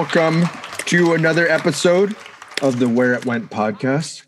Yo, 0.00 0.06
welcome 0.06 0.48
to 0.86 1.12
another 1.12 1.46
episode 1.46 2.16
of 2.62 2.78
the 2.78 2.88
Where 2.88 3.12
It 3.12 3.26
Went 3.26 3.50
podcast, 3.50 4.24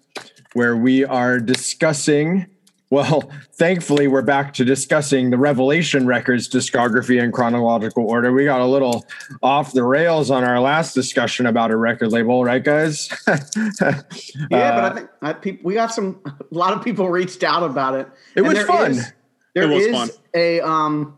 where 0.53 0.77
we 0.77 1.03
are 1.03 1.39
discussing. 1.41 2.45
Well, 2.91 3.33
thankfully, 3.55 4.07
we're 4.07 4.21
back 4.21 4.53
to 4.55 4.67
discussing 4.67 5.31
the 5.31 5.39
Revelation 5.39 6.07
Records 6.07 6.47
discography 6.47 7.23
in 7.23 7.33
chronological 7.33 8.05
order. 8.07 8.33
We 8.35 8.45
got 8.45 8.61
a 8.61 8.67
little 8.67 9.07
off 9.43 9.73
the 9.73 9.83
rails 9.83 10.31
on 10.31 10.45
our 10.45 10.61
last 10.61 10.93
discussion 10.95 11.47
about 11.47 11.71
a 11.71 11.77
record 11.77 12.13
label, 12.13 12.45
right, 12.45 12.63
guys? 12.63 13.09
Yeah, 13.27 14.03
but 14.51 14.85
I 14.85 14.91
think 14.95 15.09
I, 15.23 15.33
peop 15.33 15.65
we 15.65 15.73
got 15.75 15.87
some. 15.95 16.21
A 16.27 16.35
lot 16.55 16.75
of 16.75 16.85
people 16.85 17.09
reached 17.09 17.43
out 17.43 17.63
about 17.63 17.95
it. 17.95 18.09
It 18.37 18.41
And 18.41 18.47
was 18.49 18.55
there 18.59 18.67
fun. 18.67 18.91
is- 18.91 19.13
There 19.55 19.65
It 19.65 19.75
was 19.75 19.87
is 19.87 19.97
fun. 19.97 20.11
a 20.35 20.61
um 20.61 21.17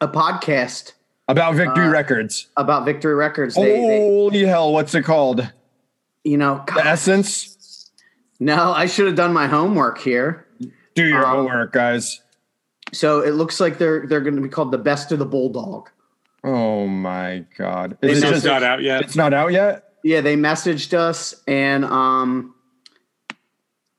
a 0.00 0.08
podcast 0.08 0.94
about 1.30 1.54
Victory 1.54 1.86
uh, 1.86 1.90
Records. 1.90 2.48
about 2.56 2.84
Victory 2.84 3.14
Records. 3.14 3.54
They, 3.54 3.62
they 3.80 3.98
Holy 4.00 4.44
hell, 4.44 4.72
what's 4.72 4.94
it 4.94 5.02
called? 5.02 5.50
you 6.24 6.36
know, 6.36 6.62
The 6.66 6.84
Essence? 6.86 7.90
no, 8.40 8.72
I 8.72 8.86
should 8.86 9.06
have 9.06 9.16
done 9.16 9.32
my 9.32 9.46
homework 9.46 9.98
here. 9.98 10.46
Do 10.94 11.06
your 11.06 11.24
Um, 11.24 11.36
homework, 11.46 11.72
guys. 11.72 12.20
So 12.92 13.20
it 13.20 13.30
looks 13.32 13.60
like 13.60 13.78
they're 13.78 14.06
they're 14.06 14.20
going 14.20 14.34
to 14.36 14.42
be 14.42 14.48
called 14.48 14.72
the 14.72 14.78
Best 14.78 15.12
of 15.12 15.18
the 15.18 15.24
Bulldog. 15.26 15.88
Oh 16.42 16.86
my 16.88 17.44
god. 17.56 17.96
They 18.00 18.10
Is 18.10 18.18
it 18.18 18.24
it's 18.24 18.30
just, 18.32 18.46
not 18.46 18.62
out 18.62 18.82
yet. 18.82 19.02
it's 19.02 19.14
not 19.16 19.32
out 19.32 19.52
yet? 19.52 19.84
Yeah, 20.02 20.20
they 20.22 20.36
messaged 20.36 20.92
us 20.94 21.34
and 21.46 21.84
um 21.84 22.54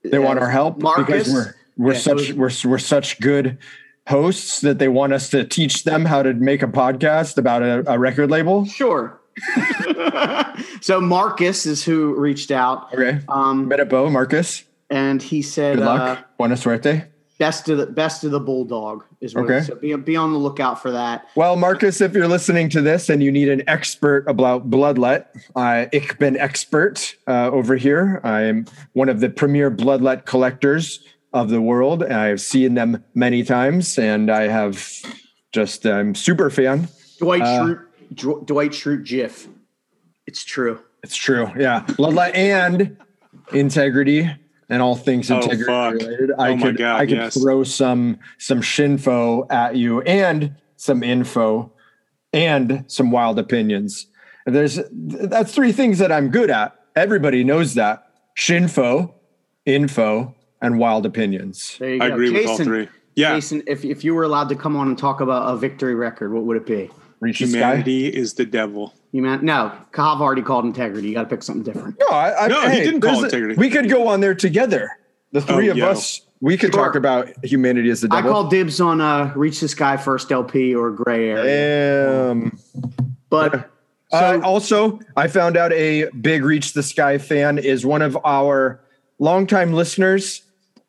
They 0.03 0.19
want 0.19 0.39
our 0.39 0.49
help 0.49 0.79
Marcus? 0.81 1.05
because 1.05 1.33
we're 1.33 1.55
we're 1.77 1.93
Yeah, 1.93 1.99
such 1.99 2.29
it 2.31 2.35
we're 2.35 2.51
we're 2.65 2.77
such 2.79 3.19
good 3.21 3.57
hosts 4.07 4.61
that 4.61 4.79
they 4.79 4.87
want 4.87 5.13
us 5.13 5.29
to 5.29 5.43
teach 5.43 5.83
them 5.83 6.05
how 6.05 6.23
to 6.23 6.33
make 6.33 6.63
a 6.63 6.67
podcast 6.67 7.37
about 7.37 7.61
a, 7.63 7.83
a 7.91 7.97
record 7.99 8.29
label. 8.31 8.65
Sure. 8.65 9.19
so 10.81 10.99
Marcus 10.99 11.65
is 11.65 11.83
who 11.83 12.13
reached 12.15 12.51
out, 12.51 12.93
Okay. 12.93 13.19
um, 13.29 13.67
Met 13.67 13.79
at 13.79 13.89
Bo, 13.89 14.09
Marcus. 14.09 14.63
and 14.89 15.21
he 15.21 15.41
said, 15.41 15.77
Good 15.77 15.85
luck. 15.85 16.19
uh, 16.19 16.21
Buena 16.37 16.55
suerte. 16.57 17.07
"Best 17.39 17.69
of 17.69 17.77
the 17.79 17.87
best 17.87 18.23
of 18.23 18.29
the 18.31 18.39
bulldog 18.39 19.03
is 19.19 19.33
what." 19.33 19.45
Okay. 19.45 19.55
Okay. 19.55 19.65
So 19.65 19.75
be 19.75 19.95
be 19.95 20.15
on 20.15 20.31
the 20.33 20.37
lookout 20.37 20.79
for 20.81 20.91
that. 20.91 21.25
Well, 21.35 21.55
Marcus, 21.55 22.01
if 22.01 22.13
you're 22.13 22.27
listening 22.27 22.69
to 22.69 22.81
this 22.81 23.09
and 23.09 23.23
you 23.23 23.31
need 23.31 23.49
an 23.49 23.63
expert 23.67 24.25
about 24.27 24.69
bloodlet, 24.69 25.25
uh, 25.55 25.85
ich 25.91 26.19
bin 26.19 26.37
expert 26.37 27.15
uh, 27.27 27.49
over 27.51 27.75
here. 27.77 28.19
I'm 28.23 28.65
one 28.93 29.09
of 29.09 29.21
the 29.21 29.29
premier 29.29 29.71
bloodlet 29.71 30.25
collectors 30.25 30.99
of 31.33 31.49
the 31.49 31.61
world. 31.61 32.03
I've 32.03 32.41
seen 32.41 32.73
them 32.73 33.03
many 33.13 33.43
times, 33.43 33.97
and 33.97 34.29
I 34.31 34.47
have 34.47 34.85
just 35.51 35.85
I'm 35.85 36.15
super 36.15 36.49
fan. 36.49 36.87
Dwight 37.19 37.41
Uh, 37.41 37.45
Schrute, 37.65 37.85
Dw- 38.15 38.45
Dwight 38.45 38.71
Schrute 38.71 39.05
GIF. 39.05 39.47
It's 40.27 40.43
true. 40.43 40.79
It's 41.03 41.15
true. 41.15 41.51
Yeah. 41.57 41.83
Bloodlet 41.87 42.35
and 42.35 42.97
integrity 43.53 44.29
and 44.69 44.81
all 44.81 44.95
things 44.95 45.29
Oh, 45.31 45.37
integrity 45.37 45.63
fuck. 45.65 45.93
related. 45.95 46.31
I 46.37 46.49
Oh 46.49 46.55
my 46.55 46.61
could 46.61 46.77
God, 46.77 47.01
I 47.01 47.05
could 47.05 47.17
yes. 47.17 47.39
throw 47.41 47.63
some 47.63 48.19
some 48.37 48.61
shinfo 48.61 49.51
at 49.51 49.75
you 49.75 50.01
and 50.01 50.55
some 50.77 51.03
info 51.03 51.73
and 52.33 52.85
some 52.87 53.11
wild 53.11 53.39
opinions. 53.39 54.07
And 54.45 54.55
there's 54.55 54.79
that's 54.91 55.53
three 55.53 55.71
things 55.71 55.99
that 55.99 56.11
I'm 56.11 56.29
good 56.29 56.49
at. 56.49 56.75
Everybody 56.95 57.43
knows 57.43 57.73
that. 57.75 58.07
Shinfo, 58.37 59.13
info, 59.65 60.35
and 60.61 60.77
wild 60.79 61.05
opinions. 61.05 61.77
There 61.79 61.95
you 61.95 62.01
I 62.01 62.07
go. 62.09 62.13
agree 62.15 62.31
with 62.31 62.47
all 62.47 62.57
three. 62.57 62.87
Yeah, 63.15 63.35
Jason, 63.35 63.63
if 63.67 63.83
if 63.83 64.03
you 64.03 64.13
were 64.15 64.23
allowed 64.23 64.49
to 64.49 64.55
come 64.55 64.75
on 64.75 64.87
and 64.87 64.97
talk 64.97 65.19
about 65.21 65.53
a 65.53 65.57
victory 65.57 65.95
record, 65.95 66.31
what 66.33 66.43
would 66.43 66.57
it 66.57 66.65
be? 66.65 66.89
Reach 67.19 67.39
the 67.39 67.47
sky. 67.47 67.57
humanity 67.57 68.07
is 68.07 68.33
the 68.35 68.45
devil. 68.45 68.93
You 69.11 69.21
man, 69.21 69.43
no, 69.45 69.71
Kav 69.91 70.21
already 70.21 70.41
called 70.41 70.65
integrity. 70.65 71.09
You 71.09 71.13
got 71.15 71.23
to 71.23 71.29
pick 71.29 71.43
something 71.43 71.63
different. 71.63 71.97
No, 71.99 72.07
I, 72.07 72.45
I, 72.45 72.47
No, 72.47 72.67
he 72.69 72.79
didn't 72.79 73.01
call 73.01 73.11
there's 73.11 73.23
a- 73.23 73.25
integrity. 73.25 73.55
We 73.55 73.69
could 73.69 73.89
go 73.89 74.07
on 74.07 74.21
there 74.21 74.33
together. 74.33 74.89
The 75.33 75.41
three 75.41 75.67
Oh, 75.67 75.71
of 75.71 75.77
yeah. 75.77 75.87
us. 75.89 76.21
We 76.39 76.57
could 76.57 76.73
Sure. 76.73 76.85
talk 76.85 76.95
about 76.95 77.29
humanity 77.45 77.89
as 77.91 78.01
the 78.01 78.07
devil. 78.07 78.29
I 78.29 78.33
call 78.33 78.47
dibs 78.49 78.81
on 78.81 78.99
uh, 79.01 79.31
Reach 79.35 79.59
the 79.59 79.67
Sky 79.67 79.95
First 79.97 80.31
LP 80.31 80.73
or 80.73 80.89
Gray 80.91 81.29
Area. 81.29 82.31
Um, 82.31 82.57
But 83.29 83.53
uh, 83.55 83.63
So- 84.11 84.41
also, 84.41 84.99
I 85.15 85.27
found 85.27 85.57
out 85.57 85.71
a 85.73 86.09
big 86.21 86.43
Reach 86.43 86.73
the 86.73 86.81
Sky 86.83 87.17
fan 87.19 87.57
is 87.59 87.85
one 87.85 88.01
of 88.01 88.17
our 88.25 88.81
longtime 89.19 89.73
listeners, 89.73 90.41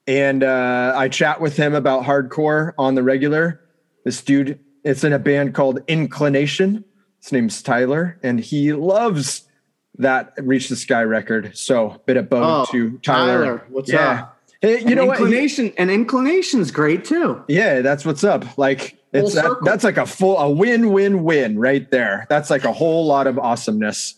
and 0.06 0.42
uh, 0.42 0.92
I 0.96 1.08
chat 1.08 1.40
with 1.40 1.56
him 1.56 1.74
about 1.74 2.04
hardcore 2.04 2.72
on 2.78 2.94
the 2.94 3.02
regular. 3.02 3.60
This 4.04 4.22
dude, 4.22 4.58
it's 4.84 5.04
in 5.04 5.12
a 5.12 5.18
band 5.18 5.54
called 5.54 5.80
Inclination. 5.88 6.84
His 7.22 7.32
name's 7.32 7.62
Tyler, 7.62 8.18
and 8.22 8.40
he 8.40 8.72
loves 8.72 9.48
that 9.98 10.32
Reach 10.38 10.68
the 10.68 10.76
Sky 10.76 11.02
record. 11.02 11.56
So, 11.56 12.00
bit 12.06 12.16
of 12.16 12.28
bone 12.28 12.42
Oh, 12.44 12.66
to 12.72 12.98
Tyler. 12.98 13.44
Tyler, 13.44 13.66
what's 13.68 13.92
yeah. 13.92 14.10
up? 14.22 14.38
Hey, 14.60 14.78
you 14.80 14.86
and 14.86 14.94
know 14.96 15.06
what? 15.06 15.18
Inclination 15.18 15.72
and 15.76 15.90
inclination's 15.90 16.70
great 16.70 17.04
too. 17.04 17.42
yeah, 17.48 17.80
that's 17.80 18.04
what's 18.04 18.22
up. 18.24 18.56
Like 18.56 18.96
it's 19.12 19.34
that, 19.34 19.58
that's 19.62 19.82
like 19.84 19.96
a 19.96 20.06
full 20.06 20.38
a 20.38 20.48
win 20.48 20.92
win 20.92 21.24
win 21.24 21.58
right 21.58 21.90
there. 21.90 22.26
That's 22.28 22.48
like 22.48 22.64
a 22.64 22.72
whole 22.72 23.04
lot 23.06 23.26
of 23.26 23.38
awesomeness. 23.38 24.14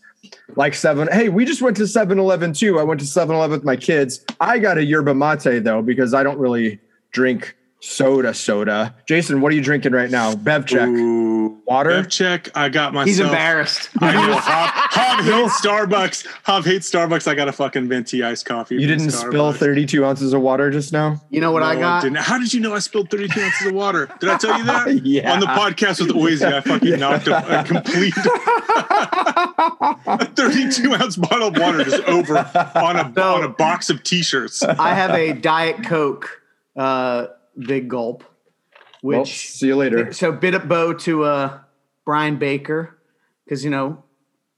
Like 0.57 0.75
seven. 0.75 1.09
Hey, 1.11 1.29
we 1.29 1.45
just 1.45 1.63
went 1.63 1.77
to 1.79 1.85
7-Eleven 1.85 2.53
too. 2.53 2.79
I 2.79 2.83
went 2.83 3.01
to 3.01 3.07
7-Eleven 3.07 3.51
with 3.51 3.65
my 3.65 3.77
kids. 3.77 4.25
I 4.41 4.59
got 4.59 4.79
a 4.79 4.85
yerba 4.85 5.15
mate 5.15 5.65
though 5.65 5.83
because 5.83 6.15
I 6.15 6.23
don't 6.23 6.39
really 6.39 6.81
drink 7.11 7.57
soda 7.85 8.33
soda. 8.33 8.95
Jason, 9.07 9.41
what 9.41 9.53
are 9.53 9.55
you 9.55 9.61
drinking 9.63 9.93
right 9.93 10.11
now? 10.11 10.35
Bev 10.35 10.65
check. 10.67 10.89
Ooh, 10.89 11.61
Water? 11.67 11.91
Bev 11.91 12.09
check. 12.09 12.49
I 12.57 12.69
got 12.71 12.95
myself. 12.95 13.09
He's 13.09 13.21
embarrassed. 13.21 13.91
I 14.01 14.13
know. 14.13 14.37
Hob, 14.39 14.71
Hob 14.75 15.25
hates 15.25 15.61
Starbucks. 15.61 16.27
Hob 16.45 16.65
hates 16.65 16.91
Starbucks. 16.91 17.29
I 17.29 17.35
got 17.35 17.49
a 17.49 17.53
fucking 17.53 17.89
venti 17.89 18.23
iced 18.25 18.47
coffee. 18.47 18.77
You 18.77 18.87
didn't 18.87 19.09
Starbucks. 19.09 19.29
spill 19.29 19.53
32 19.53 20.05
ounces 20.05 20.33
of 20.33 20.41
water 20.41 20.71
just 20.71 20.93
now? 20.93 21.21
You 21.31 21.41
know 21.43 21.53
what 21.53 21.63
I 21.63 21.75
No, 21.75 21.81
got? 21.81 22.03
didn't. 22.03 22.19
How 22.19 22.39
did 22.39 22.53
you 22.55 22.61
know 22.61 22.75
I 22.75 22.79
spilled 22.79 23.11
32 23.11 23.39
ounces 23.41 23.67
of 23.67 23.75
water? 23.75 24.09
Did 24.19 24.31
I 24.31 24.39
tell 24.39 24.57
you 24.59 24.65
that? 24.65 24.89
Yeah. 25.05 25.33
On 25.33 25.41
the 25.41 25.47
podcast 25.47 26.01
with 26.01 26.11
Oazy, 26.17 26.51
I 26.51 26.61
fucking 26.63 26.99
knocked 26.99 27.27
a, 27.29 27.61
a 27.61 27.65
complete 27.65 28.15
a 28.17 28.27
32 30.35 30.95
ounce 30.95 31.17
bottle 31.17 31.49
of 31.49 31.59
water 31.59 31.85
just 31.85 32.03
over 32.05 32.39
on 32.75 32.97
a 32.97 33.13
No. 33.15 33.35
on 33.35 33.45
a 33.45 33.49
box 33.49 33.91
of 33.91 34.03
t-shirts. 34.03 34.63
I 34.63 34.95
have 34.95 35.11
a 35.11 35.35
Diet 35.35 35.85
Coke, 35.85 36.41
uh, 36.77 37.27
big 37.59 37.89
gulp, 37.89 38.25
Well, 39.03 39.21
which 39.21 39.51
see 39.51 39.69
you 39.69 39.77
later. 39.77 40.13
so 40.13 40.33
bit 40.33 40.55
of 40.55 40.69
bow 40.69 40.93
to 40.95 41.25
uh, 41.25 41.59
Brian 42.05 42.37
Baker 42.39 42.99
because 43.45 43.65
you 43.65 43.71
know 43.71 44.03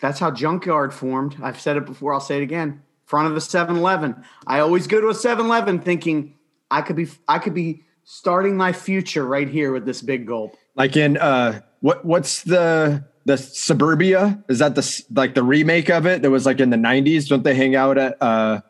that's 0.00 0.18
how 0.18 0.30
Junkyard 0.30 0.92
formed. 0.92 1.36
I've 1.42 1.60
said 1.60 1.76
it 1.76 1.86
before. 1.86 2.12
I'll 2.14 2.20
say 2.20 2.38
it 2.38 2.42
again. 2.42 2.82
Front 3.06 3.28
of 3.28 3.36
a 3.36 3.40
7-Eleven. 3.40 4.24
I 4.46 4.58
always 4.58 4.86
go 4.88 5.00
to 5.00 5.06
a 5.08 5.14
7-Eleven 5.14 5.80
thinking 5.80 6.34
I 6.70 6.82
could 6.82 6.96
be 6.96 7.06
I 7.28 7.38
could 7.38 7.54
be 7.54 7.84
starting 8.04 8.56
my 8.56 8.72
future 8.72 9.24
right 9.24 9.48
here 9.48 9.72
with 9.72 9.84
this 9.86 10.02
big 10.02 10.26
gulp. 10.26 10.56
Like 10.74 10.96
in 10.96 11.16
uh 11.16 11.60
what 11.80 12.04
what's 12.04 12.42
the 12.42 13.04
the 13.24 13.36
suburbia? 13.36 14.42
Is 14.48 14.58
that 14.58 14.74
the 14.74 15.04
like 15.14 15.34
the 15.34 15.42
remake 15.42 15.88
of 15.88 16.06
it 16.06 16.22
that 16.22 16.30
was 16.30 16.46
like 16.46 16.60
in 16.60 16.70
the 16.70 16.76
90s? 16.76 17.28
Don't 17.28 17.42
they 17.44 17.54
hang 17.54 17.74
out 17.76 17.96
at 17.98 18.20
uh 18.20 18.60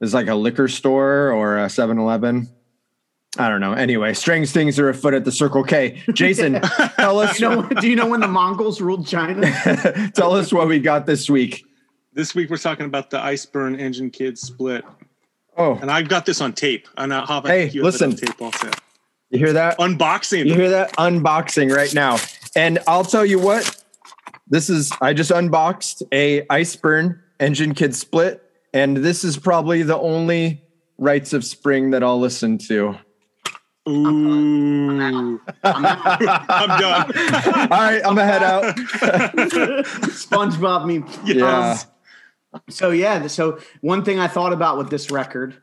is 0.00 0.14
like 0.14 0.28
a 0.28 0.34
liquor 0.34 0.68
store 0.68 1.30
or 1.32 1.58
a 1.58 1.66
7-Eleven? 1.66 2.48
I 3.40 3.48
don't 3.48 3.60
know. 3.60 3.72
Anyway, 3.72 4.12
strange 4.14 4.50
things 4.50 4.78
are 4.78 4.88
afoot 4.90 5.14
at 5.14 5.24
the 5.24 5.32
Circle 5.32 5.64
K. 5.64 6.02
Jason, 6.12 6.60
tell 6.96 7.18
us 7.20 7.40
You 7.40 7.48
know, 7.48 7.62
do 7.62 7.88
you 7.88 7.96
know 7.96 8.06
when 8.06 8.20
the 8.20 8.28
Mongols 8.28 8.80
ruled 8.80 9.06
China? 9.06 9.40
tell 10.14 10.34
us 10.34 10.52
what 10.52 10.68
we 10.68 10.78
got 10.78 11.06
this 11.06 11.30
week. 11.30 11.64
This 12.12 12.34
week 12.34 12.50
we're 12.50 12.58
talking 12.58 12.86
about 12.86 13.08
the 13.10 13.18
Iceburn 13.18 13.78
Engine 13.80 14.10
Kids 14.10 14.42
split, 14.42 14.84
Oh, 15.56 15.74
and 15.80 15.90
I've 15.90 16.08
got 16.08 16.26
this 16.26 16.40
on 16.40 16.52
tape. 16.52 16.86
And 16.96 17.12
uh, 17.12 17.24
Hob, 17.24 17.46
I 17.46 17.48
Hey, 17.48 17.68
you 17.70 17.84
have 17.84 17.94
it 17.94 18.00
listen. 18.00 18.14
tape 18.16 18.40
also. 18.42 18.68
you 19.30 19.38
hear 19.38 19.52
that? 19.54 19.78
Unboxing. 19.78 20.46
You 20.46 20.54
hear 20.54 20.70
that? 20.70 20.92
Unboxing 20.96 21.74
right 21.74 21.94
now. 21.94 22.18
And 22.54 22.78
I'll 22.86 23.04
tell 23.04 23.24
you 23.24 23.38
what, 23.38 23.82
this 24.48 24.68
is 24.68 24.92
I 25.00 25.14
just 25.14 25.30
unboxed 25.30 26.02
a 26.12 26.42
Iceburn 26.46 27.20
Engine 27.38 27.74
Kid 27.74 27.94
split, 27.94 28.42
and 28.74 28.98
this 28.98 29.24
is 29.24 29.36
probably 29.38 29.82
the 29.82 29.98
only 29.98 30.62
Rites 30.98 31.32
of 31.32 31.44
Spring 31.44 31.90
that 31.92 32.02
I'll 32.02 32.20
listen 32.20 32.58
to. 32.68 32.96
Ooh. 33.90 35.40
I'm 35.64 36.78
done. 36.80 37.12
All 37.12 37.68
right, 37.68 38.00
I'm 38.04 38.14
gonna 38.14 38.26
head 38.26 38.42
out. 38.42 38.76
SpongeBob 40.10 40.86
meme. 40.86 41.08
Yeah. 41.24 41.76
Um, 42.52 42.60
so 42.68 42.90
yeah, 42.90 43.26
so 43.26 43.58
one 43.80 44.04
thing 44.04 44.18
I 44.18 44.28
thought 44.28 44.52
about 44.52 44.78
with 44.78 44.90
this 44.90 45.10
record 45.10 45.60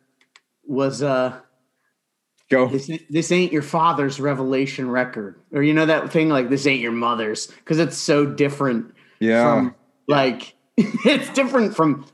was 0.66 1.02
uh 1.04 1.40
Go. 2.50 2.68
this, 2.70 2.90
this 3.10 3.32
ain't 3.32 3.52
your 3.52 3.62
father's 3.62 4.20
revelation 4.22 4.90
record. 4.90 5.40
Or 5.52 5.62
you 5.62 5.74
know 5.74 5.86
that 5.86 6.12
thing 6.14 6.30
like 6.30 6.50
this 6.50 6.66
ain't 6.66 6.82
your 6.82 6.94
mother's 6.94 7.48
because 7.48 7.80
it's 7.80 7.98
so 7.98 8.26
different 8.26 8.94
Yeah. 9.20 9.44
from 9.44 9.76
like 10.08 10.56
it's 10.78 11.30
different 11.34 11.76
from 11.76 12.06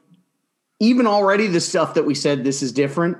even 0.79 1.05
already 1.05 1.47
the 1.47 1.61
stuff 1.61 1.93
that 1.93 2.05
we 2.05 2.15
said 2.15 2.43
this 2.43 2.63
is 2.63 2.71
different. 2.71 3.17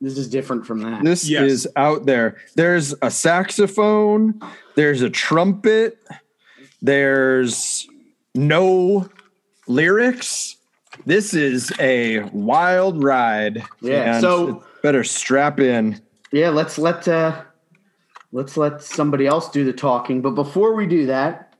This 0.00 0.16
is 0.16 0.28
different 0.28 0.66
from 0.66 0.80
that. 0.82 1.04
This 1.04 1.28
Yes. 1.28 1.42
is 1.50 1.68
out 1.76 2.06
there. 2.06 2.36
There's 2.56 2.94
a 3.02 3.10
saxophone, 3.10 4.40
there's 4.74 5.02
a 5.02 5.10
trumpet, 5.10 5.98
There's 6.82 7.86
no 8.34 9.06
lyrics. 9.68 10.56
This 11.04 11.34
is 11.34 11.70
a 11.78 12.20
wild 12.32 13.04
ride. 13.04 13.62
Yeah, 13.82 14.14
and 14.14 14.22
so- 14.22 14.64
better 14.82 15.04
strap 15.04 15.60
in. 15.60 16.00
Yeah, 16.32 16.48
let's 16.48 16.78
let 16.78 17.06
uh 17.06 17.42
let's 18.32 18.56
let 18.56 18.82
somebody 18.82 19.26
else 19.26 19.50
do 19.50 19.62
the 19.64 19.74
talking. 19.74 20.22
But 20.22 20.30
before 20.30 20.74
we 20.74 20.86
do 20.86 21.04
that, 21.06 21.52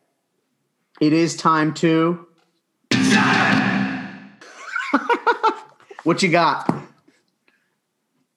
it 1.02 1.12
is 1.12 1.36
time 1.36 1.74
to 1.74 2.26
What 6.04 6.22
you 6.22 6.30
got? 6.30 6.66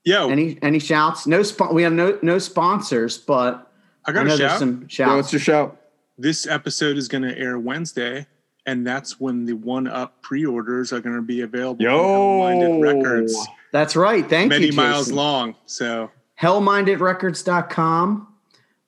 Yo, 0.06 0.30
Any 0.30 0.58
any 0.62 0.80
shouts? 0.80 1.26
No 1.28 1.44
spon- 1.44 1.74
we 1.74 1.84
have 1.84 1.94
no 1.94 2.18
no 2.22 2.38
sponsors, 2.38 3.18
but 3.18 3.72
I 4.06 4.12
I 4.12 4.14
got 4.14 4.26
know 4.26 4.34
a 4.34 4.38
there's 4.38 4.52
shout. 4.52 4.60
some 4.60 4.82
Yo, 4.82 4.88
shouts. 4.90 5.16
what's 5.16 5.34
your 5.34 5.40
shout? 5.40 5.78
This 6.18 6.46
episode 6.46 6.98
is 6.98 7.08
going 7.08 7.24
to 7.24 7.38
air 7.38 7.58
Wednesday, 7.58 8.28
and 8.66 8.86
that's 8.86 9.20
when 9.20 9.46
the 9.46 9.54
one 9.54 9.88
up 9.88 10.22
pre-orders 10.22 10.92
are 10.94 11.00
going 11.00 11.16
to 11.16 11.22
be 11.22 11.42
available. 11.42 11.84
from 11.84 11.90
Hell-Minded 11.94 12.82
Records, 12.82 13.48
That's 13.72 13.96
right. 13.96 14.30
Thank 14.30 14.50
many 14.50 14.68
you. 14.68 14.74
Many 14.74 14.90
miles 14.90 15.12
long. 15.12 15.56
So 15.66 16.12
hellmindedrecords.com. 16.40 18.28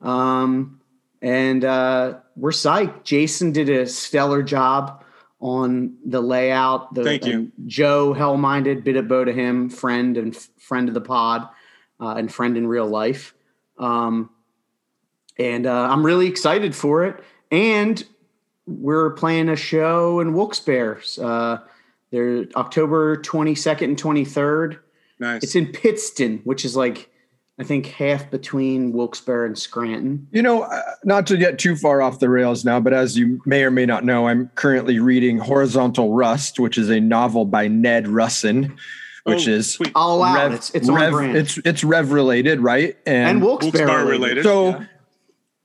Um, 0.01 0.81
and 1.21 1.63
uh, 1.65 2.15
we're 2.35 2.51
psyched. 2.51 3.03
Jason 3.03 3.51
did 3.51 3.69
a 3.69 3.87
stellar 3.87 4.43
job 4.43 5.03
on 5.45 5.95
the 6.03 6.21
layout. 6.21 6.95
The, 6.95 7.03
Thank 7.03 7.27
you. 7.27 7.51
Joe 7.67 8.15
Hellminded, 8.17 8.83
bit 8.83 8.95
of 8.95 9.07
bow 9.07 9.25
to 9.25 9.31
him, 9.31 9.69
friend 9.69 10.17
and 10.17 10.35
f- 10.35 10.49
friend 10.57 10.87
of 10.87 10.95
the 10.95 11.01
pod, 11.01 11.47
uh, 11.99 12.15
and 12.15 12.33
friend 12.33 12.57
in 12.57 12.65
real 12.65 12.87
life. 12.87 13.35
Um, 13.77 14.31
and 15.37 15.67
uh, 15.67 15.87
I'm 15.91 16.03
really 16.03 16.25
excited 16.25 16.75
for 16.75 17.05
it. 17.05 17.23
And 17.51 18.03
we're 18.65 19.11
playing 19.11 19.49
a 19.49 19.55
show 19.55 20.19
in 20.19 20.33
Wilkes-Barre. 20.33 21.01
Uh, 21.21 21.57
they're 22.09 22.47
October 22.55 23.17
22nd 23.17 23.83
and 23.83 24.01
23rd. 24.01 24.79
nice. 25.19 25.43
It's 25.43 25.55
in 25.55 25.67
Pittston, 25.67 26.41
which 26.43 26.65
is 26.65 26.75
like 26.75 27.11
I 27.57 27.63
think 27.63 27.85
half 27.85 28.29
between 28.29 28.91
Wilkes-Barre 28.91 29.45
and 29.45 29.57
Scranton. 29.57 30.27
You 30.31 30.41
know, 30.41 30.63
uh, 30.63 30.81
not 31.05 31.25
to 31.27 31.37
get 31.37 31.57
too 31.57 31.77
far 31.77 32.01
off 32.01 32.19
the 32.19 32.29
rails 32.29 32.65
now, 32.65 32.81
but 32.81 32.91
as 32.93 33.17
you 33.17 33.41
may 33.45 33.63
or 33.63 33.71
may 33.71 33.85
not 33.85 34.03
know, 34.03 34.27
I'm 34.27 34.49
currently 34.55 34.99
reading 34.99 35.37
Horizontal 35.37 36.13
Rust, 36.13 36.59
which 36.59 36.77
is 36.77 36.89
a 36.89 36.99
novel 36.99 37.45
by 37.45 37.69
Ned 37.69 38.07
Russin, 38.07 38.75
which 39.23 39.47
Oh, 39.47 39.51
is 39.51 39.79
all 39.95 40.21
I'll 40.21 40.35
Rev- 40.35 40.51
it. 40.51 40.55
It's, 40.55 40.69
it's 40.71 40.89
on 40.89 40.95
Rev- 40.95 41.11
brand. 41.13 41.37
It's 41.37 41.57
it's 41.59 41.83
Rev 41.85 42.11
related, 42.11 42.59
right? 42.59 42.97
and 43.05 43.41
Wilkes-Barre, 43.41 43.85
Wilkes-Barre 43.85 44.05
related. 44.11 44.19
related. 44.19 44.43
So 44.43 44.69
yeah. 44.69 44.85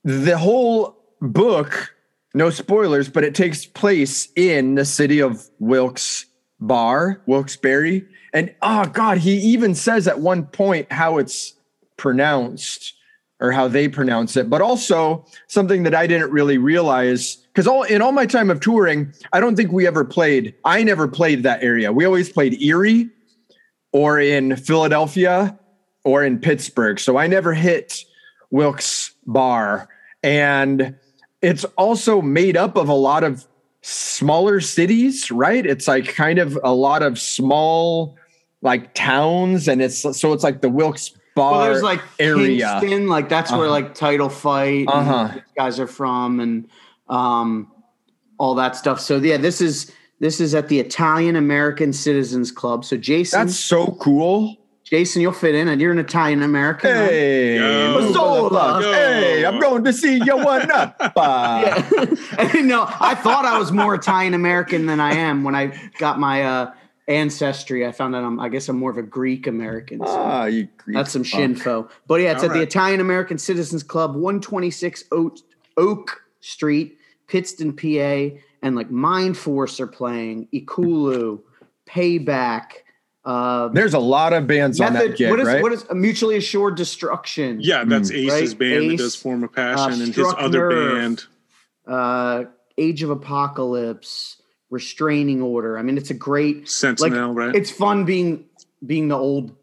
the 0.05 0.39
whole 0.39 0.97
book, 1.21 1.93
no 2.35 2.51
spoilers, 2.51 3.09
but 3.09 3.25
it 3.25 3.35
takes 3.35 3.67
place 3.67 4.29
in 4.37 4.77
the 4.77 4.85
city 4.85 5.21
of 5.21 5.51
Wilkes 5.59 6.27
Bar, 6.61 7.21
Wilkes-Barre. 7.27 8.03
And 8.33 8.55
oh 8.63 8.85
God, 8.87 9.19
he 9.19 9.39
even 9.39 9.75
says 9.75 10.07
at 10.07 10.21
one 10.21 10.45
point 10.47 10.93
how 10.93 11.19
it's 11.19 11.55
pronounced 12.01 12.95
or 13.41 13.53
how 13.53 13.69
they 13.69 13.89
pronounce 13.89 14.37
it, 14.37 14.51
but 14.51 14.61
also 14.63 15.25
something 15.49 15.83
that 15.83 15.95
I 15.95 16.07
didn't 16.07 16.31
really 16.31 16.59
realize. 16.59 17.37
Because 17.37 17.67
all 17.67 17.83
in 17.83 18.01
all 18.03 18.13
my 18.13 18.27
time 18.27 18.51
of 18.51 18.61
touring, 18.61 19.13
I 19.33 19.41
don't 19.41 19.55
think 19.55 19.71
we 19.71 19.87
ever 19.87 20.05
played, 20.05 20.55
I 20.65 20.83
never 20.83 21.07
played 21.07 21.43
that 21.43 21.63
area. 21.63 21.93
We 21.93 22.05
always 22.05 22.31
played 22.31 22.61
Erie 22.61 23.11
or 23.93 24.19
in 24.19 24.57
Philadelphia 24.57 25.59
or 26.05 26.25
in 26.25 26.39
Pittsburgh. 26.39 26.99
So 26.99 27.19
I 27.19 27.27
never 27.27 27.53
hit 27.53 28.05
Wilkes 28.51 29.15
Bar. 29.27 29.89
And 30.23 30.97
it's 31.43 31.65
also 31.77 32.23
made 32.23 32.57
up 32.57 32.77
of 32.77 32.89
a 32.89 32.95
lot 32.95 33.25
of 33.25 33.47
smaller 33.83 34.61
cities, 34.61 35.31
right? 35.31 35.65
It's 35.65 35.89
like 35.89 36.15
kind 36.15 36.39
of 36.39 36.59
a 36.65 36.73
lot 36.73 37.03
of 37.03 37.19
small 37.19 38.17
like 38.63 38.93
towns 38.95 39.69
and 39.69 39.81
it's 39.81 40.03
so 40.19 40.33
it's 40.35 40.45
like 40.45 40.61
the 40.61 40.69
Wilkes 40.69 41.13
Bar 41.41 41.53
well, 41.53 41.61
there's 41.65 41.83
like 41.83 42.01
area. 42.19 42.79
Kingston, 42.81 43.09
like 43.09 43.29
that's 43.29 43.51
where 43.51 43.63
Uh-huh. 43.63 43.71
like 43.71 43.95
Title 43.95 44.29
Fight, 44.29 44.87
Uh-huh. 44.89 45.29
these 45.35 45.43
guys 45.57 45.81
are 45.81 45.87
from, 45.87 46.41
and 46.41 46.69
um, 47.09 47.71
all 48.39 48.55
that 48.57 48.77
stuff. 48.77 49.01
So 49.01 49.17
yeah, 49.19 49.37
this 49.37 49.61
is 49.61 49.93
this 50.21 50.41
is 50.41 50.55
at 50.55 50.69
the 50.69 50.79
Italian 50.81 51.35
American 51.37 51.93
Citizens 51.93 52.53
Club. 52.53 52.85
So 52.85 52.97
Jason, 52.97 53.41
That's 53.47 53.59
so 53.59 53.97
cool. 54.01 54.57
Jason, 54.85 55.23
you'll 55.23 55.31
fit 55.33 55.55
in, 55.55 55.69
and 55.69 55.81
you're 55.81 55.93
an 55.93 55.99
Italian 56.01 56.43
American. 56.43 56.91
Hey. 56.93 57.57
Mazzola. 57.59 58.83
hey, 58.83 59.47
I'm 59.47 59.61
going 59.61 59.85
to 59.85 59.93
see 59.93 60.17
you 60.17 60.37
one 60.37 60.71
up. 60.73 60.97
Uh, 61.17 61.83
Yeah. 61.97 62.53
Know. 62.61 62.87
I 63.01 63.15
thought 63.15 63.45
I 63.45 63.57
was 63.59 63.71
more 63.73 63.95
Italian 63.95 64.35
American 64.35 64.87
than 64.87 65.01
I 65.01 65.15
am 65.15 65.45
when 65.45 65.55
I 65.55 65.73
got 65.99 66.19
my 66.21 66.43
uh, 66.43 66.73
ancestry. 67.11 67.87
I 67.87 67.93
found 67.93 68.15
out 68.17 68.25
I'm, 68.25 68.39
I 68.41 68.49
guess 68.49 68.69
I'm 68.69 68.79
more 68.79 68.91
of 68.91 68.97
a 68.97 69.03
Greek 69.03 69.47
American. 69.47 69.99
So 69.99 70.05
Ah, 70.09 70.45
you 70.47 70.69
Greek 70.79 70.97
that's 70.97 71.11
some 71.13 71.25
fuck. 71.25 71.41
shinfo. 71.41 71.91
But 72.07 72.21
yeah, 72.23 72.33
it's 72.33 72.43
All 72.45 72.51
at 72.51 72.55
the. 72.55 72.63
Italian 72.63 73.01
American 73.01 73.37
Citizens 73.39 73.83
Club, 73.83 74.13
126 74.15 75.05
Oak, 75.13 75.37
Oak 75.77 76.23
Street, 76.41 76.97
Pittston, 77.27 77.73
PA. 77.75 78.37
And 78.63 78.77
like 78.77 78.91
Mind 78.91 79.37
Force 79.39 79.81
are 79.81 79.87
playing, 79.87 80.47
Ekulu, 80.55 81.41
Payback. 81.89 82.65
Uh, 83.25 83.69
There's 83.69 83.95
a 83.95 83.99
lot 83.99 84.33
of 84.33 84.47
bands 84.47 84.81
on 84.81 84.93
that 84.95 85.17
gig, 85.17 85.31
what 85.31 85.41
is 85.41 85.47
right? 85.47 85.63
what 85.63 85.73
is 85.73 85.85
a 85.91 85.95
mutually 85.95 86.37
assured 86.37 86.75
destruction? 86.77 87.59
yeah, 87.61 87.85
that's 87.85 88.11
Mm. 88.11 88.15
Ace's 88.31 88.51
Right? 88.51 88.59
band 88.59 88.91
that 88.93 88.97
does 88.99 89.17
Form 89.17 89.45
of 89.45 89.53
Passion, 89.53 90.01
uh, 90.01 90.05
and 90.05 90.15
his 90.15 90.35
other 90.39 90.71
Nerve. 90.71 90.95
band. 90.99 91.25
uh, 91.87 92.45
Age 92.79 93.03
of 93.03 93.11
Apocalypse, 93.11 94.40
Restraining 94.71 95.43
Order. 95.43 95.79
I 95.79 95.83
mean, 95.83 95.99
it's 95.99 96.11
a 96.11 96.15
great. 96.15 96.69
Sentinel, 96.69 97.35
right? 97.35 97.55
It's 97.55 97.71
fun 97.71 98.05
being 98.05 98.47
being 98.87 99.09
the 99.09 99.17
old 99.19 99.55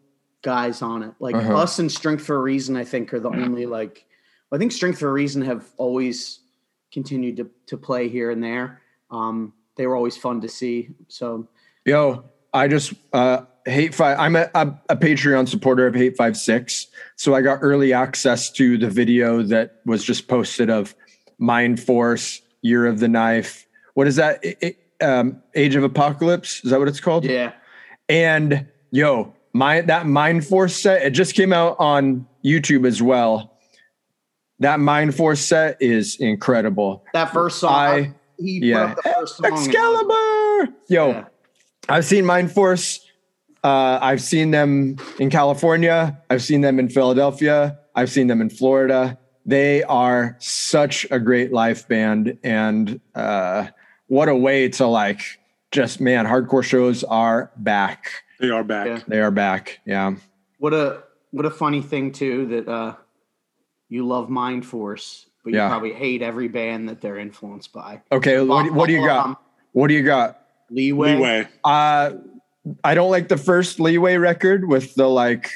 guys 0.42 0.82
on 0.82 1.02
it. 1.04 1.14
Like 1.20 1.36
Uh-huh. 1.36 1.58
us 1.58 1.80
and 1.80 1.92
Strength 1.92 2.26
for 2.26 2.36
a 2.36 2.42
Reason, 2.42 2.76
I 2.76 2.84
think 2.84 3.14
are 3.14 3.20
the 3.20 3.30
only 3.30 3.66
like. 3.66 4.06
I 4.52 4.58
think 4.58 4.72
Strength 4.72 5.00
for 5.00 5.10
a 5.10 5.14
Reason 5.14 5.42
have 5.44 5.66
always 5.78 6.40
continued 6.92 7.38
to 7.38 7.50
to 7.68 7.78
play 7.78 8.10
here 8.10 8.32
and 8.32 8.44
there. 8.44 8.82
Um, 9.10 9.54
they 9.76 9.88
were 9.88 9.96
always 9.96 10.18
fun 10.18 10.42
to 10.42 10.50
see. 10.50 10.90
So 11.08 11.48
Yo, 11.86 12.26
I 12.54 12.68
just 12.68 12.94
uh 13.14 13.42
hate 13.66 13.96
five. 13.96 14.20
I'm 14.20 14.36
a, 14.36 14.50
a, 14.54 14.74
a 14.90 14.96
Patreon 14.98 15.48
supporter 15.48 15.88
of 15.88 15.96
Hate 15.96 16.18
Five 16.18 16.36
Six, 16.36 16.88
so 17.16 17.34
I 17.34 17.42
got 17.42 17.60
early 17.62 17.94
access 17.94 18.50
to 18.52 18.78
the 18.78 18.90
video 18.90 19.42
that 19.44 19.80
was 19.86 20.04
just 20.04 20.28
posted 20.28 20.70
of 20.70 20.94
Mind 21.38 21.80
Force, 21.80 22.42
Year 22.62 22.86
of 22.88 23.00
the 23.00 23.08
Knife. 23.08 23.66
What 23.94 24.08
is 24.08 24.18
that? 24.18 24.40
I- 24.44 24.56
I- 24.62 24.76
um, 25.02 25.42
Age 25.56 25.76
of 25.76 25.84
Apocalypse? 25.84 26.64
Is 26.64 26.72
that 26.72 26.80
what 26.80 26.88
it's 26.88 27.00
called? 27.00 27.26
yeah, 27.26 27.54
And 28.10 28.68
yo, 28.92 29.34
my 29.54 29.82
that 29.82 30.06
Mind 30.08 30.46
Force 30.46 30.76
set, 30.76 31.02
it 31.04 31.12
just 31.12 31.36
came 31.36 31.54
out 31.54 31.76
on 31.80 32.28
YouTube 32.46 32.88
as 32.88 33.02
well. 33.02 33.54
That 34.60 34.80
Mind 34.80 35.16
Force 35.16 35.40
set 35.42 35.78
is 35.82 36.16
incredible. 36.20 37.04
that 37.14 37.32
first 37.34 37.60
song. 37.60 37.72
I- 37.74 38.14
he 38.40 38.60
yeah. 38.64 38.94
the 38.94 39.02
first 39.02 39.38
song. 39.38 39.52
Excalibur. 39.52 40.74
Yo, 40.90 41.08
Yeah. 41.10 41.26
I've 41.90 42.06
seen 42.06 42.24
Mind 42.26 42.52
Force. 42.52 43.00
Uh, 43.64 43.98
I've 44.00 44.22
seen 44.22 44.52
them 44.52 44.98
in 45.20 45.32
California. 45.32 46.22
I've 46.30 46.44
seen 46.44 46.62
them 46.62 46.78
in 46.80 46.88
Philadelphia. 46.90 47.80
I've 47.96 48.12
seen 48.12 48.28
them 48.28 48.40
in 48.42 48.52
Florida. 48.52 49.18
They 49.46 49.82
are 49.84 50.36
such 50.40 51.08
a 51.10 51.20
great 51.20 51.52
live 51.52 51.88
band, 51.88 52.38
and 52.44 53.00
uh, 53.16 53.68
what 54.08 54.30
a 54.30 54.36
way 54.36 54.70
to 54.70 54.88
like 54.88 55.22
just 55.72 56.00
man. 56.02 56.26
Hardcore 56.26 56.64
shows 56.64 57.04
are 57.04 57.52
back. 57.58 58.12
they 58.40 58.50
are 58.50 58.64
back. 58.64 58.88
Yeah. 58.88 59.00
They 59.08 59.20
are 59.20 59.32
back. 59.32 59.80
Yeah. 59.86 60.16
What 60.60 60.74
a 60.74 61.04
what 61.32 61.46
a 61.46 61.52
funny 61.52 61.82
thing 61.82 62.12
too 62.12 62.46
that 62.48 62.68
uh, 62.68 62.96
you 63.90 64.06
love 64.08 64.30
Mind 64.30 64.66
Force, 64.66 65.28
but 65.44 65.52
you 65.54 65.60
Yeah. 65.60 65.68
probably 65.70 65.94
hate 65.94 66.22
every 66.22 66.48
band 66.48 66.90
that 66.90 67.02
they're 67.02 67.18
influenced 67.18 67.74
by. 67.74 68.02
Okay. 68.12 68.42
What, 68.42 68.72
what 68.72 68.88
do 68.88 68.94
you 68.94 69.06
got? 69.06 69.42
What 69.74 69.88
do 69.88 69.94
you 69.94 70.04
got? 70.04 70.42
Leeway. 70.70 71.16
Leeway. 71.16 71.48
Uh, 71.64 72.14
I 72.84 72.96
don't 72.96 73.12
like 73.12 73.28
the 73.30 73.38
first 73.38 73.80
Leeway 73.80 74.18
record 74.18 74.68
with 74.68 74.96
the 74.96 75.08
like 75.08 75.50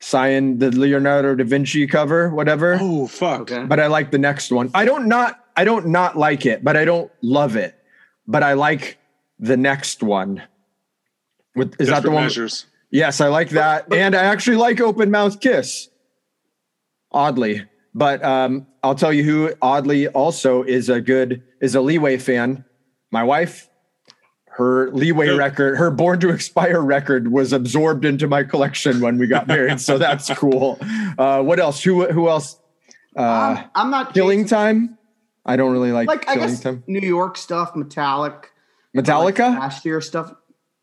cyan, 0.00 0.58
the 0.58 0.70
Leonardo 0.70 1.34
da 1.34 1.44
Vinci 1.44 1.86
cover, 1.86 2.30
whatever. 2.30 2.78
Oh 2.80 3.06
fuck! 3.06 3.42
Okay. 3.42 3.64
but 3.64 3.78
I 3.80 3.86
like 3.86 4.10
the 4.10 4.18
next 4.18 4.50
one. 4.50 4.70
I 4.74 4.84
don't 4.84 5.06
not 5.06 5.44
I 5.56 5.64
don't 5.64 5.88
not 5.88 6.16
like 6.16 6.46
it, 6.46 6.64
but 6.64 6.76
I 6.76 6.84
don't 6.84 7.10
love 7.22 7.54
it. 7.56 7.77
But 8.28 8.44
I 8.44 8.52
like 8.52 8.98
the 9.40 9.56
next 9.56 10.02
one. 10.02 10.42
With 11.56 11.80
is 11.80 11.88
that 11.88 12.04
the 12.04 12.10
one? 12.10 12.24
Measures. 12.24 12.66
Yes, 12.90 13.20
I 13.20 13.28
like 13.28 13.50
that, 13.50 13.92
and 13.92 14.14
I 14.14 14.24
actually 14.24 14.56
like 14.56 14.80
Open 14.80 15.10
Mouth 15.10 15.40
Kiss. 15.40 15.88
Oddly, 17.10 17.64
but 17.94 18.22
um, 18.22 18.66
I'll 18.82 18.94
tell 18.94 19.12
you 19.12 19.24
who 19.24 19.52
oddly 19.60 20.08
also 20.08 20.62
is 20.62 20.88
a 20.88 21.00
good 21.00 21.42
is 21.60 21.74
a 21.74 21.80
Leeway 21.80 22.18
fan. 22.18 22.64
My 23.10 23.24
wife, 23.24 23.68
her 24.58 24.90
Leeway 24.90 25.26
Good. 25.26 25.38
record, 25.38 25.78
her 25.78 25.90
Born 25.90 26.20
to 26.20 26.30
Expire 26.30 26.80
record 26.80 27.32
was 27.32 27.52
absorbed 27.52 28.04
into 28.04 28.26
my 28.26 28.42
collection 28.44 29.00
when 29.00 29.16
we 29.16 29.26
got 29.26 29.46
married, 29.46 29.80
so 29.80 29.96
that's 29.98 30.28
cool. 30.34 30.78
Uh, 31.16 31.42
what 31.42 31.58
else? 31.58 31.82
Who 31.82 32.06
who 32.06 32.28
else? 32.28 32.58
Uh, 33.16 33.22
I'm, 33.22 33.70
I'm 33.74 33.90
not 33.90 34.14
Killing 34.14 34.40
Jason, 34.44 34.56
Time. 34.58 34.97
I 35.48 35.56
don't 35.56 35.72
really 35.72 35.92
like, 35.92 36.06
Like 36.06 36.28
I 36.28 36.36
guess 36.36 36.62
Killington. 36.62 36.82
New 36.86 37.00
York 37.00 37.36
stuff, 37.36 37.74
Metallic, 37.74 38.52
Metallica, 38.96 39.58
last 39.58 39.84
year 39.84 40.00
stuff. 40.00 40.32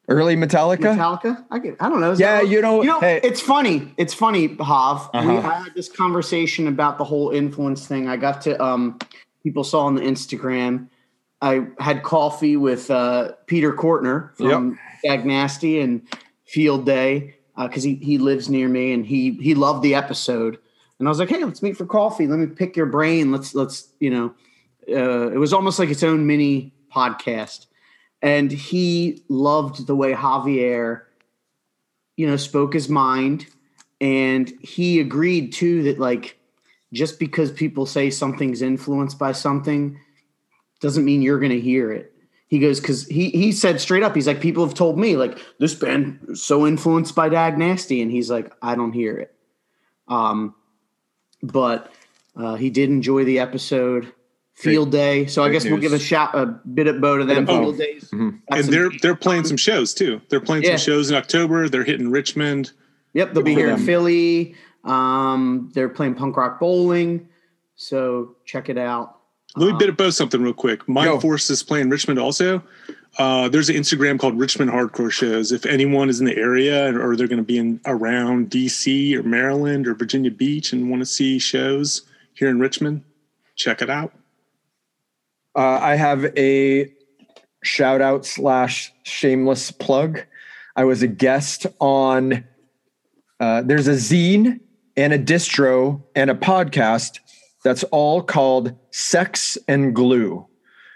early 0.10 0.36
Metallica. 0.36 0.96
Metallica. 0.96 1.46
I 1.52 1.60
get. 1.60 1.76
I 1.80 1.88
don't 1.90 2.02
know. 2.02 2.12
Is 2.12 2.20
Yeah, 2.20 2.42
you 2.42 2.62
know, 2.62 2.82
You 2.82 2.90
know, 2.90 3.00
hey- 3.00 3.20
it's 3.24 3.40
funny. 3.42 3.94
It's 3.98 4.14
funny, 4.14 4.56
Hav. 4.60 5.10
We 5.14 5.20
Uh-huh. 5.20 5.48
I 5.48 5.56
had 5.64 5.74
this 5.76 5.90
conversation 5.90 6.68
about 6.68 6.98
the 6.98 7.04
whole 7.04 7.30
influence 7.30 7.88
thing. 7.88 8.08
I 8.08 8.18
got 8.18 8.42
to 8.42 8.62
um, 8.62 8.98
people 9.44 9.64
saw 9.64 9.86
on 9.86 9.96
the 9.96 10.02
Instagram. 10.02 10.88
I 11.42 11.68
had 11.80 12.02
coffee 12.04 12.58
with 12.58 12.90
uh, 12.90 13.34
Peter 13.46 13.72
Cortner 13.74 14.32
from 14.36 14.80
Dag 15.04 15.26
Nasty 15.26 15.80
and 15.80 16.02
Field 16.46 16.86
Day 16.86 17.36
because 17.58 17.84
he 17.84 17.96
he 17.96 18.18
lives 18.18 18.50
near 18.50 18.68
me 18.68 18.94
and 18.94 19.06
he 19.06 19.32
he 19.42 19.54
loved 19.54 19.84
the 19.84 19.94
episode. 19.96 20.58
And 20.98 21.08
I 21.08 21.12
was 21.12 21.20
like, 21.20 21.30
hey, 21.30 21.44
let's 21.44 21.62
meet 21.62 21.76
for 21.78 21.86
coffee. 21.86 22.26
Let 22.26 22.40
me 22.40 22.48
pick 22.48 22.76
your 22.78 22.86
brain. 22.86 23.32
Let's 23.32 23.54
let's 23.54 23.90
you 24.00 24.10
know. 24.10 24.34
Uh, 24.89 25.32
it 25.32 25.38
was 25.38 25.54
almost 25.54 25.80
like 25.80 25.89
its 25.89 26.04
own 26.04 26.27
mini 26.27 26.74
podcast 26.94 27.65
and 28.25 28.51
he 28.51 29.24
loved 29.30 29.86
the 29.86 29.96
way 29.96 30.12
Javier, 30.13 31.04
you 32.18 32.25
know, 32.25 32.38
spoke 32.38 32.74
his 32.74 32.89
mind, 32.89 33.46
and 34.01 34.51
he 34.62 35.00
agreed 35.00 35.54
too 35.54 35.84
that 35.84 36.00
like 36.00 36.36
just 36.92 37.20
because 37.20 37.51
people 37.51 37.86
say 37.86 38.10
something's 38.10 38.63
influenced 38.63 39.20
by 39.20 39.32
something 39.32 40.00
doesn't 40.80 41.06
mean 41.06 41.22
you're 41.22 41.39
going 41.39 41.51
to 41.51 41.62
hear 41.62 41.92
it. 41.92 42.13
He 42.48 42.58
goes 42.58 42.80
because 42.80 43.06
he 43.06 43.30
he 43.30 43.51
said 43.51 43.80
straight 43.80 44.01
up, 44.01 44.15
he's 44.15 44.25
like, 44.25 44.42
people 44.42 44.65
have 44.65 44.74
told 44.75 44.98
me 44.98 45.15
like 45.15 45.38
this 45.60 45.75
band 45.75 46.20
is 46.30 46.42
so 46.42 46.65
influenced 46.65 47.13
by 47.13 47.30
Dag 47.30 47.60
Nasty, 47.60 48.01
and 48.01 48.10
he's 48.10 48.32
like, 48.32 48.51
I 48.60 48.74
don't 48.74 48.94
hear 48.94 49.18
it. 49.20 49.36
Um, 50.08 50.56
but 51.44 51.94
uh, 52.36 52.56
he 52.56 52.72
did 52.72 52.89
enjoy 52.89 53.24
the 53.24 53.38
episode. 53.38 54.12
Field 54.56 54.90
day, 54.92 55.26
so 55.26 55.44
I 55.44 55.48
Great 55.50 55.54
guess 55.64 55.66
we'll 55.70 55.82
give 55.82 55.92
a 55.94 56.00
shout 56.00 56.34
a 56.34 56.46
bit 56.46 56.88
of 56.88 57.02
bow 57.02 57.18
to 57.18 57.26
them. 57.26 57.28
Bit 57.28 57.38
of 57.40 57.46
bow. 57.48 57.60
Field 57.64 57.78
days, 57.78 58.10
Mhm. 58.14 58.40
And 58.50 58.64
they're 58.68 58.90
they're 59.02 59.16
playing 59.16 59.44
some 59.44 59.58
shows 59.58 59.94
too. 59.94 60.22
They're 60.30 60.40
playing 60.40 60.64
Yeah. 60.64 60.78
some 60.78 60.94
shows 60.94 61.10
in 61.12 61.18
October. 61.18 61.68
They're 61.68 61.84
hitting 61.84 62.10
Richmond. 62.10 62.72
Yep, 63.14 63.34
they'll 63.34 63.44
be 63.44 63.54
Good 63.54 63.62
for 63.62 63.68
here 63.68 63.76
in. 63.78 63.86
Philly. 63.86 64.56
Um, 64.86 65.72
they're 65.74 65.90
playing 65.90 66.16
punk 66.16 66.38
rock 66.38 66.60
bowling, 66.60 67.28
so 67.76 68.36
check 68.46 68.70
it 68.70 68.78
out. 68.78 69.18
Let 69.58 69.66
me 69.68 69.72
Um, 69.74 69.78
bit 69.78 69.90
about 69.90 70.14
something 70.14 70.42
real 70.42 70.54
quick. 70.54 70.88
Mind 70.88 71.10
Go. 71.12 71.20
Force 71.20 71.50
is 71.50 71.62
playing 71.64 71.90
Richmond 71.90 72.20
also. 72.20 72.62
Uh, 73.18 73.48
there's 73.50 73.70
an 73.70 73.76
Instagram 73.76 74.20
called 74.20 74.38
Richmond 74.38 74.72
Hardcore 74.72 75.12
Shows. 75.12 75.52
If 75.54 75.66
anyone 75.66 76.10
is 76.10 76.20
in 76.20 76.26
the 76.26 76.36
area 76.38 76.94
or 76.98 77.16
they're 77.16 77.28
going 77.28 77.38
to 77.38 77.44
be 77.44 77.58
in 77.58 77.80
around 77.86 78.50
DC 78.50 79.16
or 79.16 79.24
Maryland 79.24 79.88
or 79.88 79.96
Virginia 79.96 80.32
Beach 80.32 80.74
and 80.74 80.90
want 80.90 81.02
to 81.02 81.06
see 81.06 81.40
shows 81.40 82.02
here 82.34 82.50
in 82.50 82.60
Richmond, 82.60 83.04
check 83.56 83.82
it 83.82 83.90
out. 83.90 84.12
Uh, 85.56 85.80
I 85.82 85.96
have 85.96 86.26
a 86.38 86.92
shout 87.64 88.02
out 88.02 88.26
slash 88.26 88.92
shameless 89.04 89.72
plug. 89.72 90.22
I 90.76 90.84
was 90.84 91.02
a 91.02 91.08
guest 91.08 91.66
on. 91.80 92.46
Uh, 93.40 93.62
there's 93.62 93.88
a 93.88 93.94
zine 93.94 94.60
and 94.98 95.14
a 95.14 95.20
distro 95.20 96.04
and 96.14 96.30
a 96.30 96.36
podcast 96.36 97.20
that's 97.64 97.84
all 97.86 98.22
called 98.22 98.76
Sex 98.92 99.58
and 99.68 99.96
Glue, 99.96 100.46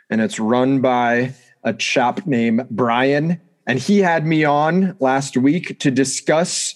and 0.09 0.19
it's 0.19 0.39
run 0.39 0.81
by 0.81 1.33
a 1.63 1.73
chap 1.73 2.27
named 2.27 2.67
Brian. 2.69 3.39
And 3.65 3.79
he 3.79 3.99
had 3.99 4.25
me 4.25 4.43
on 4.43 4.97
last 4.99 5.37
week 5.37 5.79
to 5.79 5.91
discuss 5.91 6.75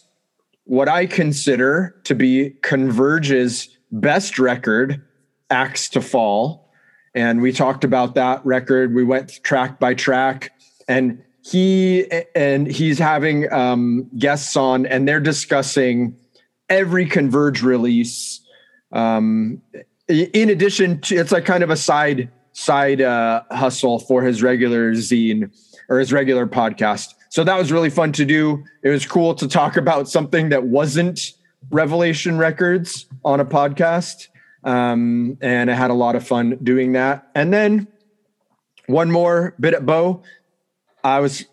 what 0.63 0.88
I 0.88 1.06
consider 1.06 2.00
to 2.06 2.16
be 2.16 2.52
Converge's 2.62 3.68
best 3.92 4.40
record, 4.40 5.04
Axe 5.50 5.90
to 5.90 6.02
Fall 6.02 6.62
and 7.15 7.41
we 7.41 7.51
talked 7.51 7.84
about 7.84 8.15
that 8.15 8.46
record. 8.46 8.93
We 8.93 9.03
went 9.03 9.43
track 9.43 9.79
by 9.79 9.93
track, 9.93 10.51
and 10.88 11.24
he 11.41 12.08
and 12.36 12.67
he's 12.67 13.00
having 13.00 13.51
um, 13.51 14.10
guests 14.17 14.55
on, 14.55 14.86
and 14.86 15.08
they're 15.08 15.20
discussing 15.20 16.15
every 16.70 17.05
Converge 17.05 17.62
release. 17.62 18.41
Um, 18.91 19.62
in 20.08 20.50
addition 20.50 21.01
to, 21.01 21.15
it's 21.15 21.32
like 21.32 21.46
kind 21.46 21.63
of 21.63 21.70
a 21.70 21.75
side 21.75 22.29
side 22.53 23.01
uh, 23.01 23.43
hustle 23.51 24.00
for 24.00 24.22
his 24.22 24.43
regular 24.43 24.93
zine 24.93 25.51
or 25.89 26.00
his 26.00 26.13
regular 26.13 26.48
podcast. 26.48 27.13
So 27.29 27.43
that 27.43 27.58
was 27.58 27.72
really 27.72 27.89
fun 27.89 28.12
to 28.13 28.25
do. 28.25 28.63
It 28.84 28.89
was 28.89 29.05
cool 29.05 29.34
to 29.36 29.48
talk 29.48 29.75
about 29.75 30.08
something 30.08 30.50
that 30.50 30.65
wasn't 30.65 31.34
Revelation 31.72 32.38
Records 32.38 33.08
on 33.25 33.39
a 33.39 33.46
podcast 33.46 34.27
um, 34.63 35.38
and 35.41 35.70
I 35.70 35.74
had 35.74 35.91
a 35.91 35.93
lot 35.96 36.15
of 36.15 36.25
fun 36.25 36.58
doing 36.63 36.93
that. 36.93 37.29
And 37.36 37.53
then 37.53 37.88
one 38.88 39.12
more 39.12 39.55
bit 39.60 39.74
at 39.74 39.86
Bow. 39.86 40.24
I 41.03 41.20
was 41.20 41.46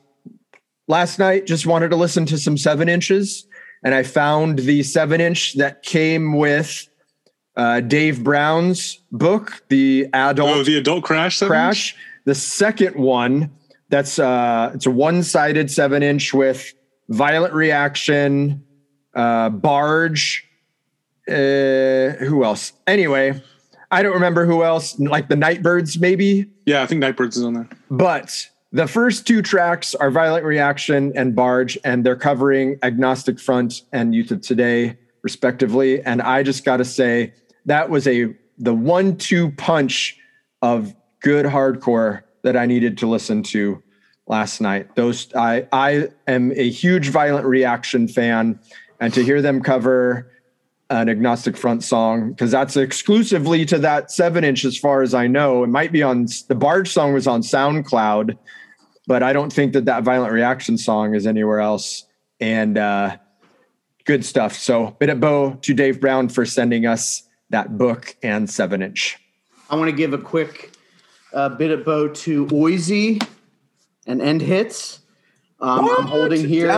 last 0.88 1.18
night 1.18 1.46
just 1.46 1.66
wanted 1.66 1.90
to 1.90 1.96
listen 1.96 2.26
to 2.26 2.38
some 2.38 2.56
seven 2.56 2.88
inches, 2.88 3.46
and 3.84 3.94
I 3.94 4.02
found 4.02 4.60
the 4.60 4.82
seven 4.82 5.20
inch 5.20 5.54
that 5.54 5.82
came 5.82 6.36
with 6.36 6.88
uh, 7.56 7.80
Dave 7.80 8.22
Brown's 8.22 9.00
book, 9.12 9.62
the 9.68 10.08
adult 10.12 10.50
Oh, 10.50 10.62
the 10.64 10.78
adult 10.78 11.04
crash. 11.04 11.38
seven 11.38 11.52
inch? 11.52 11.60
crash. 11.60 11.96
The 12.26 12.34
second 12.34 12.96
one, 12.96 13.50
that's 13.88 14.18
uh, 14.18 14.70
it's 14.74 14.86
a 14.86 14.90
one-sided 14.90 15.70
seven 15.70 16.02
inch 16.02 16.32
with 16.34 16.72
violent 17.08 17.54
reaction, 17.54 18.62
uh, 19.16 19.48
barge. 19.48 20.46
Uh, 21.30 22.16
who 22.24 22.44
else? 22.44 22.72
Anyway, 22.86 23.40
I 23.90 24.02
don't 24.02 24.14
remember 24.14 24.46
who 24.46 24.64
else. 24.64 24.98
Like 24.98 25.28
the 25.28 25.36
Nightbirds, 25.36 25.98
maybe. 25.98 26.46
Yeah, 26.66 26.82
I 26.82 26.86
think 26.86 27.00
Nightbirds 27.00 27.36
is 27.36 27.44
on 27.44 27.54
there. 27.54 27.68
But 27.90 28.48
the 28.72 28.86
first 28.86 29.26
two 29.26 29.42
tracks 29.42 29.94
are 29.94 30.10
Violent 30.10 30.44
Reaction 30.44 31.12
and 31.16 31.34
Barge, 31.34 31.78
and 31.84 32.04
they're 32.04 32.16
covering 32.16 32.78
Agnostic 32.82 33.40
Front 33.40 33.82
and 33.92 34.14
Youth 34.14 34.30
of 34.30 34.40
Today, 34.40 34.98
respectively. 35.22 36.02
And 36.02 36.22
I 36.22 36.42
just 36.42 36.64
got 36.64 36.78
to 36.78 36.84
say, 36.84 37.32
that 37.66 37.90
was 37.90 38.06
a 38.06 38.34
the 38.58 38.74
one-two 38.74 39.52
punch 39.52 40.18
of 40.62 40.94
good 41.20 41.46
hardcore 41.46 42.22
that 42.42 42.56
I 42.56 42.66
needed 42.66 42.98
to 42.98 43.06
listen 43.06 43.42
to 43.44 43.82
last 44.26 44.60
night. 44.60 44.94
Those 44.96 45.34
I 45.34 45.66
I 45.72 46.08
am 46.26 46.52
a 46.52 46.70
huge 46.70 47.08
Violent 47.08 47.46
Reaction 47.46 48.06
fan, 48.06 48.60
and 49.00 49.12
to 49.14 49.22
hear 49.22 49.42
them 49.42 49.62
cover 49.62 50.30
an 50.90 51.08
agnostic 51.08 51.56
front 51.56 51.82
song 51.84 52.30
because 52.30 52.50
that's 52.50 52.76
exclusively 52.76 53.64
to 53.64 53.78
that 53.78 54.10
seven 54.10 54.44
inch 54.44 54.64
as 54.64 54.76
far 54.76 55.02
as 55.02 55.14
i 55.14 55.26
know. 55.26 55.64
It 55.64 55.68
might 55.68 55.92
be 55.92 56.02
on 56.02 56.26
the 56.48 56.54
barge 56.54 56.90
song 56.90 57.12
was 57.14 57.26
on 57.26 57.42
soundcloud 57.42 58.36
but 59.06 59.22
i 59.22 59.32
don't 59.32 59.52
think 59.52 59.72
that 59.72 59.86
that 59.86 60.02
violent 60.02 60.32
reaction 60.32 60.76
song 60.76 61.14
is 61.14 61.26
anywhere 61.26 61.60
else. 61.60 62.04
And 62.40 62.76
uh 62.76 63.16
good 64.04 64.24
stuff. 64.24 64.54
So 64.56 64.96
bit 64.98 65.08
of 65.08 65.20
bow 65.20 65.54
to 65.62 65.74
dave 65.74 66.00
brown 66.00 66.28
for 66.28 66.44
sending 66.44 66.86
us 66.86 67.22
that 67.50 67.78
book 67.78 68.16
and 68.22 68.50
seven 68.50 68.82
inch. 68.82 69.18
I 69.68 69.76
want 69.76 69.88
to 69.88 69.96
give 69.96 70.12
a 70.12 70.18
quick 70.18 70.72
uh, 71.32 71.50
bit 71.50 71.70
of 71.70 71.84
bow 71.84 72.08
to 72.08 72.46
Oisey 72.46 73.24
and 74.06 74.20
End 74.20 74.42
Hits. 74.42 75.00
Um, 75.60 75.88
I'm 75.88 76.06
holding 76.06 76.48
here. 76.48 76.70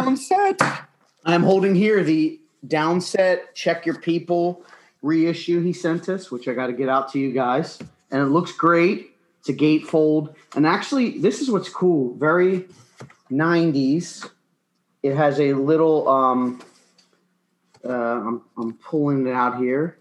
I'm 1.25 1.43
holding 1.43 1.75
here 1.75 2.03
the 2.03 2.39
downset 2.67 3.55
Check 3.55 3.87
Your 3.87 3.97
People 3.97 4.65
reissue 5.03 5.61
he 5.61 5.73
sent 5.73 6.09
us, 6.09 6.31
which 6.31 6.49
I 6.49 6.55
got 6.55 6.69
to 6.69 6.73
get 6.73 6.89
out 6.89 7.13
to 7.13 7.19
you 7.19 7.33
guys. 7.33 7.79
And 8.11 8.23
it 8.23 8.27
looks 8.27 8.53
great. 8.53 9.17
It's 9.41 9.49
a 9.49 9.55
gatefold. 9.55 10.35
And 10.55 10.67
actually, 10.67 11.19
this 11.19 11.41
is 11.41 11.51
what's 11.51 11.69
cool. 11.69 12.15
Very 12.15 12.69
90s. 13.31 14.31
It 15.03 15.17
has 15.17 15.41
a 15.41 15.55
little, 15.55 16.09
um, 16.09 16.63
uh, 17.85 17.91
I'm, 17.93 18.43
I'm 18.57 18.75
pulling 18.75 19.27
it 19.27 19.33
out 19.33 19.59
here. 19.59 19.99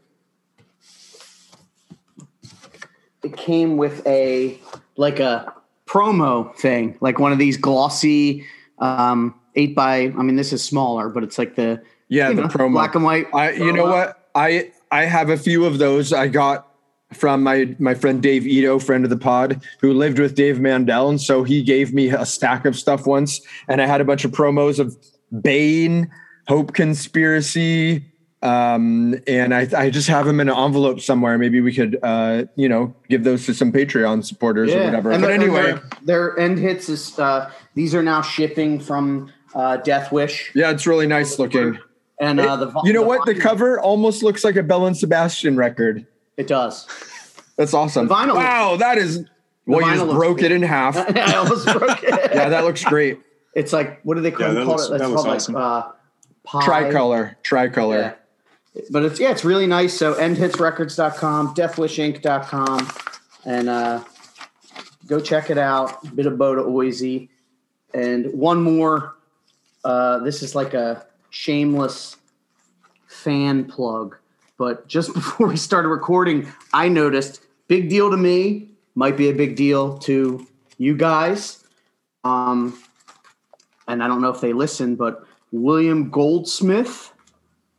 It 3.24 3.36
came 3.36 3.78
with 3.78 4.06
a, 4.06 4.60
like 4.98 5.20
a 5.20 5.54
promo 5.88 6.56
thing, 6.56 6.98
like 7.02 7.20
one 7.20 7.32
of 7.32 7.40
these 7.40 7.58
glossy, 7.58 8.46
um, 8.78 9.40
eight 9.56 9.76
by, 9.76 9.96
I 9.96 10.24
mean, 10.24 10.36
this 10.36 10.54
is 10.54 10.64
smaller, 10.64 11.10
but 11.10 11.24
it's 11.24 11.38
like 11.38 11.56
the, 11.56 11.82
yeah 12.12 12.30
you 12.30 12.36
the 12.36 12.42
know, 12.44 12.48
promo 12.48 12.74
black 12.74 12.94
and 12.94 13.04
white. 13.04 13.26
I, 13.34 13.52
you 13.52 13.74
know 13.74 13.86
what? 13.86 14.30
I 14.36 14.72
I 14.92 15.06
have 15.06 15.30
a 15.30 15.38
few 15.38 15.66
of 15.66 15.80
those. 15.80 16.14
I 16.14 16.28
got 16.28 16.68
from 17.14 17.42
my 17.42 17.76
my 17.80 17.96
friend 17.96 18.22
Dave 18.22 18.46
Ito, 18.46 18.78
friend 18.80 19.04
of 19.04 19.10
the 19.10 19.18
pod, 19.18 19.66
who 19.80 19.94
lived 19.94 20.20
with 20.20 20.36
Dave 20.36 20.60
Mandel, 20.60 21.10
and 21.10 21.20
so 21.20 21.44
he 21.44 21.64
gave 21.64 21.94
me 21.94 22.10
a 22.10 22.26
stack 22.26 22.66
of 22.66 22.76
stuff 22.76 23.08
once, 23.08 23.42
and 23.68 23.82
I 23.82 23.88
had 23.88 24.02
a 24.02 24.06
bunch 24.06 24.26
of 24.26 24.32
promos 24.32 24.78
of 24.78 24.96
Bane, 25.42 26.12
Hope 26.48 26.74
Conspiracy, 26.74 28.06
um, 28.42 29.16
and 29.26 29.56
I 29.56 29.68
I 29.76 29.90
just 29.90 30.10
have 30.10 30.26
them 30.26 30.42
in 30.42 30.50
an 30.50 30.58
envelope 30.58 31.00
somewhere. 31.00 31.38
Maybe 31.38 31.62
we 31.62 31.74
could 31.74 31.98
uh, 32.04 32.44
you 32.58 32.68
know 32.68 32.94
give 33.10 33.24
those 33.24 33.46
to 33.46 33.54
some 33.54 33.72
Patreon 33.72 34.26
supporters 34.26 34.74
or 34.74 34.84
whatever. 34.84 35.12
And 35.12 35.22
but 35.22 35.32
anyway, 35.32 35.64
their, 35.64 35.84
their 36.04 36.40
end 36.40 36.60
hits 36.60 36.90
is 36.90 37.18
uh, 37.18 37.50
these 37.74 37.96
are 37.96 38.04
now 38.04 38.22
shipping 38.22 38.82
from 38.82 39.32
uh, 39.56 39.78
Death 39.78 40.12
Wish, 40.12 40.52
yeah, 40.56 40.72
it's 40.72 40.88
really 40.88 41.08
nice 41.08 41.40
looking. 41.40 41.78
And 42.22 42.40
uh, 42.40 42.56
the 42.56 42.82
You 42.86 42.94
know 42.94 43.02
what? 43.02 43.26
The 43.26 43.36
cover 43.36 43.80
almost 43.80 44.24
looks 44.24 44.44
like 44.46 44.56
a 44.56 44.64
Belle 44.64 44.86
and 44.86 44.96
Sebastian 44.96 45.58
record. 45.58 46.06
it 46.38 46.48
does. 46.48 46.88
That's 47.58 47.74
awesome. 47.74 48.08
The 48.08 48.14
vinyl- 48.14 48.36
wow, 48.36 48.78
that 48.78 48.98
is. 48.98 49.26
Well, 49.66 49.82
you 49.82 49.88
just 49.94 50.06
looks 50.06 50.16
broke 50.16 50.42
it 50.42 50.52
in 50.52 50.62
half. 50.62 50.96
I 51.18 51.36
almost 51.36 51.66
broke 51.66 52.04
it. 52.04 52.10
yeah, 52.34 52.50
that 52.50 52.64
looks 52.64 52.84
great. 52.86 53.20
It's 53.56 53.74
like 53.74 54.00
what 54.04 54.16
do 54.16 54.22
they 54.22 54.32
call, 54.32 54.48
Yeah, 54.48 54.54
that 54.54 54.64
call 54.66 54.76
looks- 54.76 54.90
it? 54.90 54.94
It's 54.94 55.02
that 55.02 55.10
looks 55.10 55.24
called 55.24 55.36
awesome. 55.36 55.54
like 55.56 55.64
uh, 55.64 55.92
pie. 56.44 56.66
Tricolor, 56.66 57.36
tricolor. 57.44 57.98
Yeah. 58.76 58.82
But 58.90 59.04
it's 59.04 59.20
yeah, 59.20 59.32
it's 59.32 59.44
really 59.44 59.68
nice. 59.68 59.94
So 59.98 60.14
endhitsrecords.com, 60.14 61.56
deathwishinc.com, 61.56 62.88
and 63.46 63.68
uh, 63.70 64.04
go 65.08 65.20
check 65.20 65.50
it 65.50 65.58
out. 65.58 66.16
Bit 66.16 66.26
of 66.28 66.34
Boda 66.34 66.66
Oisey. 66.66 67.30
And 67.94 68.32
one 68.34 68.62
more. 68.62 69.16
Uh, 69.84 70.20
this 70.20 70.42
is 70.44 70.56
like 70.56 70.74
a 70.74 71.06
shameless 71.32 72.18
fan 73.08 73.66
plug. 73.66 74.16
But 74.58 74.88
just 74.88 75.14
before 75.16 75.48
we 75.48 75.58
started 75.58 75.88
recording, 75.88 76.48
I 76.74 76.88
noticed 76.90 77.42
big 77.68 77.90
deal 77.90 78.12
to 78.12 78.18
me, 78.18 78.70
might 78.94 79.18
be 79.18 79.30
a 79.30 79.34
big 79.34 79.56
deal 79.56 79.98
to 80.00 80.46
you 80.78 80.96
guys. 80.96 81.64
Um, 82.24 82.78
and 83.88 84.04
I 84.04 84.08
don't 84.08 84.22
know 84.22 84.30
if 84.30 84.42
they 84.42 84.54
listen, 84.54 84.96
but 84.96 85.26
William 85.52 86.10
Goldsmith 86.12 87.12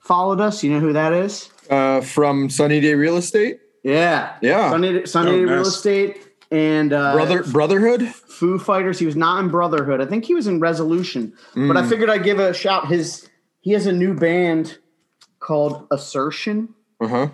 followed 0.00 0.40
us. 0.40 0.64
You 0.64 0.72
know 0.72 0.80
who 0.80 0.92
that 0.94 1.12
is? 1.12 1.50
Uh, 1.70 2.00
from 2.00 2.50
Sunny 2.50 2.80
Day 2.80 2.94
Real 2.94 3.16
Estate, 3.16 3.60
Yeah, 3.84 4.36
Yeah. 4.42 4.70
Sunny, 4.70 5.06
Sunday 5.06 5.32
Oh, 5.32 5.42
Real 5.44 5.56
nice. 5.58 5.68
Estate 5.68 6.26
and 6.50 6.92
uh, 6.92 7.12
brother 7.14 7.44
Brotherhood. 7.44 8.08
Foo 8.08 8.58
Fighters. 8.58 8.98
He 8.98 9.06
was 9.06 9.16
not 9.16 9.42
in 9.44 9.48
Brotherhood. 9.48 10.00
I 10.00 10.06
think 10.06 10.24
he 10.24 10.34
was 10.34 10.46
in 10.48 10.58
Resolution. 10.60 11.32
But 11.54 11.76
I 11.76 11.88
figured 11.88 12.10
I'd 12.10 12.24
give 12.24 12.40
a 12.40 12.52
shout. 12.52 12.88
His 12.88 13.28
he 13.62 13.72
has 13.72 13.86
a 13.86 13.92
new 13.92 14.12
band 14.14 14.76
called 15.40 15.86
Assertion, 15.90 16.68
Uh 17.00 17.08
huh. 17.08 17.28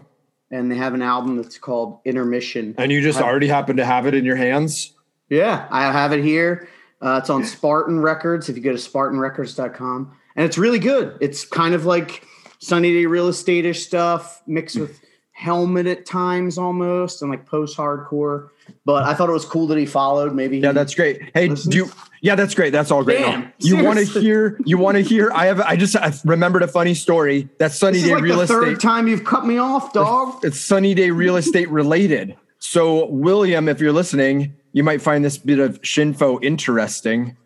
and 0.51 0.71
they 0.71 0.77
have 0.77 0.95
an 0.95 1.03
album 1.03 1.37
that's 1.37 1.59
called 1.59 1.99
Intermission. 2.05 2.75
And 2.79 2.93
you 2.93 3.03
just 3.03 3.21
already 3.21 3.49
happen 3.49 3.77
to 3.79 3.85
have 3.85 4.07
it 4.07 4.15
in 4.15 4.25
your 4.25 4.37
hands. 4.37 4.95
Yeah, 5.29 5.67
I 5.71 5.91
have 5.93 6.13
it 6.13 6.23
here. 6.25 6.69
Uh, 7.03 7.19
it's 7.21 7.29
on 7.31 7.45
Spartan 7.45 8.01
Records. 8.01 8.49
If 8.49 8.57
you 8.57 8.63
go 8.63 8.73
to 8.73 8.79
SpartanRecords.com, 8.79 10.17
and 10.37 10.47
it's 10.47 10.57
really 10.59 10.79
good. 10.79 11.19
It's 11.21 11.45
kind 11.45 11.75
of 11.75 11.85
like 11.85 12.23
Sunny 12.61 12.93
Day 12.93 13.07
Real 13.07 13.29
Estate-ish 13.29 13.85
stuff 13.85 14.43
mixed 14.47 14.77
with 14.79 15.01
Helmet 15.39 15.87
at 15.87 16.05
times 16.05 16.59
almost, 16.59 17.23
and 17.23 17.31
like 17.31 17.47
post-hardcore. 17.47 18.49
But 18.85 19.05
I 19.05 19.15
thought 19.15 19.29
it 19.29 19.33
was 19.33 19.45
cool 19.45 19.69
that 19.69 19.79
he 19.79 19.87
followed. 19.87 20.35
Maybe 20.35 20.59
Yeah, 20.59 20.73
that's 20.73 20.97
great. 20.97 21.31
Hey, 21.33 21.49
Listen. 21.49 21.71
do 21.71 21.77
you? 21.79 21.91
Yeah, 22.21 22.35
that's 22.35 22.57
great. 22.57 22.71
That's 22.71 22.91
all 22.91 23.05
great. 23.05 23.21
Damn, 23.21 23.43
No, 23.43 23.51
you 23.61 23.85
want 23.85 24.01
to 24.01 24.05
hear? 24.05 24.59
You 24.65 24.79
want 24.79 24.97
to 24.97 25.01
hear? 25.03 25.31
I 25.33 25.47
have. 25.47 25.61
I 25.61 25.77
just 25.77 25.95
I 25.95 26.13
remembered 26.25 26.65
a 26.65 26.69
funny 26.69 26.93
story. 26.95 27.49
That's 27.59 27.77
Sunny 27.77 28.03
Day 28.03 28.15
like 28.15 28.23
Real 28.25 28.39
the 28.39 28.43
Estate. 28.43 28.55
third 28.57 28.81
time 28.81 29.07
you've 29.07 29.23
cut 29.25 29.47
me 29.47 29.59
off, 29.59 29.93
dog. 29.93 30.45
it's 30.45 30.61
Sunny 30.61 30.93
Day 30.93 31.13
Real 31.13 31.37
Estate 31.37 31.71
related. 31.71 32.35
So, 32.59 33.07
William, 33.07 33.69
if 33.69 33.81
you're 33.81 33.93
listening, 33.93 34.55
you 34.73 34.83
might 34.83 35.01
find 35.01 35.25
this 35.25 35.39
bit 35.39 35.61
of 35.61 35.81
Shinfo 35.83 36.43
interesting. 36.43 37.37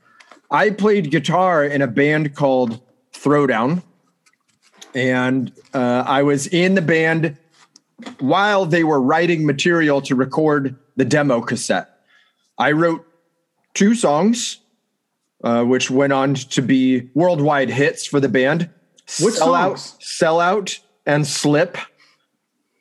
I 0.50 0.70
played 0.70 1.10
guitar 1.10 1.62
in 1.62 1.82
a 1.82 1.86
band 1.86 2.34
called 2.34 2.80
Throwdown, 3.12 3.82
and 4.94 5.52
uh, 5.74 6.04
I 6.06 6.22
was 6.22 6.46
in 6.46 6.74
the 6.74 6.82
band 6.82 7.36
while 8.20 8.66
they 8.66 8.84
were 8.84 9.00
writing 9.00 9.46
material 9.46 10.00
to 10.02 10.14
record 10.14 10.76
the 10.96 11.04
demo 11.04 11.40
cassette. 11.40 11.88
I 12.58 12.72
wrote 12.72 13.06
two 13.74 13.94
songs, 13.94 14.58
uh, 15.42 15.64
which 15.64 15.90
went 15.90 16.12
on 16.12 16.34
to 16.34 16.62
be 16.62 17.10
worldwide 17.14 17.70
hits 17.70 18.06
for 18.06 18.20
the 18.20 18.28
band. 18.28 18.70
Which 19.20 19.34
Sell 19.34 19.54
Out, 19.54 19.78
songs? 19.78 19.96
Sell 20.04 20.40
Out, 20.40 20.78
and 21.06 21.26
Slip. 21.26 21.76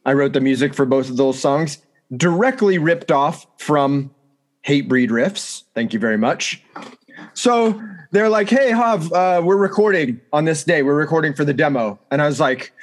I 0.06 0.14
wrote 0.14 0.34
the 0.34 0.42
music 0.42 0.74
for 0.74 0.86
both 0.86 1.10
of 1.10 1.18
those 1.18 1.40
songs, 1.40 1.78
directly 2.16 2.78
ripped 2.78 3.12
off 3.12 3.46
from 3.58 4.14
Hatebreed 4.68 5.10
Riffs. 5.10 5.64
Thank 5.74 5.94
you 5.94 6.00
very 6.00 6.18
much. 6.18 6.64
So 7.34 7.82
they're 8.12 8.30
like, 8.30 8.50
hey, 8.50 8.72
Hav, 8.72 9.12
uh, 9.14 9.42
we're 9.44 9.58
recording 9.58 10.20
on 10.34 10.46
this 10.46 10.64
day. 10.64 10.84
We're 10.84 10.96
recording 10.96 11.34
for 11.34 11.46
the 11.46 11.54
demo. 11.54 12.00
And 12.12 12.22
I 12.22 12.28
was 12.28 12.40
like, 12.40 12.74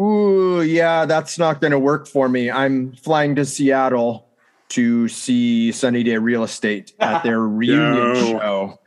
ooh, 0.00 0.62
yeah, 0.62 1.04
that's 1.06 1.38
not 1.38 1.60
going 1.60 1.70
to 1.72 1.78
work 1.78 2.06
for 2.06 2.28
me. 2.28 2.50
I'm 2.50 2.92
flying 2.92 3.34
to 3.36 3.44
Seattle 3.44 4.28
to 4.70 5.08
see 5.08 5.72
Sunny 5.72 6.02
Day 6.02 6.16
Real 6.18 6.42
Estate 6.44 6.92
at 7.00 7.22
their 7.22 7.40
reunion 7.40 7.94
No. 7.94 8.14
show 8.14 8.80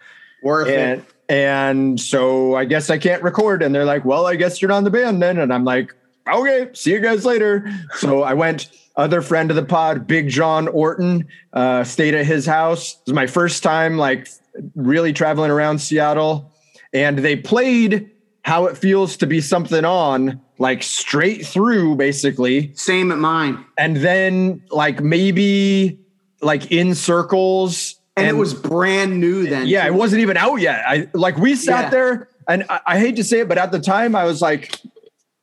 Worth 0.44 0.68
and 0.68 1.02
it. 1.02 1.06
and 1.30 2.00
so 2.00 2.56
I 2.56 2.66
guess 2.66 2.90
I 2.90 2.98
can't 2.98 3.24
record. 3.24 3.64
And 3.64 3.74
they're 3.74 3.86
like, 3.86 4.06
"Well, 4.06 4.28
I 4.28 4.36
guess 4.36 4.62
you're 4.62 4.72
on 4.72 4.84
the 4.84 4.90
band 4.92 5.22
then." 5.22 5.38
And 5.40 5.52
I'm 5.54 5.64
like, 5.64 5.94
"Okay, 6.32 6.70
see 6.74 6.92
you 6.94 7.00
guys 7.00 7.26
later." 7.26 7.70
So 7.96 8.24
I 8.24 8.34
went. 8.34 8.70
Other 8.96 9.22
friend 9.22 9.52
of 9.52 9.56
the 9.56 9.64
pod, 9.64 10.08
Big 10.08 10.28
John 10.28 10.68
Orton, 10.68 11.28
uh, 11.54 11.84
stayed 11.84 12.16
at 12.16 12.26
his 12.26 12.48
house. 12.48 12.94
It 12.94 13.00
was 13.06 13.14
my 13.14 13.28
first 13.28 13.62
time, 13.62 13.96
like, 14.00 14.28
really 14.76 15.14
traveling 15.14 15.52
around 15.52 15.78
Seattle, 15.78 16.52
and 16.94 17.20
they 17.20 17.36
played 17.36 18.10
"How 18.42 18.66
It 18.66 18.76
Feels 18.76 19.18
to 19.18 19.28
Be 19.28 19.40
Something 19.40 19.86
On" 19.86 20.42
like 20.60 20.82
straight 20.84 21.46
through, 21.46 21.96
basically 21.96 22.74
Same 22.76 23.12
at 23.12 23.18
mine. 23.20 23.64
and 23.78 23.98
then 23.98 24.62
like 24.72 25.02
maybe 25.02 26.00
like 26.42 26.72
in 26.72 26.96
circles 26.96 27.96
And, 28.16 28.28
it 28.28 28.34
was 28.36 28.54
brand 28.54 29.20
new 29.20 29.48
then. 29.48 29.68
yeah 29.68 29.84
too. 29.88 29.94
it 29.94 29.96
wasn't 29.96 30.22
even 30.22 30.38
out 30.38 30.56
yet 30.56 30.84
i 30.88 31.08
like 31.14 31.38
we 31.38 31.56
sat 31.56 31.86
Yeah. 31.86 31.90
there 31.90 32.30
and 32.48 32.64
I, 32.70 32.80
I 32.88 33.00
hate 33.00 33.16
to 33.18 33.24
say 33.24 33.40
it 33.42 33.48
but 33.48 33.58
at 33.58 33.72
the 33.72 33.80
time 33.80 34.16
i 34.16 34.24
was 34.26 34.42
like 34.42 34.80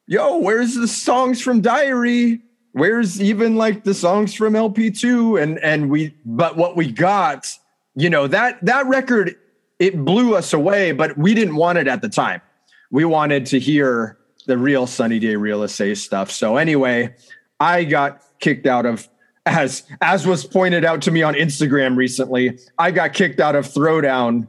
yo 0.07 0.39
where's 0.39 0.75
the 0.75 0.87
songs 0.89 1.41
from 1.41 1.61
diary 1.61 2.41
where's 2.73 3.21
even 3.23 3.57
like 3.57 3.85
the 3.85 3.95
songs 3.95 4.35
from 4.35 4.55
lp2 4.55 5.41
and 5.43 5.59
and 5.61 5.91
we 5.91 6.15
but 6.25 6.57
what 6.57 6.77
we 6.77 6.91
got 6.93 7.53
you 7.97 8.11
know 8.11 8.27
that 8.27 8.65
that 8.65 8.87
record 8.87 9.35
it 9.81 10.05
blew 10.05 10.35
us 10.37 10.53
away 10.53 10.93
but 10.93 11.17
we 11.19 11.35
didn't 11.35 11.57
want 11.57 11.79
it 11.79 11.87
at 11.89 12.03
the 12.03 12.09
time 12.09 12.41
we 12.91 13.05
wanted 13.05 13.47
to 13.47 13.59
hear 13.59 14.17
the 14.47 14.57
real 14.59 14.87
sunny 14.87 15.19
day 15.19 15.37
real 15.37 15.63
estate 15.63 15.97
stuff 15.97 16.31
so 16.31 16.57
anyway 16.57 17.15
i 17.61 17.85
got 17.85 18.23
kicked 18.41 18.67
out 18.67 18.87
of 18.87 19.09
as 19.47 19.85
as 20.01 20.27
was 20.27 20.45
pointed 20.45 20.85
out 20.85 21.03
to 21.03 21.11
me 21.11 21.23
on 21.23 21.35
instagram 21.35 21.97
recently 21.97 22.59
i 22.79 22.91
got 22.91 23.13
kicked 23.13 23.41
out 23.41 23.55
of 23.57 23.67
throwdown 23.67 24.47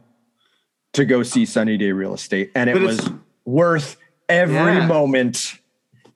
to 0.94 1.06
go 1.06 1.24
see 1.24 1.46
sunny 1.46 1.78
day 1.78 1.92
real 1.92 2.14
estate 2.14 2.52
and 2.56 2.70
it 2.70 2.82
was 2.82 3.10
worth 3.46 3.98
every 4.30 4.56
Yeah. 4.56 4.88
moment 4.88 5.60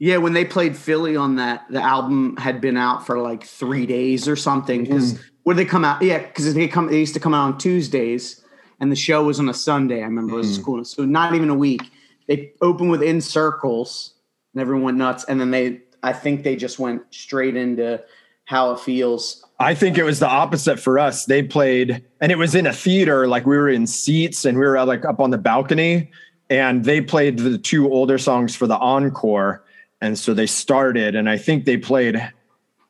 Yeah, 0.01 0.15
when 0.15 0.31
they 0.31 0.45
played 0.45 0.77
Philly 0.77 1.17
on 1.17 1.35
that, 1.35 1.65
the 1.69 1.81
album 1.81 2.37
had 2.37 2.61
been 2.61 2.77
out 2.77 3.05
for 3.05 3.19
like 3.19 3.43
three 3.43 3.85
days 3.85 4.29
or 4.29 4.37
something. 4.37 4.83
Because 4.85 5.15
Mm. 5.15 5.19
when 5.43 5.57
they 5.57 5.65
come 5.65 5.83
out, 5.83 6.01
yeah, 6.01 6.19
because 6.19 6.53
they 6.53 6.69
come, 6.69 6.87
they 6.87 6.99
used 6.99 7.15
to 7.15 7.19
come 7.19 7.33
out 7.33 7.51
on 7.51 7.57
Tuesdays, 7.57 8.41
and 8.79 8.89
the 8.93 8.95
show 8.95 9.25
was 9.25 9.41
on 9.41 9.49
a 9.49 9.53
Sunday. 9.53 9.99
I 10.01 10.05
remember 10.05 10.35
it 10.35 10.37
was 10.37 10.57
Mm. 10.57 10.63
cool. 10.63 10.85
So 10.85 11.03
not 11.03 11.35
even 11.35 11.49
a 11.49 11.53
week. 11.53 11.81
They 12.29 12.53
opened 12.61 12.91
with 12.91 13.01
In 13.01 13.21
Circles, 13.21 14.13
and 14.53 14.61
everyone 14.61 14.83
went 14.83 14.97
nuts. 14.97 15.23
And 15.25 15.41
then 15.41 15.49
they, 15.49 15.81
I 16.03 16.13
think 16.13 16.43
they 16.43 16.55
just 16.55 16.77
went 16.77 17.01
straight 17.09 17.57
into 17.57 18.01
How 18.45 18.71
It 18.71 18.79
Feels. 18.79 19.43
I 19.59 19.73
think 19.73 19.97
it 19.97 20.03
was 20.03 20.19
the 20.19 20.29
opposite 20.29 20.79
for 20.79 20.99
us. 20.99 21.25
They 21.25 21.41
played, 21.41 22.05
and 22.21 22.31
it 22.31 22.37
was 22.37 22.53
in 22.53 22.67
a 22.67 22.71
theater, 22.71 23.27
like 23.27 23.47
we 23.47 23.57
were 23.57 23.67
in 23.67 23.87
seats 23.87 24.45
and 24.45 24.59
we 24.59 24.63
were 24.63 24.77
uh, 24.77 24.85
like 24.85 25.05
up 25.05 25.19
on 25.19 25.31
the 25.31 25.39
balcony, 25.39 26.11
and 26.51 26.85
they 26.85 27.01
played 27.01 27.39
the 27.39 27.57
two 27.57 27.91
older 27.91 28.19
songs 28.19 28.55
for 28.55 28.67
the 28.67 28.77
encore. 28.77 29.63
And 29.99 30.17
so 30.17 30.35
they 30.35 30.45
started, 30.45 31.15
and 31.15 31.27
I 31.27 31.37
think 31.37 31.65
they 31.65 31.77
played 31.77 32.31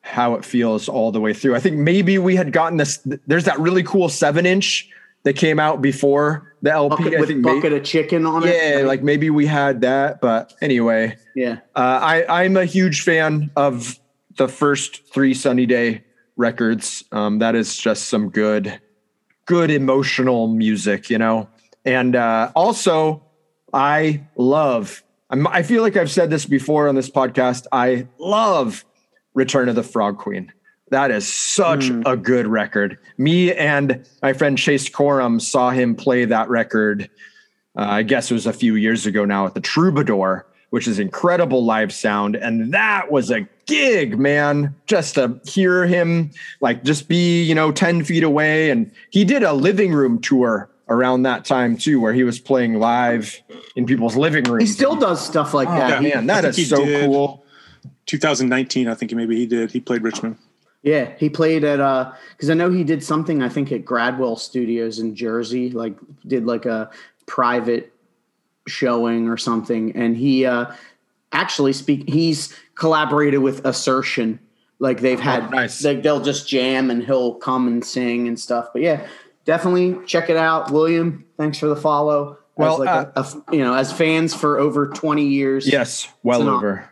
How 0.02 0.36
It 0.36 0.44
Feels 0.44 0.90
all 0.90 1.14
the 1.14 1.22
way 1.22 1.34
through. 1.34 1.56
I 1.56 1.62
think 1.62 1.78
maybe 1.78 2.18
we 2.18 2.36
had 2.36 2.52
gotten 2.52 2.78
this. 2.78 3.00
There's 3.26 3.46
that 3.46 3.58
really 3.58 3.84
cool 3.84 4.10
seven 4.10 4.46
inch 4.46 4.90
that 5.24 5.38
came 5.38 5.60
out 5.60 5.82
before 5.82 6.49
the 6.62 6.72
LP. 6.72 7.04
Bucket, 7.04 7.18
I 7.18 7.20
with 7.20 7.30
think 7.30 7.44
bucket 7.44 7.74
of 7.74 7.84
chicken 7.84 8.26
on 8.26 8.48
it. 8.48 8.56
yeah, 8.56 8.86
like 8.86 9.04
maybe 9.04 9.30
we 9.30 9.46
had 9.46 9.82
that, 9.82 10.22
but 10.22 10.54
anyway, 10.62 11.18
yeah. 11.36 11.60
uh, 11.76 12.00
I, 12.02 12.44
I'm 12.44 12.58
a 12.58 12.66
huge 12.66 13.02
fan 13.02 13.52
of 13.56 14.00
the 14.38 14.48
first 14.48 15.12
three 15.14 15.34
Sunny 15.34 15.66
Day 15.66 16.04
records. 16.36 17.04
Um, 17.12 17.40
that 17.40 17.56
is 17.56 17.78
just 17.78 18.10
some 18.10 18.30
good, 18.30 18.80
good 19.46 19.72
emotional 19.72 20.48
music, 20.48 21.10
you 21.10 21.18
know. 21.18 21.50
And 21.86 22.16
uh, 22.16 22.52
also, 22.56 23.24
I 23.74 24.24
love. 24.36 25.04
I'm, 25.30 25.48
I 25.48 25.64
feel 25.64 25.82
like 25.82 25.96
I've 25.96 26.12
said 26.12 26.30
this 26.30 26.46
before 26.46 26.88
on 26.88 26.96
this 26.96 27.10
podcast. 27.10 27.68
I 27.72 28.08
love 28.18 28.84
Return 29.34 29.70
of 29.70 29.76
the 29.76 29.84
Frog 29.84 30.18
Queen. 30.18 30.52
That 30.92 31.12
is 31.12 31.32
such 31.32 31.90
a 32.06 32.18
good 32.18 32.48
record. 32.48 32.98
Me 33.18 33.54
and 33.54 34.06
my 34.22 34.34
friend 34.34 34.58
Chase 34.58 34.90
Corum 34.90 35.40
saw 35.42 35.70
him 35.70 35.96
play 35.96 36.26
that 36.26 36.50
record. 36.50 37.10
Uh, 37.78 37.82
I 37.84 38.04
guess 38.04 38.32
it 38.32 38.34
was 38.34 38.46
a 38.48 38.54
few 38.54 38.76
years 38.76 39.06
ago 39.06 39.24
now 39.26 39.46
at 39.46 39.54
the 39.54 39.62
Troubadour, 39.62 40.46
which 40.72 40.88
is 40.88 40.98
incredible 41.00 41.64
live 41.64 41.94
sound. 41.94 42.36
And 42.36 42.74
that 42.74 43.12
was 43.12 43.30
a 43.30 43.48
gig, 43.68 44.18
man. 44.18 44.76
Just 44.88 45.16
to 45.16 45.40
hear 45.46 45.86
him 45.86 46.32
like 46.62 46.84
just 46.84 47.08
be, 47.08 47.44
you 47.44 47.54
know, 47.54 47.72
10 47.72 48.04
feet 48.04 48.24
away. 48.24 48.72
And 48.72 48.92
he 49.12 49.24
did 49.24 49.44
a 49.44 49.54
living 49.54 49.94
room 49.94 50.20
tour 50.20 50.70
around 50.90 51.22
that 51.22 51.46
time 51.46 51.78
too, 51.78 52.02
where 52.02 52.14
he 52.14 52.24
was 52.24 52.40
playing 52.40 52.80
live 52.80 53.40
in 53.76 53.86
people's 53.86 54.16
living 54.16 54.44
rooms. 54.46 54.64
He 54.64 54.68
still 54.68 54.96
does 54.96 55.24
stuff 55.24 55.54
like 55.54 55.68
Oh, 55.70 55.76
that. 55.76 56.02
man, 56.02 56.26
that 56.26 56.40
I 56.40 56.42
think 56.42 56.50
is 56.52 56.58
he 56.58 56.64
so 56.66 56.84
cool. 57.06 57.46
2019, 58.08 58.88
I 58.88 58.96
think 58.96 59.14
maybe 59.14 59.36
he 59.36 59.46
did. 59.46 59.72
He 59.72 59.80
played 59.80 60.02
Richmond. 60.02 60.38
Yeah, 60.82 61.12
he 61.18 61.30
played 61.30 61.64
at 61.64 61.80
uh 61.80 62.12
because 62.32 62.50
I 62.50 62.54
know 62.54 62.70
he 62.70 62.84
did 62.84 63.04
something 63.04 63.44
I 63.44 63.50
think 63.50 63.72
at 63.72 63.84
Gradwell 63.86 64.38
Studios 64.40 65.00
in 65.00 65.14
Jersey, 65.16 65.70
like 65.72 65.96
did 66.26 66.46
like 66.46 66.66
a 66.66 66.90
private 67.26 67.94
showing 68.68 69.28
or 69.28 69.38
something, 69.38 69.92
and 69.96 70.16
he 70.16 70.46
uh 70.46 70.68
actually 71.32 71.74
speak 71.74 72.08
he's 72.10 72.56
collaborated 72.76 73.42
with 73.42 73.66
Assertion. 73.66 74.40
Like 74.82 75.02
they've 75.02 75.20
had, 75.20 75.44
Oh, 75.44 75.50
nice. 75.50 75.84
like 75.84 76.02
they'll 76.04 76.22
just 76.22 76.48
jam 76.48 76.90
and 76.90 77.04
he'll 77.04 77.34
come 77.36 77.68
and 77.68 77.84
sing 77.84 78.30
and 78.30 78.40
stuff. 78.40 78.70
But 78.72 78.82
yeah, 78.82 79.06
definitely 79.44 79.98
check 80.06 80.30
it 80.30 80.38
out, 80.38 80.72
William. 80.72 81.26
Thanks 81.36 81.58
for 81.60 81.68
the 81.68 81.76
follow. 81.76 82.38
Well, 82.56 82.76
as 82.76 82.80
like 82.80 82.90
uh, 82.90 83.12
a- 83.18 83.22
a- 83.52 83.56
you 83.58 83.64
know, 83.64 83.74
as 83.74 83.92
fans 83.92 84.34
for 84.34 84.58
over 84.60 84.88
twenty 84.88 85.28
years. 85.28 85.68
Yes, 85.68 86.08
well 86.24 86.48
over. 86.48 86.89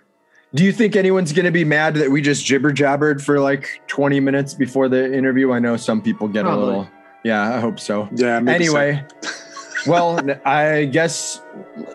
Do 0.58 0.64
you 0.64 0.72
think 0.72 0.96
anyone's 0.96 1.34
going 1.34 1.46
to 1.46 1.52
be 1.52 1.64
mad 1.64 1.94
that 1.96 2.10
we 2.10 2.20
just 2.20 2.44
jibber 2.44 2.74
jabbered 2.74 3.22
for 3.22 3.40
like 3.40 3.80
20 3.86 4.20
minutes 4.20 4.56
before 4.56 4.90
the 4.90 5.14
interview? 5.16 5.52
I 5.52 5.60
know 5.60 5.78
some 5.78 6.02
people 6.02 6.28
get 6.28 6.46
Probably. 6.46 6.64
a 6.64 6.66
little. 6.66 6.90
Yeah, 7.24 7.56
I 7.56 7.60
hope 7.60 7.80
so. 7.80 8.10
Yeah. 8.12 8.40
maybe 8.40 8.66
so. 8.66 8.76
Anyway, 8.76 9.06
well, 9.88 10.20
I 10.46 10.86
guess 10.86 11.44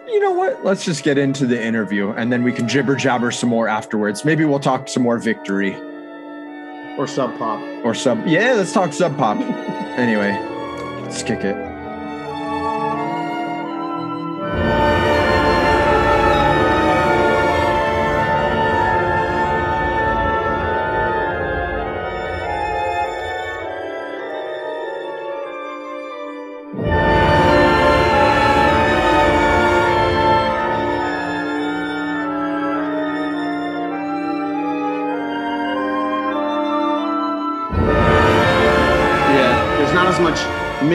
you 0.06 0.20
know 0.20 0.30
what? 0.30 0.64
Let's 0.64 0.84
just 0.84 1.02
get 1.02 1.18
into 1.18 1.44
the 1.44 1.60
interview 1.60 2.10
and 2.10 2.32
then 2.32 2.44
we 2.44 2.52
can 2.52 2.68
jibber 2.68 2.94
jabber 2.94 3.32
some 3.32 3.48
more 3.48 3.66
afterwards. 3.66 4.24
Maybe 4.24 4.44
we'll 4.44 4.60
talk 4.60 4.88
some 4.88 5.02
more 5.02 5.18
victory 5.18 5.74
or 6.96 7.08
Sub 7.08 7.36
Pop. 7.38 7.58
or 7.84 7.96
sub. 7.96 8.24
Yeah, 8.28 8.52
let's 8.52 8.72
talk 8.72 8.92
sub 8.92 9.16
pop. 9.16 9.38
anyway, 9.98 10.38
let's 11.02 11.24
kick 11.24 11.40
it. 11.40 11.71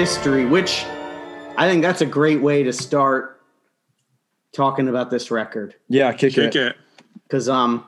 Mystery, 0.08 0.46
which 0.46 0.86
I 1.58 1.68
think 1.70 1.82
that's 1.82 2.00
a 2.00 2.06
great 2.06 2.42
way 2.42 2.64
to 2.64 2.72
start 2.72 3.42
talking 4.54 4.88
about 4.88 5.12
this 5.12 5.32
record. 5.32 5.76
Yeah, 5.90 6.14
kick, 6.14 6.34
Kick 6.34 6.56
it. 6.56 6.68
it. 6.68 6.76
Because, 7.24 7.50
um, 7.50 7.86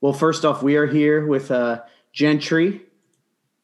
well, 0.00 0.12
first 0.12 0.44
off, 0.44 0.64
we 0.64 0.74
are 0.74 0.88
here 0.88 1.24
with 1.24 1.52
uh, 1.52 1.82
Gentry, 2.12 2.80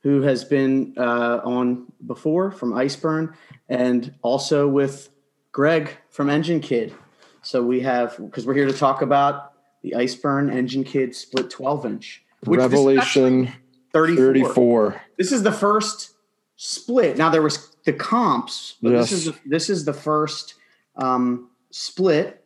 who 0.05 0.23
has 0.23 0.45
been 0.45 0.95
uh, 0.97 1.41
on 1.43 1.93
before 2.07 2.53
from 2.53 2.73
Iceburn, 2.73 3.35
and 3.69 4.15
also 4.23 4.69
with 4.69 5.09
Greg 5.51 5.91
from 6.09 6.31
Engine 6.31 6.61
Kid. 6.61 6.95
So 7.43 7.65
we 7.65 7.81
have 7.81 8.17
because 8.17 8.47
we're 8.47 8.55
here 8.55 8.69
to 8.69 8.79
talk 8.79 9.03
about 9.03 9.55
the 9.83 9.95
Iceburn 9.97 10.55
Engine 10.55 10.85
Kid 10.85 11.17
split 11.17 11.51
12 11.51 11.87
inch. 11.87 12.23
which 12.45 12.61
this 12.61 12.73
is 12.73 12.75
actually 12.75 12.95
Revelation 12.95 13.53
34. 13.93 14.33
34. 14.35 15.03
This 15.17 15.33
is 15.33 15.43
the 15.43 15.51
first 15.51 16.15
split. 16.55 17.17
Now 17.17 17.31
there 17.31 17.43
was 17.43 17.75
the 17.89 17.95
comps, 17.95 18.77
but 18.83 18.91
this 18.91 19.13
is 19.13 19.25
the, 19.25 19.35
this 19.47 19.71
is 19.71 19.87
the 19.87 19.95
first 19.95 20.57
um, 20.97 21.49
split. 21.71 22.45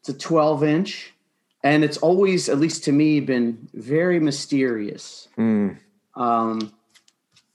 It's 0.00 0.10
a 0.10 0.12
12 0.12 0.62
inch, 0.62 1.14
and 1.62 1.82
it's 1.82 1.96
always, 1.96 2.50
at 2.50 2.58
least 2.58 2.84
to 2.84 2.92
me, 2.92 3.20
been 3.20 3.66
very 3.72 4.20
mysterious. 4.20 5.28
Hmm. 5.36 5.70
Um, 6.14 6.74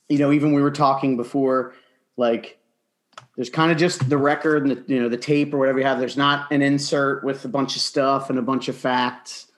you 0.08 0.18
know, 0.18 0.32
even 0.32 0.54
we 0.54 0.63
were 0.63 0.72
talking 0.72 1.18
before, 1.18 1.76
like 2.18 2.58
there's 3.36 3.52
kind 3.52 3.72
of 3.72 3.78
just 3.78 4.10
the 4.10 4.18
record 4.18 4.65
and 4.65 4.76
the 4.76 4.84
you 4.92 5.00
know 5.00 5.08
the 5.08 5.15
tape 5.15 5.54
or 5.54 5.60
whatever 5.60 5.78
you 5.78 5.86
have. 5.86 6.00
There's 6.00 6.18
not 6.18 6.52
an 6.52 6.63
insert 6.63 7.24
with 7.24 7.46
a 7.46 7.48
bunch 7.48 7.76
of 7.76 7.84
stuff 7.84 8.32
and 8.32 8.39
a 8.39 8.42
bunch 8.42 8.70
of 8.70 8.76
facts. 8.76 9.52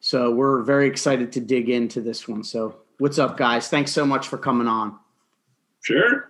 So 0.00 0.30
we're 0.30 0.60
very 0.62 0.88
excited 0.88 1.32
to 1.32 1.40
dig 1.40 1.70
into 1.70 2.02
this 2.02 2.28
one. 2.28 2.44
So 2.44 2.76
what's 2.98 3.18
up, 3.18 3.38
guys? 3.38 3.68
Thanks 3.68 3.92
so 3.92 4.04
much 4.04 4.28
for 4.28 4.36
coming 4.36 4.68
on. 4.68 4.98
Sure. 5.80 6.28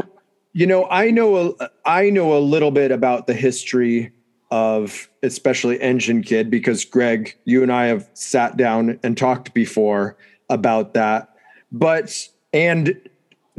So, 0.00 0.04
you 0.52 0.66
know, 0.66 0.86
I 0.90 1.10
know 1.10 1.54
a, 1.60 1.70
I 1.84 2.10
know 2.10 2.36
a 2.36 2.40
little 2.40 2.70
bit 2.70 2.90
about 2.90 3.26
the 3.26 3.34
history 3.34 4.12
of 4.50 5.08
especially 5.22 5.80
Engine 5.80 6.22
Kid 6.22 6.50
because 6.50 6.84
Greg, 6.84 7.36
you 7.44 7.62
and 7.62 7.72
I 7.72 7.86
have 7.86 8.08
sat 8.14 8.56
down 8.56 8.98
and 9.02 9.16
talked 9.16 9.54
before 9.54 10.16
about 10.48 10.94
that. 10.94 11.28
But 11.70 12.28
and 12.52 13.00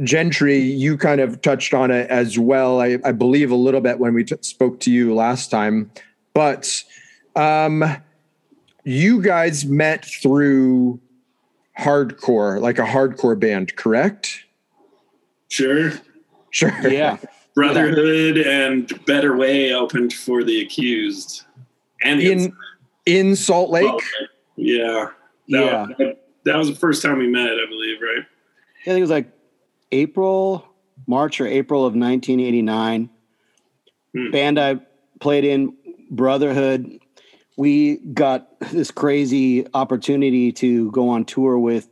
Gentry, 0.02 0.58
you 0.58 0.96
kind 0.96 1.20
of 1.20 1.40
touched 1.40 1.74
on 1.74 1.90
it 1.90 2.10
as 2.10 2.38
well. 2.38 2.80
I, 2.80 2.98
I 3.04 3.12
believe 3.12 3.50
a 3.50 3.56
little 3.56 3.80
bit 3.80 3.98
when 3.98 4.14
we 4.14 4.24
t- 4.24 4.36
spoke 4.40 4.80
to 4.80 4.90
you 4.90 5.14
last 5.14 5.50
time. 5.50 5.90
But 6.34 6.82
um, 7.36 7.84
you 8.84 9.22
guys 9.22 9.64
met 9.64 10.04
through 10.04 11.00
hardcore, 11.78 12.60
like 12.60 12.78
a 12.78 12.84
hardcore 12.84 13.38
band, 13.38 13.76
correct? 13.76 14.44
Sure. 15.52 15.92
Sure. 16.48 16.72
Yeah. 16.88 17.18
Brotherhood 17.54 18.38
and 18.38 19.04
Better 19.04 19.36
Way 19.36 19.74
opened 19.74 20.14
for 20.14 20.42
the 20.42 20.62
accused. 20.62 21.44
And 22.02 22.20
the 22.20 22.32
in 22.32 22.56
in 23.04 23.36
Salt 23.36 23.68
Lake. 23.68 23.84
Well, 23.84 24.00
yeah. 24.56 25.08
That, 25.48 25.64
Yeah. 25.64 25.86
That, 25.98 26.26
that 26.44 26.56
was 26.56 26.70
the 26.70 26.74
first 26.74 27.02
time 27.02 27.18
we 27.18 27.28
met, 27.28 27.50
I 27.50 27.66
believe, 27.68 28.00
right? 28.00 28.24
I 28.24 28.84
think 28.84 28.96
it 28.96 29.02
was 29.02 29.10
like 29.10 29.30
April, 29.92 30.66
March 31.06 31.38
or 31.38 31.46
April 31.46 31.80
of 31.80 31.92
1989. 31.92 33.10
Hmm. 34.14 34.30
Band 34.30 34.58
I 34.58 34.80
played 35.20 35.44
in, 35.44 35.76
Brotherhood. 36.10 36.98
We 37.58 37.98
got 37.98 38.58
this 38.70 38.90
crazy 38.90 39.66
opportunity 39.74 40.50
to 40.52 40.90
go 40.92 41.10
on 41.10 41.26
tour 41.26 41.58
with 41.58 41.90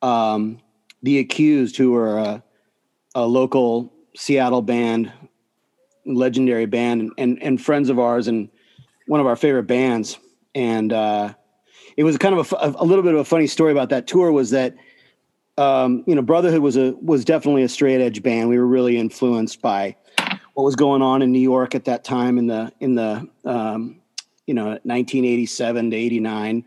um, 0.00 0.60
the 1.02 1.18
Accused, 1.18 1.76
who 1.76 1.94
are 1.94 2.18
a, 2.18 2.42
a 3.14 3.26
local 3.26 3.92
Seattle 4.16 4.62
band, 4.62 5.12
legendary 6.04 6.66
band, 6.66 7.12
and, 7.18 7.42
and 7.42 7.60
friends 7.60 7.88
of 7.88 7.98
ours, 7.98 8.28
and 8.28 8.48
one 9.06 9.20
of 9.20 9.26
our 9.26 9.36
favorite 9.36 9.64
bands. 9.64 10.18
And 10.54 10.92
uh, 10.92 11.34
it 11.96 12.04
was 12.04 12.18
kind 12.18 12.34
of 12.34 12.54
a 12.58 12.84
little 12.84 13.04
bit 13.04 13.14
of 13.14 13.20
a 13.20 13.24
funny 13.24 13.46
story 13.46 13.72
about 13.72 13.90
that 13.90 14.06
tour. 14.06 14.32
Was 14.32 14.50
that 14.50 14.76
um, 15.58 16.04
you 16.06 16.14
know, 16.14 16.22
Brotherhood 16.22 16.60
was 16.60 16.76
a 16.76 16.92
was 17.02 17.24
definitely 17.24 17.64
a 17.64 17.68
straight 17.68 18.00
edge 18.00 18.22
band. 18.22 18.48
We 18.48 18.58
were 18.58 18.66
really 18.66 18.96
influenced 18.96 19.60
by 19.60 19.96
what 20.54 20.62
was 20.62 20.76
going 20.76 21.02
on 21.02 21.20
in 21.20 21.32
New 21.32 21.40
York 21.40 21.74
at 21.74 21.84
that 21.86 22.04
time 22.04 22.38
in 22.38 22.46
the 22.46 22.72
in 22.80 22.94
the 22.94 23.28
um, 23.44 24.00
you 24.46 24.54
know 24.54 24.66
1987 24.84 25.90
to 25.90 25.96
89 25.96 26.64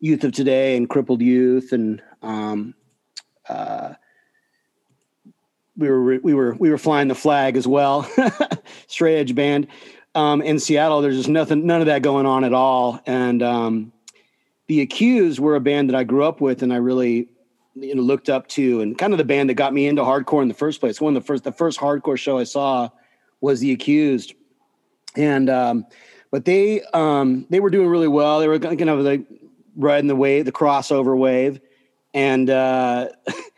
Youth 0.00 0.24
of 0.24 0.32
Today 0.32 0.76
and 0.76 0.88
Crippled 0.88 1.22
Youth 1.22 1.72
and 1.72 2.02
um, 2.22 2.74
uh, 3.48 3.94
we 5.80 5.88
were 5.88 6.18
we 6.22 6.34
were 6.34 6.54
we 6.54 6.70
were 6.70 6.78
flying 6.78 7.08
the 7.08 7.14
flag 7.14 7.56
as 7.56 7.66
well, 7.66 8.08
straight 8.86 9.16
edge 9.18 9.34
band. 9.34 9.66
Um, 10.14 10.42
in 10.42 10.58
Seattle, 10.58 11.00
there's 11.00 11.16
just 11.16 11.28
nothing, 11.28 11.66
none 11.66 11.80
of 11.80 11.86
that 11.86 12.02
going 12.02 12.26
on 12.26 12.44
at 12.44 12.52
all. 12.52 13.00
And 13.06 13.42
um, 13.42 13.92
the 14.66 14.80
Accused 14.80 15.38
were 15.38 15.54
a 15.54 15.60
band 15.60 15.88
that 15.88 15.96
I 15.96 16.04
grew 16.04 16.24
up 16.24 16.40
with, 16.40 16.62
and 16.62 16.72
I 16.72 16.76
really 16.76 17.28
you 17.76 17.94
know 17.94 18.02
looked 18.02 18.28
up 18.28 18.46
to 18.48 18.80
and 18.80 18.98
kind 18.98 19.12
of 19.12 19.18
the 19.18 19.24
band 19.24 19.48
that 19.48 19.54
got 19.54 19.72
me 19.72 19.86
into 19.86 20.02
hardcore 20.02 20.42
in 20.42 20.48
the 20.48 20.54
first 20.54 20.80
place 20.80 21.00
one 21.00 21.16
of 21.16 21.22
the 21.22 21.26
first 21.26 21.44
the 21.44 21.52
first 21.52 21.78
hardcore 21.78 22.18
show 22.18 22.36
i 22.36 22.42
saw 22.42 22.88
was 23.40 23.60
the 23.60 23.70
accused 23.70 24.34
and 25.16 25.48
um 25.48 25.86
but 26.32 26.44
they 26.44 26.82
um 26.92 27.46
they 27.48 27.60
were 27.60 27.70
doing 27.70 27.86
really 27.86 28.08
well 28.08 28.40
they 28.40 28.48
were 28.48 28.58
kind 28.58 28.90
of 28.90 28.98
like 28.98 29.24
riding 29.76 30.08
the 30.08 30.16
wave 30.16 30.44
the 30.44 30.52
crossover 30.52 31.16
wave 31.16 31.60
and 32.12 32.50
uh 32.50 33.08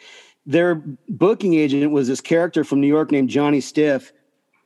their 0.47 0.77
booking 1.09 1.55
agent 1.55 1.93
was 1.93 2.09
this 2.09 2.21
character 2.21 2.65
from 2.65 2.81
new 2.81 2.87
york 2.87 3.11
named 3.11 3.29
johnny 3.29 3.61
stiff 3.61 4.13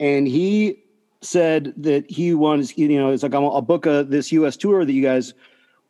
and 0.00 0.26
he 0.26 0.82
said 1.22 1.72
that 1.76 2.08
he 2.10 2.34
wants 2.34 2.76
you 2.78 2.88
know 2.98 3.10
it's 3.10 3.22
like 3.22 3.34
i'll, 3.34 3.50
I'll 3.50 3.62
book 3.62 3.86
a 3.86 4.04
this 4.04 4.32
us 4.32 4.56
tour 4.56 4.84
that 4.84 4.92
you 4.92 5.02
guys 5.02 5.34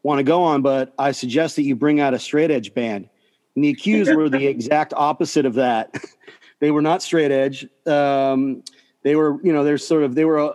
want 0.02 0.18
to 0.18 0.24
go 0.24 0.42
on 0.42 0.62
but 0.62 0.94
i 0.98 1.12
suggest 1.12 1.56
that 1.56 1.62
you 1.62 1.76
bring 1.76 2.00
out 2.00 2.14
a 2.14 2.18
straight 2.18 2.50
edge 2.50 2.74
band 2.74 3.08
and 3.56 3.64
the 3.64 3.70
accused 3.70 4.14
were 4.14 4.28
the 4.28 4.46
exact 4.46 4.92
opposite 4.94 5.46
of 5.46 5.54
that. 5.54 5.92
they 6.60 6.70
were 6.70 6.82
not 6.82 7.02
straight 7.02 7.32
edge. 7.32 7.66
Um, 7.86 8.62
they 9.02 9.16
were, 9.16 9.40
you 9.42 9.52
know, 9.52 9.64
they're 9.64 9.78
sort 9.78 10.02
of 10.02 10.14
they 10.14 10.26
were 10.26 10.38
uh, 10.38 10.52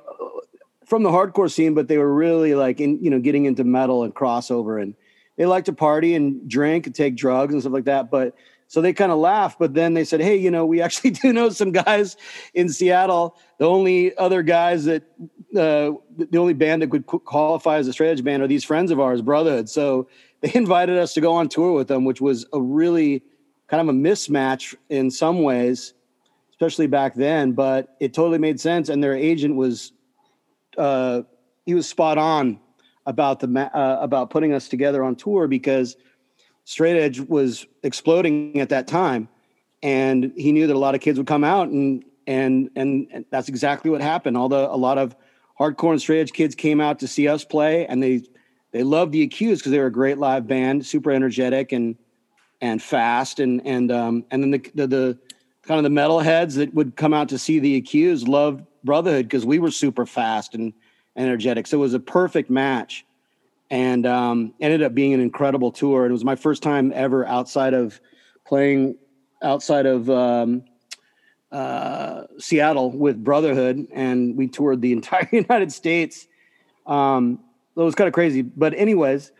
from 0.86 1.04
the 1.04 1.10
hardcore 1.10 1.52
scene, 1.52 1.74
but 1.74 1.88
they 1.88 1.98
were 1.98 2.13
really 2.13 2.54
like 2.54 2.80
in, 2.80 3.04
you 3.04 3.10
know, 3.10 3.20
getting 3.20 3.46
into 3.46 3.63
metal 3.63 4.04
and 4.04 4.13
crossover, 4.13 4.82
and 4.82 4.94
they 5.36 5.48
like 5.48 5.65
to 5.65 5.74
party 5.74 6.13
and 6.13 6.48
drink 6.48 6.86
and 6.86 6.94
take 6.94 7.15
drugs 7.15 7.54
and 7.54 7.63
stuff 7.63 7.74
like 7.74 7.86
that. 7.86 8.12
But 8.12 8.36
so 8.72 8.80
they 8.80 8.94
kind 8.94 9.12
of 9.12 9.18
laughed, 9.18 9.60
but 9.60 9.74
then 9.74 9.96
they 9.96 10.06
said, 10.06 10.22
"Hey, 10.22 10.38
you 10.38 10.50
know, 10.50 10.66
we 10.66 10.82
actually 10.82 11.10
do 11.22 11.34
know 11.34 11.50
some 11.50 11.74
guys 11.74 12.16
in 12.54 12.70
Seattle. 12.70 13.38
The 13.58 13.68
only 13.68 14.16
other 14.16 14.44
guys 14.44 14.86
that 14.86 15.04
uh, 15.54 15.92
the 16.18 16.38
only 16.38 16.54
band 16.54 16.82
that 16.82 16.90
could 16.90 17.06
qualify 17.06 17.80
as 17.80 17.90
a 17.90 17.92
straight 17.92 18.12
edge 18.12 18.24
band 18.24 18.42
are 18.42 18.48
these 18.48 18.64
friends 18.64 18.90
of 18.90 18.98
ours, 18.98 19.22
Brotherhood." 19.22 19.68
So 19.68 20.08
they 20.40 20.54
invited 20.56 20.98
us 20.98 21.14
to 21.16 21.22
go 21.22 21.34
on 21.34 21.50
tour 21.50 21.74
with 21.74 21.90
them, 21.90 22.06
which 22.06 22.22
was 22.22 22.46
a 22.54 22.62
really 22.62 23.24
kind 23.68 23.82
of 23.82 23.94
a 23.94 23.98
mismatch 23.98 24.74
in 24.88 25.12
some 25.12 25.44
ways, 25.44 25.94
especially 26.52 26.88
back 26.88 27.16
then. 27.16 27.52
But 27.52 27.98
it 28.00 28.14
totally 28.14 28.40
made 28.40 28.62
sense, 28.62 28.88
and 28.88 29.04
their 29.04 29.16
agent 29.16 29.58
was 29.58 29.92
uh, 30.78 31.24
he 31.66 31.74
was 31.74 31.90
spot 31.90 32.18
on 32.18 32.58
about 33.06 33.42
the 33.42 33.50
uh, 33.50 33.98
about 34.00 34.30
putting 34.30 34.54
us 34.54 34.70
together 34.70 35.04
on 35.04 35.18
tour 35.18 35.50
because 35.50 35.98
straight 36.72 36.98
edge 36.98 37.20
was 37.20 37.68
exploding 37.84 38.58
at 38.62 38.70
that 38.70 38.88
time 38.88 39.28
and 39.84 40.32
he 40.38 40.54
knew 40.54 40.68
that 40.68 40.74
a 40.74 40.80
lot 40.80 40.96
of 40.96 41.02
kids 41.02 41.18
would 41.18 41.28
come 41.28 41.44
out 41.44 41.68
and 41.68 42.06
and 42.28 42.70
and, 42.78 43.26
that's 43.30 43.50
exactly 43.50 43.92
what 43.92 44.00
happened. 44.00 44.38
All 44.38 44.48
the 44.48 44.72
a 44.72 44.78
lot 44.78 44.98
of 44.98 45.14
hardcore 45.60 45.92
and 45.92 46.00
straight 46.00 46.22
edge 46.22 46.32
kids 46.32 46.56
came 46.56 46.80
out 46.80 47.00
to 47.00 47.10
see 47.10 47.28
us 47.28 47.44
play 47.44 47.86
and 47.88 48.02
they 48.02 48.22
they 48.72 48.84
loved 48.84 49.12
the 49.12 49.22
accused 49.22 49.62
because 49.62 49.74
they 49.74 49.80
were 49.80 49.88
a 49.88 49.92
great 49.92 50.18
live 50.18 50.48
band 50.48 50.86
super 50.86 51.12
energetic 51.12 51.74
and 51.74 51.98
and 52.62 52.82
fast 52.82 53.42
and 53.42 53.62
and 53.66 53.92
um 53.92 54.24
and 54.32 54.42
then 54.42 54.52
the 54.52 54.72
the, 54.74 54.88
the 54.88 55.20
kind 55.64 55.78
of 55.78 55.84
the 55.84 55.90
metal 55.90 56.22
heads 56.22 56.56
that 56.56 56.74
would 56.74 56.96
come 56.96 57.14
out 57.14 57.28
to 57.28 57.38
see 57.38 57.60
the 57.60 57.76
accused 57.76 58.30
loved 58.30 58.64
brotherhood 58.86 59.26
because 59.26 59.46
we 59.46 59.60
were 59.60 59.72
super 59.72 60.06
fast 60.06 60.56
and 60.56 60.72
energetic. 61.18 61.68
So 61.68 61.80
it 61.80 61.82
was 61.82 61.94
a 61.94 62.00
perfect 62.00 62.50
match 62.50 63.06
and 63.72 64.06
um, 64.06 64.54
ended 64.60 64.84
up 64.84 64.94
being 64.94 65.14
an 65.14 65.22
incredible 65.22 65.72
tour. 65.72 66.04
And 66.04 66.12
it 66.12 66.14
was 66.14 66.26
my 66.26 66.36
first 66.36 66.62
time 66.62 66.92
ever 66.94 67.26
outside 67.26 67.74
of 67.74 68.00
playing 68.46 68.98
outside 69.42 69.86
of 69.86 70.10
um, 70.10 70.64
uh, 71.54 72.24
Seattle 72.38 72.92
with 72.92 73.24
Brotherhood, 73.24 73.88
and 73.94 74.36
we 74.36 74.48
toured 74.48 74.82
the 74.82 74.92
entire 74.92 75.28
United 75.32 75.72
States. 75.72 76.28
Um, 76.86 77.40
it 77.76 77.80
was 77.80 77.96
kind 77.96 78.10
of 78.10 78.14
crazy, 78.14 78.42
but 78.42 78.74
anyways, 78.74 79.32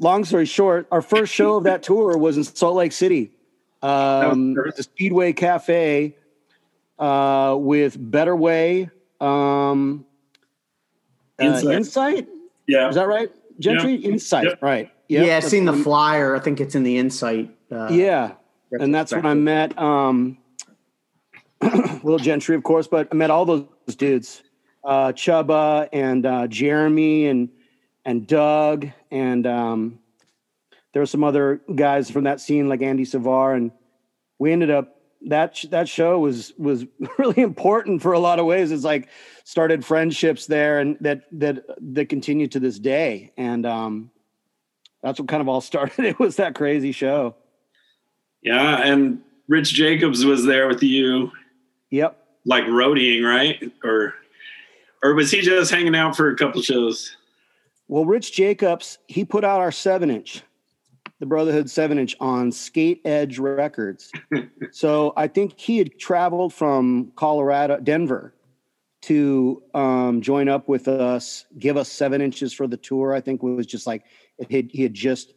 long 0.00 0.24
story 0.24 0.44
short, 0.44 0.88
our 0.90 1.00
first 1.00 1.32
show 1.32 1.54
of 1.56 1.64
that 1.64 1.84
tour 1.84 2.18
was 2.18 2.36
in 2.36 2.42
Salt 2.42 2.74
Lake 2.74 2.90
City, 2.90 3.30
um, 3.80 4.54
the 4.54 4.82
Speedway 4.82 5.32
Cafe 5.32 6.16
uh, 6.98 7.56
with 7.56 7.96
Better 7.98 8.34
Way. 8.34 8.90
Um, 9.20 10.04
uh, 11.40 11.44
Insight. 11.44 11.74
Insight, 11.74 12.28
Yeah. 12.66 12.88
is 12.88 12.96
that 12.96 13.06
right? 13.06 13.30
Gentry 13.58 13.94
Insight, 13.94 14.44
Yep. 14.44 14.62
right? 14.62 14.90
Yeah, 15.08 15.20
I've 15.22 15.26
that's 15.28 15.48
seen 15.48 15.64
the 15.64 15.72
flyer. 15.72 16.36
I 16.36 16.38
think 16.40 16.60
it's 16.60 16.74
in 16.74 16.82
the 16.82 16.98
Insight. 16.98 17.50
Uh, 17.72 17.88
yeah, 17.90 18.32
and 18.72 18.94
that's 18.94 19.12
when 19.12 19.26
I 19.26 19.34
met 19.34 19.78
um, 19.78 20.38
Will 22.02 22.18
Gentry, 22.18 22.54
of 22.56 22.62
course, 22.62 22.86
but 22.86 23.08
I 23.10 23.14
met 23.14 23.30
all 23.30 23.44
those 23.44 23.64
dudes, 23.96 24.42
uh, 24.84 25.08
Chubba 25.12 25.88
and 25.92 26.24
uh, 26.24 26.46
Jeremy 26.46 27.26
and 27.26 27.48
and 28.04 28.26
Doug, 28.26 28.86
and 29.10 29.46
um, 29.46 29.98
there 30.92 31.02
were 31.02 31.06
some 31.06 31.24
other 31.24 31.60
guys 31.74 32.10
from 32.10 32.24
that 32.24 32.40
scene 32.40 32.68
like 32.68 32.80
Andy 32.82 33.04
Savar, 33.04 33.56
and 33.56 33.70
we 34.38 34.52
ended 34.52 34.70
up 34.70 34.94
that 35.26 35.56
sh- 35.56 35.66
that 35.70 35.88
show 35.88 36.18
was 36.20 36.52
was 36.58 36.86
really 37.18 37.42
important 37.42 38.02
for 38.02 38.12
a 38.12 38.18
lot 38.18 38.38
of 38.38 38.46
ways. 38.46 38.70
It's 38.70 38.84
like 38.84 39.08
started 39.48 39.82
friendships 39.82 40.44
there, 40.44 40.78
and 40.78 40.98
that 41.00 41.22
that 41.32 41.64
that 41.94 42.10
continue 42.10 42.46
to 42.48 42.60
this 42.60 42.78
day, 42.78 43.32
and 43.38 43.64
um, 43.64 44.10
that's 45.02 45.18
what 45.18 45.26
kind 45.26 45.40
of 45.40 45.48
all 45.48 45.60
started. 45.72 46.04
It 46.04 46.18
was 46.18 46.36
that 46.36 46.54
crazy 46.54 46.92
show. 46.92 47.34
Yeah. 48.42 48.82
And 48.84 49.22
Rich 49.48 49.72
Jacobs 49.72 50.24
was 50.24 50.44
there 50.44 50.68
with 50.68 50.82
you, 50.82 51.32
Yep. 51.90 52.22
like 52.44 52.64
roadieing, 52.64 53.24
right? 53.24 53.72
Or, 53.82 54.14
or 55.02 55.14
was 55.14 55.30
he 55.30 55.40
just 55.40 55.70
hanging 55.70 55.96
out 55.96 56.14
for 56.14 56.28
a 56.30 56.36
couple 56.36 56.60
shows? 56.62 57.16
Well, 57.88 58.04
Rich 58.04 58.32
Jacobs, 58.32 58.98
he 59.06 59.24
put 59.24 59.44
out 59.44 59.60
our 59.60 59.72
seven 59.72 60.10
inch, 60.10 60.42
the 61.20 61.26
Brotherhood 61.26 61.70
seven 61.70 61.98
inch 61.98 62.14
on 62.20 62.52
Skate 62.52 63.00
Edge 63.06 63.38
Records. 63.38 64.12
so 64.70 65.14
I 65.16 65.26
think 65.26 65.58
he 65.58 65.78
had 65.78 65.98
traveled 65.98 66.52
from 66.52 67.12
Colorado, 67.16 67.78
Denver, 67.80 68.34
to 69.08 69.62
um, 69.74 70.20
join 70.20 70.48
up 70.48 70.68
with 70.68 70.88
us, 70.88 71.44
give 71.58 71.76
us 71.76 71.90
seven 71.90 72.20
inches 72.20 72.52
for 72.52 72.66
the 72.66 72.76
tour. 72.76 73.14
I 73.14 73.20
think 73.20 73.42
it 73.42 73.46
was 73.46 73.66
just 73.66 73.86
like 73.86 74.04
it 74.38 74.50
had, 74.50 74.70
he 74.70 74.82
had 74.82 74.94
just 74.94 75.34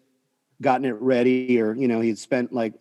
gotten 0.62 0.86
it 0.86 0.96
ready, 1.00 1.60
or 1.60 1.74
you 1.74 1.88
know, 1.88 2.02
he 2.02 2.10
had 2.10 2.18
spent 2.18 2.54
like 2.54 2.74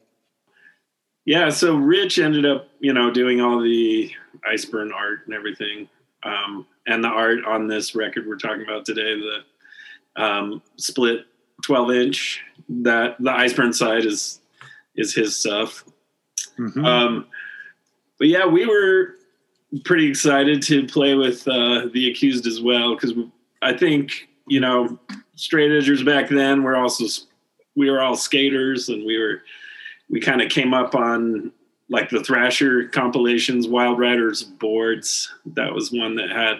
Yeah, 1.24 1.50
so 1.50 1.76
Rich 1.76 2.18
ended 2.18 2.44
up, 2.44 2.68
you 2.80 2.92
know, 2.92 3.10
doing 3.10 3.40
all 3.40 3.60
the 3.60 4.10
Iceburn 4.50 4.92
art 4.92 5.20
and 5.26 5.34
everything, 5.34 5.88
um, 6.22 6.66
and 6.86 7.04
the 7.04 7.08
art 7.08 7.44
on 7.46 7.68
this 7.68 7.94
record 7.94 8.26
we're 8.26 8.36
talking 8.36 8.62
about 8.62 8.84
today, 8.84 9.14
the 9.18 10.22
um, 10.22 10.62
split 10.76 11.26
twelve 11.62 11.90
inch. 11.90 12.42
That 12.68 13.16
the 13.18 13.30
Iceburn 13.30 13.74
side 13.74 14.04
is 14.04 14.40
is 14.94 15.14
his 15.14 15.36
stuff. 15.36 15.84
Mhm. 16.58 16.84
Um, 16.84 17.26
but 18.18 18.28
yeah, 18.28 18.46
we 18.46 18.66
were 18.66 19.16
pretty 19.84 20.08
excited 20.08 20.62
to 20.62 20.86
play 20.86 21.14
with 21.14 21.46
uh, 21.46 21.86
the 21.92 22.10
accused 22.10 22.46
as 22.46 22.60
well 22.60 22.94
because 22.94 23.12
I 23.62 23.72
think 23.72 24.28
you 24.48 24.60
know 24.60 24.98
straight 25.36 25.70
edgers 25.70 26.04
back 26.04 26.28
then 26.28 26.62
were 26.62 26.76
also 26.76 27.04
we 27.76 27.90
were 27.90 28.00
all 28.00 28.16
skaters 28.16 28.88
and 28.88 29.04
we 29.06 29.18
were 29.18 29.42
we 30.08 30.20
kind 30.20 30.42
of 30.42 30.50
came 30.50 30.74
up 30.74 30.94
on 30.94 31.52
like 31.88 32.08
the 32.08 32.22
Thrasher 32.22 32.88
compilations, 32.88 33.66
Wild 33.66 33.98
Riders 33.98 34.42
boards. 34.42 35.32
That 35.54 35.74
was 35.74 35.90
one 35.90 36.14
that 36.16 36.30
had 36.30 36.58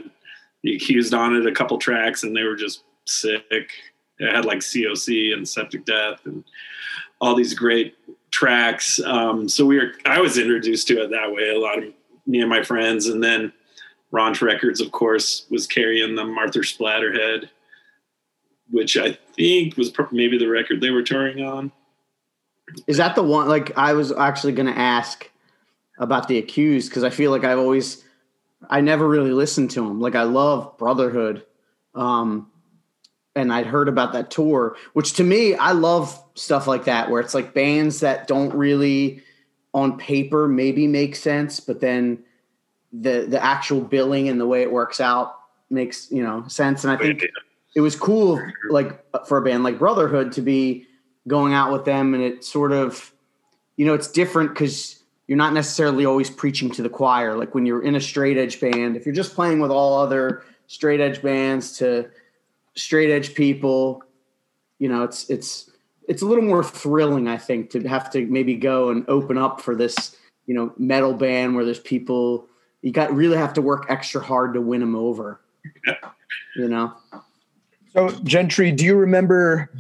the 0.63 0.75
accused 0.75 1.15
on 1.15 1.37
it, 1.37 1.47
a 1.47 1.53
couple 1.53 1.79
tracks, 1.79 2.23
and 2.23 2.37
they 2.37 2.43
were 2.43 2.57
just 2.57 2.83
sick. 3.07 3.71
It 4.19 4.35
had 4.35 4.45
like 4.45 4.59
COC 4.59 5.33
and 5.33 5.49
Septic 5.49 5.85
Death 5.85 6.27
and 6.27 6.45
all 7.21 7.35
these 7.35 7.55
great 7.55 7.97
tracks. 8.31 9.01
Um, 9.01 9.49
so 9.49 9.65
we 9.65 9.79
were, 9.79 9.93
I 10.05 10.21
was 10.21 10.37
introduced 10.37 10.89
to 10.89 11.03
it 11.03 11.11
that 11.11 11.33
way. 11.33 11.51
A 11.51 11.59
lot 11.59 11.79
of 11.79 11.93
me 12.31 12.41
and 12.41 12.49
my 12.49 12.63
friends, 12.63 13.07
and 13.07 13.23
then 13.23 13.53
Raunch 14.13 14.41
Records, 14.41 14.81
of 14.81 14.93
course, 14.93 15.47
was 15.51 15.67
carrying 15.67 16.15
the 16.15 16.25
Martha 16.25 16.61
Splatterhead, 16.61 17.49
which 18.71 18.97
I 18.97 19.19
think 19.37 19.77
was 19.77 19.93
maybe 20.13 20.39
the 20.39 20.49
record 20.49 20.81
they 20.81 20.91
were 20.91 21.03
touring 21.03 21.45
on. 21.45 21.73
Is 22.87 22.99
that 22.99 23.17
the 23.17 23.23
one? 23.23 23.49
Like, 23.49 23.77
I 23.77 23.95
was 23.95 24.13
actually 24.13 24.53
going 24.53 24.73
to 24.73 24.79
ask 24.79 25.29
about 25.99 26.29
the 26.29 26.39
accused 26.39 26.89
because 26.89 27.03
I 27.03 27.11
feel 27.11 27.31
like 27.33 27.45
I've 27.45 27.59
always, 27.59 28.05
I 28.69 28.81
never 28.81 29.09
really 29.09 29.33
listened 29.33 29.71
to 29.73 29.81
them. 29.81 30.01
Like, 30.01 30.15
I 30.15 30.23
love 30.23 30.79
Brotherhood, 30.79 31.45
um, 31.95 32.51
and 33.35 33.53
I'd 33.53 33.67
heard 33.67 33.89
about 33.89 34.13
that 34.13 34.31
tour. 34.31 34.77
Which 34.93 35.15
to 35.15 35.25
me, 35.25 35.55
I 35.55 35.73
love 35.73 36.21
stuff 36.35 36.67
like 36.67 36.85
that 36.85 37.11
where 37.11 37.21
it's 37.21 37.35
like 37.35 37.55
bands 37.55 38.01
that 38.01 38.29
don't 38.29 38.55
really, 38.55 39.23
on 39.73 39.99
paper, 39.99 40.49
maybe 40.49 40.87
makes 40.87 41.21
sense, 41.21 41.61
but 41.61 41.81
then 41.81 42.25
the 42.93 43.27
the 43.29 43.43
actual 43.43 43.81
billing 43.81 44.29
and 44.29 44.41
the 44.41 44.47
way 44.47 44.63
it 44.63 44.73
works 44.73 45.01
out 45.01 45.37
makes 45.71 46.11
you 46.11 46.23
know 46.23 46.45
sense. 46.49 46.85
And 46.85 46.93
I 46.93 46.97
think 46.97 47.25
it 47.75 47.81
was 47.81 47.97
cool 47.97 48.41
like 48.69 49.05
for 49.27 49.39
a 49.39 49.43
band 49.43 49.63
like 49.63 49.79
brotherhood 49.79 50.33
to 50.33 50.43
be 50.43 50.87
going 51.29 51.53
out 51.53 51.73
with 51.73 51.85
them 51.85 52.15
and 52.15 52.23
it 52.23 52.45
sort 52.45 52.73
of 52.73 53.13
you 53.77 53.87
know 53.87 53.95
it's 53.95 54.11
different 54.11 54.51
because 54.51 55.03
you're 55.27 55.39
not 55.39 55.53
necessarily 55.53 56.05
always 56.05 56.31
preaching 56.31 56.71
to 56.71 56.83
the 56.83 56.89
choir 56.89 57.37
like 57.37 57.55
when 57.55 57.67
you're 57.67 57.83
in 57.83 57.95
a 57.95 58.01
straight 58.01 58.37
edge 58.37 58.61
band 58.61 58.97
if 58.97 59.07
you're 59.07 59.15
just 59.15 59.35
playing 59.35 59.61
with 59.61 59.71
all 59.71 59.99
other 59.99 60.43
straight 60.67 61.01
edge 61.01 61.23
bands 61.23 61.77
to 61.79 62.09
straight 62.75 63.11
edge 63.11 63.35
people 63.35 64.03
you 64.79 64.89
know 64.89 65.05
it's 65.05 65.29
it's 65.31 65.70
it's 66.11 66.23
a 66.23 66.27
little 66.27 66.45
more 66.45 66.65
thrilling 66.65 67.29
i 67.29 67.37
think 67.37 67.71
to 67.71 67.81
have 67.89 68.11
to 68.11 68.27
maybe 68.27 68.57
go 68.57 68.91
and 68.91 69.09
open 69.09 69.39
up 69.39 69.61
for 69.61 69.75
this 69.77 70.17
you 70.47 70.55
know 70.55 70.73
metal 70.77 71.15
band 71.15 71.55
where 71.55 71.65
there's 71.65 71.81
people 71.81 72.49
you 72.83 72.91
got 72.91 73.15
really 73.15 73.37
have 73.37 73.53
to 73.53 73.63
work 73.63 73.87
extra 73.89 74.21
hard 74.21 74.53
to 74.53 74.61
win 74.61 74.81
them 74.81 74.97
over 74.97 75.41
you 76.57 76.69
know 76.69 76.93
So, 77.93 78.11
Gentry, 78.23 78.71
do 78.71 78.85
you 78.85 78.97
remember 78.97 79.71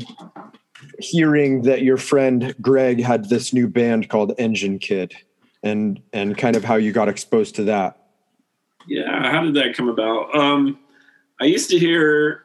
hearing 0.99 1.62
that 1.62 1.83
your 1.83 1.97
friend 1.97 2.55
Greg 2.61 3.01
had 3.01 3.29
this 3.29 3.53
new 3.53 3.69
band 3.69 4.09
called 4.09 4.33
Engine 4.37 4.79
Kid, 4.81 5.14
and 5.62 6.01
and 6.12 6.37
kind 6.37 6.57
of 6.57 6.64
how 6.64 6.75
you 6.75 6.93
got 6.93 7.09
exposed 7.09 7.55
to 7.57 7.64
that? 7.64 7.97
Yeah, 8.88 9.31
how 9.31 9.43
did 9.43 9.55
that 9.55 9.77
come 9.77 9.88
about? 9.88 10.35
Um, 10.35 10.81
I 11.40 11.45
used 11.45 11.71
to 11.71 11.79
hear 11.79 12.43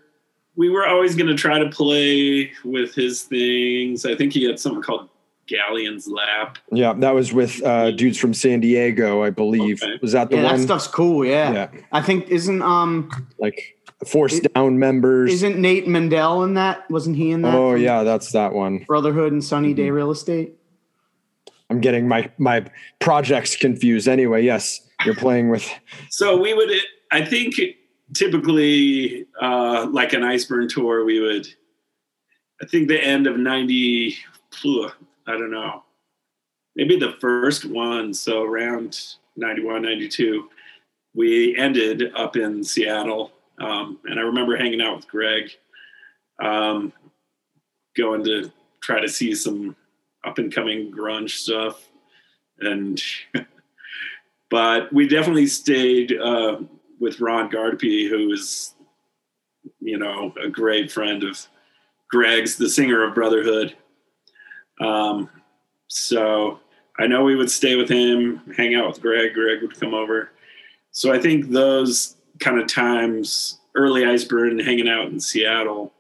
we 0.56 0.70
were 0.70 0.88
always 0.88 1.16
going 1.16 1.28
to 1.28 1.36
try 1.36 1.60
to 1.60 1.70
play 1.70 2.52
with 2.64 2.96
his 2.96 3.24
things. 3.24 4.06
I 4.06 4.16
think 4.16 4.34
he 4.34 4.44
had 4.46 4.60
something 4.60 4.82
called 4.82 5.10
Galleon's 5.48 6.08
Lap. 6.08 6.58
Yeah, 6.72 6.94
that 6.94 7.12
was 7.14 7.34
with 7.34 7.64
uh, 7.64 7.92
dudes 7.92 8.18
from 8.18 8.34
San 8.34 8.62
Diego, 8.62 9.24
I 9.24 9.30
believe. 9.30 9.84
Okay. 9.84 10.00
Was 10.02 10.14
that 10.14 10.30
the 10.30 10.38
yeah 10.38 10.56
that 10.56 10.60
stuff's 10.60 10.88
cool 10.88 11.26
yeah. 11.26 11.52
Yeah, 11.52 11.82
i 11.92 12.02
think 12.02 12.30
isn't 12.30 12.62
um 12.62 13.28
like 13.38 13.78
Force 14.06 14.40
Down 14.40 14.78
members. 14.78 15.32
Isn't 15.32 15.58
Nate 15.58 15.88
Mendel 15.88 16.44
in 16.44 16.56
that? 16.56 16.90
Wasn't 16.92 17.16
he 17.16 17.32
in 17.32 17.42
that? 17.44 17.56
oh 17.56 17.76
yeah, 17.76 18.04
that's 18.04 18.32
that 18.34 18.54
one. 18.54 18.80
Brotherhood 18.80 19.32
and 19.32 19.44
Sunny 19.44 19.74
Day 19.74 19.84
Mm-hmm. 19.84 19.96
Real 19.96 20.12
Estate. 20.12 20.54
I'm 21.70 21.80
getting 21.80 22.08
my 22.08 22.30
my 22.38 22.66
projects 23.00 23.56
confused. 23.56 24.08
Anyway, 24.08 24.44
yes, 24.44 24.82
you're 25.06 25.16
playing 25.16 25.50
with. 25.50 25.68
So 26.10 26.40
we 26.40 26.54
would, 26.54 26.70
I 27.12 27.24
think, 27.26 27.56
typically 28.14 29.26
uh, 29.42 29.88
like 29.90 30.14
an 30.14 30.22
Iceburn 30.22 30.70
tour, 30.70 31.06
we 31.06 31.20
would 31.20 31.48
I 32.62 32.66
think 32.66 32.88
the 32.88 33.04
end 33.04 33.28
of 33.28 33.38
90, 33.38 34.16
I 34.64 34.92
don't 35.28 35.52
know, 35.52 35.84
maybe 36.76 36.98
the 36.98 37.16
first 37.20 37.66
one. 37.66 38.14
So 38.14 38.44
around 38.44 39.00
91, 39.36 39.82
92, 39.82 40.50
we 41.14 41.56
ended 41.58 42.14
up 42.16 42.38
in 42.38 42.64
Seattle. 42.64 43.34
Um, 43.60 44.00
and 44.06 44.20
I 44.20 44.24
remember 44.24 44.56
hanging 44.56 44.82
out 44.82 44.96
with 44.98 45.08
Greg, 45.08 45.52
um, 46.42 46.94
going 47.98 48.24
to 48.26 48.52
try 48.82 49.00
to 49.02 49.10
see 49.10 49.36
some 49.36 49.76
up 50.26 50.38
and 50.38 50.54
coming 50.54 50.92
grunge 50.92 51.32
stuff. 51.32 51.90
And, 52.60 53.02
but 54.50 54.92
we 54.94 55.08
definitely 55.08 55.48
stayed 55.48 56.18
uh, 56.18 56.60
with 57.06 57.22
Ron 57.22 57.52
Guardipee, 57.52 58.10
who 58.10 58.32
is, 58.32 58.74
you 59.80 60.00
know, 60.00 60.34
a 60.44 60.50
great 60.50 60.92
friend 60.92 61.24
of 61.24 61.48
Greg's, 62.10 62.58
the 62.58 62.68
singer 62.68 63.04
of 63.04 63.14
Brotherhood. 63.14 63.76
Um, 64.82 65.30
so 65.88 66.60
I 66.98 67.06
know 67.06 67.24
we 67.24 67.36
would 67.36 67.52
stay 67.52 67.76
with 67.76 67.88
him, 67.88 68.42
hang 68.58 68.74
out 68.74 68.88
with 68.88 69.02
Greg. 69.02 69.36
Greg 69.36 69.62
would 69.62 69.80
come 69.80 69.94
over. 69.94 70.32
So 70.92 71.14
I 71.14 71.20
think 71.20 71.50
those 71.52 72.16
kind 72.40 72.60
of 72.60 72.68
times, 72.68 73.60
early 73.76 74.02
Iceburn, 74.02 74.66
hanging 74.66 74.90
out 74.90 75.08
in 75.08 75.20
Seattle. 75.20 75.94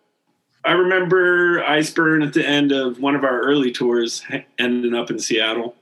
I 0.64 0.72
remember 0.72 1.62
Iceburn 1.62 2.26
at 2.26 2.34
the 2.34 2.48
end 2.48 2.72
of 2.72 3.00
one 3.00 3.14
of 3.14 3.24
our 3.24 3.42
early 3.42 3.72
tours, 3.72 4.24
ending 4.58 4.96
up 4.96 5.12
in 5.12 5.20
Seattle 5.20 5.76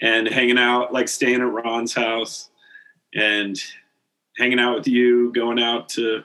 and 0.00 0.28
hanging 0.28 0.58
out, 0.58 0.92
like 0.92 1.08
staying 1.08 1.40
at 1.40 1.52
Ron's 1.52 1.92
house 1.92 2.50
and 3.12 3.60
hanging 4.40 4.58
out 4.58 4.74
with 4.78 4.88
you, 4.88 5.32
going 5.32 5.60
out 5.60 5.90
to 5.90 6.24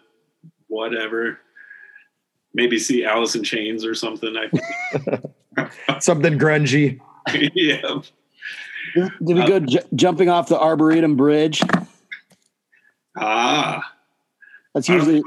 whatever, 0.67 1.37
maybe 2.53 2.79
see 2.79 3.03
Alice 3.05 3.35
in 3.35 3.43
Chains 3.43 3.85
or 3.85 3.93
something. 3.93 4.35
I 5.57 5.69
something 5.99 6.39
grungy. 6.39 6.99
yeah. 7.53 7.99
Did 8.95 9.11
we 9.35 9.45
go 9.45 9.59
j- 9.59 9.83
jumping 9.93 10.29
off 10.29 10.47
the 10.47 10.57
Arboretum 10.59 11.15
Bridge? 11.17 11.61
Ah, 13.17 13.93
That's 14.73 14.87
usually 14.89 15.23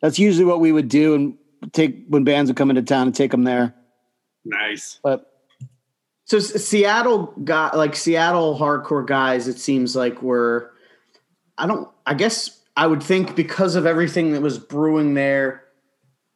that's 0.00 0.18
usually 0.18 0.44
what 0.46 0.60
we 0.60 0.72
would 0.72 0.88
do 0.88 1.14
and 1.14 1.34
take 1.72 2.06
when 2.08 2.24
bands 2.24 2.50
would 2.50 2.56
come 2.56 2.70
into 2.70 2.82
town 2.82 3.06
and 3.06 3.14
take 3.14 3.30
them 3.30 3.44
there. 3.44 3.74
nice. 4.44 4.98
But 5.02 5.26
So 6.24 6.38
S- 6.38 6.64
Seattle 6.64 7.34
got 7.44 7.76
like 7.76 7.94
Seattle 7.96 8.58
hardcore 8.58 9.06
guys. 9.06 9.48
It 9.48 9.58
seems 9.58 9.94
like 9.96 10.22
were, 10.22 10.72
I 11.60 11.66
don't. 11.66 11.88
I 12.06 12.14
guess 12.14 12.60
I 12.76 12.86
would 12.86 13.02
think 13.02 13.36
because 13.36 13.76
of 13.76 13.86
everything 13.86 14.32
that 14.32 14.40
was 14.40 14.58
brewing 14.58 15.14
there. 15.14 15.64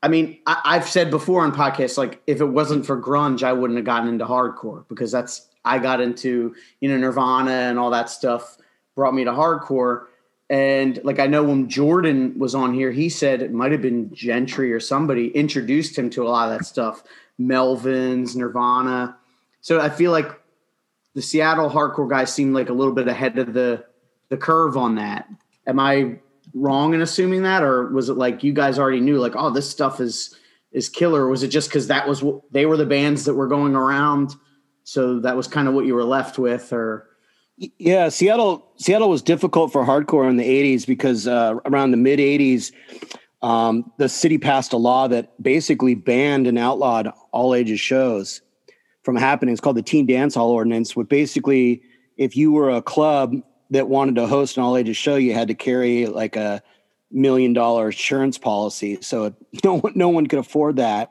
I 0.02 0.08
mean, 0.08 0.38
I, 0.46 0.60
I've 0.64 0.87
said 0.87 1.10
before 1.10 1.42
on 1.42 1.52
podcasts, 1.52 1.96
like 1.96 2.20
if 2.26 2.40
it 2.40 2.44
wasn't 2.44 2.84
for 2.84 3.00
grunge, 3.00 3.42
I 3.42 3.54
wouldn't 3.54 3.78
have 3.78 3.87
gotten 3.87 4.08
into 4.08 4.26
hardcore 4.26 4.87
because 4.88 5.10
that's 5.10 5.48
I 5.64 5.78
got 5.78 6.02
into 6.02 6.54
you 6.80 6.88
know 6.90 6.98
Nirvana 6.98 7.50
and 7.50 7.78
all 7.78 7.90
that 7.90 8.10
stuff 8.10 8.58
brought 8.94 9.14
me 9.14 9.24
to 9.24 9.30
hardcore. 9.30 10.04
And 10.50 11.00
like 11.04 11.18
I 11.18 11.26
know 11.26 11.42
when 11.42 11.70
Jordan 11.70 12.38
was 12.38 12.54
on 12.54 12.74
here, 12.74 12.92
he 12.92 13.08
said 13.08 13.40
it 13.40 13.50
might 13.50 13.72
have 13.72 13.80
been 13.80 14.14
Gentry 14.14 14.72
or 14.72 14.80
somebody 14.80 15.28
introduced 15.28 15.98
him 15.98 16.10
to 16.10 16.22
a 16.22 16.28
lot 16.28 16.52
of 16.52 16.58
that 16.58 16.66
stuff, 16.66 17.02
Melvins, 17.40 18.37
Nirvana. 18.37 19.16
So 19.62 19.80
I 19.80 19.88
feel 19.88 20.12
like 20.12 20.38
the 21.14 21.22
Seattle 21.22 21.70
hardcore 21.70 22.10
guys 22.10 22.32
seemed 22.32 22.54
like 22.54 22.68
a 22.68 22.74
little 22.74 22.92
bit 22.92 23.08
ahead 23.08 23.38
of 23.38 23.54
the 23.54 23.87
the 24.35 24.40
curve 24.40 24.77
on 24.77 24.97
that. 24.97 25.29
Am 25.66 25.79
I 25.79 26.18
wrong 26.55 26.92
in 26.92 27.01
assuming 27.01 27.44
that, 27.44 27.62
or 27.62 27.88
was 27.88 28.09
it 28.09 28.14
like 28.14 28.42
you 28.42 28.53
guys 28.53 28.79
already 28.79 29.01
knew, 29.01 29.18
like, 29.18 29.35
oh, 29.37 29.51
this 29.51 29.70
stuff 29.70 30.01
is 30.01 30.37
is 30.73 30.88
killer? 30.88 31.23
Or 31.23 31.29
was 31.29 31.44
it 31.44 31.49
just 31.49 31.68
because 31.68 31.87
that 31.87 32.09
was 32.09 32.23
what 32.23 32.42
they 32.53 32.66
were 32.66 32.77
the 32.77 32.87
bands 32.87 33.25
that 33.27 33.35
were 33.35 33.47
going 33.47 33.77
around, 33.77 34.35
so 34.83 35.20
that 35.20 35.37
was 35.37 35.47
kind 35.47 35.68
of 35.68 35.75
what 35.75 35.87
you 35.87 35.94
were 35.94 36.05
left 36.05 36.37
with, 36.37 36.73
or 36.73 37.09
Yeah, 37.57 38.09
Seattle 38.09 38.66
Seattle 38.77 39.09
was 39.09 39.23
difficult 39.23 39.73
for 39.73 39.85
hardcore 39.85 40.29
in 40.29 40.37
the 40.37 40.44
80s 40.44 40.85
because 40.85 41.29
uh, 41.29 41.55
around 41.64 41.92
the 41.92 41.97
mid 41.97 42.18
80s 42.18 42.73
um, 43.40 43.92
the 43.99 44.09
city 44.09 44.38
passed 44.38 44.73
a 44.73 44.79
law 44.79 45.07
that 45.09 45.40
basically 45.40 45.94
banned 45.94 46.47
and 46.47 46.59
outlawed 46.59 47.12
all 47.31 47.55
ages 47.55 47.79
shows 47.79 48.40
from 49.03 49.16
happening. 49.16 49.53
It's 49.53 49.61
called 49.61 49.77
the 49.77 49.83
Teen 49.83 50.07
Dance 50.07 50.35
Hall 50.35 50.51
Ordinance, 50.51 50.97
which 50.97 51.09
basically 51.09 51.83
if 52.16 52.37
you 52.37 52.51
were 52.53 52.70
a 52.70 52.83
club 52.83 53.35
that 53.70 53.88
wanted 53.88 54.16
to 54.16 54.27
host 54.27 54.57
an 54.57 54.62
all 54.62 54.77
ages 54.77 54.96
show, 54.96 55.16
you 55.16 55.35
had 55.35 55.48
to 55.48 55.55
carry 55.55 56.07
like 56.07 56.37
a 56.37 56.62
million 57.11 57.53
dollar 57.53 57.87
insurance 57.87 58.38
policy. 58.38 58.98
So 59.00 59.35
no 59.64 59.74
one 59.74 59.92
no 59.94 60.09
one 60.09 60.27
could 60.27 60.38
afford 60.38 60.77
that. 60.77 61.11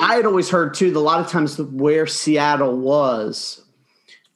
I 0.00 0.16
had 0.16 0.26
always 0.26 0.48
heard 0.50 0.74
too. 0.74 0.90
That 0.90 0.98
a 0.98 1.00
lot 1.00 1.20
of 1.20 1.28
times 1.28 1.58
where 1.60 2.06
Seattle 2.06 2.76
was, 2.76 3.62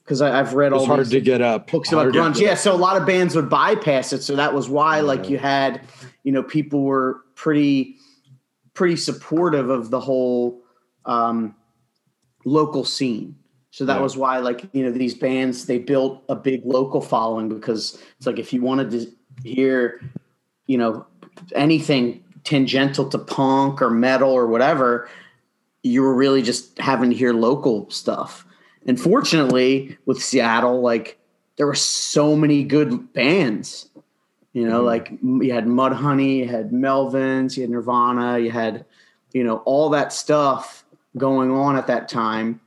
because 0.05 0.21
I've 0.21 0.55
read 0.55 0.73
all 0.73 0.87
hard 0.87 1.09
to 1.09 1.21
get 1.21 1.41
up. 1.41 1.71
books 1.71 1.91
about 1.91 2.13
grunge. 2.13 2.39
Yeah, 2.39 2.55
so 2.55 2.75
a 2.75 2.77
lot 2.77 2.97
of 2.97 3.07
bands 3.07 3.35
would 3.35 3.49
bypass 3.49 4.13
it. 4.13 4.23
So 4.23 4.37
that 4.37 4.53
was 4.53 4.69
why, 4.69 5.01
like, 5.01 5.31
you 5.31 5.39
had, 5.39 5.81
you 6.25 6.33
know, 6.33 6.43
people 6.43 6.83
were 6.83 7.23
pretty, 7.35 7.97
pretty 8.75 8.97
supportive 8.97 9.71
of 9.71 9.91
the 9.91 10.01
whole 10.01 10.63
um, 11.07 11.55
local 12.45 12.85
scene. 12.85 13.37
So 13.75 13.85
that 13.87 13.97
Yeah. 13.97 14.03
was 14.03 14.17
why, 14.17 14.39
like, 14.39 14.69
you 14.73 14.85
know, 14.85 14.93
these 14.93 15.15
bands 15.15 15.67
they 15.67 15.79
built 15.79 16.23
a 16.29 16.37
big 16.37 16.63
local 16.65 17.01
following 17.01 17.49
because 17.49 18.01
it's 18.17 18.25
like 18.25 18.39
if 18.39 18.53
you 18.53 18.63
wanted 18.63 18.93
to 18.93 19.11
hear, 19.43 20.01
you 20.69 20.79
know, 20.79 21.07
anything 21.57 22.23
tangential 22.45 23.09
to 23.09 23.19
punk 23.19 23.83
or 23.83 23.91
metal 23.91 24.31
or 24.31 24.47
whatever, 24.47 25.09
you 25.83 26.03
were 26.03 26.15
really 26.15 26.41
just 26.41 26.79
having 26.79 27.11
to 27.11 27.17
hear 27.17 27.33
local 27.33 27.91
stuff. 27.91 28.47
And 28.87 29.01
fortunately, 29.01 29.99
with 30.07 30.23
Seattle, 30.23 30.81
like 30.81 31.19
there 31.57 31.67
were 31.67 31.75
so 31.75 32.37
many 32.37 32.63
good 32.63 33.13
bands. 33.13 33.91
You 34.53 34.69
know, 34.69 34.85
mm-hmm. 34.85 34.87
like 34.87 35.11
you 35.21 35.53
had 35.53 35.67
Mudhoney, 35.67 36.37
you 36.37 36.47
had 36.47 36.71
Melvins, 36.71 37.57
you 37.57 37.65
had 37.65 37.71
Nirvana, 37.71 38.39
you 38.39 38.53
had, 38.53 38.85
you 39.33 39.43
know, 39.43 39.57
all 39.65 39.89
that 39.89 40.13
stuff 40.13 40.85
going 41.17 41.51
on 41.51 41.75
at 41.75 41.89
that 41.89 42.09
time 42.09 42.61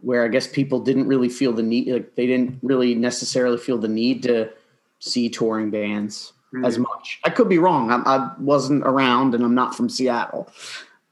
where 0.00 0.24
I 0.24 0.28
guess 0.28 0.46
people 0.46 0.80
didn't 0.80 1.08
really 1.08 1.28
feel 1.28 1.52
the 1.52 1.62
need, 1.62 1.88
like 1.88 2.14
they 2.14 2.26
didn't 2.26 2.58
really 2.62 2.94
necessarily 2.94 3.58
feel 3.58 3.78
the 3.78 3.88
need 3.88 4.22
to 4.24 4.50
see 4.98 5.28
touring 5.28 5.70
bands 5.70 6.32
as 6.64 6.78
much. 6.78 7.20
I 7.24 7.30
could 7.30 7.48
be 7.48 7.58
wrong. 7.58 7.90
I, 7.90 7.96
I 8.04 8.32
wasn't 8.38 8.84
around 8.84 9.34
and 9.34 9.44
I'm 9.44 9.54
not 9.54 9.74
from 9.74 9.88
Seattle. 9.88 10.50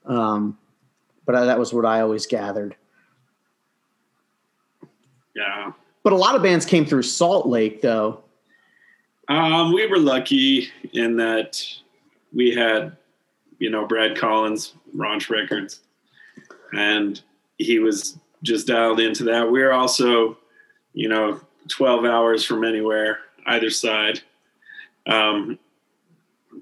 Um, 0.05 0.59
but 1.25 1.35
I, 1.35 1.45
that 1.45 1.59
was 1.59 1.73
what 1.73 1.85
I 1.85 2.01
always 2.01 2.27
gathered. 2.27 2.75
Yeah. 5.37 5.73
But 6.03 6.13
a 6.13 6.17
lot 6.17 6.35
of 6.35 6.43
bands 6.43 6.65
came 6.65 6.85
through 6.85 7.03
Salt 7.03 7.47
Lake, 7.47 7.83
though. 7.83 8.23
Um, 9.29 9.73
we 9.73 9.87
were 9.87 9.99
lucky 9.99 10.69
in 10.93 11.17
that 11.19 11.63
we 12.33 12.55
had, 12.55 12.97
you 13.59 13.71
know, 13.71 13.87
Brad 13.87 14.17
Collins, 14.17 14.73
Raunch 14.97 15.29
Records, 15.29 15.81
and 16.73 17.21
he 17.59 17.79
was 17.79 18.18
just 18.43 18.67
dialed 18.67 19.01
into 19.01 19.25
that. 19.25 19.51
We 19.51 19.63
are 19.63 19.73
also, 19.73 20.39
you 20.93 21.09
know, 21.09 21.41
12 21.69 22.05
hours 22.05 22.45
from 22.45 22.65
anywhere, 22.65 23.19
either 23.47 23.71
side. 23.71 24.21
Um, 25.07 25.59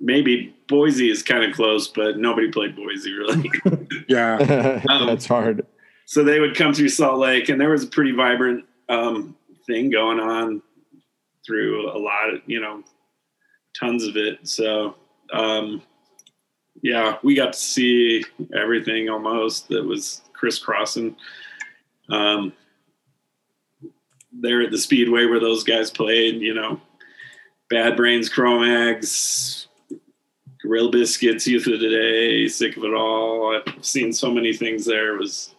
maybe 0.00 0.54
Boise 0.68 1.10
is 1.10 1.22
kind 1.22 1.44
of 1.44 1.54
close, 1.54 1.88
but 1.88 2.18
nobody 2.18 2.50
played 2.50 2.76
Boise 2.76 3.12
really. 3.12 3.50
Yeah. 4.08 4.36
That's 4.86 5.26
hard. 5.26 5.66
so 6.04 6.22
they 6.22 6.38
would 6.38 6.54
come 6.54 6.72
through 6.72 6.90
Salt 6.90 7.18
Lake, 7.18 7.48
and 7.48 7.60
there 7.60 7.70
was 7.70 7.82
a 7.82 7.88
pretty 7.88 8.12
vibrant 8.12 8.64
um, 8.88 9.36
thing 9.66 9.90
going 9.90 10.20
on 10.20 10.62
through 11.44 11.90
a 11.90 11.98
lot 11.98 12.32
of 12.32 12.40
you 12.46 12.60
know 12.60 12.82
tons 13.78 14.06
of 14.06 14.16
it. 14.16 14.46
So 14.46 14.94
um, 15.32 15.82
yeah, 16.82 17.18
we 17.22 17.34
got 17.34 17.54
to 17.54 17.58
see 17.58 18.24
everything 18.54 19.08
almost 19.08 19.68
that 19.68 19.84
was 19.84 20.22
crisscrossing. 20.32 21.16
Um, 22.08 22.52
there 24.32 24.62
at 24.62 24.70
the 24.70 24.78
Speedway 24.78 25.26
where 25.26 25.40
those 25.40 25.64
guys 25.64 25.90
played, 25.90 26.40
you 26.40 26.54
know, 26.54 26.80
Bad 27.68 27.96
Brains, 27.96 28.28
Cro-Mags, 28.28 29.66
Gorilla 30.62 30.90
Biscuits, 30.90 31.46
Youth 31.46 31.66
of 31.66 31.80
Today, 31.80 32.48
Sick 32.48 32.76
of 32.76 32.84
It 32.84 32.94
All. 32.94 33.56
I've 33.56 33.84
seen 33.84 34.12
so 34.12 34.30
many 34.30 34.52
things 34.52 34.84
there. 34.84 35.14
It 35.14 35.18
was 35.18 35.54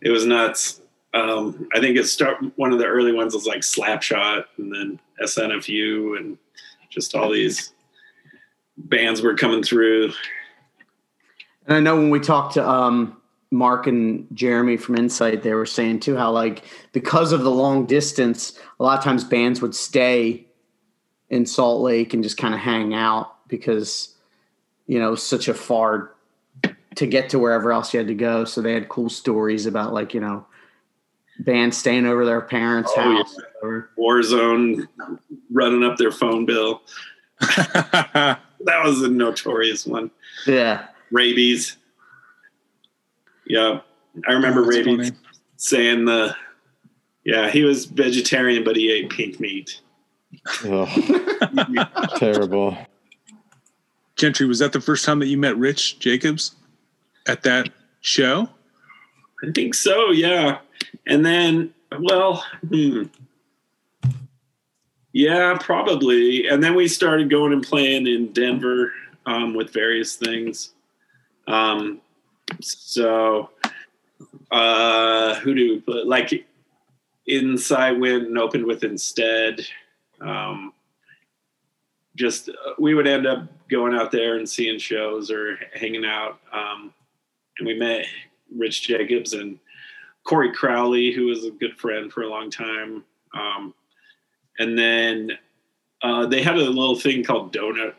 it 0.00 0.10
was 0.10 0.26
nuts. 0.26 0.80
Um, 1.14 1.68
I 1.74 1.80
think 1.80 1.96
it 1.96 2.06
start 2.06 2.38
one 2.56 2.72
of 2.72 2.78
the 2.78 2.86
early 2.86 3.12
ones 3.12 3.34
was 3.34 3.46
like 3.46 3.60
Slapshot, 3.60 4.44
and 4.56 4.72
then 4.74 5.00
SNFU, 5.22 6.16
and 6.16 6.38
just 6.88 7.14
all 7.14 7.30
these 7.30 7.72
bands 8.76 9.22
were 9.22 9.34
coming 9.34 9.62
through. 9.62 10.12
And 11.66 11.76
I 11.76 11.80
know 11.80 11.96
when 11.96 12.10
we 12.10 12.20
talked 12.20 12.54
to 12.54 12.68
um, 12.68 13.21
Mark 13.52 13.86
and 13.86 14.26
Jeremy 14.32 14.76
from 14.76 14.96
Insight, 14.96 15.42
they 15.42 15.52
were 15.54 15.66
saying 15.66 16.00
too 16.00 16.16
how 16.16 16.32
like 16.32 16.64
because 16.92 17.32
of 17.32 17.42
the 17.42 17.50
long 17.50 17.86
distance, 17.86 18.58
a 18.80 18.82
lot 18.82 18.98
of 18.98 19.04
times 19.04 19.22
bands 19.24 19.60
would 19.62 19.74
stay 19.74 20.46
in 21.30 21.46
Salt 21.46 21.82
Lake 21.82 22.14
and 22.14 22.22
just 22.22 22.36
kind 22.38 22.54
of 22.54 22.60
hang 22.60 22.94
out 22.94 23.46
because 23.48 24.14
you 24.86 24.98
know 24.98 25.14
such 25.14 25.48
a 25.48 25.54
far 25.54 26.14
to 26.96 27.06
get 27.06 27.28
to 27.30 27.38
wherever 27.38 27.72
else 27.72 27.92
you 27.94 27.98
had 27.98 28.06
to 28.08 28.14
go. 28.14 28.44
So 28.44 28.60
they 28.62 28.72
had 28.74 28.88
cool 28.88 29.08
stories 29.08 29.66
about 29.66 29.92
like 29.92 30.14
you 30.14 30.20
know 30.20 30.46
bands 31.40 31.76
staying 31.76 32.06
over 32.06 32.24
their 32.24 32.40
parents' 32.40 32.92
Oh, 32.96 33.00
house. 33.18 33.36
or 33.62 33.90
Warzone 33.98 34.88
running 35.50 35.82
up 35.84 35.96
their 35.98 36.10
phone 36.12 36.46
bill. 36.46 36.82
That 38.64 38.84
was 38.84 39.02
a 39.02 39.08
notorious 39.08 39.84
one. 39.86 40.12
yeah. 40.46 40.86
Raybeez. 41.12 41.76
Yeah. 43.46 43.80
I 44.28 44.32
remember 44.32 44.64
That's 44.64 44.76
Raybeez 44.76 45.06
funny. 45.08 45.18
saying 45.56 46.04
the 46.04 46.36
yeah, 47.24 47.50
he 47.50 47.62
was 47.62 47.86
vegetarian 47.86 48.64
but 48.64 48.76
he 48.76 48.92
ate 48.92 49.10
pink 49.10 49.40
meat. 49.40 49.80
Ugh, 50.64 50.88
terrible. 52.16 52.76
Gentry, 54.16 54.46
was 54.46 54.58
that 54.60 54.72
the 54.72 54.80
first 54.80 55.04
time 55.04 55.18
that 55.20 55.26
you 55.26 55.38
met 55.38 55.56
Rich 55.56 55.98
Jacobs 55.98 56.54
at 57.26 57.42
that 57.42 57.70
show? 58.00 58.48
I 59.42 59.50
think 59.52 59.74
so, 59.74 60.10
yeah. 60.10 60.58
And 61.06 61.24
then, 61.24 61.74
well, 61.98 62.44
hmm. 62.68 63.04
yeah, 65.12 65.56
probably. 65.60 66.46
And 66.46 66.62
then 66.62 66.74
we 66.74 66.88
started 66.88 67.30
going 67.30 67.52
and 67.52 67.62
playing 67.62 68.06
in 68.06 68.32
Denver 68.32 68.92
um, 69.26 69.54
with 69.54 69.72
various 69.72 70.16
things. 70.16 70.72
Um, 71.48 72.00
so, 72.60 73.50
uh, 74.50 75.34
who 75.36 75.54
do 75.54 75.74
we 75.74 75.80
put? 75.80 76.06
Like, 76.06 76.46
Inside 77.26 78.00
Wind 78.00 78.26
and 78.26 78.38
opened 78.38 78.66
with 78.66 78.84
Insted. 78.84 79.66
Um, 80.20 80.72
just 82.16 82.48
uh, 82.48 82.72
we 82.78 82.94
would 82.94 83.06
end 83.06 83.26
up 83.26 83.46
going 83.68 83.94
out 83.94 84.10
there 84.10 84.36
and 84.36 84.48
seeing 84.48 84.78
shows 84.78 85.30
or 85.30 85.58
hanging 85.74 86.04
out. 86.04 86.40
Um, 86.52 86.92
and 87.58 87.66
we 87.66 87.78
met 87.78 88.06
Rich 88.54 88.86
Jacobs 88.86 89.32
and 89.32 89.58
Corey 90.24 90.52
Crowley, 90.52 91.12
who 91.12 91.26
was 91.26 91.44
a 91.44 91.50
good 91.50 91.78
friend 91.78 92.12
for 92.12 92.22
a 92.22 92.28
long 92.28 92.50
time. 92.50 93.04
Um, 93.34 93.74
and 94.58 94.78
then 94.78 95.32
uh, 96.02 96.26
they 96.26 96.42
had 96.42 96.56
a 96.56 96.70
little 96.70 96.96
thing 96.96 97.24
called 97.24 97.52
Donut. 97.52 97.94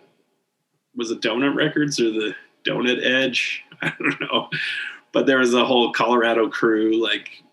Was 0.95 1.12
it 1.12 1.22
Donut 1.22 1.56
Records 1.56 1.99
or 1.99 2.12
the 2.12 2.36
Donut 2.66 3.03
Edge? 3.05 3.64
I 3.82 3.93
don't 3.99 4.22
know. 4.22 4.49
But 5.11 5.26
there 5.28 5.39
was 5.39 5.53
a 5.53 5.66
whole 5.66 5.91
Colorado 5.91 6.49
crew, 6.49 7.01
like 7.01 7.43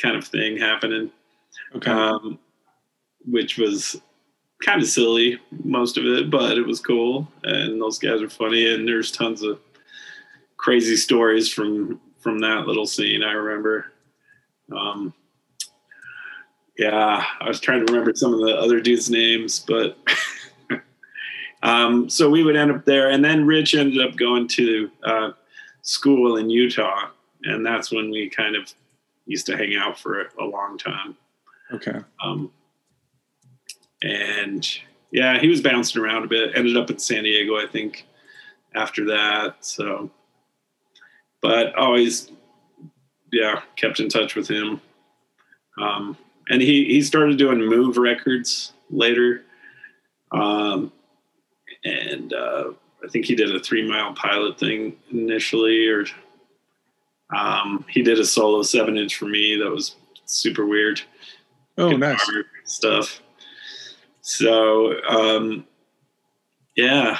kind 0.00 0.16
of 0.16 0.26
thing 0.26 0.56
happening, 0.58 1.10
Okay. 1.74 1.90
um, 1.90 2.38
which 3.24 3.56
was 3.56 4.00
kind 4.64 4.82
of 4.82 4.88
silly, 4.88 5.38
most 5.64 5.96
of 5.96 6.04
it, 6.04 6.30
but 6.30 6.58
it 6.58 6.66
was 6.66 6.80
cool. 6.80 7.26
And 7.44 7.80
those 7.80 7.98
guys 7.98 8.20
are 8.20 8.28
funny. 8.28 8.72
And 8.74 8.86
there's 8.86 9.10
tons 9.12 9.42
of 9.42 9.60
crazy 10.56 10.96
stories 10.96 11.52
from 11.52 12.00
from 12.18 12.38
that 12.40 12.66
little 12.66 12.86
scene. 12.86 13.22
I 13.22 13.32
remember. 13.32 13.92
Um, 14.76 15.14
yeah, 16.78 17.24
I 17.40 17.48
was 17.48 17.60
trying 17.60 17.86
to 17.86 17.90
remember 17.92 18.12
some 18.14 18.34
of 18.34 18.40
the 18.40 18.54
other 18.54 18.80
dudes' 18.80 19.08
names, 19.08 19.60
but 19.60 19.96
um, 21.66 22.08
so 22.08 22.30
we 22.30 22.44
would 22.44 22.54
end 22.54 22.70
up 22.70 22.84
there, 22.84 23.10
and 23.10 23.24
then 23.24 23.44
Rich 23.44 23.74
ended 23.74 24.00
up 24.00 24.14
going 24.14 24.46
to 24.48 24.88
uh, 25.02 25.30
school 25.82 26.36
in 26.36 26.48
Utah, 26.48 27.08
and 27.42 27.66
that's 27.66 27.90
when 27.90 28.08
we 28.08 28.30
kind 28.30 28.54
of 28.54 28.72
used 29.26 29.46
to 29.46 29.56
hang 29.56 29.74
out 29.74 29.98
for 29.98 30.28
a 30.38 30.44
long 30.44 30.78
time. 30.78 31.16
okay. 31.72 31.98
Um, 32.24 32.52
and 34.00 34.78
yeah, 35.10 35.40
he 35.40 35.48
was 35.48 35.60
bouncing 35.60 36.00
around 36.00 36.22
a 36.22 36.28
bit. 36.28 36.56
Ended 36.56 36.76
up 36.76 36.88
in 36.88 37.00
San 37.00 37.24
Diego, 37.24 37.56
I 37.56 37.66
think, 37.66 38.06
after 38.76 39.04
that. 39.06 39.56
So, 39.64 40.08
but 41.42 41.74
always, 41.74 42.30
yeah, 43.32 43.62
kept 43.74 43.98
in 43.98 44.08
touch 44.08 44.36
with 44.36 44.46
him. 44.46 44.80
Um, 45.82 46.16
and 46.48 46.62
he 46.62 46.84
he 46.84 47.02
started 47.02 47.38
doing 47.38 47.58
Move 47.58 47.96
Records 47.96 48.72
later, 48.88 49.42
um, 50.30 50.92
and 51.84 52.32
uh, 52.32 52.72
I 53.04 53.08
think 53.08 53.26
he 53.26 53.34
did 53.34 53.54
a 53.54 53.60
Three 53.60 53.86
Mile 53.88 54.12
Pilot 54.14 54.58
thing 54.58 54.96
initially, 55.10 55.86
or 55.88 56.04
um, 57.34 57.84
he 57.88 58.02
did 58.02 58.18
a 58.18 58.24
solo 58.24 58.62
seven 58.62 58.96
inch 58.96 59.16
for 59.16 59.26
me 59.26 59.56
that 59.56 59.70
was 59.70 59.96
super 60.26 60.66
weird 60.66 61.00
Oh, 61.78 61.90
guitar 61.90 62.12
nice. 62.14 62.30
stuff. 62.64 63.20
So, 64.22 64.94
um, 65.08 65.66
yeah, 66.74 67.18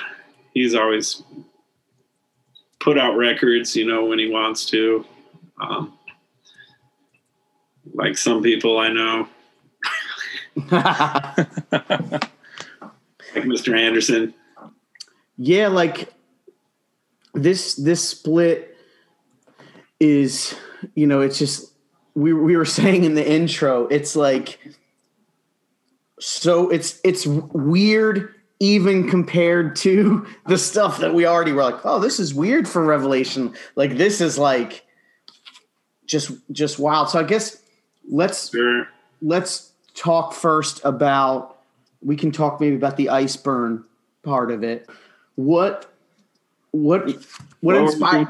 he's 0.55 0.75
always 0.75 1.23
put 2.81 2.99
out 2.99 3.17
records, 3.17 3.77
you 3.77 3.87
know, 3.87 4.05
when 4.07 4.19
he 4.19 4.31
wants 4.31 4.65
to. 4.67 5.05
Um, 5.61 5.93
like 7.95 8.17
some 8.19 8.43
people 8.43 8.79
I 8.79 8.89
know, 8.89 9.29
like 10.71 10.71
Mr. 13.45 13.79
Anderson. 13.79 14.35
Yeah, 15.37 15.69
like 15.69 16.13
this 17.35 17.75
this 17.75 18.07
split 18.09 18.77
is 20.01 20.55
you 20.95 21.07
know 21.07 21.21
it's 21.21 21.39
just 21.39 21.73
we 22.15 22.33
we 22.33 22.57
were 22.57 22.65
saying 22.79 23.05
in 23.05 23.15
the 23.15 23.27
intro 23.27 23.87
it's 23.87 24.17
like 24.17 24.59
so 26.19 26.71
it's 26.71 27.01
it's 27.05 27.27
weird 27.27 28.35
even 28.59 29.09
compared 29.09 29.77
to 29.77 30.27
the 30.47 30.57
stuff 30.57 30.99
that 30.99 31.15
we 31.15 31.27
already 31.27 31.53
were 31.53 31.63
like 31.63 31.85
oh 31.85 31.99
this 31.99 32.19
is 32.19 32.35
weird 32.35 32.67
for 32.69 32.83
revelation. 32.85 33.55
Like 33.75 33.97
this 33.97 34.21
is 34.21 34.39
like 34.39 34.85
just 36.07 36.33
just 36.53 36.79
wild. 36.79 37.11
So 37.11 37.19
i 37.19 37.23
guess 37.23 37.63
let's 38.09 38.51
Sure. 38.51 38.89
let's 39.21 39.73
talk 39.95 40.33
first 40.33 40.81
about 40.85 41.59
we 42.03 42.17
can 42.17 42.31
talk 42.31 42.61
maybe 42.61 42.77
about 42.77 42.97
the 42.97 43.11
ice 43.11 43.37
burn 43.37 43.85
part 44.23 44.51
of 44.51 44.63
it 44.63 44.89
what 45.37 45.93
what 46.73 47.07
what 47.07 47.17
What 47.61 47.77
inspired 47.77 48.29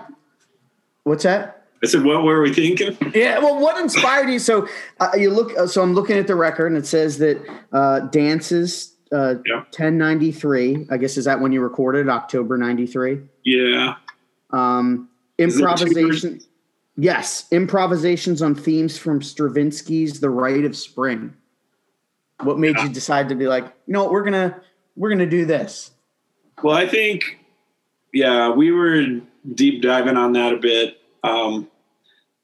what's 1.05 1.25
that 1.25 1.53
I 1.83 1.87
said, 1.89 2.05
what 2.05 2.23
were 2.25 2.41
we 2.41 2.53
thinking? 2.53 2.97
yeah 3.15 3.39
well 3.39 3.59
what 3.61 3.81
inspired 3.81 4.29
you 4.29 4.39
so 4.39 4.67
uh, 5.01 5.11
you 5.17 5.31
look 5.31 5.57
uh, 5.59 5.67
so 5.67 5.83
i'm 5.83 5.95
looking 5.95 6.17
at 6.19 6.27
the 6.27 6.35
record 6.35 6.67
and 6.69 6.77
it 6.77 6.87
says 6.87 7.19
that 7.19 7.43
uh 7.73 8.01
dances 8.01 8.95
uh 9.13 9.35
Yeah. 9.47 9.57
1093 9.71 10.87
i 10.91 10.97
guess 10.97 11.17
is 11.17 11.25
that 11.27 11.41
when 11.41 11.53
you 11.53 11.61
recorded 11.61 12.09
october 12.09 12.57
93 12.59 13.21
Yeah. 13.45 13.95
um 14.51 15.09
Is 15.39 15.55
it 15.57 15.59
two 15.59 15.65
improvisation 15.67 16.41
yes 16.97 17.47
improvisations 17.53 18.43
on 18.43 18.55
themes 18.55 18.97
from 18.99 19.21
stravinsky's 19.21 20.19
the 20.21 20.31
rite 20.31 20.65
of 20.65 20.77
spring 20.77 21.35
what 22.43 22.59
made 22.59 22.77
Yeah. 22.77 22.85
you 22.85 22.89
decide 22.93 23.29
to 23.29 23.35
be 23.35 23.47
like 23.47 23.65
you 23.87 23.93
know 23.93 24.03
what 24.03 24.13
we're 24.13 24.25
gonna 24.25 24.61
we're 24.97 25.11
gonna 25.11 25.27
do 25.27 25.45
this 25.45 25.91
Well, 26.67 26.75
I 26.75 26.89
think, 26.89 27.39
yeah, 28.13 28.51
we 28.51 28.73
were 28.73 29.21
deep 29.55 29.83
diving 29.83 30.17
on 30.17 30.33
that 30.33 30.53
a 30.53 30.57
bit. 30.57 30.99
Um, 31.23 31.71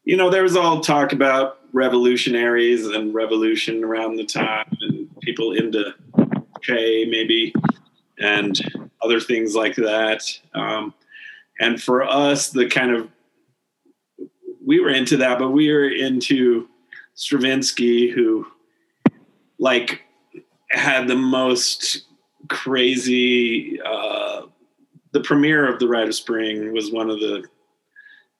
you 0.04 0.16
know, 0.16 0.30
there 0.30 0.44
was 0.44 0.54
all 0.54 0.80
talk 0.80 1.12
about 1.12 1.58
revolutionaries 1.72 2.86
and 2.86 3.12
revolution 3.12 3.82
around 3.82 4.14
the 4.14 4.24
time, 4.24 4.78
and 4.80 5.08
people 5.22 5.50
into 5.50 5.92
Che 6.60 7.04
maybe, 7.06 7.52
and 8.16 8.56
other 9.02 9.18
things 9.18 9.56
like 9.56 9.74
that. 9.74 10.22
Um, 10.54 10.94
and 11.58 11.82
for 11.82 12.04
us, 12.04 12.50
the 12.50 12.68
kind 12.68 12.94
of 12.94 13.08
we 14.64 14.78
were 14.78 14.90
into 14.90 15.16
that, 15.16 15.40
but 15.40 15.50
we 15.50 15.72
were 15.72 15.88
into 15.88 16.68
Stravinsky, 17.14 18.08
who 18.08 18.46
like 19.58 20.02
had 20.70 21.08
the 21.08 21.16
most 21.16 22.04
crazy 22.48 23.80
uh 23.82 24.42
the 25.12 25.20
premiere 25.20 25.70
of 25.70 25.78
the 25.78 25.86
rite 25.86 26.08
of 26.08 26.14
spring 26.14 26.72
was 26.72 26.90
one 26.90 27.10
of 27.10 27.20
the 27.20 27.44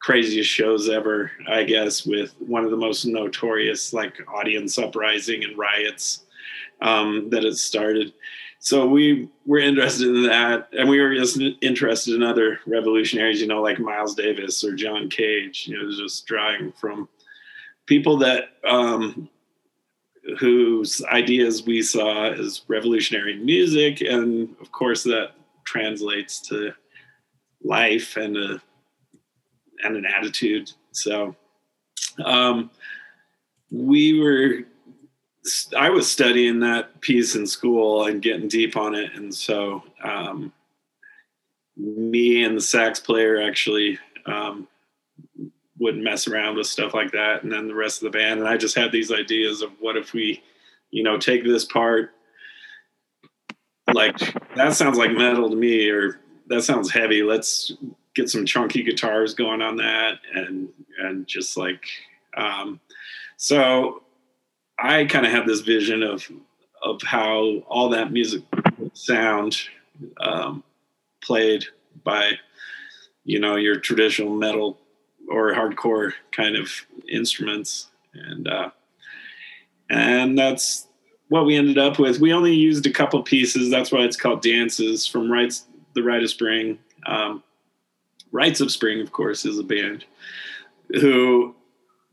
craziest 0.01 0.51
shows 0.51 0.89
ever 0.89 1.31
i 1.49 1.63
guess 1.63 2.05
with 2.05 2.35
one 2.41 2.65
of 2.65 2.71
the 2.71 2.77
most 2.77 3.05
notorious 3.05 3.93
like 3.93 4.15
audience 4.29 4.79
uprising 4.79 5.45
and 5.45 5.57
riots 5.57 6.25
um 6.83 7.31
that 7.31 7.45
it 7.45 7.57
started. 7.57 8.13
So 8.59 8.87
we 8.87 9.29
were 9.45 9.59
interested 9.59 10.09
in 10.09 10.23
that 10.25 10.69
and 10.73 10.89
we 10.89 11.01
were 11.01 11.15
just 11.15 11.41
interested 11.63 12.15
in 12.15 12.23
other 12.23 12.61
revolutionaries 12.67 13.41
you 13.41 13.49
know 13.49 13.61
like 13.61 13.81
miles 13.81 14.15
davis 14.15 14.63
or 14.63 14.75
john 14.75 15.11
cage 15.11 15.67
you 15.67 15.77
know 15.77 15.91
just 15.91 16.27
drawing 16.27 16.71
from 16.73 17.09
people 17.87 18.17
that 18.19 18.51
um 18.65 19.29
whose 20.39 21.03
ideas 21.05 21.65
we 21.65 21.83
saw 21.83 22.31
as 22.31 22.63
revolutionary 22.69 23.37
music, 23.37 24.01
and 24.01 24.55
of 24.61 24.71
course 24.73 25.03
that 25.05 25.33
translates 25.65 26.41
to 26.41 26.73
life 27.65 28.17
and 28.17 28.37
a 28.37 28.63
and 29.85 29.97
an 29.97 30.07
attitude. 30.07 30.71
So, 30.93 31.35
um, 32.25 32.71
we 33.71 34.21
were. 34.21 34.65
I 35.77 35.91
was 35.91 36.11
studying 36.11 36.61
that 36.61 37.01
piece 37.01 37.35
in 37.35 37.49
school 37.49 38.07
and 38.07 38.23
getting 38.23 38.47
deep 38.47 38.77
on 38.77 38.95
it, 38.95 39.13
and 39.15 39.35
so 39.35 39.83
um, 40.05 40.53
me 41.77 42.45
and 42.45 42.57
the 42.57 42.61
sax 42.61 43.01
player 43.01 43.43
actually 43.43 43.99
um, 44.27 44.69
would 45.83 45.99
mess 45.99 46.29
around 46.29 46.57
with 46.57 46.69
stuff 46.69 46.95
like 46.95 47.11
that, 47.11 47.43
and 47.43 47.51
then 47.51 47.67
the 47.67 47.75
rest 47.75 48.03
of 48.03 48.11
the 48.11 48.17
band. 48.17 48.39
And 48.39 48.49
I 48.49 48.57
just 48.57 48.77
had 48.77 48.93
these 48.93 49.11
ideas 49.11 49.63
of 49.63 49.73
what 49.81 49.97
if 49.97 50.13
we, 50.13 50.41
you 50.93 51.03
know, 51.03 51.19
take 51.19 51.43
this 51.43 51.65
part. 51.65 52.11
Like 53.93 54.17
that 54.55 54.75
sounds 54.75 54.97
like 54.97 55.11
metal 55.11 55.51
to 55.51 55.57
me, 55.57 55.91
or 55.91 56.21
that 56.47 56.63
sounds 56.63 56.91
heavy. 56.91 57.25
Let's 57.25 57.73
get 58.15 58.31
some 58.31 58.47
chunky 58.47 58.85
guitars 58.85 59.35
going 59.35 59.61
on 59.61 59.77
that, 59.77 60.19
and 60.33 60.69
and 61.01 61.27
just 61.27 61.57
like, 61.57 61.85
um, 62.37 62.79
so 63.37 64.05
I 64.79 65.05
kind 65.07 65.27
of 65.27 65.33
have 65.33 65.49
this 65.49 65.61
vision 65.61 66.05
of 66.05 66.31
of 66.85 67.03
how 67.03 67.59
all 67.67 67.89
that 67.89 68.13
music 68.13 68.43
sound 68.93 69.57
um, 70.21 70.63
played 71.25 71.65
by 72.05 72.33
you 73.25 73.41
know 73.41 73.57
your 73.57 73.81
traditional 73.81 74.35
metal 74.35 74.79
or 75.33 75.53
hardcore 75.53 76.13
kind 76.33 76.57
of 76.57 76.71
instruments. 77.09 77.89
And 78.15 78.49
uh 78.49 78.71
and 79.91 80.39
that's 80.39 80.89
what 81.29 81.47
we 81.47 81.57
ended 81.57 81.79
up 81.79 81.99
with. 81.99 82.21
We 82.21 82.33
only 82.33 82.55
used 82.55 82.87
a 82.87 82.91
couple 82.91 83.23
pieces. 83.23 83.71
That's 83.71 83.91
why 83.91 84.01
it's 84.01 84.17
called 84.17 84.43
dances 84.43 85.07
from 85.07 85.31
rites 85.31 85.67
the 85.95 86.03
rite 86.03 86.23
of 86.23 86.31
spring. 86.31 86.79
Um 87.07 87.43
rites 88.31 88.61
of 88.61 88.71
spring 88.71 89.01
of 89.01 89.13
course 89.13 89.45
is 89.45 89.59
a 89.59 89.65
band 89.65 90.05
who 91.01 91.55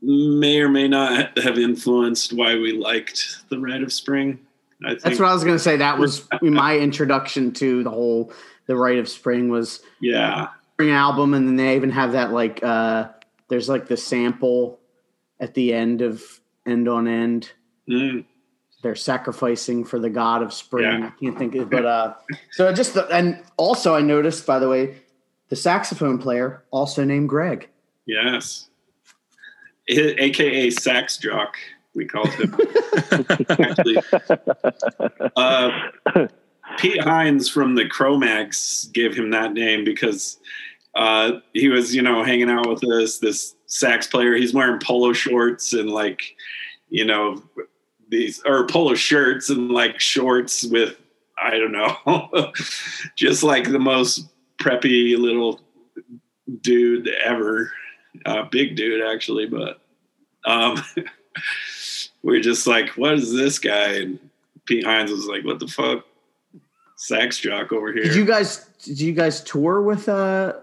may 0.02 0.60
or 0.60 0.68
may 0.68 0.88
not 0.88 1.38
have 1.38 1.58
influenced 1.58 2.32
why 2.32 2.54
we 2.54 2.72
liked 2.72 3.48
the 3.50 3.58
rite 3.58 3.82
of 3.82 3.92
spring. 3.92 4.38
I 4.84 4.90
think 4.90 5.02
That's 5.02 5.18
what 5.18 5.28
I 5.28 5.34
was 5.34 5.44
going 5.44 5.56
to 5.56 5.62
say. 5.62 5.76
That 5.76 5.98
was 5.98 6.26
my 6.42 6.78
introduction 6.78 7.52
to 7.54 7.82
the 7.82 7.90
whole 7.90 8.32
the 8.66 8.76
Rite 8.76 8.98
of 8.98 9.08
Spring 9.08 9.48
was 9.48 9.80
yeah 10.00 10.48
album, 10.88 11.34
and 11.34 11.46
then 11.46 11.56
they 11.56 11.76
even 11.76 11.90
have 11.90 12.12
that 12.12 12.32
like 12.32 12.62
uh 12.62 13.08
there's 13.48 13.68
like 13.68 13.88
the 13.88 13.96
sample 13.98 14.80
at 15.38 15.52
the 15.52 15.74
end 15.74 16.00
of 16.00 16.22
End 16.66 16.88
on 16.88 17.06
End. 17.06 17.52
Mm. 17.88 18.24
They're 18.82 18.94
sacrificing 18.94 19.84
for 19.84 19.98
the 19.98 20.08
god 20.08 20.42
of 20.42 20.54
spring. 20.54 21.02
Yeah. 21.02 21.08
I 21.08 21.10
can't 21.22 21.36
think 21.36 21.54
of 21.56 21.68
but 21.68 21.84
uh 21.84 22.14
so 22.52 22.72
just 22.72 22.94
the, 22.94 23.06
and 23.08 23.42
also 23.58 23.94
I 23.94 24.00
noticed 24.00 24.46
by 24.46 24.58
the 24.58 24.68
way 24.68 24.96
the 25.50 25.56
saxophone 25.56 26.16
player 26.18 26.64
also 26.70 27.04
named 27.04 27.28
Greg. 27.28 27.68
Yes. 28.06 28.70
I- 29.90 30.14
AKA 30.18 30.70
Sax 30.70 31.18
Jock, 31.18 31.56
we 31.94 32.06
called 32.06 32.30
him. 32.30 32.56
Actually, 33.50 33.98
uh, 35.36 35.70
Pete 36.78 37.02
Hines 37.02 37.48
from 37.48 37.74
the 37.74 37.86
Cro-Mags 37.88 38.88
gave 38.92 39.14
him 39.14 39.30
that 39.30 39.52
name 39.52 39.84
because 39.84 40.38
uh, 40.94 41.32
he 41.52 41.68
was, 41.68 41.94
you 41.94 42.02
know, 42.02 42.24
hanging 42.24 42.50
out 42.50 42.68
with 42.68 42.84
us, 42.84 43.18
this 43.18 43.54
sax 43.66 44.06
player. 44.06 44.34
He's 44.34 44.54
wearing 44.54 44.80
polo 44.80 45.12
shorts 45.12 45.72
and 45.72 45.90
like, 45.90 46.22
you 46.88 47.04
know, 47.04 47.42
these 48.08 48.42
or 48.44 48.66
polo 48.66 48.94
shirts 48.94 49.50
and 49.50 49.70
like 49.70 50.00
shorts 50.00 50.64
with, 50.64 50.96
I 51.40 51.58
don't 51.58 51.72
know, 51.72 52.52
just 53.16 53.42
like 53.42 53.70
the 53.70 53.78
most 53.78 54.28
preppy 54.60 55.16
little 55.16 55.60
dude 56.62 57.08
ever 57.22 57.70
uh, 58.26 58.44
big 58.50 58.76
dude 58.76 59.04
actually, 59.04 59.46
but 59.46 59.80
um, 60.44 60.82
we're 62.22 62.40
just 62.40 62.66
like, 62.66 62.90
what 62.90 63.14
is 63.14 63.32
this 63.32 63.58
guy? 63.58 63.94
And 63.94 64.18
Pete 64.66 64.84
Hines 64.84 65.10
was 65.10 65.26
like, 65.26 65.44
what 65.44 65.58
the 65.58 65.68
fuck, 65.68 66.04
sax 66.96 67.38
jock 67.38 67.72
over 67.72 67.92
here. 67.92 68.04
Did 68.04 68.14
you 68.14 68.24
guys 68.24 68.66
did 68.82 69.00
you 69.00 69.12
guys 69.12 69.42
tour 69.42 69.82
with 69.82 70.08
uh, 70.08 70.54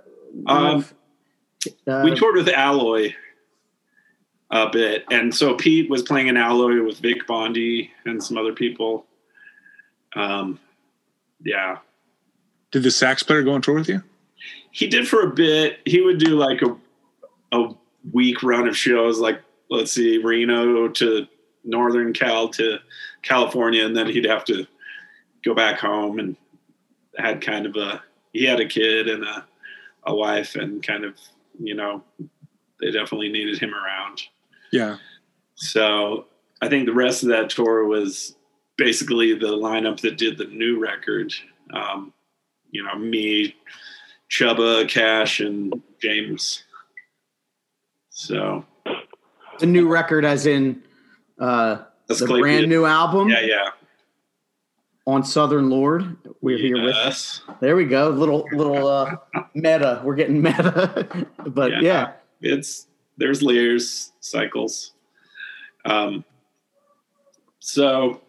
Um, 0.45 0.85
uh 1.87 2.01
we 2.03 2.15
toured 2.15 2.35
with 2.35 2.49
Alloy 2.49 3.13
a 4.51 4.69
bit, 4.69 5.03
and 5.11 5.33
so 5.33 5.55
Pete 5.55 5.89
was 5.89 6.03
playing 6.03 6.29
an 6.29 6.37
Alloy 6.37 6.83
with 6.83 6.99
Vic 6.99 7.25
Bondi 7.27 7.91
and 8.05 8.23
some 8.23 8.37
other 8.37 8.53
people. 8.53 9.05
Um, 10.15 10.59
yeah, 11.43 11.77
Did 12.71 12.83
the 12.83 12.91
sax 12.91 13.23
player 13.23 13.43
go 13.43 13.53
on 13.53 13.61
tour 13.61 13.75
with 13.75 13.89
you? 13.89 14.03
he 14.71 14.87
did 14.87 15.07
for 15.07 15.21
a 15.23 15.33
bit. 15.33 15.79
He 15.85 16.01
would 16.01 16.19
do 16.19 16.35
like 16.37 16.61
a 16.61 16.75
a 17.51 17.73
week 18.13 18.43
run 18.43 18.67
of 18.67 18.77
shows, 18.77 19.19
like 19.19 19.41
let's 19.69 19.91
see, 19.91 20.17
Reno 20.19 20.87
to 20.87 21.27
Northern 21.63 22.13
Cal 22.13 22.47
to 22.49 22.77
California, 23.23 23.85
and 23.85 23.95
then 23.97 24.07
he'd 24.07 24.25
have 24.25 24.45
to 24.45 24.65
go 25.43 25.53
back 25.53 25.79
home 25.79 26.19
and 26.19 26.35
had 27.17 27.41
kind 27.41 27.65
of 27.65 27.75
a 27.75 28.01
he 28.33 28.45
had 28.45 28.59
a 28.59 28.67
kid 28.67 29.07
and 29.07 29.23
a 29.23 29.45
a 30.07 30.15
wife 30.15 30.55
and 30.55 30.81
kind 30.81 31.03
of 31.03 31.15
you 31.59 31.75
know 31.75 32.03
they 32.79 32.91
definitely 32.91 33.29
needed 33.29 33.59
him 33.59 33.73
around. 33.73 34.21
Yeah. 34.71 34.97
So 35.55 36.25
I 36.61 36.69
think 36.69 36.85
the 36.85 36.93
rest 36.93 37.23
of 37.23 37.29
that 37.29 37.49
tour 37.49 37.85
was 37.85 38.35
basically 38.77 39.33
the 39.33 39.47
lineup 39.47 39.99
that 40.01 40.17
did 40.17 40.37
the 40.37 40.45
new 40.45 40.79
record. 40.79 41.33
Um, 41.73 42.13
you 42.69 42.83
know, 42.83 42.95
me, 42.95 43.55
Chuba, 44.29 44.87
Cash, 44.87 45.39
and 45.39 45.81
James. 46.01 46.63
So 48.09 48.65
the 49.59 49.65
new 49.65 49.87
record 49.87 50.25
as 50.25 50.45
in 50.45 50.83
uh 51.39 51.83
the 52.07 52.25
brand 52.25 52.67
new 52.67 52.85
album 52.85 53.29
Yeah, 53.29 53.41
yeah. 53.41 53.69
On 55.07 55.23
Southern 55.23 55.69
Lord. 55.69 56.17
We're 56.41 56.57
here 56.57 56.83
with 56.83 56.95
us. 56.95 57.41
there 57.61 57.75
we 57.75 57.85
go. 57.85 58.09
Little 58.09 58.45
little 58.51 58.87
uh 58.87 59.15
meta. 59.55 60.01
We're 60.03 60.15
getting 60.15 60.41
meta. 60.41 61.25
but 61.47 61.71
Yeah. 61.71 61.79
yeah. 61.81 62.11
It's 62.41 62.85
there's 63.17 63.41
layers, 63.41 64.11
cycles. 64.19 64.91
Um, 65.85 66.23
so 67.59 68.21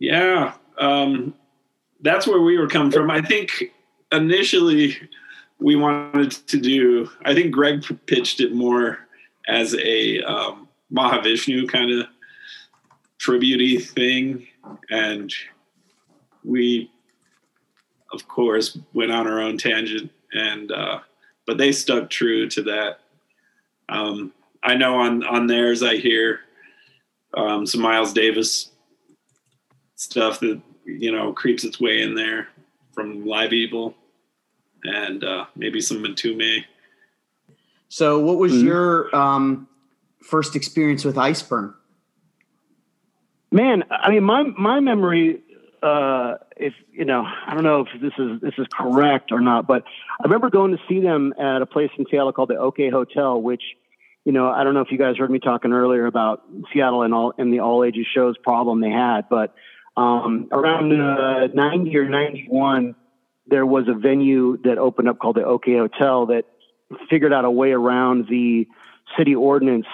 yeah, 0.00 0.54
um, 0.78 1.34
that's 2.00 2.26
where 2.26 2.40
we 2.40 2.58
were 2.58 2.66
coming 2.66 2.90
from. 2.90 3.10
I 3.10 3.22
think 3.22 3.72
initially 4.10 4.96
we 5.60 5.76
wanted 5.76 6.32
to 6.32 6.58
do. 6.58 7.08
I 7.24 7.34
think 7.34 7.52
Greg 7.52 7.84
pitched 8.06 8.40
it 8.40 8.52
more 8.52 8.98
as 9.46 9.74
a 9.76 10.20
um, 10.22 10.66
Mahavishnu 10.92 11.68
kind 11.68 11.92
of 11.92 12.06
tributey 13.20 13.80
thing, 13.82 14.46
and 14.90 15.32
we, 16.44 16.90
of 18.12 18.28
course, 18.28 18.78
went 18.92 19.10
on 19.12 19.26
our 19.26 19.40
own 19.40 19.58
tangent. 19.58 20.10
And 20.32 20.70
uh, 20.72 21.00
but 21.46 21.58
they 21.58 21.72
stuck 21.72 22.10
true 22.10 22.48
to 22.50 22.62
that. 22.62 23.00
Um, 23.88 24.32
I 24.62 24.74
know 24.74 24.96
on 24.96 25.24
on 25.24 25.46
theirs 25.46 25.82
I 25.82 25.96
hear 25.96 26.40
um, 27.36 27.66
some 27.66 27.82
Miles 27.82 28.12
Davis 28.12 28.70
stuff 29.96 30.40
that 30.40 30.60
you 30.84 31.12
know 31.12 31.32
creeps 31.32 31.64
its 31.64 31.80
way 31.80 32.02
in 32.02 32.14
there 32.14 32.48
from 32.94 33.24
Live 33.26 33.52
Evil, 33.52 33.94
and 34.84 35.22
uh, 35.22 35.46
maybe 35.54 35.80
some 35.80 36.02
Mtume. 36.02 36.64
So 37.88 38.18
what 38.18 38.38
was 38.38 38.52
Mhm. 38.52 38.64
your 38.64 39.14
um 39.14 39.68
first 40.20 40.56
experience 40.56 41.04
with 41.04 41.14
Iceburn? 41.16 41.74
Man, 43.52 43.84
I 43.90 44.10
mean, 44.10 44.24
my 44.24 44.42
my 44.42 44.80
memory, 44.80 45.42
uh, 45.84 46.38
if 46.56 46.72
you 46.92 47.04
know, 47.04 47.24
I 47.46 47.54
don't 47.54 47.62
know 47.62 47.80
if 47.82 48.00
this 48.00 48.12
is 48.18 48.40
this 48.40 48.54
is 48.56 48.66
correct 48.72 49.32
or 49.32 49.40
not, 49.40 49.66
but 49.66 49.84
I 50.18 50.24
remember 50.24 50.48
going 50.48 50.72
to 50.72 50.82
see 50.88 51.00
them 51.00 51.34
at 51.38 51.60
a 51.60 51.66
place 51.66 51.90
in 51.98 52.06
Seattle 52.10 52.32
called 52.32 52.48
the 52.48 52.56
OK 52.56 52.88
Hotel, 52.88 53.40
which, 53.40 53.62
you 54.24 54.32
know, 54.32 54.48
I 54.48 54.64
don't 54.64 54.72
know 54.72 54.80
if 54.80 54.90
you 54.90 54.98
guys 54.98 55.16
heard 55.16 55.30
me 55.30 55.38
talking 55.38 55.72
earlier 55.72 56.06
about 56.06 56.42
Seattle 56.72 57.02
and 57.02 57.12
all 57.12 57.34
and 57.36 57.52
the 57.52 57.60
all 57.60 57.84
ages 57.84 58.06
shows 58.14 58.36
problem 58.38 58.80
they 58.80 58.90
had, 58.90 59.28
but 59.28 59.54
um, 59.96 60.48
around 60.50 60.92
uh, 60.98 61.48
ninety 61.48 61.96
or 61.96 62.08
ninety 62.08 62.46
one, 62.48 62.94
there 63.46 63.66
was 63.66 63.86
a 63.86 63.94
venue 63.94 64.56
that 64.64 64.78
opened 64.78 65.08
up 65.08 65.18
called 65.18 65.36
the 65.36 65.44
OK 65.44 65.76
Hotel 65.76 66.26
that 66.26 66.44
figured 67.10 67.32
out 67.32 67.44
a 67.44 67.50
way 67.50 67.72
around 67.72 68.26
the 68.28 68.66
city 69.18 69.34
ordinance. 69.34 69.86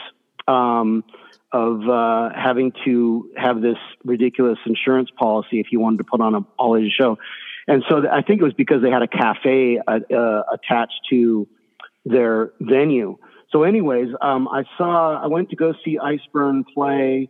Um, 0.47 1.05
of 1.53 1.81
uh, 1.89 2.31
having 2.35 2.73
to 2.85 3.31
have 3.37 3.61
this 3.61 3.79
ridiculous 4.05 4.59
insurance 4.67 5.11
policy 5.19 5.59
if 5.61 5.67
you 5.73 5.81
wanted 5.81 5.99
to 5.99 6.05
put 6.05 6.21
on 6.21 6.35
a 6.35 6.41
all 6.59 6.77
ages 6.77 6.93
show. 6.99 7.19
And 7.67 7.85
so 7.89 8.03
I 8.11 8.23
think 8.23 8.41
it 8.41 8.45
was 8.45 8.55
because 8.55 8.83
they 8.83 8.91
had 8.91 9.03
a 9.03 9.09
cafe 9.09 9.79
uh, 9.87 10.01
uh, 10.15 10.43
attached 10.53 11.01
to 11.11 11.47
their 12.05 12.53
venue. 12.61 13.17
So, 13.53 13.65
anyways, 13.65 14.09
um, 14.21 14.49
I 14.49 14.63
saw, 14.79 15.23
I 15.23 15.27
went 15.27 15.51
to 15.51 15.57
go 15.57 15.75
see 15.85 15.99
Iceburn 15.99 16.65
play 16.73 17.29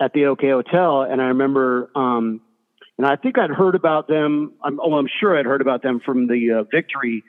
at 0.00 0.12
the 0.12 0.26
OK 0.26 0.48
Hotel, 0.48 1.02
and 1.02 1.20
I 1.20 1.26
remember, 1.26 1.90
um, 1.94 2.40
and 2.96 3.06
I 3.06 3.16
think 3.16 3.38
I'd 3.38 3.50
heard 3.50 3.74
about 3.74 4.08
them. 4.08 4.54
I'm, 4.64 4.80
oh, 4.80 4.94
I'm 4.94 5.08
sure 5.20 5.38
I'd 5.38 5.46
heard 5.46 5.60
about 5.60 5.82
them 5.82 6.00
from 6.04 6.26
the 6.26 6.60
uh, 6.60 6.64
Victory 6.74 7.22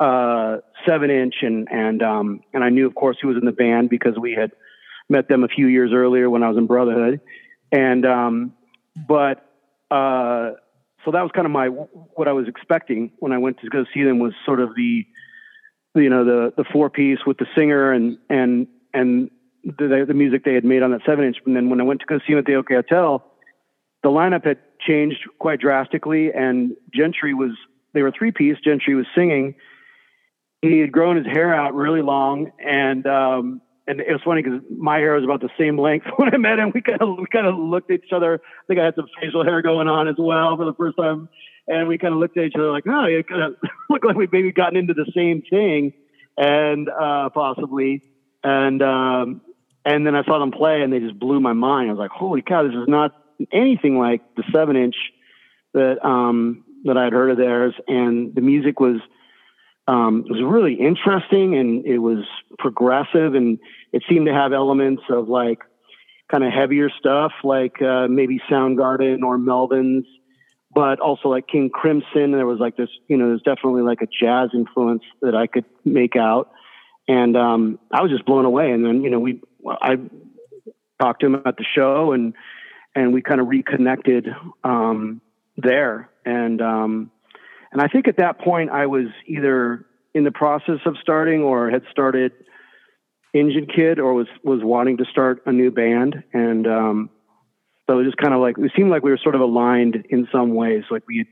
uh, 0.00 0.58
seven 0.86 1.10
inch, 1.10 1.36
and 1.42 1.68
and 1.70 2.02
um, 2.02 2.40
and 2.52 2.64
I 2.64 2.68
knew, 2.68 2.86
of 2.86 2.94
course, 2.94 3.16
who 3.20 3.28
was 3.28 3.36
in 3.36 3.44
the 3.44 3.52
band 3.52 3.90
because 3.90 4.14
we 4.20 4.32
had 4.32 4.50
met 5.08 5.28
them 5.28 5.44
a 5.44 5.48
few 5.48 5.66
years 5.66 5.90
earlier 5.92 6.28
when 6.28 6.42
I 6.42 6.48
was 6.48 6.58
in 6.58 6.66
Brotherhood, 6.66 7.20
and 7.72 8.04
um, 8.06 8.52
but 9.08 9.44
uh, 9.90 10.52
so 11.04 11.12
that 11.12 11.22
was 11.22 11.30
kind 11.34 11.46
of 11.46 11.52
my 11.52 11.66
what 11.66 12.28
I 12.28 12.32
was 12.32 12.48
expecting 12.48 13.12
when 13.18 13.32
I 13.32 13.38
went 13.38 13.58
to 13.60 13.68
go 13.68 13.84
see 13.94 14.04
them 14.04 14.18
was 14.18 14.32
sort 14.44 14.60
of 14.60 14.74
the 14.74 15.06
you 15.94 16.10
know 16.10 16.24
the 16.24 16.52
the 16.56 16.64
four 16.72 16.90
piece 16.90 17.18
with 17.26 17.38
the 17.38 17.46
singer 17.56 17.92
and 17.92 18.18
and 18.28 18.66
and 18.92 19.30
the 19.64 20.04
the 20.06 20.14
music 20.14 20.44
they 20.44 20.54
had 20.54 20.64
made 20.64 20.82
on 20.82 20.90
that 20.92 21.00
seven 21.06 21.24
inch. 21.24 21.38
And 21.46 21.56
then 21.56 21.70
when 21.70 21.80
I 21.80 21.84
went 21.84 22.00
to 22.00 22.06
go 22.06 22.18
see 22.18 22.32
them 22.32 22.38
at 22.38 22.46
the 22.46 22.54
OK 22.54 22.74
Hotel, 22.74 23.24
the 24.02 24.08
lineup 24.08 24.44
had 24.44 24.58
changed 24.86 25.18
quite 25.38 25.60
drastically, 25.60 26.32
and 26.32 26.76
Gentry 26.94 27.34
was 27.34 27.50
they 27.92 28.02
were 28.02 28.12
three 28.16 28.32
piece. 28.32 28.56
Gentry 28.62 28.94
was 28.94 29.06
singing. 29.14 29.54
He 30.62 30.80
had 30.80 30.90
grown 30.90 31.16
his 31.16 31.26
hair 31.26 31.54
out 31.54 31.74
really 31.74 32.02
long, 32.02 32.50
and 32.58 33.06
um, 33.06 33.60
and 33.88 34.00
it 34.00 34.12
was 34.12 34.20
funny 34.22 34.42
because 34.42 34.60
my 34.70 34.98
hair 34.98 35.14
was 35.14 35.24
about 35.24 35.40
the 35.40 35.48
same 35.58 35.78
length 35.78 36.06
when 36.16 36.32
I 36.32 36.36
met 36.36 36.58
him. 36.58 36.70
We 36.74 36.82
kind 36.82 37.00
of 37.00 37.18
we 37.18 37.26
kind 37.32 37.46
of 37.46 37.56
looked 37.56 37.90
at 37.90 38.04
each 38.04 38.12
other. 38.12 38.34
I 38.34 38.62
think 38.66 38.78
I 38.78 38.84
had 38.84 38.94
some 38.94 39.08
facial 39.20 39.44
hair 39.44 39.62
going 39.62 39.88
on 39.88 40.06
as 40.06 40.16
well 40.18 40.56
for 40.56 40.66
the 40.66 40.74
first 40.74 40.96
time, 40.96 41.28
and 41.66 41.88
we 41.88 41.98
kind 41.98 42.12
of 42.12 42.20
looked 42.20 42.36
at 42.36 42.44
each 42.44 42.54
other 42.54 42.70
like, 42.70 42.84
oh, 42.86 43.04
it 43.04 43.26
kind 43.26 43.42
of 43.42 43.56
looked 43.90 44.04
like 44.04 44.16
we 44.16 44.28
maybe 44.30 44.52
gotten 44.52 44.76
into 44.76 44.94
the 44.94 45.10
same 45.16 45.42
thing, 45.48 45.94
and 46.36 46.88
uh, 46.88 47.30
possibly, 47.30 48.02
and 48.44 48.82
um, 48.82 49.40
and 49.84 50.06
then 50.06 50.14
I 50.14 50.22
saw 50.24 50.38
them 50.38 50.52
play, 50.52 50.82
and 50.82 50.92
they 50.92 51.00
just 51.00 51.18
blew 51.18 51.40
my 51.40 51.54
mind. 51.54 51.88
I 51.88 51.92
was 51.94 51.98
like, 51.98 52.10
holy 52.10 52.42
cow, 52.42 52.64
this 52.64 52.74
is 52.74 52.88
not 52.88 53.12
anything 53.50 53.98
like 53.98 54.20
the 54.36 54.44
seven 54.52 54.76
inch 54.76 54.96
that 55.72 56.04
um, 56.06 56.64
that 56.84 56.98
I 56.98 57.04
had 57.04 57.14
heard 57.14 57.30
of 57.30 57.38
theirs, 57.38 57.74
and 57.88 58.34
the 58.34 58.42
music 58.42 58.80
was 58.80 59.00
um, 59.88 60.24
it 60.28 60.30
was 60.30 60.42
really 60.42 60.74
interesting 60.74 61.56
and 61.56 61.84
it 61.86 61.98
was 61.98 62.18
progressive 62.58 63.34
and 63.34 63.58
it 63.90 64.02
seemed 64.08 64.26
to 64.26 64.34
have 64.34 64.52
elements 64.52 65.02
of 65.08 65.28
like 65.28 65.60
kind 66.30 66.44
of 66.44 66.52
heavier 66.52 66.90
stuff 66.90 67.32
like 67.42 67.80
uh, 67.80 68.06
maybe 68.06 68.38
Soundgarden 68.50 69.22
or 69.22 69.38
Melvins, 69.38 70.04
but 70.74 71.00
also 71.00 71.30
like 71.30 71.48
King 71.48 71.70
Crimson. 71.70 72.32
There 72.32 72.44
was 72.44 72.60
like 72.60 72.76
this, 72.76 72.90
you 73.08 73.16
know, 73.16 73.28
there's 73.28 73.40
definitely 73.40 73.80
like 73.80 74.02
a 74.02 74.06
jazz 74.06 74.50
influence 74.52 75.04
that 75.22 75.34
I 75.34 75.46
could 75.46 75.64
make 75.86 76.16
out. 76.16 76.52
And 77.08 77.34
um, 77.34 77.78
I 77.90 78.02
was 78.02 78.10
just 78.10 78.26
blown 78.26 78.44
away. 78.44 78.70
And 78.70 78.84
then, 78.84 79.02
you 79.02 79.08
know, 79.08 79.18
we, 79.18 79.40
I 79.66 79.96
talked 81.00 81.20
to 81.20 81.26
him 81.28 81.42
at 81.46 81.56
the 81.56 81.64
show 81.64 82.12
and, 82.12 82.34
and 82.94 83.14
we 83.14 83.22
kind 83.22 83.40
of 83.40 83.48
reconnected 83.48 84.28
um, 84.64 85.22
there. 85.56 86.10
And, 86.26 86.60
um, 86.60 87.10
and 87.72 87.82
I 87.82 87.88
think 87.88 88.08
at 88.08 88.16
that 88.18 88.40
point 88.40 88.70
I 88.70 88.86
was 88.86 89.06
either 89.26 89.86
in 90.14 90.24
the 90.24 90.30
process 90.30 90.80
of 90.86 90.96
starting 91.00 91.42
or 91.42 91.70
had 91.70 91.82
started 91.90 92.32
Engine 93.34 93.66
Kid 93.66 93.98
or 93.98 94.14
was 94.14 94.26
was 94.42 94.60
wanting 94.62 94.96
to 94.98 95.04
start 95.04 95.42
a 95.46 95.52
new 95.52 95.70
band. 95.70 96.22
And 96.32 96.66
um, 96.66 97.10
so 97.88 97.98
it 97.98 98.04
just 98.04 98.16
kind 98.16 98.34
of 98.34 98.40
like 98.40 98.56
it 98.58 98.72
seemed 98.76 98.90
like 98.90 99.02
we 99.02 99.10
were 99.10 99.20
sort 99.22 99.34
of 99.34 99.40
aligned 99.40 100.06
in 100.08 100.26
some 100.32 100.54
ways. 100.54 100.84
Like 100.90 101.02
we 101.06 101.18
had 101.18 101.26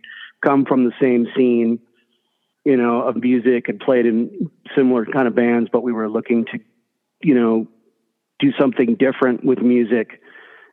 come 0.45 0.65
from 0.67 0.85
the 0.85 0.93
same 1.01 1.27
scene, 1.37 1.79
you 2.65 2.77
know, 2.77 3.03
of 3.03 3.17
music 3.17 3.69
and 3.69 3.81
played 3.81 4.07
in 4.07 4.51
similar 4.77 5.07
kind 5.07 5.27
of 5.27 5.35
bands, 5.35 5.71
but 5.73 5.83
we 5.83 5.93
were 5.93 6.09
looking 6.09 6.45
to, 6.53 6.59
you 7.23 7.35
know, 7.35 7.67
do 8.39 8.53
something 8.59 8.97
different 8.97 9.45
with 9.45 9.61
music 9.61 10.21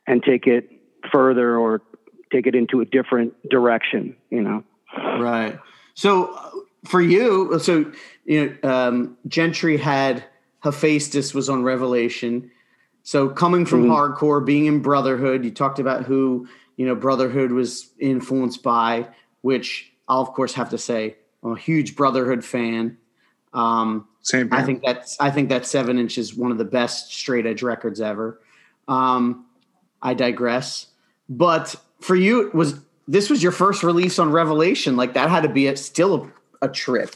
and 0.06 0.22
take 0.22 0.46
it 0.46 0.68
further 1.10 1.56
or 1.56 1.80
take 2.30 2.46
it 2.46 2.54
into 2.54 2.80
a 2.80 2.84
different 2.84 3.32
direction, 3.48 4.16
you 4.30 4.42
know. 4.42 4.62
Right. 4.96 5.58
So 5.94 6.34
uh, 6.34 6.50
for 6.84 7.00
you, 7.00 7.58
so 7.58 7.90
you 8.24 8.56
know, 8.62 8.70
um, 8.70 9.16
Gentry 9.28 9.76
had 9.76 10.24
Hephaestus 10.60 11.34
was 11.34 11.48
on 11.48 11.62
Revelation. 11.62 12.50
So 13.02 13.28
coming 13.28 13.66
from 13.66 13.84
mm-hmm. 13.84 13.92
hardcore, 13.92 14.44
being 14.44 14.66
in 14.66 14.80
Brotherhood, 14.80 15.44
you 15.44 15.50
talked 15.50 15.78
about 15.78 16.04
who 16.04 16.48
you 16.76 16.86
know 16.86 16.94
Brotherhood 16.94 17.52
was 17.52 17.90
influenced 17.98 18.62
by, 18.62 19.08
which 19.42 19.92
I'll 20.08 20.22
of 20.22 20.32
course 20.32 20.54
have 20.54 20.70
to 20.70 20.78
say 20.78 21.16
I'm 21.42 21.52
a 21.52 21.58
huge 21.58 21.96
Brotherhood 21.96 22.44
fan. 22.44 22.96
Um, 23.52 24.08
Same. 24.22 24.48
I 24.52 24.62
think 24.62 24.82
that's 24.82 25.20
I 25.20 25.30
think 25.30 25.50
that 25.50 25.66
seven 25.66 25.98
inch 25.98 26.18
is 26.18 26.34
one 26.34 26.50
of 26.50 26.58
the 26.58 26.64
best 26.64 27.12
straight 27.12 27.46
edge 27.46 27.62
records 27.62 28.00
ever. 28.00 28.40
Um, 28.88 29.46
I 30.02 30.14
digress. 30.14 30.88
But 31.28 31.76
for 32.00 32.14
you, 32.14 32.50
was 32.52 32.80
this 33.06 33.30
was 33.30 33.42
your 33.42 33.52
first 33.52 33.82
release 33.82 34.18
on 34.18 34.30
Revelation? 34.30 34.96
Like 34.96 35.14
that 35.14 35.30
had 35.30 35.42
to 35.42 35.48
be 35.48 35.68
a, 35.68 35.76
still 35.76 36.30
a, 36.62 36.66
a 36.66 36.68
trip. 36.68 37.14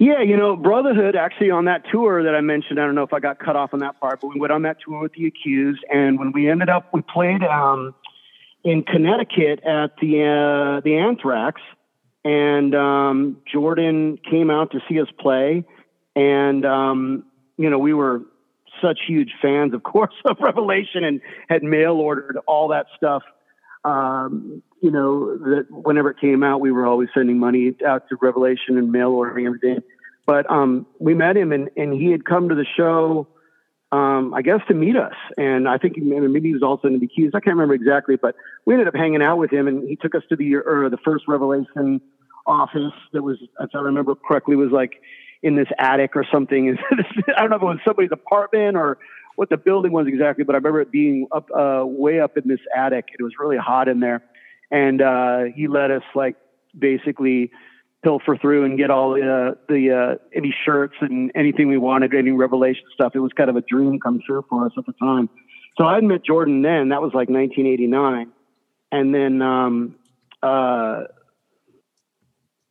Yeah, 0.00 0.22
you 0.22 0.36
know, 0.36 0.54
Brotherhood 0.54 1.16
actually 1.16 1.50
on 1.50 1.64
that 1.64 1.82
tour 1.90 2.22
that 2.22 2.34
I 2.34 2.40
mentioned, 2.40 2.78
I 2.78 2.84
don't 2.84 2.94
know 2.94 3.02
if 3.02 3.12
I 3.12 3.18
got 3.18 3.40
cut 3.40 3.56
off 3.56 3.74
on 3.74 3.80
that 3.80 3.98
part, 3.98 4.20
but 4.20 4.28
we 4.28 4.38
went 4.38 4.52
on 4.52 4.62
that 4.62 4.76
tour 4.84 5.00
with 5.00 5.12
the 5.14 5.26
Accused, 5.26 5.84
and 5.92 6.20
when 6.20 6.30
we 6.30 6.48
ended 6.48 6.68
up, 6.68 6.88
we 6.92 7.02
played 7.02 7.42
um, 7.42 7.96
in 8.62 8.84
Connecticut 8.84 9.60
at 9.64 9.96
the 10.00 10.22
uh, 10.22 10.80
the 10.84 10.96
Anthrax, 10.98 11.60
and 12.24 12.76
um, 12.76 13.38
Jordan 13.52 14.18
came 14.30 14.50
out 14.50 14.70
to 14.70 14.78
see 14.88 15.00
us 15.00 15.08
play, 15.18 15.64
and 16.14 16.64
um, 16.64 17.24
you 17.56 17.68
know, 17.68 17.78
we 17.78 17.92
were 17.92 18.22
such 18.80 19.00
huge 19.04 19.32
fans, 19.42 19.74
of 19.74 19.82
course, 19.82 20.14
of 20.24 20.36
Revelation, 20.40 21.02
and 21.02 21.20
had 21.48 21.64
mail 21.64 21.94
ordered 21.94 22.38
all 22.46 22.68
that 22.68 22.86
stuff 22.96 23.24
um, 23.84 24.62
you 24.80 24.90
know, 24.90 25.36
that 25.38 25.66
whenever 25.70 26.10
it 26.10 26.20
came 26.20 26.42
out, 26.42 26.60
we 26.60 26.70
were 26.70 26.86
always 26.86 27.08
sending 27.14 27.38
money 27.38 27.74
out 27.86 28.08
to 28.08 28.16
Revelation 28.20 28.78
and 28.78 28.92
mail 28.92 29.08
ordering 29.08 29.46
everything. 29.46 29.82
But 30.26 30.50
um, 30.50 30.86
we 30.98 31.14
met 31.14 31.36
him, 31.36 31.52
and, 31.52 31.70
and 31.76 31.92
he 31.92 32.10
had 32.10 32.24
come 32.24 32.50
to 32.50 32.54
the 32.54 32.66
show, 32.76 33.26
um, 33.90 34.34
I 34.34 34.42
guess, 34.42 34.60
to 34.68 34.74
meet 34.74 34.96
us. 34.96 35.14
And 35.36 35.68
I 35.68 35.78
think 35.78 35.96
maybe 35.96 36.48
he 36.48 36.52
was 36.52 36.62
also 36.62 36.88
in 36.88 37.00
the 37.00 37.06
Keys. 37.06 37.30
I 37.34 37.40
can't 37.40 37.56
remember 37.56 37.74
exactly, 37.74 38.16
but 38.16 38.34
we 38.66 38.74
ended 38.74 38.88
up 38.88 38.94
hanging 38.94 39.22
out 39.22 39.38
with 39.38 39.50
him, 39.50 39.66
and 39.66 39.88
he 39.88 39.96
took 39.96 40.14
us 40.14 40.22
to 40.28 40.36
the 40.36 40.56
or 40.56 40.90
the 40.90 40.98
first 41.04 41.24
Revelation 41.26 42.00
office 42.46 42.92
that 43.12 43.22
was, 43.22 43.38
if 43.60 43.70
I 43.74 43.78
remember 43.78 44.14
correctly, 44.14 44.54
was 44.54 44.70
like 44.70 45.00
in 45.42 45.56
this 45.56 45.68
attic 45.78 46.16
or 46.16 46.26
something. 46.32 46.76
I 47.36 47.40
don't 47.40 47.50
know 47.50 47.56
if 47.56 47.62
it 47.62 47.64
was 47.64 47.78
somebody's 47.86 48.10
apartment 48.12 48.76
or 48.76 48.98
what 49.38 49.50
the 49.50 49.56
building 49.56 49.92
was 49.92 50.08
exactly, 50.08 50.42
but 50.42 50.56
I 50.56 50.58
remember 50.58 50.80
it 50.80 50.90
being 50.90 51.28
up 51.30 51.48
uh, 51.56 51.84
way 51.86 52.18
up 52.18 52.36
in 52.36 52.48
this 52.48 52.58
attic. 52.76 53.10
It 53.16 53.22
was 53.22 53.34
really 53.38 53.56
hot 53.56 53.86
in 53.86 54.00
there, 54.00 54.20
and 54.68 55.00
uh, 55.00 55.44
he 55.54 55.68
let 55.68 55.92
us 55.92 56.02
like 56.16 56.34
basically 56.76 57.52
pilfer 58.02 58.36
through 58.36 58.64
and 58.64 58.76
get 58.76 58.90
all 58.90 59.12
uh, 59.12 59.54
the 59.68 60.18
uh, 60.18 60.24
any 60.34 60.52
shirts 60.64 60.96
and 61.00 61.30
anything 61.36 61.68
we 61.68 61.78
wanted, 61.78 62.14
any 62.16 62.32
Revelation 62.32 62.82
stuff. 62.92 63.12
It 63.14 63.20
was 63.20 63.30
kind 63.32 63.48
of 63.48 63.54
a 63.54 63.60
dream 63.60 64.00
come 64.00 64.20
true 64.26 64.44
for 64.50 64.66
us 64.66 64.72
at 64.76 64.86
the 64.86 64.92
time. 64.94 65.30
So 65.78 65.84
I 65.84 66.00
met 66.00 66.24
Jordan 66.24 66.62
then. 66.62 66.88
That 66.88 67.00
was 67.00 67.12
like 67.14 67.28
1989, 67.28 68.32
and 68.90 69.14
then 69.14 69.40
um, 69.40 69.94
uh, 70.42 71.04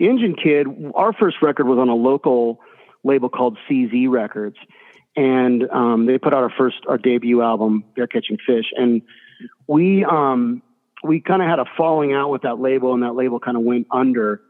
Engine 0.02 0.36
Kid. 0.36 0.68
Our 0.96 1.14
first 1.14 1.38
record 1.42 1.66
was 1.66 1.80
on 1.80 1.88
a 1.88 1.96
local 1.96 2.60
label 3.06 3.30
called 3.30 3.58
CZ 3.70 4.10
Records 4.10 4.58
and 5.18 5.68
um, 5.72 6.06
they 6.06 6.20
put 6.20 6.34
out 6.34 6.44
our 6.44 6.54
first 6.56 6.78
our 6.88 6.98
debut 6.98 7.42
album, 7.42 7.84
Bear 7.96 8.08
Catching 8.08 8.38
Fish, 8.46 8.68
and 8.76 9.02
we 9.66 10.06
um, 10.06 10.62
we 11.04 11.20
kind 11.20 11.42
of 11.42 11.50
had 11.50 11.60
a 11.60 11.66
falling 11.76 12.14
out 12.14 12.30
with 12.30 12.44
that 12.44 12.60
label, 12.60 12.94
and 12.94 13.04
that 13.04 13.16
label 13.16 13.40
kind 13.40 13.58
of 13.58 13.64
went 13.64 13.88
under, 13.92 14.42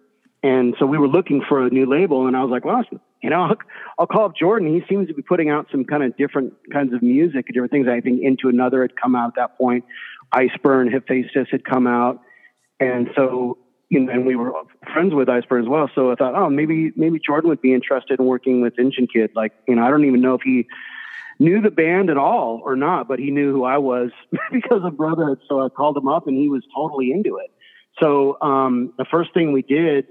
and 0.44 0.76
so 0.78 0.86
we 0.86 0.98
were 0.98 1.08
looking 1.08 1.42
for 1.48 1.66
a 1.66 1.70
new 1.70 1.86
label, 1.86 2.28
and 2.28 2.36
I 2.36 2.44
was 2.44 2.52
like, 2.52 2.66
well, 2.66 2.84
you 3.24 3.30
know, 3.30 3.44
I'll, 3.44 3.56
I'll 3.98 4.08
call 4.08 4.26
up 4.26 4.36
Jordan. 4.36 4.72
He 4.74 4.84
seems 4.88 5.08
to 5.08 5.14
be 5.14 5.22
putting 5.22 5.50
out 5.50 5.68
some 5.72 5.86
kind 5.86 6.04
of 6.04 6.16
different 6.18 6.54
kinds 6.72 6.94
of 6.94 7.02
music 7.02 7.48
different 7.48 7.72
things. 7.72 7.88
I 7.88 8.02
think 8.02 8.22
Into 8.22 8.50
Another 8.50 8.82
had 8.82 8.96
come 9.02 9.16
out 9.16 9.30
at 9.30 9.36
that 9.38 9.58
point. 9.58 9.86
Iceburn, 10.36 10.92
Hephaestus 10.92 11.48
had 11.50 11.64
come 11.64 11.88
out, 11.88 12.22
and 12.82 13.10
so 13.16 13.58
you 13.90 14.02
know, 14.02 14.12
and 14.12 14.26
we 14.26 14.36
were 14.36 14.52
friends 14.92 15.14
with 15.14 15.28
Iceburn 15.28 15.62
as 15.62 15.70
well. 15.70 15.90
So 15.96 16.12
I 16.12 16.16
thought, 16.16 16.36
oh, 16.36 16.50
maybe 16.50 16.92
maybe 16.96 17.20
Jordan 17.26 17.50
would 17.50 17.62
be 17.62 17.74
interested 17.74 18.20
in 18.20 18.26
working 18.26 18.62
with 18.62 18.78
Engine 18.78 19.08
Kid. 19.08 19.32
Like, 19.36 19.54
you 19.68 19.76
know, 19.76 19.84
I 19.86 19.90
don't 19.90 20.06
even 20.06 20.22
know 20.22 20.34
if 20.34 20.42
he 20.44 20.68
knew 21.40 21.62
the 21.62 21.72
band 21.72 22.10
at 22.10 22.18
all 22.18 22.62
or 22.64 22.76
not, 22.76 23.08
but 23.08 23.20
he 23.20 23.32
knew 23.32 23.52
who 23.52 23.64
I 23.64 23.78
was 23.78 24.12
because 24.52 24.82
of 24.84 24.98
Brotherhood. 24.98 25.40
So 25.48 25.64
I 25.64 25.70
called 25.70 25.96
him 25.96 26.08
up, 26.08 26.28
and 26.28 26.38
he 26.38 26.50
was 26.50 26.64
totally 26.76 27.12
into 27.12 27.38
it. 27.38 27.52
So 28.02 28.38
um, 28.42 28.94
the 28.98 29.06
first 29.10 29.34
thing 29.34 29.54
we 29.54 29.62
did 29.62 30.08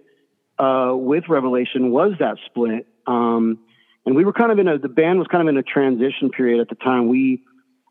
uh, 0.59 0.93
with 0.95 1.24
Revelation 1.29 1.91
was 1.91 2.12
that 2.18 2.39
split, 2.47 2.87
um, 3.07 3.59
and 4.07 4.16
we 4.16 4.24
were 4.24 4.33
kind 4.33 4.53
of 4.53 4.59
in 4.59 4.68
a 4.68 4.79
the 4.79 4.89
band 4.89 5.18
was 5.18 5.29
kind 5.29 5.47
of 5.47 5.53
in 5.53 5.59
a 5.59 5.62
transition 5.62 6.31
period 6.31 6.61
at 6.61 6.68
the 6.68 6.77
time. 6.77 7.09
We 7.09 7.43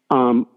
um, 0.10 0.48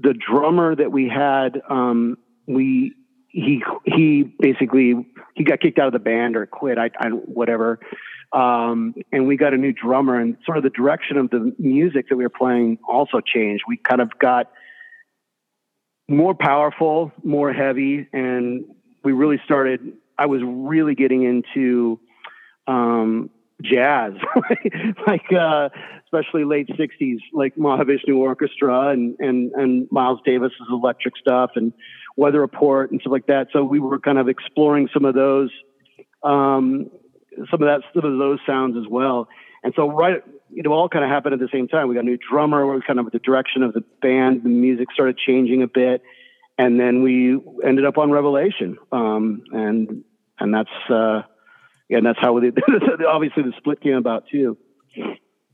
the 0.00 0.14
drummer 0.14 0.74
that 0.74 0.92
we 0.92 1.08
had, 1.08 1.60
um, 1.68 2.18
we 2.46 2.94
he 3.32 3.62
he 3.84 4.22
basically 4.38 4.94
he 5.34 5.44
got 5.44 5.60
kicked 5.60 5.78
out 5.78 5.86
of 5.86 5.92
the 5.92 5.98
band 5.98 6.36
or 6.36 6.46
quit. 6.46 6.78
I, 6.78 6.90
I 6.98 7.08
whatever. 7.08 7.80
Um, 8.32 8.94
and 9.12 9.26
we 9.26 9.36
got 9.36 9.52
a 9.52 9.58
new 9.58 9.72
drummer, 9.72 10.18
and 10.18 10.36
sort 10.46 10.56
of 10.56 10.64
the 10.64 10.70
direction 10.70 11.18
of 11.18 11.30
the 11.30 11.54
music 11.58 12.08
that 12.08 12.16
we 12.16 12.24
were 12.24 12.30
playing 12.30 12.78
also 12.88 13.20
changed. 13.20 13.64
We 13.68 13.76
kind 13.76 14.00
of 14.00 14.10
got 14.18 14.50
more 16.08 16.34
powerful, 16.34 17.12
more 17.22 17.52
heavy, 17.52 18.08
and 18.12 18.64
we 19.04 19.12
really 19.12 19.40
started. 19.44 19.80
I 20.18 20.26
was 20.26 20.40
really 20.44 20.94
getting 20.94 21.24
into 21.24 22.00
um, 22.66 23.30
jazz, 23.62 24.12
like 25.06 25.32
uh, 25.32 25.68
especially 26.04 26.44
late 26.44 26.68
'60s, 26.68 27.18
like 27.32 27.54
Mahavishnu 27.56 28.16
Orchestra 28.16 28.88
and 28.88 29.14
and 29.18 29.52
and 29.52 29.88
Miles 29.90 30.20
Davis's 30.24 30.68
electric 30.70 31.16
stuff 31.18 31.50
and 31.54 31.72
Weather 32.16 32.40
Report 32.40 32.90
and 32.90 33.00
stuff 33.00 33.12
like 33.12 33.26
that. 33.26 33.48
So 33.52 33.64
we 33.64 33.80
were 33.80 33.98
kind 33.98 34.18
of 34.18 34.28
exploring 34.28 34.88
some 34.92 35.04
of 35.04 35.14
those 35.14 35.50
um, 36.22 36.90
some 37.50 37.62
of 37.62 37.66
that, 37.68 37.80
some 37.94 38.04
of 38.04 38.18
those 38.18 38.38
sounds 38.46 38.76
as 38.76 38.84
well. 38.88 39.28
And 39.64 39.72
so 39.76 39.90
right, 39.90 40.22
it 40.54 40.66
all 40.66 40.88
kind 40.88 41.04
of 41.04 41.10
happened 41.10 41.34
at 41.34 41.40
the 41.40 41.48
same 41.52 41.68
time. 41.68 41.88
We 41.88 41.94
got 41.94 42.02
a 42.02 42.06
new 42.06 42.18
drummer. 42.18 42.66
We 42.66 42.80
kind 42.82 42.98
of 42.98 43.10
the 43.10 43.18
direction 43.18 43.62
of 43.62 43.72
the 43.72 43.82
band, 44.00 44.42
the 44.42 44.48
music 44.48 44.88
started 44.92 45.16
changing 45.16 45.62
a 45.62 45.68
bit, 45.68 46.02
and 46.58 46.78
then 46.78 47.02
we 47.02 47.40
ended 47.64 47.84
up 47.84 47.98
on 47.98 48.10
Revelation. 48.10 48.76
Um, 48.90 49.44
and 49.52 50.04
and 50.38 50.52
that's 50.52 50.90
uh, 50.90 51.22
yeah, 51.88 51.98
and 51.98 52.06
that's 52.06 52.18
how 52.20 52.32
we, 52.32 52.52
obviously 53.08 53.44
the 53.44 53.52
split 53.56 53.80
came 53.80 53.94
about 53.94 54.24
too. 54.28 54.58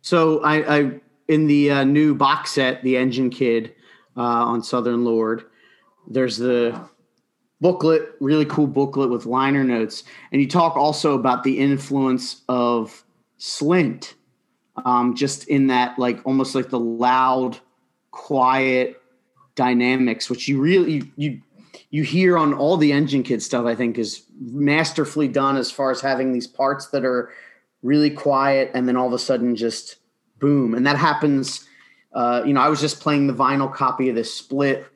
So 0.00 0.40
I, 0.40 0.78
I 0.78 1.00
in 1.28 1.46
the 1.46 1.70
uh, 1.70 1.84
new 1.84 2.14
box 2.14 2.52
set, 2.52 2.82
the 2.82 2.96
Engine 2.96 3.30
Kid 3.30 3.74
uh, 4.16 4.22
on 4.22 4.62
Southern 4.62 5.04
Lord. 5.04 5.44
There's 6.10 6.38
the 6.38 6.88
booklet, 7.60 8.14
really 8.20 8.46
cool 8.46 8.66
booklet 8.66 9.10
with 9.10 9.26
liner 9.26 9.64
notes, 9.64 10.04
and 10.32 10.40
you 10.40 10.48
talk 10.48 10.76
also 10.76 11.14
about 11.14 11.44
the 11.44 11.58
influence 11.58 12.42
of 12.48 13.04
Slint, 13.38 14.14
um, 14.84 15.14
just 15.14 15.48
in 15.48 15.66
that 15.68 15.98
like 15.98 16.20
almost 16.24 16.54
like 16.54 16.70
the 16.70 16.80
loud, 16.80 17.58
quiet 18.10 19.00
dynamics, 19.54 20.30
which 20.30 20.48
you 20.48 20.60
really 20.60 20.92
you, 20.92 21.08
you 21.16 21.42
you 21.90 22.02
hear 22.02 22.38
on 22.38 22.54
all 22.54 22.76
the 22.76 22.92
Engine 22.92 23.22
Kid 23.22 23.42
stuff. 23.42 23.66
I 23.66 23.74
think 23.74 23.98
is 23.98 24.24
masterfully 24.40 25.28
done 25.28 25.56
as 25.56 25.70
far 25.70 25.90
as 25.90 26.00
having 26.00 26.32
these 26.32 26.46
parts 26.46 26.88
that 26.88 27.04
are 27.04 27.30
really 27.82 28.10
quiet 28.10 28.70
and 28.74 28.88
then 28.88 28.96
all 28.96 29.06
of 29.06 29.12
a 29.12 29.18
sudden 29.18 29.56
just 29.56 29.96
boom, 30.38 30.74
and 30.74 30.86
that 30.86 30.96
happens. 30.96 31.66
Uh, 32.14 32.42
you 32.46 32.54
know, 32.54 32.60
I 32.60 32.68
was 32.68 32.80
just 32.80 33.00
playing 33.00 33.26
the 33.26 33.34
vinyl 33.34 33.72
copy 33.72 34.08
of 34.08 34.14
this 34.14 34.32
split 34.32 34.86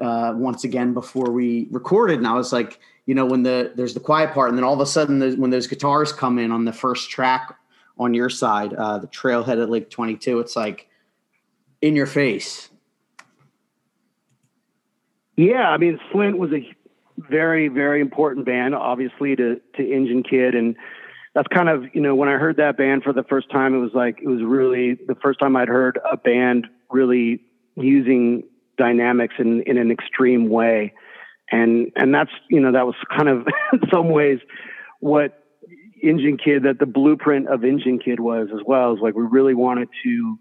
uh, 0.00 0.34
once 0.36 0.64
again 0.64 0.94
before 0.94 1.30
we 1.30 1.68
recorded, 1.70 2.18
and 2.18 2.26
I 2.26 2.34
was 2.34 2.52
like, 2.52 2.80
you 3.06 3.14
know, 3.14 3.26
when 3.26 3.42
the 3.42 3.72
there's 3.74 3.94
the 3.94 4.00
quiet 4.00 4.32
part, 4.32 4.50
and 4.50 4.58
then 4.58 4.64
all 4.64 4.74
of 4.74 4.80
a 4.80 4.86
sudden, 4.86 5.20
when 5.40 5.50
those 5.50 5.66
guitars 5.66 6.12
come 6.12 6.38
in 6.38 6.52
on 6.52 6.64
the 6.64 6.72
first 6.72 7.10
track 7.10 7.56
on 7.98 8.14
your 8.14 8.30
side, 8.30 8.74
uh, 8.74 8.98
the 8.98 9.08
Trailhead 9.08 9.62
at 9.62 9.70
Lake 9.70 9.90
22, 9.90 10.38
it's 10.40 10.54
like 10.54 10.88
in 11.80 11.96
your 11.96 12.06
face. 12.06 12.70
Yeah, 15.36 15.68
I 15.70 15.76
mean, 15.76 16.00
Slint 16.12 16.36
was 16.36 16.52
a 16.52 16.68
very, 17.16 17.68
very 17.68 18.00
important 18.00 18.44
band, 18.44 18.74
obviously 18.74 19.36
to 19.36 19.60
to 19.76 19.82
Engine 19.90 20.22
Kid, 20.22 20.54
and 20.54 20.76
that's 21.34 21.48
kind 21.48 21.68
of 21.68 21.84
you 21.94 22.00
know 22.00 22.14
when 22.14 22.28
I 22.28 22.32
heard 22.32 22.56
that 22.56 22.76
band 22.76 23.04
for 23.04 23.12
the 23.12 23.22
first 23.22 23.50
time, 23.50 23.74
it 23.74 23.78
was 23.78 23.92
like 23.94 24.18
it 24.22 24.28
was 24.28 24.42
really 24.42 24.94
the 24.94 25.14
first 25.14 25.38
time 25.38 25.56
I'd 25.56 25.68
heard 25.68 25.98
a 26.10 26.16
band 26.16 26.66
really 26.90 27.40
using 27.76 28.42
dynamics 28.78 29.34
in 29.38 29.62
in 29.62 29.76
an 29.76 29.90
extreme 29.90 30.48
way, 30.48 30.94
and 31.50 31.90
and 31.96 32.14
that's 32.14 32.30
you 32.48 32.60
know 32.60 32.72
that 32.72 32.86
was 32.86 32.94
kind 33.16 33.28
of 33.28 33.46
in 33.72 33.80
some 33.92 34.08
ways 34.10 34.38
what 35.00 35.44
Engine 36.02 36.38
Kid 36.42 36.62
that 36.64 36.78
the 36.78 36.86
blueprint 36.86 37.48
of 37.48 37.64
Engine 37.64 37.98
Kid 37.98 38.20
was 38.20 38.48
as 38.52 38.60
well. 38.66 38.94
Is 38.94 39.00
like 39.00 39.14
we 39.14 39.24
really 39.24 39.54
wanted 39.54 39.88
to 40.04 40.38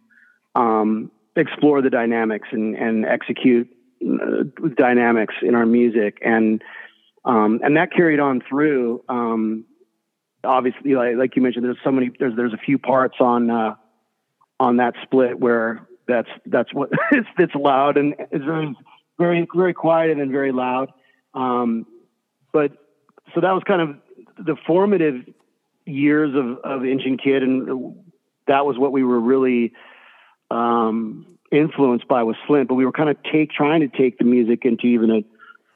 um, 0.55 1.11
explore 1.35 1.81
the 1.81 1.89
dynamics 1.89 2.47
and 2.51 2.75
and 2.75 3.05
execute 3.05 3.67
uh, 4.03 4.43
dynamics 4.75 5.35
in 5.41 5.55
our 5.55 5.65
music 5.65 6.19
and 6.23 6.63
um, 7.25 7.59
and 7.63 7.75
that 7.75 7.91
carried 7.91 8.19
on 8.19 8.41
through 8.47 9.03
um, 9.09 9.65
obviously, 10.47 10.95
like, 10.95 11.15
like 11.17 11.35
you 11.35 11.41
mentioned, 11.41 11.65
there's 11.65 11.77
so 11.83 11.91
many. 11.91 12.11
There's 12.17 12.35
there's 12.35 12.53
a 12.53 12.57
few 12.57 12.77
parts 12.77 13.15
on 13.19 13.49
uh, 13.49 13.75
on 14.59 14.77
that 14.77 14.95
split 15.03 15.39
where 15.39 15.88
that's 16.07 16.29
that's 16.45 16.73
what 16.73 16.89
it's 17.11 17.27
it's 17.37 17.55
loud 17.55 17.97
and 17.97 18.15
it's 18.31 18.45
very 18.45 18.75
very 19.17 19.47
very 19.53 19.73
quiet 19.73 20.11
and 20.11 20.19
then 20.19 20.31
very 20.31 20.51
loud. 20.51 20.91
Um, 21.33 21.85
but 22.53 22.71
so 23.35 23.41
that 23.41 23.51
was 23.51 23.63
kind 23.67 23.81
of 23.81 23.95
the 24.37 24.55
formative 24.65 25.25
years 25.85 26.33
of 26.35 26.57
of 26.63 26.85
Engine 26.85 27.17
Kid, 27.17 27.43
and 27.43 27.95
that 28.47 28.65
was 28.65 28.77
what 28.77 28.91
we 28.91 29.03
were 29.03 29.19
really 29.19 29.73
um, 30.49 31.37
influenced 31.51 32.07
by 32.07 32.23
was 32.23 32.35
Slint. 32.47 32.67
But 32.67 32.75
we 32.75 32.85
were 32.85 32.91
kind 32.91 33.09
of 33.09 33.17
take 33.31 33.51
trying 33.51 33.81
to 33.81 33.87
take 33.87 34.17
the 34.17 34.25
music 34.25 34.61
into 34.63 34.87
even 34.87 35.11
a, 35.11 35.23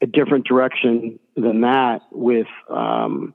a 0.02 0.06
different 0.06 0.46
direction 0.46 1.18
than 1.36 1.62
that 1.62 2.00
with 2.10 2.46
um, 2.70 3.34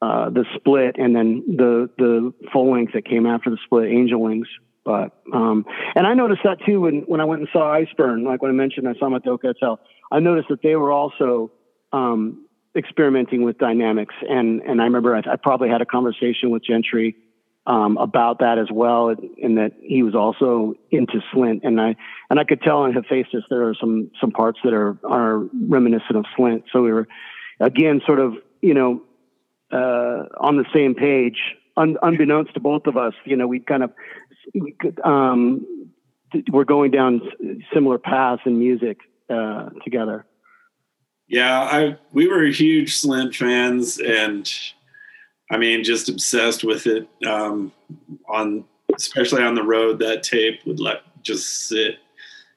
uh, 0.00 0.30
the 0.30 0.44
split 0.56 0.96
and 0.98 1.14
then 1.14 1.44
the 1.46 1.88
the 1.98 2.32
full 2.52 2.72
length 2.72 2.92
that 2.94 3.04
came 3.04 3.26
after 3.26 3.50
the 3.50 3.58
split, 3.64 3.90
Angel 3.90 4.20
Wings. 4.20 4.48
But 4.84 5.12
um, 5.32 5.64
and 5.94 6.06
I 6.06 6.14
noticed 6.14 6.42
that 6.44 6.58
too 6.66 6.80
when 6.80 7.02
when 7.02 7.20
I 7.20 7.24
went 7.24 7.40
and 7.40 7.48
saw 7.52 7.72
Iceburn. 7.72 8.24
Like 8.24 8.42
when 8.42 8.50
I 8.50 8.54
mentioned, 8.54 8.88
I 8.88 8.94
saw 8.94 9.06
them 9.06 9.14
at 9.14 9.24
the 9.24 9.30
Hotel. 9.30 9.80
I 10.10 10.18
noticed 10.18 10.48
that 10.48 10.62
they 10.62 10.74
were 10.76 10.90
also 10.90 11.52
um, 11.92 12.46
experimenting 12.76 13.42
with 13.42 13.58
dynamics, 13.58 14.14
and 14.28 14.60
and 14.62 14.80
I 14.80 14.84
remember 14.84 15.14
I, 15.14 15.20
I 15.20 15.36
probably 15.36 15.68
had 15.68 15.82
a 15.82 15.86
conversation 15.86 16.50
with 16.50 16.64
Gentry 16.64 17.16
um, 17.66 17.96
about 17.96 18.40
that 18.40 18.58
as 18.58 18.68
well, 18.72 19.14
in 19.38 19.54
that 19.54 19.72
he 19.80 20.02
was 20.02 20.14
also 20.14 20.74
into 20.90 21.20
Slint, 21.32 21.60
and 21.62 21.80
I 21.80 21.94
and 22.28 22.40
I 22.40 22.44
could 22.44 22.60
tell 22.62 22.84
in 22.84 22.92
Hephaestus 22.92 23.44
there 23.50 23.68
are 23.68 23.74
some 23.78 24.10
some 24.20 24.32
parts 24.32 24.58
that 24.64 24.74
are 24.74 24.98
are 25.04 25.38
reminiscent 25.68 26.16
of 26.16 26.24
Slint. 26.36 26.64
So 26.72 26.82
we 26.82 26.92
were 26.92 27.06
again 27.60 28.00
sort 28.04 28.18
of 28.18 28.34
you 28.62 28.74
know 28.74 29.02
uh, 29.72 30.26
on 30.40 30.56
the 30.56 30.64
same 30.74 30.94
page, 30.94 31.38
un- 31.76 31.96
unbeknownst 32.02 32.54
to 32.54 32.60
both 32.60 32.86
of 32.86 32.96
us. 32.96 33.14
You 33.24 33.36
know, 33.36 33.46
we 33.46 33.60
kind 33.60 33.82
of 33.82 33.92
um, 35.04 35.66
we're 36.50 36.64
going 36.64 36.90
down 36.90 37.20
similar 37.72 37.98
paths 37.98 38.42
in 38.46 38.58
music 38.58 38.98
uh, 39.30 39.70
together. 39.84 40.26
Yeah, 41.28 41.60
I 41.60 41.96
we 42.12 42.26
were 42.28 42.44
huge 42.44 43.00
Slint 43.00 43.34
fans, 43.34 43.98
and 43.98 44.52
I 45.50 45.56
mean, 45.56 45.84
just 45.84 46.08
obsessed 46.08 46.64
with 46.64 46.86
it. 46.86 47.08
Um, 47.26 47.72
on 48.28 48.64
especially 48.94 49.42
on 49.42 49.54
the 49.54 49.62
road, 49.62 49.98
that 50.00 50.22
tape 50.22 50.60
would 50.66 50.80
let 50.80 51.02
just 51.22 51.68
sit 51.68 51.98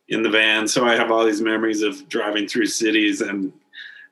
in 0.09 0.23
the 0.23 0.29
van. 0.29 0.67
So 0.67 0.85
I 0.85 0.95
have 0.95 1.11
all 1.11 1.25
these 1.25 1.41
memories 1.41 1.81
of 1.81 2.07
driving 2.09 2.47
through 2.47 2.67
cities 2.67 3.21
and 3.21 3.53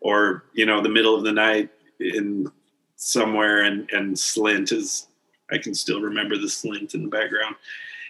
or 0.01 0.45
you 0.53 0.65
know 0.65 0.82
the 0.82 0.89
middle 0.89 1.15
of 1.15 1.24
the 1.24 1.32
night 1.32 1.69
in 1.99 2.51
somewhere 2.95 3.63
and 3.63 3.89
and 3.91 4.15
slint 4.15 4.71
is 4.71 5.07
i 5.53 5.57
can 5.57 5.73
still 5.73 6.01
remember 6.01 6.37
the 6.37 6.47
slint 6.47 6.93
in 6.93 7.03
the 7.03 7.09
background 7.09 7.55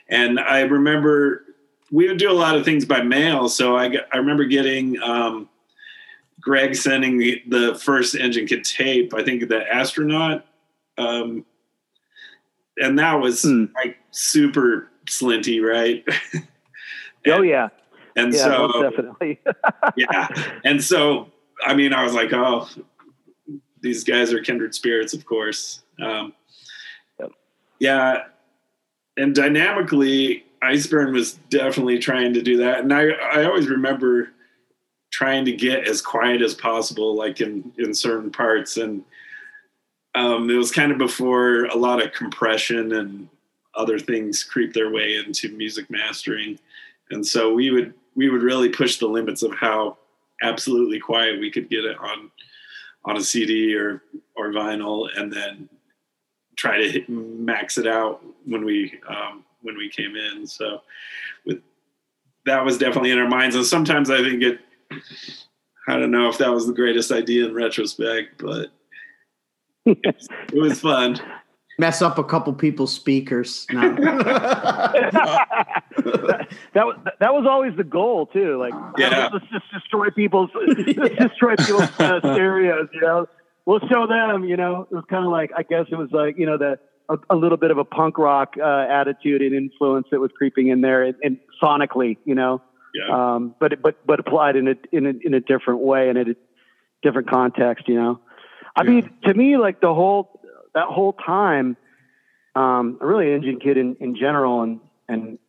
and 0.09 0.39
i 0.39 0.61
remember 0.61 1.45
we 1.91 2.07
would 2.07 2.17
do 2.17 2.31
a 2.31 2.33
lot 2.33 2.55
of 2.55 2.65
things 2.65 2.85
by 2.85 3.01
mail 3.01 3.47
so 3.49 3.75
i 3.75 3.91
i 4.11 4.17
remember 4.17 4.45
getting 4.45 5.01
um, 5.01 5.49
greg 6.41 6.75
sending 6.75 7.17
the, 7.17 7.41
the 7.47 7.75
first 7.75 8.15
engine 8.15 8.45
kid 8.45 8.63
tape 8.63 9.13
i 9.13 9.23
think 9.23 9.47
the 9.47 9.73
astronaut 9.73 10.45
um, 10.97 11.45
and 12.77 12.99
that 12.99 13.15
was 13.15 13.43
mm. 13.43 13.69
like 13.75 13.97
super 14.11 14.89
slinty 15.05 15.59
right 15.61 16.03
and, 16.33 16.43
oh 17.33 17.41
yeah 17.41 17.69
and 18.15 18.33
yeah, 18.33 18.43
so 18.43 18.81
definitely 18.81 19.39
yeah 19.97 20.27
and 20.63 20.83
so 20.83 21.31
i 21.65 21.73
mean 21.73 21.93
i 21.93 22.03
was 22.03 22.13
like 22.13 22.31
oh 22.31 22.67
these 23.83 24.03
guys 24.03 24.33
are 24.33 24.41
kindred 24.41 24.73
spirits, 24.73 25.13
of 25.13 25.25
course. 25.25 25.83
Um. 26.01 26.33
Yeah, 27.83 28.27
and 29.17 29.35
dynamically, 29.35 30.45
Iceburn 30.63 31.11
was 31.11 31.33
definitely 31.49 31.99
trying 31.99 32.33
to 32.33 32.41
do 32.41 32.55
that, 32.55 32.79
and 32.79 32.93
I 32.93 33.09
I 33.09 33.43
always 33.43 33.67
remember 33.67 34.29
trying 35.11 35.43
to 35.43 35.51
get 35.51 35.85
as 35.85 36.01
quiet 36.01 36.41
as 36.41 36.53
possible, 36.53 37.13
like 37.13 37.41
in 37.41 37.73
in 37.77 37.93
certain 37.93 38.31
parts, 38.31 38.77
and 38.77 39.03
um, 40.15 40.49
it 40.49 40.55
was 40.55 40.71
kind 40.71 40.93
of 40.93 40.97
before 40.97 41.65
a 41.65 41.75
lot 41.75 42.01
of 42.01 42.13
compression 42.13 42.93
and 42.93 43.27
other 43.75 43.99
things 43.99 44.45
creep 44.45 44.71
their 44.71 44.89
way 44.89 45.17
into 45.17 45.49
music 45.49 45.89
mastering, 45.89 46.57
and 47.11 47.27
so 47.27 47.53
we 47.53 47.69
would 47.69 47.93
we 48.15 48.29
would 48.29 48.43
really 48.43 48.69
push 48.69 48.97
the 48.97 49.07
limits 49.07 49.43
of 49.43 49.53
how 49.55 49.97
absolutely 50.41 51.01
quiet 51.01 51.37
we 51.37 51.51
could 51.51 51.69
get 51.69 51.83
it 51.83 51.97
on 51.97 52.31
on 53.03 53.17
a 53.17 53.21
CD 53.21 53.75
or 53.75 54.01
or 54.37 54.53
vinyl, 54.53 55.09
and 55.17 55.33
then 55.33 55.67
try 56.55 56.77
to 56.77 56.91
hit, 56.91 57.09
max 57.09 57.77
it 57.77 57.87
out 57.87 58.23
when 58.45 58.65
we 58.65 58.99
um, 59.07 59.43
when 59.61 59.77
we 59.77 59.89
came 59.89 60.15
in. 60.15 60.47
So 60.47 60.81
with 61.45 61.61
that 62.45 62.63
was 62.63 62.77
definitely 62.77 63.11
in 63.11 63.19
our 63.19 63.29
minds, 63.29 63.55
and 63.55 63.65
sometimes 63.65 64.09
I 64.09 64.17
think 64.17 64.43
it. 64.43 64.59
I 65.87 65.97
don't 65.97 66.11
know 66.11 66.29
if 66.29 66.37
that 66.37 66.51
was 66.51 66.65
the 66.65 66.73
greatest 66.73 67.11
idea 67.11 67.45
in 67.45 67.53
retrospect, 67.53 68.41
but 68.41 68.71
it 69.85 70.53
was 70.53 70.79
fun 70.79 71.19
mess 71.77 72.01
up 72.01 72.17
a 72.17 72.23
couple 72.23 72.53
people's 72.53 72.93
speakers. 72.93 73.65
No. 73.71 73.95
that, 73.95 75.03
that, 76.73 76.85
was 76.85 76.97
that 77.19 77.33
was 77.33 77.45
always 77.49 77.75
the 77.75 77.83
goal 77.83 78.27
too. 78.27 78.57
Like, 78.57 78.73
yeah. 78.97 79.29
let's 79.33 79.45
just 79.51 79.65
destroy 79.73 80.09
people's 80.09 80.49
let's 80.97 81.15
destroy 81.15 81.55
people's 81.55 81.99
uh, 81.99 82.19
stereos. 82.19 82.89
You 82.93 83.01
know, 83.01 83.27
we'll 83.65 83.79
show 83.79 84.07
them. 84.07 84.43
You 84.43 84.57
know, 84.57 84.87
it 84.89 84.95
was 84.95 85.05
kind 85.09 85.25
of 85.25 85.31
like 85.31 85.51
I 85.55 85.63
guess 85.63 85.85
it 85.91 85.95
was 85.95 86.09
like 86.11 86.37
you 86.37 86.45
know 86.45 86.57
the 86.57 86.79
a, 87.09 87.17
a 87.29 87.35
little 87.35 87.57
bit 87.57 87.71
of 87.71 87.77
a 87.77 87.85
punk 87.85 88.17
rock 88.17 88.55
uh, 88.59 88.85
attitude 88.89 89.41
and 89.41 89.53
influence 89.53 90.07
that 90.11 90.19
was 90.19 90.31
creeping 90.35 90.67
in 90.69 90.81
there, 90.81 91.03
and, 91.03 91.15
and 91.23 91.37
sonically, 91.61 92.17
you 92.25 92.35
know. 92.35 92.61
Yeah. 92.93 93.35
Um, 93.35 93.55
but 93.59 93.81
but 93.81 94.05
but 94.05 94.19
applied 94.19 94.55
in 94.55 94.67
a 94.67 94.75
in 94.91 95.05
a 95.05 95.13
in 95.23 95.33
a 95.33 95.39
different 95.39 95.81
way 95.81 96.09
and 96.09 96.17
in 96.17 96.29
a 96.31 96.35
different 97.01 97.29
context. 97.29 97.87
You 97.87 97.95
know. 97.95 98.19
I 98.75 98.83
yeah. 98.83 98.89
mean, 98.89 99.09
to 99.23 99.33
me, 99.33 99.57
like 99.57 99.81
the 99.81 99.93
whole 99.93 100.39
that 100.73 100.87
whole 100.87 101.13
time, 101.13 101.77
um, 102.55 102.97
really 103.01 103.33
Engine 103.33 103.59
Kid 103.59 103.77
in, 103.77 103.95
in 103.99 104.15
general, 104.15 104.61
and 104.61 104.79
and 105.07 105.39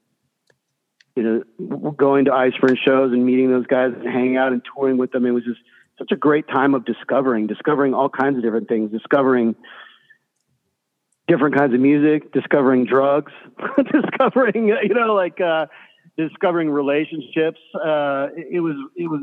you 1.16 1.22
know, 1.58 1.90
going 1.92 2.24
to 2.24 2.32
Iceburn 2.32 2.76
shows 2.84 3.12
and 3.12 3.24
meeting 3.24 3.50
those 3.50 3.66
guys 3.66 3.92
and 3.94 4.04
hanging 4.04 4.36
out 4.36 4.52
and 4.52 4.62
touring 4.74 4.96
with 4.96 5.12
them. 5.12 5.24
It 5.26 5.30
was 5.30 5.44
just 5.44 5.60
such 5.98 6.10
a 6.12 6.16
great 6.16 6.48
time 6.48 6.74
of 6.74 6.84
discovering, 6.84 7.46
discovering 7.46 7.94
all 7.94 8.08
kinds 8.08 8.36
of 8.36 8.42
different 8.42 8.68
things, 8.68 8.90
discovering 8.90 9.54
different 11.28 11.56
kinds 11.56 11.72
of 11.74 11.80
music, 11.80 12.32
discovering 12.32 12.84
drugs, 12.84 13.32
discovering, 13.92 14.68
you 14.68 14.94
know, 14.94 15.14
like, 15.14 15.40
uh, 15.40 15.66
discovering 16.16 16.70
relationships. 16.70 17.58
Uh, 17.74 18.28
it, 18.36 18.60
was, 18.60 18.76
it 18.96 19.08
was, 19.08 19.22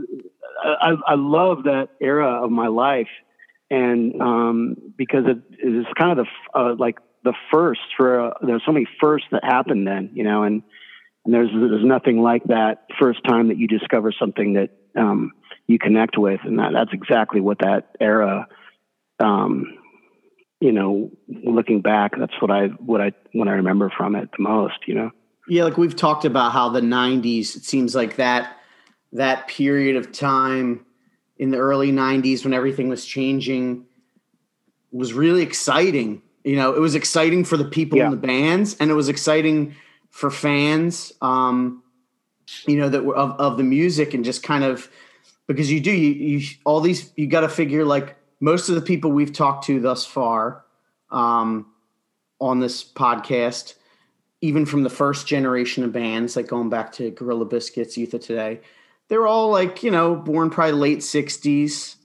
I, 0.63 0.93
I 1.07 1.15
love 1.15 1.63
that 1.63 1.89
era 2.01 2.43
of 2.43 2.51
my 2.51 2.67
life. 2.67 3.09
And, 3.69 4.21
um, 4.21 4.75
because 4.97 5.23
it, 5.27 5.37
kind 5.97 6.19
of 6.19 6.25
the, 6.25 6.59
uh, 6.59 6.75
like 6.77 6.97
the 7.23 7.33
first 7.51 7.81
for, 7.95 8.27
uh, 8.27 8.33
there's 8.41 8.63
so 8.65 8.71
many 8.71 8.87
firsts 8.99 9.27
that 9.31 9.43
happened 9.43 9.87
then, 9.87 10.09
you 10.13 10.23
know, 10.23 10.43
and, 10.43 10.63
and 11.23 11.33
there's, 11.33 11.49
there's 11.53 11.85
nothing 11.85 12.21
like 12.21 12.43
that 12.45 12.87
first 12.99 13.19
time 13.25 13.49
that 13.49 13.57
you 13.57 13.67
discover 13.67 14.11
something 14.17 14.53
that, 14.53 14.71
um, 14.97 15.31
you 15.71 15.79
connect 15.79 16.17
with. 16.17 16.41
And 16.43 16.59
that, 16.59 16.73
that's 16.73 16.93
exactly 16.93 17.41
what 17.41 17.59
that 17.59 17.95
era, 17.99 18.47
um, 19.19 19.77
you 20.59 20.71
know, 20.71 21.11
looking 21.27 21.81
back, 21.81 22.11
that's 22.17 22.39
what 22.39 22.51
I 22.51 22.67
what 22.67 23.01
I 23.01 23.13
when 23.33 23.47
I 23.47 23.53
remember 23.53 23.91
from 23.95 24.15
it 24.15 24.29
the 24.37 24.43
most. 24.43 24.87
You 24.87 24.93
know. 24.93 25.11
Yeah, 25.47 25.63
like 25.63 25.77
we've 25.77 25.95
talked 25.95 26.23
about 26.23 26.51
how 26.51 26.69
the 26.69 26.81
'90s. 26.81 27.55
It 27.55 27.63
seems 27.63 27.95
like 27.95 28.17
that 28.17 28.57
that 29.13 29.47
period 29.47 29.95
of 29.95 30.11
time 30.11 30.85
in 31.37 31.49
the 31.49 31.57
early 31.57 31.91
'90s 31.91 32.43
when 32.43 32.53
everything 32.53 32.89
was 32.89 33.05
changing 33.05 33.85
was 34.91 35.13
really 35.13 35.41
exciting. 35.41 36.21
You 36.43 36.57
know, 36.57 36.73
it 36.73 36.79
was 36.79 36.93
exciting 36.93 37.43
for 37.43 37.57
the 37.57 37.65
people 37.65 37.97
yeah. 37.97 38.05
in 38.05 38.11
the 38.11 38.17
bands, 38.17 38.75
and 38.79 38.91
it 38.91 38.95
was 38.95 39.09
exciting 39.09 39.75
for 40.11 40.29
fans. 40.29 41.11
Um, 41.21 41.81
you 42.67 42.77
know 42.77 42.89
that 42.89 43.03
of 43.03 43.31
of 43.39 43.57
the 43.57 43.63
music 43.63 44.13
and 44.13 44.23
just 44.23 44.43
kind 44.43 44.63
of 44.63 44.89
because 45.47 45.71
you 45.71 45.79
do 45.79 45.91
you, 45.91 46.37
you 46.39 46.47
all 46.65 46.81
these 46.81 47.11
you 47.15 47.27
got 47.27 47.41
to 47.41 47.49
figure 47.49 47.85
like 47.85 48.15
most 48.41 48.69
of 48.69 48.75
the 48.75 48.81
people 48.81 49.11
we've 49.11 49.33
talked 49.33 49.65
to 49.65 49.79
thus 49.79 50.05
far 50.05 50.65
um, 51.11 51.67
on 52.41 52.59
this 52.59 52.83
podcast, 52.83 53.75
even 54.41 54.65
from 54.65 54.83
the 54.83 54.89
first 54.89 55.27
generation 55.27 55.83
of 55.83 55.93
bands, 55.93 56.35
like 56.35 56.47
going 56.47 56.69
back 56.69 56.91
to 56.93 57.11
Gorilla 57.11 57.45
Biscuits, 57.45 57.97
of 57.97 58.09
Today, 58.09 58.59
they're 59.07 59.27
all 59.27 59.51
like, 59.51 59.83
you 59.83 59.91
know, 59.91 60.15
born 60.15 60.49
probably 60.49 60.73
late 60.73 60.99
60s, 60.99 61.95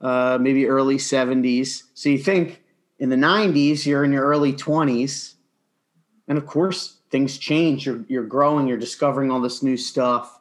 uh, 0.00 0.38
maybe 0.40 0.66
early 0.66 0.96
70s. 0.96 1.84
So 1.94 2.08
you 2.08 2.18
think 2.18 2.62
in 2.98 3.08
the 3.08 3.16
90s, 3.16 3.86
you're 3.86 4.04
in 4.04 4.12
your 4.12 4.24
early 4.24 4.52
20s. 4.52 5.34
And 6.26 6.38
of 6.38 6.46
course, 6.46 6.98
things 7.10 7.38
change. 7.38 7.86
You're, 7.86 8.04
you're 8.08 8.24
growing, 8.24 8.66
you're 8.66 8.78
discovering 8.78 9.30
all 9.30 9.40
this 9.40 9.62
new 9.62 9.76
stuff. 9.76 10.33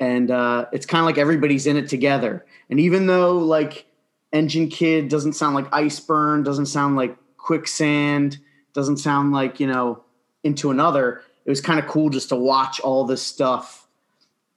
And 0.00 0.30
uh, 0.30 0.66
it's 0.72 0.86
kind 0.86 1.00
of 1.00 1.06
like 1.06 1.18
everybody's 1.18 1.66
in 1.66 1.76
it 1.76 1.88
together. 1.88 2.44
And 2.68 2.80
even 2.80 3.06
though, 3.06 3.38
like, 3.38 3.86
Engine 4.32 4.68
Kid 4.68 5.08
doesn't 5.08 5.34
sound 5.34 5.54
like 5.54 5.70
Iceburn, 5.70 6.44
doesn't 6.44 6.66
sound 6.66 6.96
like 6.96 7.16
Quicksand, 7.36 8.38
doesn't 8.72 8.96
sound 8.96 9.32
like, 9.32 9.60
you 9.60 9.66
know, 9.66 10.02
into 10.42 10.70
another. 10.70 11.22
It 11.44 11.50
was 11.50 11.60
kind 11.60 11.78
of 11.78 11.86
cool 11.86 12.10
just 12.10 12.30
to 12.30 12.36
watch 12.36 12.80
all 12.80 13.04
this 13.04 13.22
stuff 13.22 13.86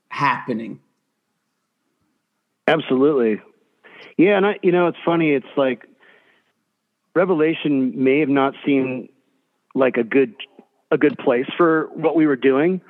happening. 0.09 0.79
Absolutely. 2.67 3.41
Yeah, 4.17 4.37
and 4.37 4.45
I 4.45 4.59
you 4.63 4.71
know, 4.71 4.87
it's 4.87 4.97
funny, 5.05 5.31
it's 5.31 5.45
like 5.55 5.85
Revelation 7.13 8.03
may 8.03 8.19
have 8.19 8.29
not 8.29 8.55
seemed 8.65 9.09
like 9.75 9.97
a 9.97 10.03
good 10.03 10.33
a 10.91 10.97
good 10.97 11.17
place 11.17 11.45
for 11.55 11.89
what 11.93 12.15
we 12.15 12.25
were 12.25 12.35
doing, 12.35 12.81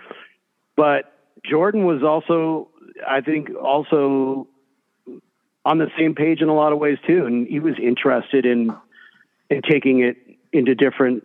but 0.75 1.16
Jordan 1.45 1.85
was 1.85 2.03
also 2.03 2.69
I 3.07 3.21
think 3.21 3.49
also 3.55 4.47
on 5.65 5.77
the 5.77 5.87
same 5.97 6.15
page 6.15 6.41
in 6.41 6.47
a 6.47 6.55
lot 6.55 6.71
of 6.71 6.79
ways 6.79 6.97
too, 7.05 7.25
and 7.25 7.47
he 7.47 7.59
was 7.59 7.75
interested 7.81 8.45
in 8.45 8.73
in 9.49 9.61
taking 9.61 10.01
it 10.01 10.17
into 10.51 10.75
different 10.75 11.23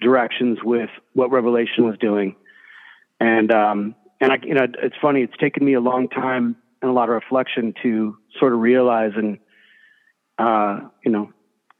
directions 0.00 0.58
with 0.62 0.90
what 1.14 1.30
Revelation 1.30 1.84
was 1.84 1.96
doing. 1.98 2.36
And 3.20 3.52
um, 3.52 3.94
and 4.20 4.32
I, 4.32 4.38
you 4.42 4.54
know, 4.54 4.66
it's 4.82 4.96
funny. 5.00 5.22
It's 5.22 5.36
taken 5.38 5.64
me 5.64 5.74
a 5.74 5.80
long 5.80 6.08
time 6.08 6.56
and 6.82 6.90
a 6.90 6.94
lot 6.94 7.08
of 7.08 7.14
reflection 7.14 7.74
to 7.82 8.16
sort 8.38 8.52
of 8.52 8.60
realize 8.60 9.12
and 9.16 9.38
uh, 10.38 10.80
you 11.04 11.12
know 11.12 11.32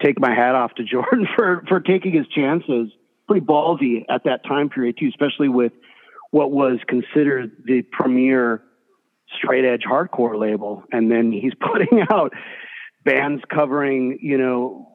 take 0.03 0.19
my 0.19 0.35
hat 0.35 0.55
off 0.55 0.75
to 0.77 0.85
Jordan 0.91 1.27
for 1.37 1.65
for 1.69 1.81
taking 1.81 2.13
his 2.13 2.27
chances. 2.29 2.91
Pretty 3.29 3.45
ballsy 3.45 4.05
at 4.09 4.25
that 4.25 4.45
time 4.45 4.69
period 4.69 4.97
too, 4.99 5.09
especially 5.09 5.49
with 5.49 5.73
what 6.33 6.51
was 6.51 6.79
considered 6.89 7.53
the 7.65 7.83
premier 7.93 8.63
straight 9.37 9.65
edge 9.65 9.83
hardcore 9.89 10.39
label, 10.39 10.83
and 10.91 11.11
then 11.11 11.31
he's 11.31 11.53
putting 11.61 12.03
out 12.11 12.33
bands 13.05 13.43
covering, 13.49 14.19
you 14.21 14.37
know, 14.37 14.89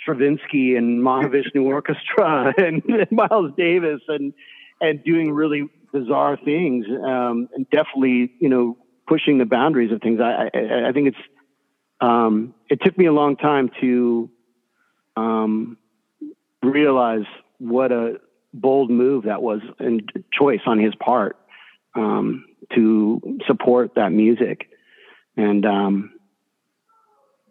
Stravinsky 0.00 0.76
and 0.76 1.02
Mahavishnu 1.02 1.62
Orchestra 1.64 2.54
and, 2.56 2.82
and 2.88 3.08
Miles 3.12 3.52
Davis 3.58 4.00
and 4.08 4.32
and 4.80 5.02
doing 5.04 5.32
really 5.32 5.68
bizarre 5.92 6.36
things, 6.36 6.84
um, 6.86 7.48
and 7.54 7.66
definitely, 7.70 8.30
you 8.40 8.48
know, 8.48 8.76
pushing 9.08 9.38
the 9.38 9.46
boundaries 9.46 9.90
of 9.90 10.00
things. 10.00 10.20
I 10.20 10.50
I, 10.54 10.88
I 10.88 10.92
think 10.92 11.08
it's 11.08 11.18
um, 12.00 12.54
it 12.68 12.80
took 12.82 12.96
me 12.96 13.06
a 13.06 13.12
long 13.12 13.36
time 13.36 13.70
to 13.80 14.30
um, 15.16 15.78
realize 16.62 17.24
what 17.58 17.90
a 17.90 18.20
bold 18.60 18.90
move 18.90 19.24
that 19.24 19.42
was 19.42 19.60
and 19.78 20.10
choice 20.32 20.60
on 20.66 20.78
his 20.78 20.94
part. 20.96 21.36
Um, 21.94 22.44
to 22.74 23.38
support 23.46 23.94
that 23.94 24.12
music. 24.12 24.68
And 25.36 25.64
um, 25.66 26.12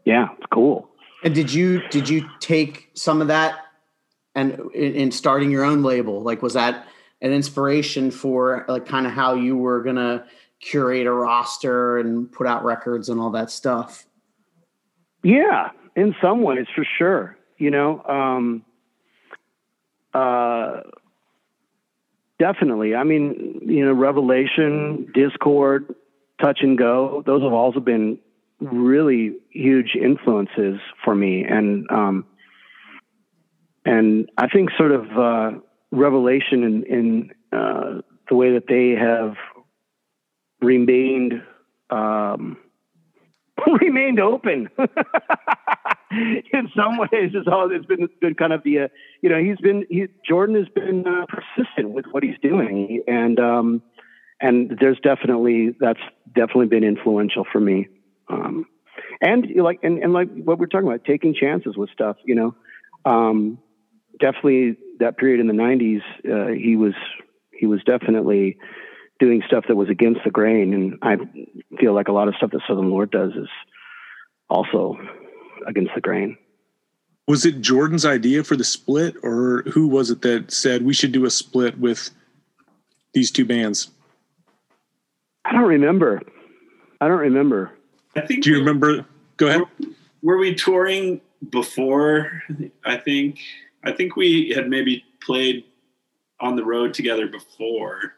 yeah, 0.03 0.29
it's 0.37 0.47
cool. 0.51 0.89
And 1.23 1.33
did 1.33 1.53
you 1.53 1.81
did 1.89 2.09
you 2.09 2.29
take 2.39 2.89
some 2.93 3.21
of 3.21 3.27
that 3.29 3.55
and 4.33 4.59
in, 4.73 4.93
in 4.95 5.11
starting 5.11 5.51
your 5.51 5.63
own 5.63 5.83
label? 5.83 6.21
Like, 6.21 6.41
was 6.41 6.53
that 6.53 6.87
an 7.21 7.31
inspiration 7.31 8.11
for 8.11 8.65
like 8.67 8.85
kind 8.85 9.07
of 9.07 9.13
how 9.13 9.35
you 9.35 9.57
were 9.57 9.81
gonna 9.81 10.25
curate 10.59 11.07
a 11.07 11.11
roster 11.11 11.97
and 11.97 12.31
put 12.31 12.47
out 12.47 12.63
records 12.63 13.09
and 13.09 13.19
all 13.19 13.31
that 13.31 13.49
stuff? 13.49 14.05
Yeah, 15.23 15.69
in 15.95 16.15
some 16.21 16.41
ways, 16.43 16.67
for 16.75 16.85
sure. 16.97 17.37
You 17.57 17.71
know, 17.71 18.03
um, 18.03 18.65
uh, 20.15 20.81
Definitely. 22.39 22.95
I 22.95 23.03
mean, 23.03 23.61
you 23.65 23.85
know, 23.85 23.93
Revelation, 23.93 25.11
Dischord, 25.15 25.95
Touch 26.41 26.59
and 26.61 26.77
Go, 26.77 27.23
those 27.25 27.41
have 27.41 27.53
also 27.53 27.79
been 27.79 28.19
really 28.59 29.37
huge 29.51 29.95
influences 29.95 30.79
for 31.03 31.15
me. 31.15 31.45
And, 31.45 31.89
um, 31.89 32.25
and 33.85 34.29
I 34.37 34.47
think 34.49 34.71
sort 34.77 34.91
of, 34.91 35.05
uh, 35.17 35.51
Revelation 35.91 36.63
in, 36.63 36.83
in, 36.83 37.31
uh, 37.57 38.01
the 38.27 38.35
way 38.35 38.53
that 38.53 38.67
they 38.67 38.91
have 38.99 39.35
remained, 40.61 41.41
um, 41.89 42.57
remained 43.81 44.19
open. 44.19 44.69
in 46.11 46.69
some 46.75 46.97
ways 46.97 47.31
is 47.33 47.47
all 47.51 47.69
it's 47.71 47.85
been 47.85 48.07
been 48.21 48.35
kind 48.35 48.53
of 48.53 48.63
the 48.63 48.79
uh, 48.79 48.87
you 49.21 49.29
know 49.29 49.41
he's 49.41 49.57
been 49.57 49.85
he 49.89 50.07
Jordan 50.27 50.55
has 50.55 50.67
been 50.69 51.05
uh, 51.07 51.25
persistent 51.27 51.91
with 51.91 52.05
what 52.11 52.23
he's 52.23 52.37
doing. 52.41 53.01
And 53.07 53.39
um 53.39 53.81
and 54.39 54.77
there's 54.79 54.99
definitely 54.99 55.75
that's 55.79 55.99
definitely 56.27 56.67
been 56.67 56.83
influential 56.83 57.45
for 57.51 57.59
me. 57.59 57.87
Um 58.29 58.65
and 59.21 59.47
like 59.55 59.79
and, 59.83 59.97
and 60.03 60.13
like 60.13 60.29
what 60.31 60.59
we're 60.59 60.67
talking 60.67 60.87
about 60.87 61.05
taking 61.05 61.33
chances 61.33 61.75
with 61.75 61.89
stuff 61.89 62.17
you 62.25 62.35
know? 62.35 62.55
Um 63.05 63.57
definitely 64.19 64.77
that 64.99 65.17
period 65.17 65.39
in 65.39 65.47
the 65.47 65.53
90s 65.53 66.01
uh, 66.29 66.53
he 66.53 66.75
was 66.75 66.93
he 67.51 67.65
was 67.65 67.81
definitely 67.83 68.57
doing 69.19 69.41
stuff 69.47 69.65
that 69.67 69.75
was 69.75 69.89
against 69.89 70.21
the 70.23 70.31
grain. 70.31 70.73
And 70.73 70.97
I 71.01 71.15
feel 71.79 71.93
like 71.93 72.07
a 72.07 72.11
lot 72.11 72.27
of 72.27 72.35
stuff 72.35 72.51
that 72.51 72.61
Southern 72.67 72.89
Lord 72.89 73.11
does 73.11 73.31
is 73.31 73.47
also 74.49 74.97
against 75.67 75.91
the 75.95 76.01
grain. 76.01 76.37
Was 77.27 77.45
it 77.45 77.61
Jordan's 77.61 78.05
idea 78.05 78.43
for 78.43 78.55
the 78.55 78.63
split, 78.63 79.15
or 79.23 79.63
who 79.73 79.87
was 79.87 80.11
it 80.11 80.21
that 80.21 80.51
said 80.51 80.85
we 80.85 80.93
should 80.93 81.11
do 81.11 81.25
a 81.25 81.31
split 81.31 81.79
with 81.79 82.11
these 83.13 83.31
two 83.31 83.45
bands? 83.45 83.89
I 85.43 85.53
don't 85.53 85.63
remember. 85.63 86.21
I 87.01 87.07
don't 87.07 87.19
remember. 87.19 87.71
I 88.15 88.21
think. 88.21 88.43
Do 88.43 88.51
you 88.51 88.59
remember? 88.59 89.05
Go 89.37 89.47
ahead. 89.47 89.61
Were, 89.61 89.87
were 90.21 90.37
we 90.37 90.53
touring 90.53 91.21
before? 91.49 92.43
I 92.85 92.97
think. 92.97 93.39
I 93.83 93.91
think 93.91 94.15
we 94.15 94.49
had 94.55 94.69
maybe 94.69 95.03
played 95.21 95.63
on 96.39 96.55
the 96.55 96.65
road 96.65 96.93
together 96.93 97.27
before 97.27 98.13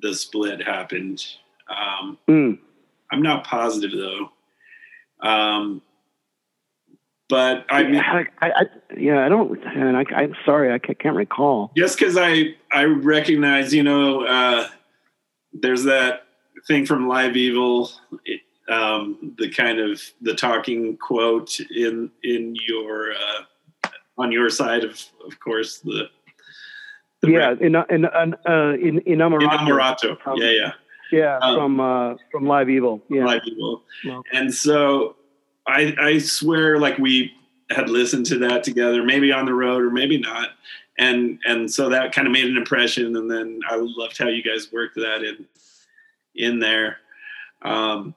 the 0.00 0.14
split 0.14 0.62
happened. 0.62 1.24
Um, 1.68 2.18
mm. 2.28 2.58
I'm 3.10 3.22
not 3.22 3.44
positive 3.44 3.92
though. 3.92 4.30
Um, 5.26 5.82
But 7.32 7.64
I 7.70 7.84
mean, 7.84 7.94
yeah, 7.94 8.24
I, 8.42 8.50
I, 8.50 8.64
yeah, 8.94 9.24
I 9.24 9.30
don't. 9.30 9.58
And 9.64 9.96
I, 9.96 10.04
I'm 10.14 10.34
sorry, 10.44 10.70
I 10.70 10.78
can't, 10.78 11.16
recall. 11.16 11.72
just 11.74 11.98
because 11.98 12.18
I 12.18 12.54
I 12.70 12.84
recognize, 12.84 13.72
you 13.72 13.82
know, 13.82 14.26
uh, 14.26 14.68
there's 15.54 15.84
that 15.84 16.24
thing 16.66 16.84
from 16.84 17.08
Live 17.08 17.34
Evil, 17.34 17.90
it, 18.26 18.42
um, 18.68 19.34
the 19.38 19.48
kind 19.48 19.78
of 19.78 19.98
the 20.20 20.34
talking 20.34 20.98
quote 20.98 21.58
in 21.74 22.10
in 22.22 22.54
your 22.68 23.12
uh, 23.12 23.88
on 24.18 24.30
your 24.30 24.50
side 24.50 24.84
of 24.84 25.02
of 25.26 25.40
course 25.40 25.78
the, 25.78 26.10
the 27.22 27.30
Yeah, 27.30 27.52
in 27.52 27.74
in 27.88 28.04
in 28.04 28.34
uh, 28.46 28.74
in, 28.78 28.98
in. 29.06 29.20
From- 29.20 30.36
yeah, 30.36 30.50
yeah. 30.50 30.72
Yeah, 31.10 31.38
Um, 31.38 31.56
from 31.56 31.80
uh, 31.80 32.14
from 32.30 32.44
Live 32.46 32.68
Evil. 32.68 33.02
Yeah, 33.08 33.24
Live 33.24 33.40
Evil. 33.46 33.84
Well- 34.04 34.22
And 34.34 34.52
so 34.52 35.16
I 35.66 35.94
I 35.98 36.18
swear 36.18 36.78
like 36.78 36.98
we 36.98 37.32
had 37.70 37.88
listened 37.88 38.26
to 38.26 38.38
that 38.38 38.64
together, 38.64 39.02
maybe 39.02 39.32
on 39.32 39.46
the 39.46 39.54
road 39.54 39.82
or 39.82 39.90
maybe 39.90 40.18
not. 40.18 40.50
And 40.98 41.38
and 41.46 41.72
so 41.72 41.88
that 41.88 42.12
kind 42.12 42.26
of 42.26 42.32
made 42.32 42.46
an 42.46 42.56
impression. 42.56 43.16
And 43.16 43.30
then 43.30 43.60
I 43.68 43.76
loved 43.76 44.18
how 44.18 44.28
you 44.28 44.42
guys 44.42 44.72
worked 44.72 44.96
that 44.96 45.22
in 45.22 45.46
in 46.34 46.58
there. 46.58 46.98
Um 47.62 48.14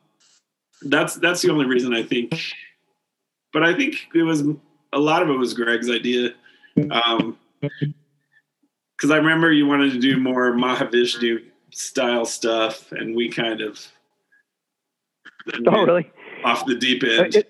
that's 0.82 1.16
that's 1.16 1.42
the 1.42 1.52
only 1.52 1.66
reason 1.66 1.94
I 1.94 2.04
think 2.04 2.34
but 3.54 3.64
I 3.64 3.74
think 3.74 4.10
it 4.14 4.24
was 4.24 4.44
a 4.92 5.00
lot 5.00 5.22
of 5.22 5.30
it 5.30 5.38
was 5.38 5.54
Greg's 5.54 5.90
idea. 5.90 6.34
Um 6.92 7.38
because 8.98 9.12
I 9.12 9.18
remember 9.18 9.52
you 9.52 9.66
wanted 9.66 9.92
to 9.94 10.00
do 10.00 10.18
more 10.18 10.54
Mahavishnu 10.54 11.44
style 11.72 12.26
stuff, 12.26 12.92
and 12.92 13.16
we 13.16 13.30
kind 13.30 13.62
of 13.62 13.80
Oh, 15.68 15.86
really? 15.86 16.12
Off 16.46 16.66
the 16.66 16.76
deep 16.76 17.04
end. 17.04 17.36
It, 17.36 17.48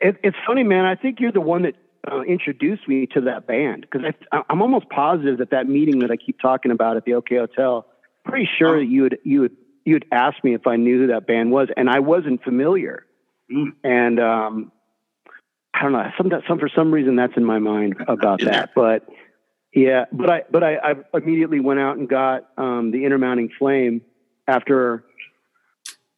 it, 0.00 0.16
it's 0.22 0.36
funny, 0.46 0.62
man. 0.64 0.84
I 0.84 0.94
think 0.96 1.20
you're 1.20 1.32
the 1.32 1.40
one 1.40 1.62
that 1.62 1.74
uh, 2.10 2.22
introduced 2.22 2.88
me 2.88 3.06
to 3.14 3.20
that 3.22 3.46
band 3.46 3.86
because 3.90 4.12
I'm 4.50 4.60
almost 4.62 4.88
positive 4.88 5.38
that 5.38 5.50
that 5.50 5.68
meeting 5.68 6.00
that 6.00 6.10
I 6.10 6.16
keep 6.16 6.40
talking 6.40 6.72
about 6.72 6.96
at 6.96 7.04
the 7.04 7.14
OK 7.14 7.36
Hotel. 7.36 7.86
Pretty 8.24 8.48
sure 8.58 8.76
Oh. 8.76 8.78
that 8.80 8.86
you 8.86 9.02
would 9.02 9.18
you 9.24 9.40
would 9.42 9.56
you 9.84 9.94
would 9.94 10.06
ask 10.10 10.42
me 10.42 10.54
if 10.54 10.66
I 10.66 10.76
knew 10.76 11.00
who 11.02 11.06
that 11.08 11.26
band 11.26 11.50
was, 11.52 11.68
and 11.76 11.88
I 11.90 12.00
wasn't 12.00 12.42
familiar. 12.42 13.04
Mm. 13.52 13.72
And 13.84 14.18
um, 14.20 14.72
I 15.74 15.82
don't 15.82 15.92
know. 15.92 16.10
Some 16.16 16.30
some 16.48 16.58
for 16.58 16.68
some 16.74 16.92
reason 16.92 17.16
that's 17.16 17.36
in 17.36 17.44
my 17.44 17.58
mind 17.58 17.96
about 18.08 18.40
there. 18.40 18.50
that, 18.50 18.70
but. 18.74 19.06
Yeah, 19.74 20.04
but 20.12 20.28
I 20.28 20.42
but 20.50 20.62
I, 20.62 20.74
I 20.76 20.94
immediately 21.14 21.58
went 21.58 21.80
out 21.80 21.96
and 21.96 22.06
got 22.06 22.46
um, 22.58 22.90
the 22.90 23.06
Inner 23.06 23.16
Mounting 23.16 23.48
Flame 23.58 24.02
after 24.46 25.02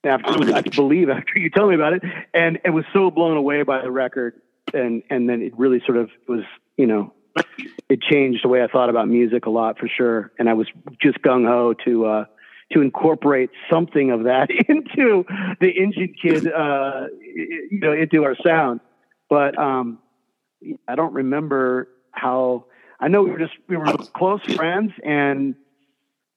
after 0.06 0.54
I 0.54 0.62
believe 0.62 1.08
after 1.08 1.38
you 1.38 1.50
tell 1.50 1.68
me 1.68 1.74
about 1.74 1.94
it, 1.94 2.02
and 2.32 2.58
it 2.64 2.70
was 2.70 2.84
so 2.92 3.10
blown 3.10 3.36
away 3.36 3.62
by 3.62 3.82
the 3.82 3.90
record, 3.90 4.40
and 4.72 5.02
and 5.10 5.28
then 5.28 5.42
it 5.42 5.56
really 5.58 5.80
sort 5.84 5.98
of 5.98 6.10
was 6.28 6.44
you 6.76 6.86
know 6.86 7.12
it 7.88 8.00
changed 8.00 8.44
the 8.44 8.48
way 8.48 8.62
I 8.62 8.66
thought 8.66 8.90
about 8.90 9.08
music 9.08 9.46
a 9.46 9.50
lot 9.50 9.78
for 9.78 9.88
sure, 9.88 10.32
and 10.38 10.48
I 10.48 10.54
was 10.54 10.68
just 11.00 11.18
gung 11.18 11.46
ho 11.46 11.74
to 11.84 12.06
uh, 12.06 12.24
to 12.72 12.80
incorporate 12.80 13.50
something 13.70 14.10
of 14.10 14.24
that 14.24 14.50
into 14.68 15.24
the 15.60 15.70
Engine 15.70 16.14
Kid 16.20 16.46
uh, 16.52 17.06
you 17.20 17.80
know 17.80 17.92
into 17.92 18.24
our 18.24 18.36
sound, 18.44 18.80
but 19.28 19.58
um, 19.58 19.98
I 20.88 20.94
don't 20.94 21.14
remember 21.14 21.88
how. 22.12 22.66
I 23.00 23.08
know 23.08 23.22
we 23.22 23.32
were 23.32 23.38
just 23.38 23.54
we 23.68 23.76
were 23.76 23.86
close 24.16 24.40
friends 24.54 24.92
and 25.04 25.56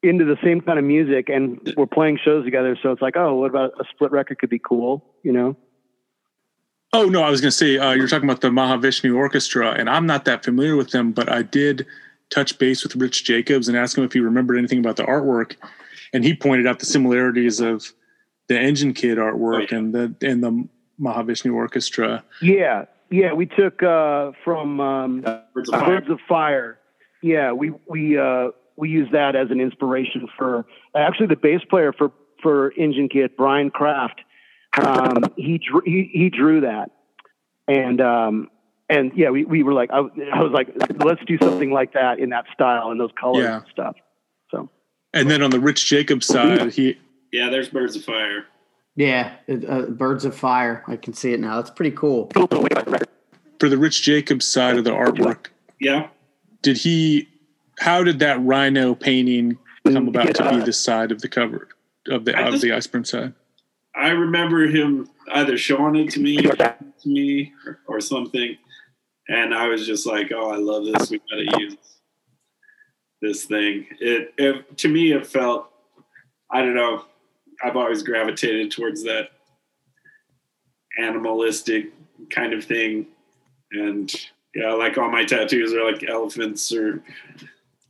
into 0.04 0.26
the 0.26 0.38
same 0.44 0.62
kind 0.62 0.78
of 0.78 0.86
music 0.86 1.30
and 1.30 1.74
we're 1.76 1.86
playing 1.86 2.20
shows 2.24 2.46
together. 2.46 2.78
So 2.82 2.92
it's 2.92 3.02
like, 3.02 3.18
oh, 3.18 3.36
what 3.36 3.50
about 3.50 3.74
a 3.80 3.84
split 3.92 4.12
record 4.12 4.40
could 4.40 4.50
be 4.50 4.60
cool, 4.60 5.04
you 5.24 5.32
know? 5.32 5.56
Oh 6.94 7.06
no, 7.06 7.22
I 7.24 7.30
was 7.30 7.42
going 7.42 7.52
to 7.52 7.58
say 7.58 7.78
uh, 7.78 7.92
you're 7.92 8.08
talking 8.08 8.30
about 8.30 8.42
the 8.42 8.50
Mahavishnu 8.50 9.16
Orchestra, 9.16 9.72
and 9.72 9.90
I'm 9.90 10.06
not 10.06 10.26
that 10.26 10.46
familiar 10.46 10.76
with 10.76 10.92
them, 10.92 11.12
but 11.12 11.30
I 11.30 11.42
did 11.42 11.86
touch 12.30 12.58
base 12.60 12.84
with 12.84 12.96
Rich 12.96 13.26
Jacobs 13.26 13.68
and 13.68 13.78
ask 13.78 13.98
him 13.98 14.04
if 14.04 14.14
he 14.14 14.20
remembered 14.20 14.58
anything 14.58 14.80
about 14.80 14.96
the 14.96 15.04
artwork, 15.04 15.56
and 16.14 16.24
he 16.24 16.34
pointed 16.34 16.66
out 16.66 16.80
the 16.80 16.86
similarities 16.86 17.60
of 17.60 17.92
the 18.48 18.58
Engine 18.58 18.94
Kid 18.94 19.18
artwork 19.18 19.74
and 19.74 19.94
the 19.94 20.16
and 20.26 20.42
the 20.42 20.68
Mahavishnu 21.00 21.54
Orchestra. 21.54 22.24
Yeah. 22.42 22.86
Yeah. 23.10 23.34
We 23.34 23.46
took, 23.46 23.84
uh, 23.84 24.32
from, 24.44 24.80
um, 24.80 25.22
Birds 25.54 25.70
of 25.70 25.80
Fire. 25.80 25.86
Birds 25.86 26.10
of 26.10 26.20
Fire. 26.28 26.80
Yeah. 27.22 27.52
We, 27.52 27.74
we, 27.88 28.18
uh, 28.18 28.50
we 28.78 28.90
use 28.90 29.10
that 29.12 29.36
as 29.36 29.50
an 29.52 29.60
inspiration 29.60 30.28
for 30.38 30.66
actually 30.96 31.28
the 31.28 31.36
bass 31.36 31.62
player 31.70 31.92
for, 31.92 32.12
for 32.42 32.72
Engine 32.78 33.10
Kid, 33.10 33.32
Brian 33.36 33.70
Kraft. 33.72 34.22
Um, 34.80 35.24
he 35.36 35.58
drew, 35.58 35.82
he, 35.84 36.10
he 36.14 36.30
drew 36.30 36.62
that. 36.62 36.92
And, 37.68 38.00
um, 38.00 38.50
and 38.90 39.12
yeah, 39.16 39.32
we, 39.32 39.44
we 39.44 39.64
were 39.64 39.74
like, 39.74 39.90
I, 39.92 39.98
I 39.98 40.42
was 40.42 40.52
like, 40.54 40.70
let's 41.04 41.22
do 41.26 41.38
something 41.42 41.72
like 41.72 41.94
that 41.94 42.20
in 42.20 42.30
that 42.30 42.46
style 42.54 42.92
and 42.92 43.00
those 43.00 43.10
colors 43.20 43.44
Yeah. 43.44 43.56
and 43.58 43.66
stuff. 43.72 43.96
So 44.52 44.70
And 45.14 45.30
then 45.30 45.42
on 45.42 45.50
the 45.52 45.60
Rich 45.60 45.88
Jacobs 45.88 46.28
side, 46.28 46.72
he 46.74 46.98
Yeah, 47.32 47.50
there's 47.50 47.70
Birds 47.70 47.96
of 47.96 48.06
Fire. 48.06 48.46
Yeah, 48.96 49.34
uh, 49.50 49.82
Birds 49.88 50.24
of 50.26 50.36
Fire. 50.36 50.84
I 50.88 50.96
can 50.96 51.14
see 51.14 51.34
it 51.34 51.40
now. 51.40 51.56
That's 51.58 51.70
pretty 51.72 51.96
cool. 51.96 52.32
for 53.60 53.70
the 53.70 53.78
Rich 53.78 54.04
Jacobs 54.04 54.46
side 54.46 54.78
of 54.78 54.84
the 54.86 54.92
artwork, 54.92 55.48
Yeah. 55.80 56.08
did 56.62 56.78
he? 56.78 57.28
How 57.80 58.04
did 58.04 58.20
that 58.20 58.42
rhino 58.44 58.96
painting 58.96 59.58
come 59.86 60.08
mm, 60.08 60.10
about 60.10 60.36
to 60.36 60.50
be 60.50 60.66
the 60.66 60.74
side 60.74 61.12
of 61.12 61.22
the 61.22 61.30
cover 61.30 61.68
of 62.08 62.26
the 62.26 62.36
I 62.38 62.42
of 62.48 62.54
just- 62.54 62.64
the 62.64 62.70
Iceburn 62.70 63.06
side? 63.06 63.34
I 63.96 64.10
remember 64.10 64.68
him 64.68 65.10
either 65.32 65.58
showing 65.58 65.96
it 65.96 66.12
to 66.12 66.20
me, 66.20 66.38
to 66.38 66.76
me, 67.06 67.52
or, 67.66 67.80
or 67.88 68.00
something, 68.00 68.56
and 69.28 69.56
I 69.56 69.68
was 69.68 69.88
just 69.88 70.06
like, 70.06 70.32
"Oh, 70.32 70.52
I 70.52 70.58
love 70.58 70.86
this. 70.86 71.10
We 71.10 71.20
gotta 71.30 71.60
use 71.60 71.78
this 73.24 73.46
thing." 73.46 73.88
It, 74.00 74.34
it 74.38 74.78
to 74.78 74.88
me, 74.88 75.14
it 75.14 75.26
felt, 75.26 75.72
I 76.52 76.62
don't 76.62 76.76
know. 76.76 77.06
I've 77.64 77.76
always 77.76 78.04
gravitated 78.04 78.70
towards 78.70 79.04
that 79.06 79.30
animalistic 81.00 81.92
kind 82.30 82.54
of 82.54 82.64
thing, 82.64 83.08
and 83.72 84.14
yeah, 84.54 84.74
like 84.74 84.98
all 85.00 85.10
my 85.10 85.26
tattoos 85.26 85.74
are 85.74 85.92
like 85.92 86.08
elephants 86.08 86.72
or 86.72 87.04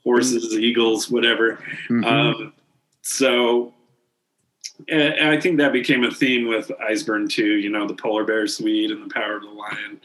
horses, 0.08 0.58
eagles, 0.58 1.12
whatever. 1.12 1.60
Mhm. 1.90 2.06
Um, 2.06 2.54
so, 3.02 3.74
and, 4.88 5.02
and 5.02 5.30
I 5.30 5.38
think 5.38 5.58
that 5.58 5.74
became 5.74 6.06
a 6.06 6.12
theme 6.12 6.48
with 6.48 6.72
Iceburn 6.90 7.30
too. 7.30 7.58
You 7.58 7.70
know, 7.70 7.86
the 7.86 7.94
polar 7.94 8.24
bear 8.24 8.48
suite 8.48 8.90
and 8.90 9.04
the 9.04 9.14
power 9.14 9.36
of 9.36 9.42
the 9.44 9.50
lion, 9.50 10.00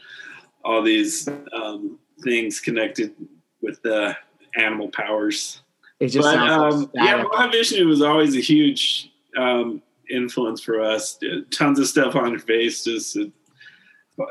all 0.65 0.81
these 0.81 1.29
um, 1.53 1.99
things 2.21 2.59
connected 2.59 3.13
with 3.61 3.81
the 3.81 4.17
animal 4.57 4.89
powers. 4.89 5.61
It 6.01 6.09
just 6.09 6.27
But 6.27 6.37
um, 6.37 6.91
yeah, 6.93 7.23
static. 7.23 7.31
Mahavishnu 7.31 7.85
was 7.85 8.01
always 8.01 8.35
a 8.35 8.41
huge 8.41 9.09
um, 9.37 9.81
influence 10.09 10.61
for 10.61 10.81
us. 10.81 11.17
Tons 11.49 11.79
of 11.79 11.87
stuff 11.87 12.15
on 12.15 12.31
your 12.31 12.39
face, 12.41 12.83
just 12.83 13.17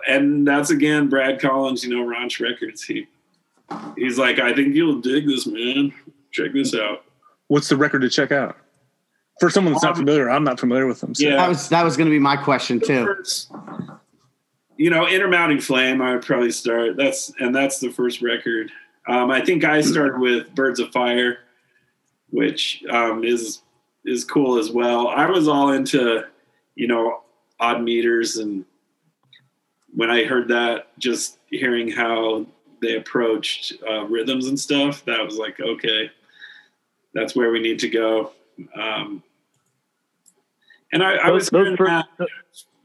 and 0.07 0.47
that's 0.47 0.69
again 0.69 1.09
Brad 1.09 1.41
Collins. 1.41 1.83
You 1.83 1.97
know, 1.97 2.07
Ranch 2.07 2.41
Records. 2.41 2.85
He 2.85 3.07
he's 3.97 4.19
like, 4.19 4.39
I 4.39 4.53
think 4.55 4.75
you'll 4.75 5.01
dig 5.01 5.27
this, 5.27 5.47
man. 5.47 5.93
Check 6.33 6.53
this 6.53 6.75
out. 6.75 7.05
What's 7.49 7.69
the 7.69 7.77
record 7.77 8.01
to 8.03 8.09
check 8.09 8.33
out? 8.33 8.57
For 9.41 9.51
someone 9.51 9.73
that's 9.73 9.83
not 9.83 9.93
Um, 9.93 9.99
familiar, 9.99 10.31
I'm 10.31 10.45
not 10.45 10.61
familiar 10.61 10.87
with 10.87 11.01
them. 11.01 11.15
So. 11.15 11.27
Yeah. 11.27 11.37
That 11.37 11.49
was 11.49 11.69
that 11.71 11.85
was 11.85 11.97
going 11.97 12.09
to 12.09 12.15
be 12.15 12.19
my 12.19 12.37
question 12.37 12.81
too. 12.81 13.05
First, 13.05 13.53
you 14.77 14.91
know, 14.91 15.09
Inner 15.09 15.29
Mounting 15.29 15.61
Flame, 15.61 16.01
I 16.01 16.15
would 16.15 16.23
probably 16.23 16.51
start. 16.51 16.97
That's 16.97 17.33
and 17.41 17.55
that's 17.55 17.81
the 17.81 17.91
first 17.91 18.23
record. 18.23 18.71
Um, 19.09 19.31
I 19.31 19.45
think 19.45 19.65
I 19.65 19.81
started 19.81 20.21
with 20.21 20.55
Birds 20.55 20.79
of 20.81 20.93
Fire, 20.93 21.39
which 22.31 22.85
um, 22.91 23.25
is 23.25 23.63
is 24.05 24.25
cool 24.25 24.59
as 24.59 24.71
well. 24.71 25.09
I 25.09 25.27
was 25.27 25.49
all 25.49 25.73
into, 25.73 26.25
you 26.75 26.87
know, 26.87 27.23
odd 27.59 27.83
meters, 27.83 28.37
and 28.37 28.65
when 29.95 30.11
I 30.11 30.25
heard 30.25 30.49
that, 30.49 30.97
just 30.99 31.39
hearing 31.49 31.91
how 31.91 32.47
they 32.83 32.97
approached 32.97 33.73
uh, 33.89 34.05
rhythms 34.05 34.49
and 34.49 34.61
stuff, 34.61 35.05
that 35.07 35.25
was 35.25 35.39
like, 35.39 35.59
okay, 35.61 36.11
that's 37.15 37.35
where 37.35 37.51
we 37.51 37.61
need 37.61 37.79
to 37.79 37.89
go. 37.89 38.33
Um, 38.75 39.23
and 40.93 41.03
I, 41.03 41.15
I 41.15 41.31
was 41.31 41.49
hearing 41.49 41.77
that 41.77 42.07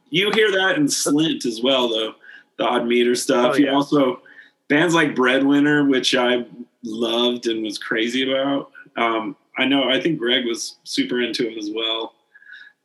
you 0.10 0.32
hear 0.32 0.52
that 0.52 0.78
in 0.78 0.86
Slint 0.86 1.46
as 1.46 1.62
well, 1.62 1.90
though 1.90 2.14
the 2.58 2.64
odd 2.64 2.88
meter 2.88 3.16
stuff. 3.16 3.56
Oh, 3.56 3.58
You 3.58 3.66
yeah. 3.66 3.74
also 3.74 4.22
bands 4.70 4.94
like 4.94 5.16
Breadwinner, 5.16 5.86
which 5.86 6.16
I 6.16 6.46
loved 6.84 7.48
and 7.48 7.64
was 7.64 7.78
crazy 7.78 8.30
about. 8.32 8.72
Um, 8.96 9.36
I 9.58 9.66
know. 9.66 9.90
I 9.90 10.00
think 10.00 10.20
Greg 10.20 10.46
was 10.46 10.78
super 10.84 11.22
into 11.22 11.48
him 11.48 11.58
as 11.58 11.70
well. 11.74 12.14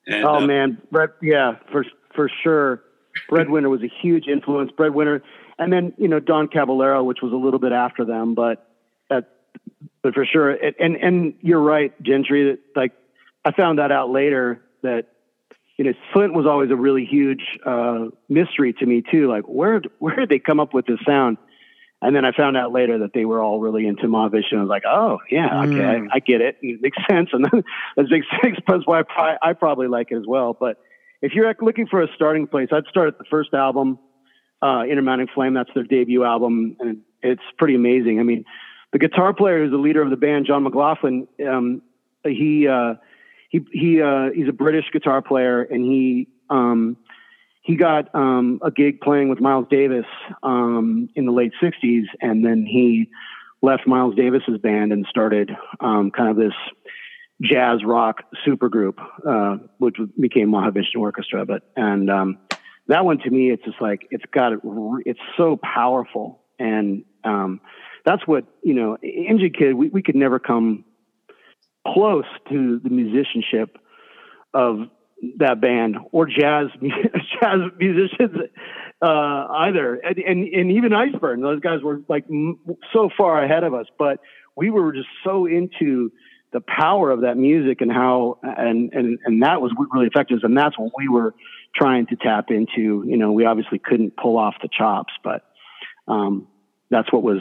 And, 0.07 0.25
Oh 0.25 0.37
uh, 0.37 0.41
man, 0.47 0.79
Bread, 0.91 1.11
yeah, 1.23 1.57
for 1.71 1.85
for 2.15 2.31
sure. 2.43 2.83
Breadwinner 3.29 3.69
was 3.69 3.83
a 3.83 3.91
huge 4.01 4.27
influence. 4.27 4.73
Breadwinner, 4.73 5.23
and 5.63 5.73
then 5.73 5.95
you 5.99 6.09
know 6.09 6.21
Don 6.21 6.49
Caballero, 6.49 7.03
which 7.03 7.19
was 7.23 7.33
a 7.33 7.37
little 7.37 7.61
bit 7.61 7.73
after 7.73 8.05
them, 8.05 8.35
but 8.35 8.67
that, 9.09 9.29
but 10.03 10.15
for 10.15 10.25
sure. 10.25 10.51
It, 10.51 10.77
and 10.79 10.97
and 10.97 11.35
you're 11.41 11.61
right, 11.61 11.93
Gentry. 12.03 12.45
That 12.51 12.59
like 12.77 12.93
I 13.45 13.53
found 13.53 13.79
that 13.79 13.93
out 13.93 14.11
later 14.11 14.63
that 14.83 15.07
you 15.79 15.85
know, 15.85 15.93
Slint 16.15 16.35
was 16.35 16.47
always 16.47 16.71
a 16.71 16.77
really 16.77 17.05
huge 17.05 17.43
uh, 17.65 18.07
mystery 18.29 18.73
to 18.75 18.87
me 18.87 19.03
too. 19.11 19.29
Like, 19.29 19.45
where 19.45 19.81
where 19.99 20.17
did 20.17 20.29
they 20.29 20.39
come 20.39 20.61
up 20.61 20.75
with 20.75 20.87
this 20.87 20.99
sound? 21.07 21.39
And 22.01 22.17
then 22.17 22.25
I 22.25 22.33
found 22.33 22.57
out 22.57 22.73
later 22.73 22.99
that 22.99 23.13
they 23.15 23.25
were 23.25 23.41
all 23.41 23.61
really 23.61 23.87
into 23.87 24.09
Mahavishnu. 24.09 24.59
I 24.59 24.61
was 24.61 24.69
like, 24.69 24.83
oh 24.87 25.19
yeah, 25.31 25.63
okay, 25.63 25.73
Mm. 25.73 26.09
I, 26.13 26.17
I 26.17 26.19
get 26.19 26.41
it. 26.41 26.59
It 26.61 26.83
makes 26.83 26.99
sense, 27.11 27.31
and 27.33 27.45
then 27.45 27.65
that 27.97 28.11
makes 28.11 28.27
sense. 28.43 28.59
That's 28.67 28.87
why 28.87 29.03
I, 29.17 29.37
I 29.41 29.53
probably 29.55 29.89
like 29.89 30.11
it 30.11 30.17
as 30.17 30.27
well. 30.27 30.57
But 30.59 30.79
if 31.23 31.33
you're 31.33 31.53
looking 31.61 31.87
for 31.87 32.03
a 32.03 32.09
starting 32.15 32.49
place, 32.49 32.69
I'd 32.73 32.87
start 32.87 33.09
at 33.09 33.19
the 33.19 33.25
first 33.31 33.55
album, 33.55 33.99
uh, 34.63 34.85
Flame. 35.35 35.55
That's 35.55 35.71
their 35.75 35.85
debut 35.85 36.25
album, 36.25 36.77
and 36.81 37.01
it's 37.23 37.43
pretty 37.59 37.75
amazing. 37.75 38.21
I 38.21 38.23
mean, 38.23 38.45
the 38.93 38.99
guitar 38.99 39.35
player 39.35 39.59
who's 39.59 39.71
the 39.71 39.79
leader 39.79 40.03
of 40.03 40.11
the 40.11 40.17
band, 40.17 40.47
John 40.47 40.63
McLaughlin, 40.63 41.27
um, 41.47 41.83
he 42.25 42.69
uh, 42.69 42.95
he 43.49 43.61
he 43.73 44.03
uh, 44.03 44.31
he's 44.35 44.49
a 44.49 44.53
British 44.53 44.87
guitar 44.93 45.23
player, 45.23 45.63
and 45.63 45.85
he 45.85 46.29
um, 46.51 46.97
he 47.63 47.77
got 47.77 48.15
um, 48.15 48.61
a 48.63 48.71
gig 48.71 49.01
playing 49.01 49.29
with 49.29 49.41
Miles 49.41 49.67
Davis 49.71 50.07
um, 50.43 51.09
in 51.15 51.27
the 51.27 51.33
late 51.33 51.53
'60s, 51.63 52.05
and 52.21 52.45
then 52.45 52.65
he 52.67 53.09
left 53.63 53.87
Miles 53.87 54.15
Davis's 54.15 54.59
band 54.59 54.93
and 54.93 55.07
started 55.09 55.51
um, 55.81 56.11
kind 56.11 56.29
of 56.29 56.37
this 56.37 56.55
jazz 57.41 57.85
rock 57.85 58.25
supergroup, 58.47 58.99
uh, 59.27 59.59
which 59.79 59.97
became 60.19 60.51
Mahavishnu 60.51 60.99
Orchestra. 60.99 61.45
But 61.45 61.63
and 61.77 62.11
um, 62.11 62.39
that 62.89 63.05
one 63.05 63.19
to 63.19 63.31
me, 63.31 63.51
it's 63.51 63.65
just 63.65 63.81
like 63.81 64.07
it's 64.11 64.25
got 64.33 64.53
it. 64.53 64.61
it's 65.07 65.21
so 65.37 65.59
powerful, 65.63 66.41
and 66.59 67.05
um, 67.25 67.61
that's 68.05 68.27
what 68.27 68.45
you 68.63 68.75
know. 68.75 68.97
Engine 69.03 69.53
Kid, 69.57 69.75
we, 69.75 69.89
we 69.89 70.03
could 70.03 70.17
never 70.17 70.39
come 70.39 70.85
close 71.87 72.25
to 72.49 72.81
the 72.83 72.91
musicianship 72.91 73.79
of 74.55 74.89
that 75.39 75.61
band 75.61 75.97
or 76.11 76.27
jazz 76.27 76.67
jazz 76.81 77.61
musicians 77.79 78.37
uh, 79.01 79.47
either, 79.51 79.95
and, 79.95 80.19
and 80.19 80.49
and 80.49 80.73
even 80.73 80.93
Iceburn. 80.93 81.41
Those 81.41 81.61
guys 81.61 81.81
were 81.83 82.03
like 82.09 82.25
m- 82.29 82.59
so 82.93 83.11
far 83.17 83.43
ahead 83.43 83.65
of 83.65 83.75
us, 83.75 83.87
but 83.99 84.19
we 84.57 84.71
were 84.71 84.93
just 84.93 85.09
so 85.25 85.47
into 85.47 86.11
the 86.53 86.61
power 86.61 87.11
of 87.11 87.23
that 87.23 87.37
music 87.37 87.81
and 87.81 87.91
how 87.91 88.39
and 88.43 88.93
and 88.93 89.19
and 89.25 89.43
that 89.43 89.61
was 89.61 89.73
really 89.93 90.09
affected 90.09 90.39
us, 90.39 90.45
and 90.45 90.57
that's 90.57 90.79
what 90.79 90.93
we 90.97 91.09
were 91.09 91.35
trying 91.75 92.07
to 92.07 92.17
tap 92.17 92.51
into. 92.51 93.05
You 93.07 93.17
know, 93.17 93.33
we 93.33 93.45
obviously 93.45 93.79
couldn't 93.79 94.17
pull 94.17 94.39
off 94.39 94.55
the 94.63 94.69
chops, 94.69 95.13
but 95.25 95.45
um, 96.09 96.47
that's 96.91 97.13
what 97.13 97.23
was 97.23 97.41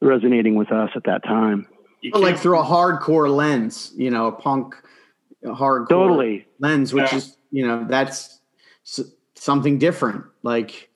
resonating 0.00 0.56
with 0.56 0.72
us 0.72 0.90
at 0.94 1.04
that 1.04 1.24
time. 1.24 1.66
You 2.02 2.12
like 2.12 2.38
through 2.38 2.58
a 2.58 2.64
hardcore 2.64 3.34
lens, 3.34 3.92
you 3.96 4.10
know, 4.10 4.26
a 4.26 4.32
punk 4.32 4.74
a 5.44 5.48
hardcore 5.48 5.88
Totally. 5.88 6.46
lens, 6.58 6.92
which 6.92 7.10
Yeah. 7.12 7.18
is 7.18 7.36
you 7.50 7.66
know 7.66 7.86
that's 7.88 8.40
something 9.34 9.78
different. 9.78 10.24
Like 10.42 10.90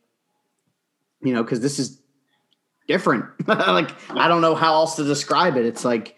you 1.22 1.34
know, 1.34 1.42
because 1.42 1.61
this 1.61 1.78
is 1.78 2.01
different. 2.88 3.24
like 3.48 3.90
I 4.11 4.28
don't 4.28 4.40
know 4.42 4.55
how 4.55 4.74
else 4.74 4.96
to 4.96 5.05
describe 5.05 5.57
it. 5.57 5.64
It's 5.64 5.84
like 5.84 6.16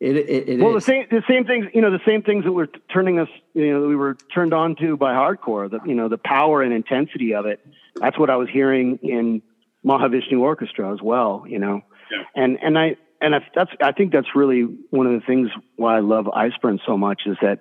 it. 0.00 0.16
It, 0.16 0.48
it 0.48 0.60
well, 0.60 0.72
the 0.72 0.80
same 0.80 1.06
the 1.10 1.22
same 1.28 1.44
things 1.44 1.66
you 1.72 1.80
know 1.80 1.90
the 1.90 2.00
same 2.06 2.22
things 2.22 2.44
that 2.44 2.52
were 2.52 2.66
t- 2.66 2.80
turning 2.92 3.18
us 3.18 3.28
you 3.54 3.72
know 3.72 3.82
that 3.82 3.88
we 3.88 3.96
were 3.96 4.16
turned 4.34 4.52
on 4.52 4.76
to 4.76 4.96
by 4.96 5.12
hardcore. 5.14 5.70
The 5.70 5.80
you 5.86 5.94
know 5.94 6.08
the 6.08 6.18
power 6.18 6.62
and 6.62 6.72
intensity 6.72 7.34
of 7.34 7.46
it. 7.46 7.64
That's 7.96 8.18
what 8.18 8.30
I 8.30 8.36
was 8.36 8.48
hearing 8.52 8.98
in 9.02 9.42
Mahavishnu 9.84 10.40
Orchestra 10.40 10.92
as 10.92 11.00
well. 11.02 11.44
You 11.48 11.58
know, 11.58 11.82
Yeah. 12.10 12.24
and 12.34 12.58
and 12.62 12.78
I 12.78 12.96
and 13.20 13.34
I, 13.34 13.38
that's 13.54 13.70
I 13.82 13.92
think 13.92 14.12
that's 14.12 14.34
really 14.34 14.62
one 14.90 15.06
of 15.06 15.12
the 15.12 15.26
things 15.26 15.50
why 15.76 15.96
I 15.96 16.00
love 16.00 16.26
Iceburn 16.26 16.80
so 16.86 16.96
much 16.96 17.22
is 17.26 17.36
that 17.40 17.60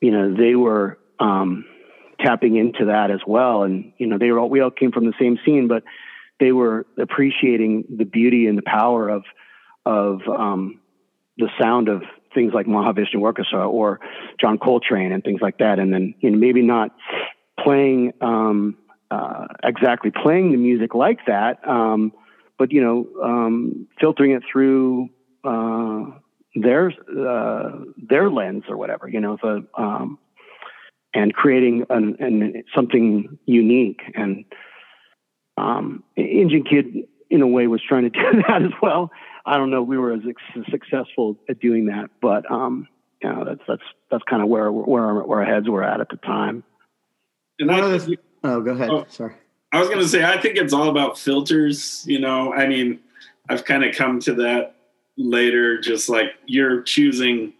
you 0.00 0.10
know 0.10 0.34
they 0.34 0.54
were 0.54 0.98
um, 1.18 1.64
tapping 2.20 2.56
into 2.56 2.86
that 2.86 3.10
as 3.10 3.20
well, 3.26 3.64
and 3.64 3.92
you 3.98 4.06
know 4.06 4.18
they 4.18 4.30
were 4.30 4.38
all, 4.38 4.48
we 4.48 4.60
all 4.60 4.70
came 4.70 4.92
from 4.92 5.06
the 5.06 5.14
same 5.20 5.38
scene, 5.44 5.68
but 5.68 5.82
they 6.40 6.52
were 6.52 6.86
appreciating 6.98 7.84
the 7.96 8.04
beauty 8.04 8.46
and 8.46 8.56
the 8.56 8.62
power 8.62 9.08
of 9.08 9.24
of 9.84 10.20
um, 10.28 10.80
the 11.36 11.48
sound 11.60 11.88
of 11.88 12.02
things 12.34 12.52
like 12.54 12.66
Mahavishnu 12.66 13.20
Orchestra 13.20 13.68
or 13.68 14.00
John 14.40 14.58
Coltrane 14.58 15.12
and 15.12 15.22
things 15.22 15.40
like 15.40 15.58
that, 15.58 15.78
and 15.78 15.92
then 15.92 16.14
you 16.20 16.30
know 16.30 16.38
maybe 16.38 16.62
not 16.62 16.90
playing 17.62 18.12
um, 18.20 18.76
uh, 19.10 19.46
exactly 19.62 20.10
playing 20.10 20.52
the 20.52 20.58
music 20.58 20.94
like 20.94 21.20
that, 21.26 21.66
um, 21.68 22.12
but 22.58 22.72
you 22.72 22.82
know 22.82 23.06
um, 23.22 23.88
filtering 24.00 24.32
it 24.32 24.42
through 24.50 25.08
uh, 25.44 26.04
their 26.54 26.92
uh, 27.18 27.70
their 27.96 28.30
lens 28.30 28.64
or 28.68 28.76
whatever, 28.76 29.08
you 29.08 29.20
know, 29.20 29.38
the 29.42 29.66
um, 29.76 30.18
and 31.14 31.32
creating 31.34 31.84
an, 31.90 32.16
an 32.20 32.64
something 32.74 33.38
unique 33.46 34.00
and 34.14 34.44
um, 35.56 36.02
Engine 36.16 36.64
Kid 36.64 36.86
in 37.30 37.42
a 37.42 37.46
way 37.46 37.66
was 37.66 37.80
trying 37.86 38.04
to 38.04 38.10
do 38.32 38.42
that 38.48 38.62
as 38.62 38.72
well. 38.80 39.10
I 39.44 39.56
don't 39.56 39.70
know 39.70 39.82
we 39.82 39.98
were 39.98 40.12
as 40.12 40.20
successful 40.70 41.36
at 41.48 41.60
doing 41.60 41.86
that, 41.86 42.10
but 42.20 42.48
um, 42.50 42.86
you 43.22 43.28
know, 43.32 43.44
that's 43.44 43.60
that's 43.66 43.82
that's 44.10 44.24
kind 44.24 44.42
of 44.42 44.48
where 44.48 44.70
where 44.70 45.04
our, 45.04 45.26
where 45.26 45.40
our 45.40 45.44
heads 45.46 45.68
were 45.68 45.82
at 45.84 46.00
at 46.00 46.08
the 46.08 46.16
time. 46.16 46.62
and 47.58 47.70
I 47.70 47.78
of 47.80 47.90
the- 47.92 47.98
think- 47.98 48.20
oh, 48.44 48.60
go 48.60 48.72
ahead. 48.72 48.90
Oh. 48.90 49.04
Sorry. 49.08 49.34
I 49.74 49.78
was 49.80 49.88
going 49.88 50.00
to 50.00 50.08
say, 50.08 50.22
I 50.22 50.38
think 50.38 50.58
it's 50.58 50.74
all 50.74 50.90
about 50.90 51.18
filters. 51.18 52.04
You 52.06 52.18
know, 52.20 52.52
I 52.52 52.66
mean, 52.66 53.00
I've 53.48 53.64
kind 53.64 53.82
of 53.84 53.94
come 53.96 54.20
to 54.20 54.34
that 54.34 54.74
later, 55.16 55.80
just 55.80 56.10
like 56.10 56.26
you're 56.44 56.82
choosing, 56.82 57.54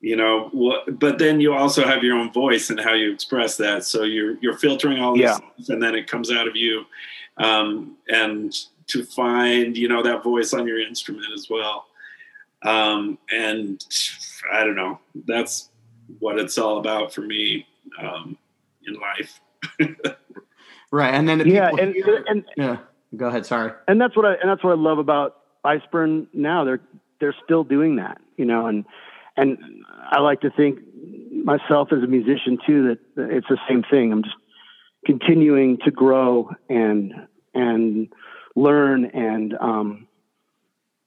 you 0.00 0.16
know, 0.16 0.48
what, 0.52 0.98
but 0.98 1.18
then 1.18 1.40
you 1.40 1.52
also 1.52 1.86
have 1.86 2.02
your 2.02 2.16
own 2.16 2.32
voice 2.32 2.70
and 2.70 2.80
how 2.80 2.94
you 2.94 3.12
express 3.12 3.58
that. 3.58 3.84
So 3.84 4.04
you're, 4.04 4.38
you're 4.40 4.56
filtering 4.56 4.98
all 4.98 5.12
this 5.12 5.22
Yeah. 5.24 5.34
stuff 5.34 5.68
and 5.68 5.82
then 5.82 5.94
it 5.94 6.06
comes 6.06 6.30
out 6.30 6.48
of 6.48 6.56
you. 6.56 6.84
Um, 7.36 7.98
and 8.08 8.54
to 8.88 9.04
find, 9.04 9.76
you 9.76 9.88
know, 9.88 10.02
that 10.02 10.22
voice 10.22 10.52
on 10.52 10.66
your 10.66 10.80
instrument 10.80 11.26
as 11.34 11.48
well. 11.50 11.86
Um, 12.62 13.18
and 13.32 13.84
I 14.52 14.64
don't 14.64 14.76
know, 14.76 14.98
that's 15.26 15.70
what 16.18 16.38
it's 16.38 16.56
all 16.58 16.78
about 16.78 17.12
for 17.12 17.20
me, 17.22 17.66
um, 18.00 18.36
in 18.86 18.94
life. 18.94 19.40
Right, 20.90 21.12
and 21.12 21.28
then 21.28 21.38
the 21.38 21.48
Yeah, 21.50 21.70
and 21.76 21.92
here- 21.92 22.24
and 22.28 22.44
yeah. 22.56 22.76
Go 23.16 23.26
ahead. 23.26 23.44
Sorry. 23.46 23.72
and 23.88 24.00
that's 24.00 24.14
what 24.16 24.24
I 24.24 24.34
and 24.34 24.48
that's 24.48 24.62
what 24.62 24.70
I 24.70 24.76
love 24.80 24.98
about 24.98 25.38
Iceburn 25.64 26.28
now. 26.32 26.62
They're 26.64 26.80
they're 27.18 27.34
still 27.44 27.64
doing 27.64 27.96
that, 27.96 28.20
you 28.36 28.44
know, 28.44 28.66
and 28.66 28.84
and 29.36 29.58
I 30.08 30.20
like 30.20 30.40
to 30.42 30.50
think 30.50 30.78
myself 31.32 31.88
as 31.92 32.00
a 32.04 32.06
musician 32.06 32.58
too 32.64 32.88
that 32.90 32.98
that 33.16 33.30
it's 33.36 33.48
the 33.48 33.58
same 33.68 33.82
thing. 33.90 34.12
I'm 34.12 34.22
just 34.22 34.36
continuing 35.04 35.78
to 35.84 35.90
grow 35.90 36.50
and 36.68 37.12
and 37.54 38.08
learn 38.56 39.06
and 39.06 39.54
um, 39.60 40.08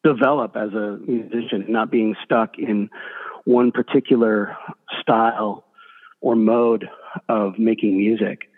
develop 0.03 0.55
as 0.55 0.73
a 0.73 0.97
musician, 1.05 1.65
not 1.69 1.91
being 1.91 2.15
stuck 2.23 2.57
in 2.57 2.89
one 3.45 3.71
particular 3.71 4.57
style 5.01 5.65
or 6.21 6.35
mode 6.35 6.89
of 7.29 7.57
making 7.57 7.97
music. 7.97 8.49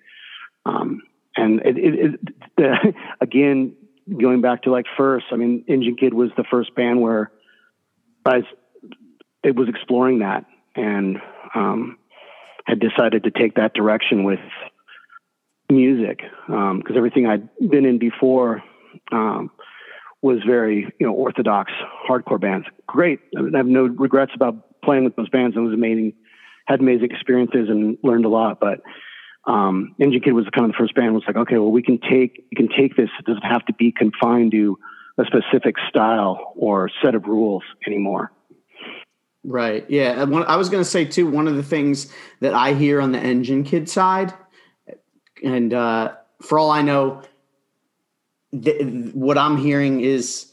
Um, 0.65 1.01
and 1.35 1.59
it, 1.61 1.77
it, 1.77 1.93
it 1.95 2.19
the, 2.57 2.93
again, 3.21 3.75
going 4.19 4.41
back 4.41 4.63
to 4.63 4.71
like 4.71 4.85
first, 4.97 5.25
I 5.31 5.35
mean, 5.35 5.63
Engine 5.67 5.95
Kid 5.95 6.13
was 6.13 6.29
the 6.37 6.43
first 6.49 6.75
band 6.75 7.01
where 7.01 7.31
I 8.25 8.41
it 9.43 9.55
was 9.55 9.69
exploring 9.69 10.19
that 10.19 10.45
and 10.75 11.17
um, 11.55 11.97
had 12.65 12.79
decided 12.79 13.23
to 13.23 13.31
take 13.31 13.55
that 13.55 13.73
direction 13.73 14.23
with 14.23 14.39
music 15.69 16.19
because 16.47 16.95
everything 16.95 17.25
I'd 17.25 17.47
been 17.69 17.85
in 17.85 17.99
before 17.99 18.63
um, 19.11 19.51
was 20.21 20.39
very 20.45 20.91
you 20.99 21.07
know 21.07 21.13
orthodox 21.13 21.71
hardcore 22.07 22.39
bands. 22.39 22.67
Great, 22.87 23.19
I, 23.37 23.41
mean, 23.41 23.55
I 23.55 23.59
have 23.59 23.67
no 23.67 23.83
regrets 23.83 24.31
about 24.35 24.81
playing 24.83 25.03
with 25.03 25.15
those 25.15 25.29
bands. 25.29 25.55
It 25.55 25.59
was 25.59 25.73
amazing, 25.73 26.13
had 26.65 26.79
amazing 26.79 27.11
experiences 27.11 27.69
and 27.69 27.97
learned 28.03 28.25
a 28.25 28.29
lot. 28.29 28.59
But 28.59 28.81
um, 29.45 29.95
Engine 29.99 30.21
Kid 30.21 30.33
was 30.33 30.45
kind 30.55 30.65
of 30.65 30.71
the 30.71 30.77
first 30.77 30.95
band. 30.95 31.13
Was 31.13 31.23
like, 31.27 31.37
okay, 31.37 31.57
well, 31.57 31.71
we 31.71 31.81
can 31.81 31.99
take 31.99 32.45
we 32.51 32.55
can 32.55 32.69
take 32.69 32.95
this. 32.95 33.09
It 33.19 33.25
doesn't 33.25 33.43
have 33.43 33.65
to 33.65 33.73
be 33.73 33.91
confined 33.91 34.51
to 34.51 34.77
a 35.17 35.25
specific 35.25 35.75
style 35.89 36.53
or 36.55 36.89
set 37.03 37.15
of 37.15 37.25
rules 37.25 37.63
anymore. 37.85 38.31
Right. 39.43 39.89
Yeah. 39.89 40.25
I 40.47 40.55
was 40.57 40.69
going 40.69 40.83
to 40.83 40.89
say 40.89 41.05
too. 41.05 41.29
One 41.29 41.47
of 41.47 41.55
the 41.55 41.63
things 41.63 42.13
that 42.41 42.53
I 42.53 42.73
hear 42.73 43.01
on 43.01 43.11
the 43.13 43.19
Engine 43.19 43.63
Kid 43.63 43.89
side, 43.89 44.33
and 45.43 45.73
uh, 45.73 46.13
for 46.41 46.59
all 46.59 46.71
I 46.71 46.81
know, 46.81 47.21
th- 48.51 49.13
what 49.13 49.37
I'm 49.37 49.57
hearing 49.57 50.01
is 50.01 50.51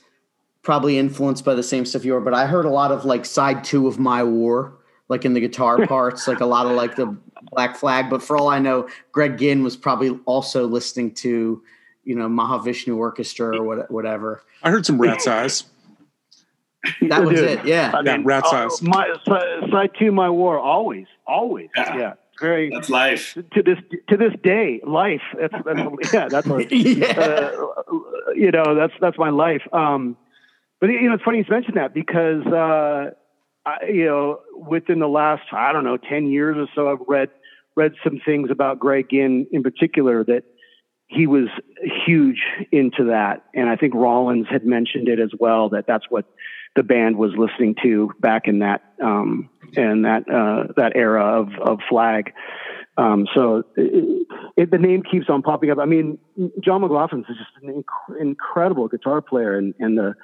probably 0.62 0.98
influenced 0.98 1.44
by 1.44 1.54
the 1.54 1.62
same 1.62 1.86
stuff 1.86 2.04
you 2.04 2.14
are. 2.16 2.20
But 2.20 2.34
I 2.34 2.46
heard 2.46 2.64
a 2.64 2.70
lot 2.70 2.92
of 2.92 3.04
like 3.04 3.24
side 3.24 3.64
two 3.64 3.86
of 3.86 3.98
My 3.98 4.22
War, 4.22 4.74
like 5.08 5.24
in 5.24 5.32
the 5.32 5.40
guitar 5.40 5.86
parts, 5.88 6.26
like 6.26 6.40
a 6.40 6.46
lot 6.46 6.66
of 6.66 6.72
like 6.72 6.96
the 6.96 7.16
Black 7.52 7.76
Flag. 7.76 8.10
But 8.10 8.22
for 8.22 8.36
all 8.36 8.48
I 8.48 8.58
know, 8.58 8.88
Greg 9.12 9.38
Ginn 9.38 9.62
was 9.62 9.76
probably 9.76 10.18
also 10.24 10.66
listening 10.66 11.14
to, 11.14 11.62
you 12.04 12.14
know, 12.14 12.28
Mahavishnu 12.28 12.96
Orchestra 12.96 13.58
or 13.58 13.62
what, 13.64 13.90
whatever. 13.90 14.42
I 14.62 14.70
heard 14.70 14.84
some 14.84 15.00
rat's 15.00 15.26
eyes. 15.26 15.64
That 17.00 17.24
was 17.24 17.40
it. 17.40 17.64
Yeah. 17.64 17.90
I 17.92 18.02
Yeah, 18.02 18.18
rat's 18.22 18.52
uh, 18.52 18.66
eyes. 18.66 18.80
My 18.80 19.12
side, 19.26 19.42
side 19.72 19.90
two, 19.98 20.12
my 20.12 20.30
war, 20.30 20.56
always, 20.56 21.08
always, 21.26 21.68
Yeah. 21.76 21.96
yeah. 21.96 22.12
Very 22.40 22.70
That's 22.70 22.90
life. 22.90 23.34
to 23.34 23.62
this 23.62 23.78
to 24.08 24.16
this 24.16 24.32
day 24.42 24.80
life. 24.86 25.22
That's, 25.38 25.54
that's 25.64 25.80
yeah, 26.12 26.28
that's 26.28 26.46
yeah. 26.70 27.06
uh, 27.06 27.50
you 28.34 28.50
know 28.50 28.74
that's 28.74 28.92
that's 29.00 29.18
my 29.18 29.30
life. 29.30 29.62
Um, 29.72 30.16
but 30.80 30.88
you 30.88 31.08
know, 31.08 31.14
it's 31.14 31.22
funny 31.22 31.38
you 31.38 31.44
mentioned 31.48 31.76
that 31.76 31.94
because 31.94 32.46
uh, 32.46 33.10
I, 33.64 33.86
you 33.88 34.04
know 34.04 34.40
within 34.54 34.98
the 34.98 35.08
last 35.08 35.42
I 35.52 35.72
don't 35.72 35.84
know 35.84 35.96
ten 35.96 36.26
years 36.26 36.56
or 36.58 36.66
so, 36.74 36.90
I've 36.90 37.06
read 37.08 37.30
read 37.74 37.92
some 38.02 38.20
things 38.24 38.50
about 38.50 38.78
Greg 38.78 39.08
Ginn 39.10 39.46
in 39.52 39.62
particular 39.62 40.24
that 40.24 40.44
he 41.08 41.26
was 41.26 41.48
huge 42.06 42.42
into 42.72 43.04
that, 43.04 43.44
and 43.54 43.68
I 43.68 43.76
think 43.76 43.94
Rollins 43.94 44.46
had 44.50 44.66
mentioned 44.66 45.08
it 45.08 45.20
as 45.20 45.30
well 45.38 45.68
that 45.70 45.86
that's 45.86 46.04
what 46.08 46.26
the 46.76 46.82
band 46.82 47.16
was 47.16 47.32
listening 47.36 47.74
to 47.82 48.12
back 48.20 48.46
in 48.46 48.60
that 48.60 48.82
um, 49.02 49.48
in 49.72 50.02
that 50.02 50.28
uh, 50.28 50.72
that 50.76 50.92
era 50.94 51.40
of 51.40 51.48
of 51.60 51.80
Flag. 51.88 52.32
Um, 52.98 53.26
so 53.34 53.64
it, 53.76 54.26
it, 54.56 54.70
the 54.70 54.78
name 54.78 55.02
keeps 55.02 55.28
on 55.28 55.42
popping 55.42 55.70
up. 55.70 55.78
I 55.78 55.84
mean, 55.84 56.18
John 56.64 56.80
McLaughlin 56.80 57.26
is 57.28 57.36
just 57.36 57.50
an 57.62 57.82
inc- 57.82 58.20
incredible 58.20 58.88
guitar 58.88 59.20
player, 59.20 59.58
and, 59.58 59.74
and 59.78 59.98
the, 59.98 60.14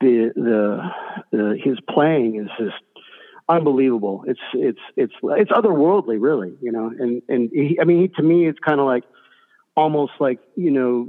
the, 0.00 0.32
the 0.34 0.90
the 1.32 1.58
his 1.62 1.78
playing 1.90 2.40
is 2.40 2.48
just 2.58 2.82
unbelievable. 3.46 4.24
It's 4.26 4.40
it's 4.54 4.80
it's 4.96 5.12
it's 5.22 5.50
otherworldly, 5.50 6.16
really. 6.18 6.54
You 6.62 6.72
know, 6.72 6.90
and 6.98 7.20
and 7.28 7.50
he, 7.52 7.78
I 7.80 7.84
mean, 7.84 8.00
he, 8.00 8.08
to 8.08 8.22
me, 8.22 8.46
it's 8.46 8.58
kind 8.58 8.80
of 8.80 8.86
like 8.86 9.04
almost 9.76 10.12
like 10.18 10.40
you 10.56 10.70
know 10.70 11.08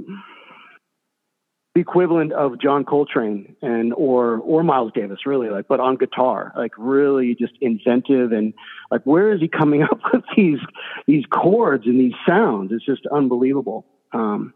the 1.74 1.80
equivalent 1.80 2.32
of 2.32 2.60
John 2.60 2.84
Coltrane 2.84 3.54
and 3.62 3.92
or 3.94 4.38
or 4.38 4.62
Miles 4.64 4.90
Davis, 4.92 5.20
really, 5.24 5.50
like, 5.50 5.68
but 5.68 5.78
on 5.80 5.96
guitar, 5.96 6.52
like 6.56 6.72
really 6.76 7.34
just 7.36 7.52
inventive 7.60 8.32
and 8.32 8.52
like 8.90 9.02
where 9.04 9.32
is 9.32 9.40
he 9.40 9.46
coming 9.48 9.82
up 9.90 10.00
with 10.12 10.24
these 10.36 10.58
these 11.06 11.24
chords 11.30 11.86
and 11.86 11.98
these 12.00 12.14
sounds? 12.26 12.72
It's 12.72 12.84
just 12.84 13.06
unbelievable. 13.06 13.86
Um, 14.12 14.52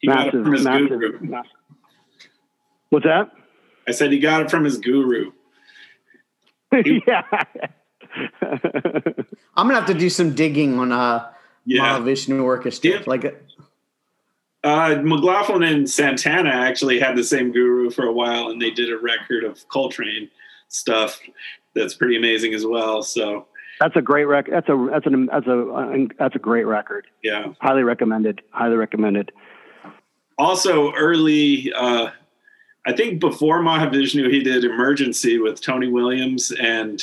He 0.00 0.06
got 0.06 0.28
it 0.28 0.30
from 0.32 0.52
his 0.52 0.64
guru. 0.64 1.18
massive. 1.22 1.50
What's 2.90 3.04
that? 3.06 3.30
I 3.88 3.92
said 3.92 4.12
he 4.12 4.20
got 4.20 4.42
it 4.42 4.50
from 4.50 4.62
his 4.64 4.78
guru. 4.78 5.32
yeah. 6.72 7.22
I'm 8.42 9.66
gonna 9.66 9.74
have 9.74 9.86
to 9.86 9.94
do 9.94 10.08
some 10.10 10.34
digging 10.34 10.78
on 10.78 10.92
uh 10.92 11.28
Yeah. 11.64 11.98
Mahavishnu 11.98 12.42
Orchestra. 12.42 12.90
Yeah. 12.90 13.02
Like 13.06 13.44
Uh, 14.66 15.00
McLaughlin 15.02 15.62
and 15.62 15.88
Santana 15.88 16.50
actually 16.50 16.98
had 16.98 17.16
the 17.16 17.22
same 17.22 17.52
guru 17.52 17.88
for 17.88 18.04
a 18.06 18.12
while, 18.12 18.48
and 18.48 18.60
they 18.60 18.70
did 18.72 18.90
a 18.92 18.98
record 18.98 19.44
of 19.44 19.66
Coltrane 19.68 20.28
stuff 20.68 21.20
that's 21.76 21.94
pretty 21.94 22.16
amazing 22.16 22.52
as 22.52 22.66
well. 22.66 23.00
So, 23.02 23.46
That's 23.78 23.94
a 23.94 24.02
great 24.02 24.24
record. 24.24 24.52
That's 24.54 24.68
a 24.68 24.88
that's 24.90 25.06
an 25.06 25.26
that's 25.26 25.46
a 25.46 26.08
that's 26.18 26.34
a 26.34 26.38
great 26.40 26.64
record. 26.66 27.06
yeah. 27.22 27.52
Highly 27.60 27.84
recommended. 27.84 28.42
Highly 28.50 28.74
recommended. 28.76 29.30
Also, 30.38 30.92
early, 30.94 31.72
uh, 31.72 32.10
I 32.86 32.92
think 32.92 33.20
before 33.20 33.60
Mahavishnu, 33.62 34.30
he 34.32 34.40
did 34.42 34.64
Emergency 34.64 35.38
with 35.38 35.60
Tony 35.60 35.88
Williams 35.88 36.50
and 36.50 37.02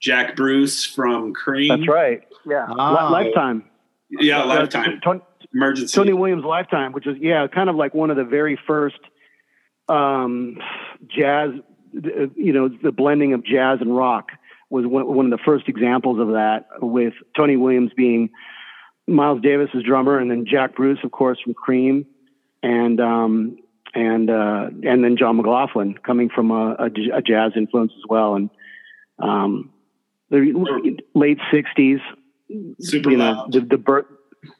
Jack 0.00 0.36
Bruce 0.36 0.84
from 0.84 1.34
Cream. 1.34 1.68
That's 1.68 1.88
right. 1.88 2.22
Yeah. 2.46 2.66
Ah. 2.70 3.06
Li- 3.08 3.24
Lifetime. 3.24 3.64
Yeah, 4.10 4.42
Uh, 4.42 4.46
Lifetime. 4.46 5.00
Tony, 5.02 5.20
Emergency. 5.54 5.94
Tony 5.94 6.12
Williams 6.12 6.44
Lifetime, 6.44 6.92
which 6.92 7.06
is 7.06 7.16
yeah, 7.20 7.46
kind 7.46 7.68
of 7.68 7.76
like 7.76 7.94
one 7.94 8.10
of 8.10 8.16
the 8.16 8.24
very 8.24 8.58
first 8.66 8.98
um, 9.88 10.58
jazz. 11.08 11.50
uh, 11.96 12.26
You 12.36 12.52
know, 12.52 12.68
the 12.68 12.92
blending 12.92 13.32
of 13.32 13.44
jazz 13.44 13.78
and 13.80 13.94
rock 13.94 14.28
was 14.68 14.84
one, 14.86 15.24
of 15.26 15.30
the 15.30 15.44
first 15.44 15.68
examples 15.68 16.20
of 16.20 16.28
that. 16.28 16.66
With 16.80 17.14
Tony 17.36 17.56
Williams 17.56 17.90
being 17.96 18.30
Miles 19.08 19.40
Davis' 19.42 19.70
drummer, 19.84 20.18
and 20.18 20.30
then 20.30 20.46
Jack 20.46 20.76
Bruce, 20.76 21.00
of 21.02 21.10
course, 21.10 21.38
from 21.42 21.54
Cream, 21.54 22.06
and 22.62 23.00
um, 23.00 23.56
and 23.94 24.30
uh, 24.30 24.68
and 24.84 25.02
then 25.02 25.16
John 25.18 25.36
McLaughlin 25.36 25.94
coming 26.04 26.30
from 26.32 26.52
a 26.52 26.88
jazz 26.90 27.52
influence 27.56 27.92
as 27.96 28.04
well, 28.08 28.36
and 28.36 28.50
um, 29.18 29.72
the 30.30 30.96
late 31.14 31.38
'60s 31.52 32.00
Super 32.80 33.10
you 33.10 33.16
know 33.16 33.32
loud. 33.32 33.52
the, 33.52 33.60
the 33.60 33.76
birth 33.76 34.06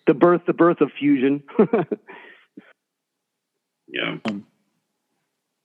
the 0.06 0.14
birth 0.14 0.42
the 0.46 0.52
birth 0.52 0.80
of 0.80 0.90
fusion 0.98 1.42
Yeah. 3.92 4.18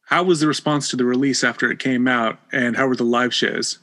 How 0.08 0.24
was 0.24 0.40
the 0.40 0.48
response 0.48 0.90
to 0.90 0.96
the 0.96 1.06
release 1.06 1.44
after 1.44 1.70
it 1.72 1.80
came 1.80 2.08
out, 2.08 2.40
and 2.52 2.76
how 2.76 2.88
were 2.88 2.96
the 2.96 3.04
live 3.04 3.34
shows? 3.34 3.80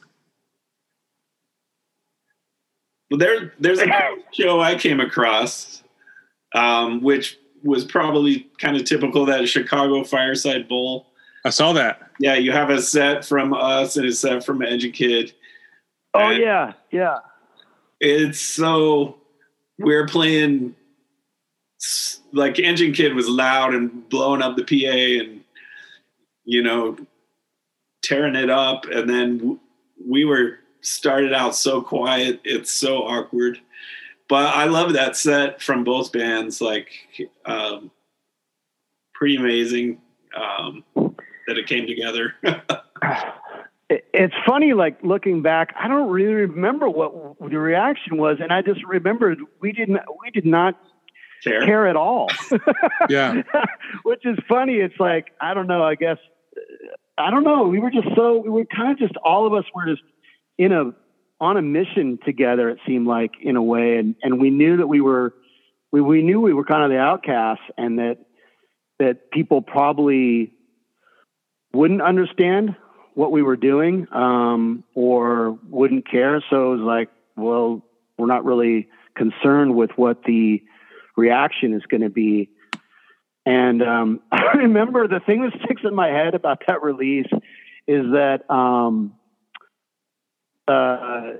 Well, 3.11 3.19
there, 3.19 3.53
there's 3.59 3.81
a 3.81 3.87
show 4.33 4.61
I 4.61 4.77
came 4.77 5.01
across, 5.01 5.83
um, 6.55 7.03
which 7.03 7.39
was 7.63 7.85
probably 7.85 8.51
kind 8.59 8.77
of 8.77 8.85
typical 8.85 9.27
that 9.27 9.49
Chicago 9.49 10.03
Fireside 10.05 10.69
Bowl. 10.69 11.07
I 11.45 11.51
saw 11.51 11.73
that. 11.73 12.11
Yeah, 12.19 12.35
you 12.35 12.53
have 12.53 12.71
a 12.71 12.81
set 12.81 13.25
from 13.25 13.53
us 13.53 13.97
and 13.97 14.07
a 14.07 14.13
set 14.13 14.45
from 14.45 14.63
Engine 14.63 14.93
Kid. 14.93 15.33
oh 16.15 16.31
And 16.31 16.41
yeah 16.41 16.73
yeah 16.91 17.19
It's 18.01 18.41
so 18.41 19.22
we're 19.79 20.07
playing 20.07 20.75
like 22.33 22.59
Engine 22.59 22.93
Kid 22.93 23.15
was 23.15 23.29
loud 23.29 23.75
and 23.75 24.09
blowing 24.09 24.43
up 24.43 24.57
the 24.57 24.65
PA 24.65 25.25
and 25.25 25.41
you 26.45 26.63
know 26.63 26.97
tearing 28.03 28.37
it 28.37 28.51
up, 28.51 28.85
and 28.87 29.09
then 29.09 29.61
we 30.09 30.25
were 30.25 30.59
started 30.81 31.33
out 31.33 31.55
so 31.55 31.81
quiet. 31.81 32.41
It's 32.45 32.71
so 32.71 32.99
awkward, 32.99 33.59
but 34.29 34.55
I 34.55 34.65
love 34.65 34.93
that 34.95 35.17
set 35.17 35.63
from 35.63 35.85
both 35.85 36.13
bands. 36.13 36.61
Like, 36.61 36.91
um, 37.45 37.91
pretty 39.15 39.37
amazing 39.37 40.01
um, 40.35 40.85
that 41.47 41.59
it 41.59 41.67
came 41.67 41.87
together. 41.87 42.35
It- 43.93 44.05
it's 44.15 44.35
funny 44.47 44.73
like 44.73 44.97
looking 45.03 45.43
back 45.43 45.75
i 45.79 45.87
don't 45.89 46.09
really 46.11 46.33
remember 46.35 46.89
what 46.89 47.11
the 47.41 47.59
reaction 47.59 48.17
was 48.17 48.39
and 48.41 48.53
i 48.53 48.63
just 48.63 48.83
remembered 48.85 49.39
we 49.61 49.73
didn't 49.73 50.01
we 50.23 50.31
did 50.31 50.47
not 50.47 50.75
Care. 51.45 51.65
care 51.67 51.87
at 51.89 51.97
all 51.97 52.29
Yeah. 53.11 53.43
which 54.05 54.25
is 54.25 54.39
funny 54.49 54.75
it's 54.77 54.99
like 54.99 55.27
i 55.41 55.53
don't 55.55 55.67
know 55.67 55.83
i 55.83 55.95
guess 55.97 56.19
i 57.19 57.31
don't 57.31 57.45
know 57.45 57.65
we 57.65 57.79
were 57.81 57.91
just 57.91 58.09
so 58.17 58.39
we 58.39 58.49
were 58.51 58.65
kind 58.65 58.93
of 58.93 58.99
just 58.99 59.17
all 59.25 59.47
of 59.47 59.53
us 59.53 59.65
were 59.75 59.87
just 59.87 60.03
in 60.59 60.73
a 60.73 60.93
on 61.41 61.57
a 61.57 61.63
mission 61.63 62.19
together 62.25 62.69
it 62.71 62.79
seemed 62.87 63.07
like 63.07 63.33
in 63.43 63.57
a 63.57 63.63
way 63.63 63.97
and 63.99 64.15
and 64.23 64.41
we 64.41 64.51
knew 64.51 64.77
that 64.79 64.87
we 64.87 65.01
were 65.01 65.35
we, 65.91 66.01
we 66.01 66.23
knew 66.23 66.41
we 66.41 66.55
were 66.55 66.65
kind 66.65 66.85
of 66.85 66.91
the 66.91 66.99
outcasts 66.99 67.65
and 67.77 67.99
that 67.99 68.19
that 69.01 69.31
people 69.33 69.61
probably 69.61 70.53
wouldn't 71.75 72.03
understand 72.03 72.77
what 73.15 73.33
we 73.33 73.43
were 73.43 73.57
doing 73.57 74.07
um, 74.13 74.85
or 74.95 75.59
wouldn't 75.69 76.09
care 76.11 76.43
so 76.51 76.73
it 76.73 76.77
was 76.77 76.81
like 76.81 77.09
well 77.37 77.83
we're 78.19 78.27
not 78.27 78.45
really 78.45 78.89
concerned 79.17 79.75
with 79.75 79.91
what 79.97 80.23
the 80.25 80.63
reaction 81.17 81.75
is 81.75 81.83
going 81.91 82.01
to 82.01 82.11
be 82.11 82.49
and 83.45 83.83
um, 83.83 84.21
I 84.33 84.59
remember 84.59 85.09
the 85.09 85.21
thing 85.21 85.43
that 85.43 85.53
sticks 85.65 85.83
in 85.85 85.95
my 85.95 86.09
head 86.09 86.35
about 86.35 86.63
that 86.67 86.83
release 86.83 87.27
is 87.87 88.05
that 88.13 88.49
um, 88.49 89.15
uh, 90.69 91.33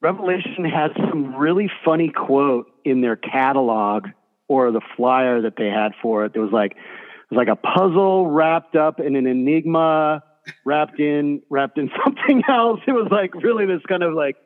Revelation 0.00 0.64
had 0.64 0.90
some 0.96 1.36
really 1.36 1.70
funny 1.84 2.10
quote 2.10 2.66
in 2.84 3.00
their 3.00 3.16
catalog 3.16 4.08
or 4.48 4.70
the 4.70 4.80
flyer 4.96 5.42
that 5.42 5.54
they 5.56 5.68
had 5.68 5.92
for 6.02 6.24
it. 6.24 6.32
There 6.32 6.42
was 6.42 6.52
like 6.52 6.72
it 6.72 7.34
was 7.34 7.38
like 7.38 7.48
a 7.48 7.56
puzzle 7.56 8.30
wrapped 8.30 8.76
up 8.76 9.00
in 9.00 9.16
an 9.16 9.26
enigma, 9.26 10.22
wrapped 10.64 11.00
in 11.00 11.42
wrapped 11.50 11.78
in 11.78 11.90
something 12.04 12.42
else. 12.48 12.80
It 12.86 12.92
was 12.92 13.08
like 13.10 13.34
really 13.34 13.66
this 13.66 13.82
kind 13.88 14.02
of 14.02 14.14
like 14.14 14.36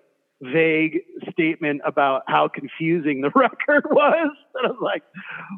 vague 0.42 1.00
statement 1.30 1.82
about 1.84 2.22
how 2.26 2.48
confusing 2.48 3.20
the 3.20 3.30
record 3.34 3.84
was. 3.90 4.36
And 4.54 4.66
I 4.66 4.70
was 4.70 4.78
like, 4.80 5.02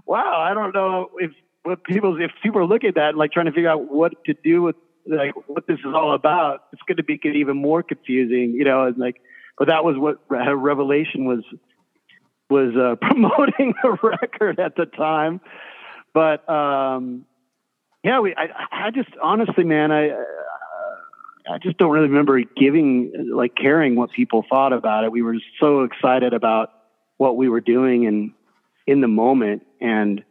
wow, 0.07 0.41
I 0.41 0.55
don't 0.55 0.75
know 0.75 1.11
if 1.19 1.31
what 1.63 1.85
people 1.85 2.21
if 2.21 2.33
people 2.43 2.61
are 2.61 2.67
looking 2.67 2.89
at 2.89 2.95
that 2.97 3.11
and 3.11 3.19
like 3.19 3.33
trying 3.33 3.47
to 3.47 3.53
figure 3.53 3.71
out 3.71 3.91
what 3.91 4.13
to 4.25 4.35
do 4.43 4.63
with 4.63 4.77
like 5.07 5.33
what 5.47 5.67
this 5.67 5.79
is 5.81 5.95
all 5.95 6.15
about, 6.15 6.65
it's 6.73 6.83
going 6.87 6.97
to 6.97 7.05
be 7.05 7.21
even 7.25 7.57
more 7.57 7.83
confusing, 7.83 8.55
you 8.55 8.65
know. 8.65 8.85
And 8.85 8.97
like, 8.99 9.21
but 9.59 9.69
that 9.69 9.85
was 9.85 9.97
what 9.97 10.19
Re- 10.29 10.53
Revelation 10.55 11.25
was 11.25 11.45
was 12.51 12.75
uh, 12.77 12.97
promoting 13.01 13.75
the 13.83 13.97
record 14.03 14.61
at 14.61 14.77
the 14.77 14.87
time. 14.87 15.41
But 16.15 16.49
um, 16.49 17.25
yeah, 18.05 18.21
we 18.21 18.35
I, 18.37 18.87
I 18.87 18.91
just 18.91 19.11
honestly, 19.23 19.65
man, 19.65 19.93
I 19.93 20.11
I 21.49 21.59
just 21.63 21.77
don't 21.79 21.91
really 21.91 22.09
remember 22.09 22.41
giving 22.57 23.31
like 23.33 23.55
caring 23.55 23.97
what 23.97 24.11
people 24.13 24.45
thought 24.49 24.73
about 24.73 25.05
it. 25.05 25.13
We 25.13 25.23
were 25.23 25.37
so 25.61 25.83
excited 25.83 26.33
about 26.33 26.71
what 27.17 27.37
we 27.37 27.49
were 27.49 27.61
doing 27.61 28.07
and 28.07 28.33
in 28.87 29.01
the 29.01 29.09
moment 29.09 29.65
and 29.81 30.25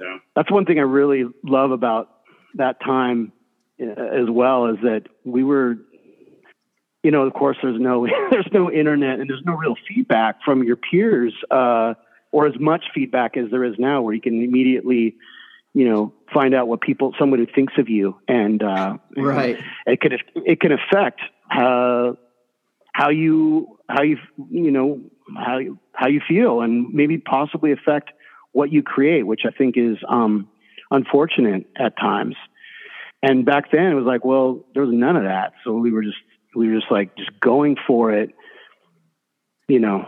Yeah. 0.00 0.18
that's 0.36 0.50
one 0.50 0.66
thing 0.66 0.78
I 0.78 0.82
really 0.82 1.24
love 1.42 1.70
about 1.70 2.10
that 2.54 2.80
time 2.80 3.32
uh, 3.80 3.86
as 3.86 4.28
well 4.28 4.66
is 4.66 4.76
that 4.82 5.04
we 5.24 5.42
were 5.42 5.78
you 7.02 7.12
know, 7.12 7.22
of 7.22 7.32
course, 7.32 7.56
there's 7.62 7.80
no 7.80 8.06
there's 8.30 8.48
no 8.52 8.70
internet 8.70 9.20
and 9.20 9.30
there's 9.30 9.44
no 9.44 9.54
real 9.54 9.76
feedback 9.88 10.42
from 10.44 10.64
your 10.64 10.76
peers, 10.76 11.32
uh, 11.50 11.94
or 12.32 12.46
as 12.46 12.58
much 12.58 12.86
feedback 12.94 13.36
as 13.36 13.50
there 13.50 13.64
is 13.64 13.74
now, 13.78 14.02
where 14.02 14.14
you 14.14 14.20
can 14.20 14.42
immediately, 14.42 15.14
you 15.78 15.88
know, 15.88 16.12
find 16.34 16.56
out 16.56 16.66
what 16.66 16.80
people 16.80 17.14
somebody 17.20 17.46
thinks 17.46 17.74
of 17.78 17.88
you, 17.88 18.18
and 18.26 18.60
uh, 18.64 18.96
Right. 19.16 19.56
it 19.86 20.00
can 20.00 20.10
it 20.34 20.60
can 20.60 20.72
affect 20.72 21.20
uh, 21.52 22.14
how 22.92 23.10
you 23.10 23.78
how 23.88 24.02
you 24.02 24.16
you 24.50 24.72
know 24.72 25.00
how 25.36 25.58
you, 25.58 25.78
how 25.92 26.08
you 26.08 26.20
feel, 26.26 26.62
and 26.62 26.92
maybe 26.92 27.18
possibly 27.18 27.70
affect 27.70 28.10
what 28.50 28.72
you 28.72 28.82
create, 28.82 29.24
which 29.24 29.42
I 29.46 29.56
think 29.56 29.76
is 29.76 29.98
um, 30.08 30.48
unfortunate 30.90 31.66
at 31.78 31.96
times. 31.96 32.34
And 33.22 33.46
back 33.46 33.70
then, 33.70 33.86
it 33.86 33.94
was 33.94 34.04
like, 34.04 34.24
well, 34.24 34.64
there 34.74 34.82
was 34.82 34.92
none 34.92 35.14
of 35.14 35.22
that, 35.22 35.52
so 35.62 35.74
we 35.74 35.92
were 35.92 36.02
just 36.02 36.16
we 36.56 36.68
were 36.70 36.80
just 36.80 36.90
like 36.90 37.16
just 37.16 37.30
going 37.38 37.76
for 37.86 38.10
it, 38.10 38.30
you 39.68 39.78
know, 39.78 40.06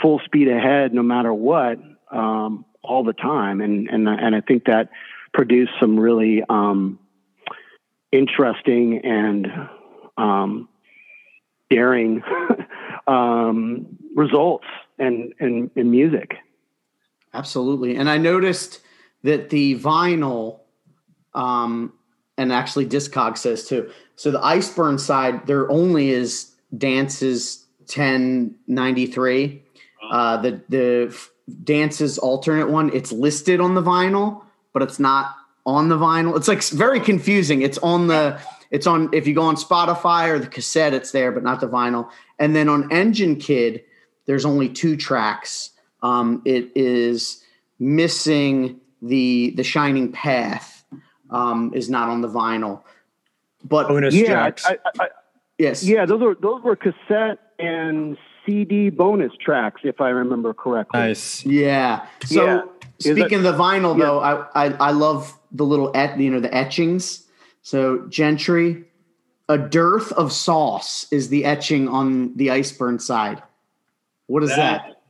full 0.00 0.20
speed 0.24 0.46
ahead, 0.46 0.94
no 0.94 1.02
matter 1.02 1.34
what, 1.34 1.78
um, 2.12 2.64
all 2.82 3.04
the 3.04 3.12
time, 3.12 3.60
and 3.60 3.88
and 3.88 4.08
and 4.08 4.34
I 4.34 4.40
think 4.40 4.64
that 4.64 4.90
produced 5.32 5.72
some 5.80 5.98
really 5.98 6.42
um, 6.48 6.98
interesting 8.10 8.98
and 9.04 9.48
um, 10.16 10.68
daring 11.70 12.22
um, 13.06 13.98
results 14.14 14.66
and 14.98 15.32
and 15.40 15.70
in 15.76 15.90
music. 15.90 16.36
Absolutely. 17.34 17.96
And 17.96 18.10
I 18.10 18.18
noticed 18.18 18.80
that 19.22 19.50
the 19.50 19.78
vinyl, 19.78 20.60
um, 21.34 21.94
and 22.36 22.52
actually 22.52 22.86
Discog 22.86 23.38
says 23.38 23.66
too. 23.66 23.90
So 24.16 24.30
the 24.30 24.40
Iceburn 24.40 25.00
side, 25.00 25.46
there 25.46 25.70
only 25.70 26.10
is 26.10 26.52
dances 26.76 27.66
1093. 27.80 29.62
Uh, 30.10 30.36
the 30.38 30.60
the 30.68 31.18
dances 31.64 32.18
alternate 32.18 32.68
one, 32.68 32.90
it's 32.94 33.12
listed 33.12 33.60
on 33.60 33.74
the 33.74 33.82
vinyl, 33.82 34.42
but 34.72 34.82
it's 34.82 34.98
not 34.98 35.34
on 35.66 35.88
the 35.88 35.96
vinyl. 35.96 36.36
It's 36.36 36.48
like 36.48 36.62
very 36.64 37.00
confusing. 37.00 37.62
It's 37.62 37.78
on 37.78 38.06
the 38.06 38.40
it's 38.70 38.86
on 38.86 39.10
if 39.12 39.26
you 39.26 39.34
go 39.34 39.42
on 39.42 39.56
Spotify 39.56 40.28
or 40.28 40.38
the 40.38 40.46
cassette, 40.46 40.94
it's 40.94 41.12
there, 41.12 41.30
but 41.32 41.42
not 41.42 41.60
the 41.60 41.68
vinyl. 41.68 42.10
And 42.38 42.56
then 42.56 42.68
on 42.68 42.90
Engine 42.90 43.36
Kid, 43.36 43.84
there's 44.26 44.44
only 44.44 44.68
two 44.68 44.96
tracks. 44.96 45.70
Um, 46.02 46.42
it 46.44 46.70
is 46.74 47.42
missing 47.78 48.80
the 49.00 49.52
the 49.56 49.64
Shining 49.64 50.10
Path 50.12 50.84
um, 51.30 51.72
is 51.74 51.90
not 51.90 52.08
on 52.08 52.22
the 52.22 52.28
vinyl, 52.28 52.82
but 53.64 53.88
Bonus 53.88 54.14
Yeah, 54.14 54.26
tracks. 54.26 54.64
I, 54.64 54.78
I, 54.84 55.04
I, 55.04 55.08
yes, 55.58 55.84
yeah, 55.84 56.06
those 56.06 56.20
were 56.20 56.36
those 56.40 56.62
were 56.62 56.76
cassette 56.76 57.38
and 57.58 58.16
CD 58.46 58.90
bonus 58.90 59.32
tracks, 59.40 59.80
if 59.84 60.00
I 60.00 60.08
remember 60.10 60.52
correctly. 60.54 61.00
nice. 61.00 61.44
yeah. 61.46 62.06
So 62.24 62.44
Yeah. 62.44 62.62
Is 62.98 63.06
that- 63.06 63.12
speaking 63.16 63.38
of 63.38 63.44
the 63.44 63.52
vinyl, 63.54 63.96
Yeah. 63.98 64.04
though, 64.04 64.20
I, 64.20 64.66
I 64.66 64.66
I 64.74 64.90
love 64.92 65.36
the 65.52 65.64
little 65.64 65.90
et, 65.94 66.18
you 66.18 66.30
know 66.30 66.40
the 66.40 66.54
etchings. 66.54 67.26
So 67.62 68.06
Gentry, 68.08 68.84
a 69.48 69.58
dearth 69.58 70.12
of 70.12 70.32
sauce 70.32 71.06
is 71.12 71.28
the 71.28 71.44
etching 71.44 71.88
on 71.88 72.36
the 72.36 72.48
Iceburn 72.48 73.00
side. 73.00 73.42
What 74.26 74.42
is 74.42 74.50
that? 74.56 75.00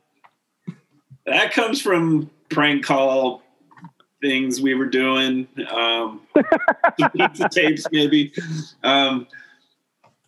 That 1.26 1.52
comes 1.52 1.80
from 1.80 2.30
prank 2.50 2.84
call 2.84 3.42
things 4.20 4.60
we 4.60 4.74
were 4.74 4.86
doing, 4.86 5.46
um, 5.70 6.20
pizza 7.16 7.48
tapes 7.48 7.86
maybe, 7.92 8.32
um, 8.82 9.26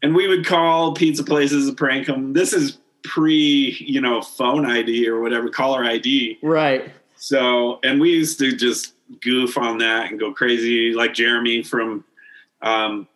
and 0.02 0.14
we 0.14 0.26
would 0.28 0.44
call 0.44 0.94
pizza 0.94 1.22
places 1.24 1.68
and 1.68 1.76
prank 1.76 2.06
them. 2.06 2.32
This 2.32 2.52
is 2.52 2.78
pre, 3.04 3.76
you 3.78 4.00
know, 4.00 4.20
phone 4.20 4.66
ID 4.66 5.08
or 5.08 5.20
whatever, 5.20 5.48
caller 5.48 5.84
ID. 5.84 6.38
Right. 6.42 6.90
So, 7.16 7.78
and 7.84 8.00
we 8.00 8.10
used 8.10 8.38
to 8.40 8.56
just 8.56 8.94
goof 9.20 9.56
on 9.56 9.78
that 9.78 10.10
and 10.10 10.18
go 10.18 10.32
crazy. 10.32 10.92
Like 10.92 11.14
Jeremy 11.14 11.62
from, 11.62 12.04
um, 12.62 13.06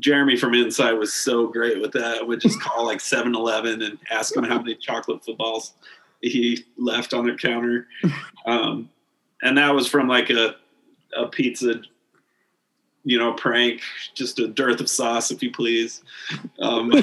Jeremy 0.00 0.36
from 0.36 0.54
Inside 0.54 0.92
was 0.92 1.12
so 1.12 1.46
great 1.46 1.80
with 1.80 1.92
that. 1.92 2.26
Would 2.26 2.40
just 2.40 2.60
call 2.60 2.84
like 2.84 3.00
7 3.00 3.34
Eleven 3.34 3.82
and 3.82 3.98
ask 4.10 4.34
him 4.34 4.44
how 4.44 4.58
many 4.58 4.74
chocolate 4.76 5.24
footballs 5.24 5.74
he 6.20 6.64
left 6.78 7.12
on 7.12 7.26
their 7.26 7.36
counter. 7.36 7.86
Um, 8.46 8.90
and 9.42 9.56
that 9.56 9.74
was 9.74 9.88
from 9.88 10.06
like 10.06 10.28
a, 10.28 10.56
a 11.16 11.28
pizza, 11.28 11.80
you 13.04 13.18
know, 13.18 13.32
prank, 13.34 13.82
just 14.14 14.38
a 14.38 14.48
dearth 14.48 14.80
of 14.80 14.88
sauce, 14.88 15.30
if 15.30 15.42
you 15.42 15.50
please. 15.52 16.02
Um, 16.58 16.90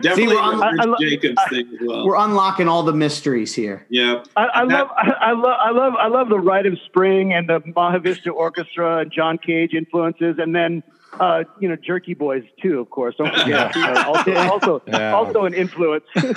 definitely 0.00 0.28
we're 0.34 0.40
on- 0.40 0.62
I- 0.62 0.76
I 0.80 0.84
lo- 0.84 0.96
Jacobs 1.00 1.40
thing 1.50 1.68
as 1.74 1.86
well. 1.86 2.06
We're 2.06 2.16
unlocking 2.16 2.68
all 2.68 2.82
the 2.82 2.92
mysteries 2.92 3.54
here. 3.54 3.86
Yeah. 3.90 4.24
I, 4.36 4.46
I 4.54 4.66
That- 4.66 4.78
love, 4.78 4.88
I, 4.96 5.10
I 5.10 5.32
love, 5.32 5.56
I 5.60 5.70
love, 5.70 5.94
I 5.98 6.08
love 6.08 6.28
the 6.28 6.38
Rite 6.38 6.66
of 6.66 6.78
Spring 6.86 7.32
and 7.32 7.48
the 7.48 7.60
Mahavishnu 7.60 8.32
Orchestra 8.34 8.98
and 8.98 9.12
John 9.12 9.38
Cage 9.38 9.74
influences, 9.74 10.36
and 10.38 10.54
then 10.54 10.82
uh, 11.20 11.42
you 11.58 11.68
know 11.68 11.76
Jerky 11.76 12.12
Boys 12.14 12.44
too, 12.62 12.78
of 12.80 12.90
course. 12.90 13.14
Don't 13.16 13.34
forget, 13.34 13.74
uh, 13.76 14.04
also, 14.06 14.34
also, 14.36 14.82
Yeah. 14.86 15.14
also 15.14 15.44
an 15.46 15.54
influence. 15.54 16.04
So 16.14 16.20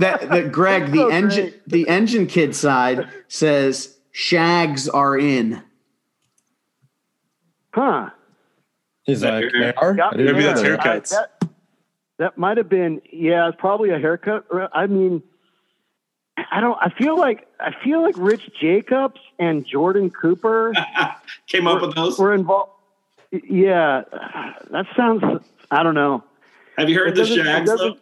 that, 0.00 0.26
that 0.28 0.50
Greg, 0.52 0.90
the 0.90 0.98
So 0.98 1.08
engine 1.08 1.44
great. 1.50 1.68
the 1.68 1.88
engine 1.88 2.26
kid 2.26 2.54
side 2.56 3.08
says 3.28 3.96
shags 4.18 4.88
are 4.88 5.16
in. 5.16 5.62
huh? 7.72 8.10
Is 9.06 9.20
That 9.20 9.34
like, 9.44 9.52
your- 9.52 9.92
they? 9.92 9.96
Yeah, 9.96 10.10
Maybe 10.16 10.42
that's 10.42 10.60
haircuts. 10.60 11.12
I- 11.14 11.20
that, 11.20 11.50
that 12.18 12.36
might 12.38 12.56
have 12.56 12.68
been, 12.68 13.00
yeah, 13.12 13.48
it's 13.48 13.56
probably 13.60 13.90
a 13.90 13.98
haircut. 13.98 14.44
I 14.72 14.86
mean, 14.88 15.22
I 16.50 16.60
don't. 16.60 16.76
I 16.80 16.90
feel 16.90 17.16
like 17.16 17.46
I 17.60 17.72
feel 17.84 18.02
like 18.02 18.14
Rich 18.18 18.50
Jacobs 18.60 19.20
and 19.38 19.64
Jordan 19.66 20.10
Cooper 20.10 20.72
Came 21.48 21.66
up 21.68 21.80
with 21.80 21.94
those. 21.94 22.18
were 22.18 22.32
involved. 22.34 22.72
Yeah, 23.30 24.02
that 24.70 24.86
sounds. 24.96 25.22
I 25.70 25.82
don't 25.82 25.94
know. 25.94 26.22
Have 26.76 26.88
you 26.88 26.96
heard 26.98 27.08
It 27.08 27.14
the 27.16 27.24
Shags 27.26 27.70
doesn't- 27.70 27.94
though? 27.94 27.98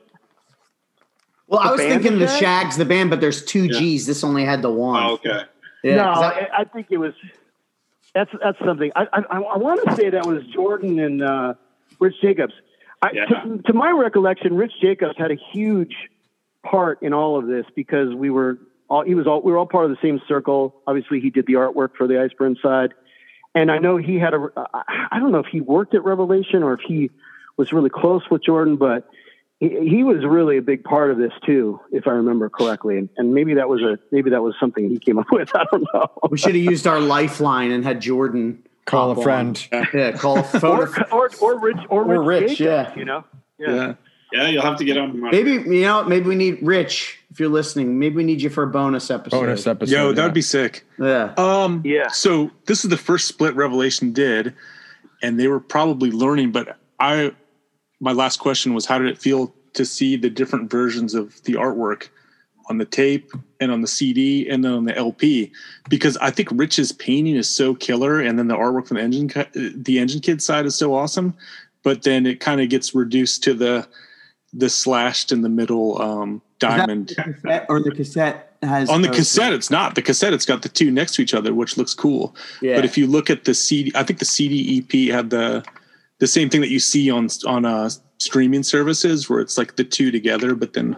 Well, 1.48 1.60
I 1.60 1.70
was 1.72 1.80
thinking 1.80 2.18
the 2.18 2.26
Shags? 2.26 2.38
shags, 2.40 2.76
the 2.76 2.84
band, 2.84 3.08
but 3.10 3.20
there's 3.20 3.44
two 3.44 3.66
Yeah. 3.66 3.78
G's. 3.78 4.06
This 4.06 4.24
only 4.24 4.44
had 4.44 4.62
the 4.62 4.70
one. 4.70 5.02
Oh, 5.02 5.12
okay. 5.14 5.42
Yeah, 5.86 5.96
no, 5.96 6.02
I- 6.04 6.48
I, 6.58 6.64
think 6.64 6.88
it 6.90 6.98
was. 6.98 7.14
That's 8.14 8.30
that's 8.42 8.58
something. 8.64 8.90
I 8.96 9.06
I, 9.12 9.20
I 9.38 9.56
want 9.58 9.86
to 9.88 9.96
say 9.96 10.10
that 10.10 10.26
was 10.26 10.42
Jordan 10.54 10.98
and 10.98 11.22
uh, 11.22 11.54
Rich 12.00 12.14
Jacobs. 12.22 12.52
I, 13.02 13.10
Yeah. 13.12 13.24
to, 13.26 13.58
to 13.66 13.72
my 13.72 13.90
recollection, 13.90 14.54
Rich 14.56 14.72
Jacobs 14.80 15.14
had 15.18 15.30
a 15.30 15.36
huge 15.52 15.94
part 16.64 17.02
in 17.02 17.12
all 17.12 17.38
of 17.38 17.46
this 17.46 17.66
because 17.74 18.14
we 18.14 18.30
were 18.30 18.58
all 18.88 19.04
he 19.04 19.14
was 19.14 19.26
all 19.26 19.42
we 19.42 19.52
were 19.52 19.58
all 19.58 19.66
part 19.66 19.84
of 19.84 19.90
the 19.90 19.98
same 20.02 20.20
circle. 20.26 20.74
Obviously, 20.86 21.20
he 21.20 21.30
did 21.30 21.46
the 21.46 21.54
artwork 21.54 21.90
for 21.96 22.06
the 22.06 22.14
Iceburn 22.14 22.60
side, 22.62 22.94
and 23.54 23.70
I 23.70 23.78
know 23.78 23.96
he 23.96 24.18
had 24.18 24.32
a. 24.34 24.48
I 25.10 25.18
don't 25.18 25.32
know 25.32 25.40
if 25.40 25.46
he 25.46 25.60
worked 25.60 25.94
at 25.94 26.04
Revelation 26.04 26.62
or 26.62 26.72
if 26.74 26.80
he 26.86 27.10
was 27.56 27.72
really 27.72 27.90
close 27.90 28.22
with 28.30 28.42
Jordan, 28.44 28.76
but 28.76 29.08
he, 29.60 29.68
he 29.88 30.04
was 30.04 30.24
really 30.24 30.58
a 30.58 30.62
big 30.62 30.84
part 30.84 31.10
of 31.10 31.18
this 31.18 31.32
too, 31.44 31.80
if 31.90 32.06
I 32.06 32.10
remember 32.10 32.48
correctly. 32.50 32.98
And, 32.98 33.08
and 33.16 33.32
maybe 33.32 33.54
that 33.54 33.68
was 33.68 33.82
a 33.82 33.98
maybe 34.12 34.30
that 34.30 34.42
was 34.42 34.54
something 34.60 34.88
he 34.88 34.98
came 34.98 35.18
up 35.18 35.26
with. 35.32 35.50
I 35.54 35.64
don't 35.70 35.86
know. 35.94 36.08
we 36.30 36.38
should 36.38 36.54
have 36.54 36.64
used 36.64 36.86
our 36.86 37.00
lifeline 37.00 37.70
and 37.70 37.84
had 37.84 38.00
Jordan 38.00 38.62
Call 38.84 39.10
a 39.10 39.22
friend. 39.22 39.68
Yeah, 39.92 40.12
call 40.12 40.38
a 40.38 40.40
or, 40.62 40.86
photo. 40.86 41.04
or 41.10 41.30
or 41.40 41.58
Rich 41.58 41.76
or, 41.88 42.04
Or 42.04 42.22
Rich, 42.22 42.42
Rich, 42.50 42.58
Jacobs, 42.58 42.90
yeah. 42.94 42.98
you 42.98 43.04
know. 43.04 43.24
Yeah. 43.58 43.94
Yeah, 44.32 44.48
you'll 44.48 44.62
have 44.62 44.76
to 44.78 44.84
get 44.84 44.98
on. 44.98 45.20
My, 45.20 45.30
Maybe 45.30 45.52
you 45.52 45.82
know, 45.82 46.02
maybe 46.04 46.28
we 46.28 46.34
need 46.34 46.58
Rich 46.60 47.18
if 47.30 47.38
you're 47.38 47.48
listening. 47.48 47.98
Maybe 47.98 48.16
we 48.16 48.24
need 48.24 48.42
you 48.42 48.50
for 48.50 48.64
a 48.64 48.66
bonus 48.66 49.10
episode. 49.10 49.40
Bonus 49.40 49.66
episode. 49.66 49.92
Yo, 49.92 50.08
that 50.12 50.16
yeah. 50.20 50.24
would 50.24 50.34
be 50.34 50.42
sick. 50.42 50.84
Yeah. 50.98 51.32
Um, 51.36 51.82
Yeah. 51.84 52.08
So 52.08 52.50
this 52.66 52.84
is 52.84 52.90
the 52.90 52.96
first 52.96 53.28
split 53.28 53.54
Revelation 53.54 54.12
did, 54.12 54.54
and 55.22 55.38
they 55.38 55.46
were 55.46 55.60
probably 55.60 56.10
learning. 56.10 56.50
But 56.50 56.76
I, 56.98 57.32
my 58.00 58.12
last 58.12 58.38
question 58.38 58.74
was, 58.74 58.86
how 58.86 58.98
did 58.98 59.08
it 59.08 59.18
feel 59.18 59.54
to 59.74 59.84
see 59.84 60.16
the 60.16 60.30
different 60.30 60.70
versions 60.70 61.14
of 61.14 61.42
the 61.44 61.54
artwork 61.54 62.08
on 62.68 62.78
the 62.78 62.84
tape 62.84 63.30
and 63.60 63.70
on 63.70 63.80
the 63.80 63.86
CD 63.86 64.48
and 64.48 64.64
then 64.64 64.72
on 64.72 64.84
the 64.84 64.96
LP? 64.96 65.52
Because 65.88 66.16
I 66.18 66.30
think 66.30 66.48
Rich's 66.52 66.92
painting 66.92 67.36
is 67.36 67.48
so 67.48 67.74
killer, 67.74 68.20
and 68.20 68.38
then 68.38 68.48
the 68.48 68.56
artwork 68.56 68.88
from 68.88 68.96
the 68.96 69.02
engine, 69.02 69.30
the 69.82 69.98
engine 69.98 70.20
kid 70.20 70.42
side 70.42 70.66
is 70.66 70.74
so 70.76 70.94
awesome. 70.94 71.34
But 71.82 72.02
then 72.02 72.26
it 72.26 72.40
kind 72.40 72.60
of 72.60 72.68
gets 72.68 72.94
reduced 72.94 73.44
to 73.44 73.54
the 73.54 73.86
the 74.52 74.70
slashed 74.70 75.32
in 75.32 75.42
the 75.42 75.48
middle 75.48 76.00
um, 76.00 76.42
diamond. 76.58 77.14
Cassette- 77.16 77.66
or 77.68 77.80
the 77.80 77.90
cassette 77.90 78.56
has 78.62 78.88
On 78.88 79.02
the 79.02 79.08
cassette, 79.08 79.52
it's 79.52 79.70
not. 79.70 79.94
The 79.94 80.02
cassette, 80.02 80.32
it's 80.32 80.46
got 80.46 80.62
the 80.62 80.68
two 80.68 80.90
next 80.90 81.14
to 81.14 81.22
each 81.22 81.34
other, 81.34 81.54
which 81.54 81.76
looks 81.76 81.94
cool. 81.94 82.34
Yeah. 82.60 82.76
But 82.76 82.84
if 82.84 82.96
you 82.96 83.06
look 83.06 83.30
at 83.30 83.44
the 83.44 83.54
CD, 83.54 83.92
I 83.94 84.02
think 84.02 84.18
the 84.18 84.24
CD 84.24 84.78
EP 84.78 85.14
had 85.14 85.30
the 85.30 85.64
the 86.18 86.26
same 86.26 86.48
thing 86.48 86.60
that 86.60 86.70
you 86.70 86.80
see 86.80 87.10
on 87.10 87.28
on 87.46 87.64
uh, 87.64 87.90
streaming 88.18 88.62
services, 88.62 89.28
where 89.28 89.40
it's 89.40 89.58
like 89.58 89.76
the 89.76 89.84
two 89.84 90.10
together, 90.10 90.54
but 90.54 90.72
then 90.72 90.96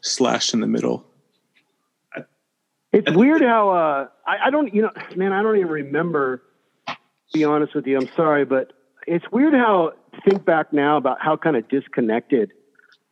slashed 0.00 0.54
in 0.54 0.60
the 0.60 0.66
middle. 0.66 1.04
It's 2.92 3.10
weird 3.12 3.42
how 3.42 3.70
uh, 3.70 4.08
I, 4.26 4.46
I 4.46 4.50
don't 4.50 4.74
you 4.74 4.82
know 4.82 4.90
man 5.16 5.32
I 5.32 5.42
don't 5.42 5.56
even 5.56 5.68
remember. 5.68 6.42
To 6.88 7.38
be 7.38 7.44
honest 7.44 7.76
with 7.76 7.86
you, 7.86 7.96
I'm 7.96 8.08
sorry, 8.16 8.44
but 8.44 8.72
it's 9.06 9.24
weird 9.30 9.54
how 9.54 9.92
think 10.28 10.44
back 10.44 10.72
now 10.72 10.96
about 10.96 11.18
how 11.20 11.36
kind 11.36 11.54
of 11.56 11.68
disconnected 11.68 12.52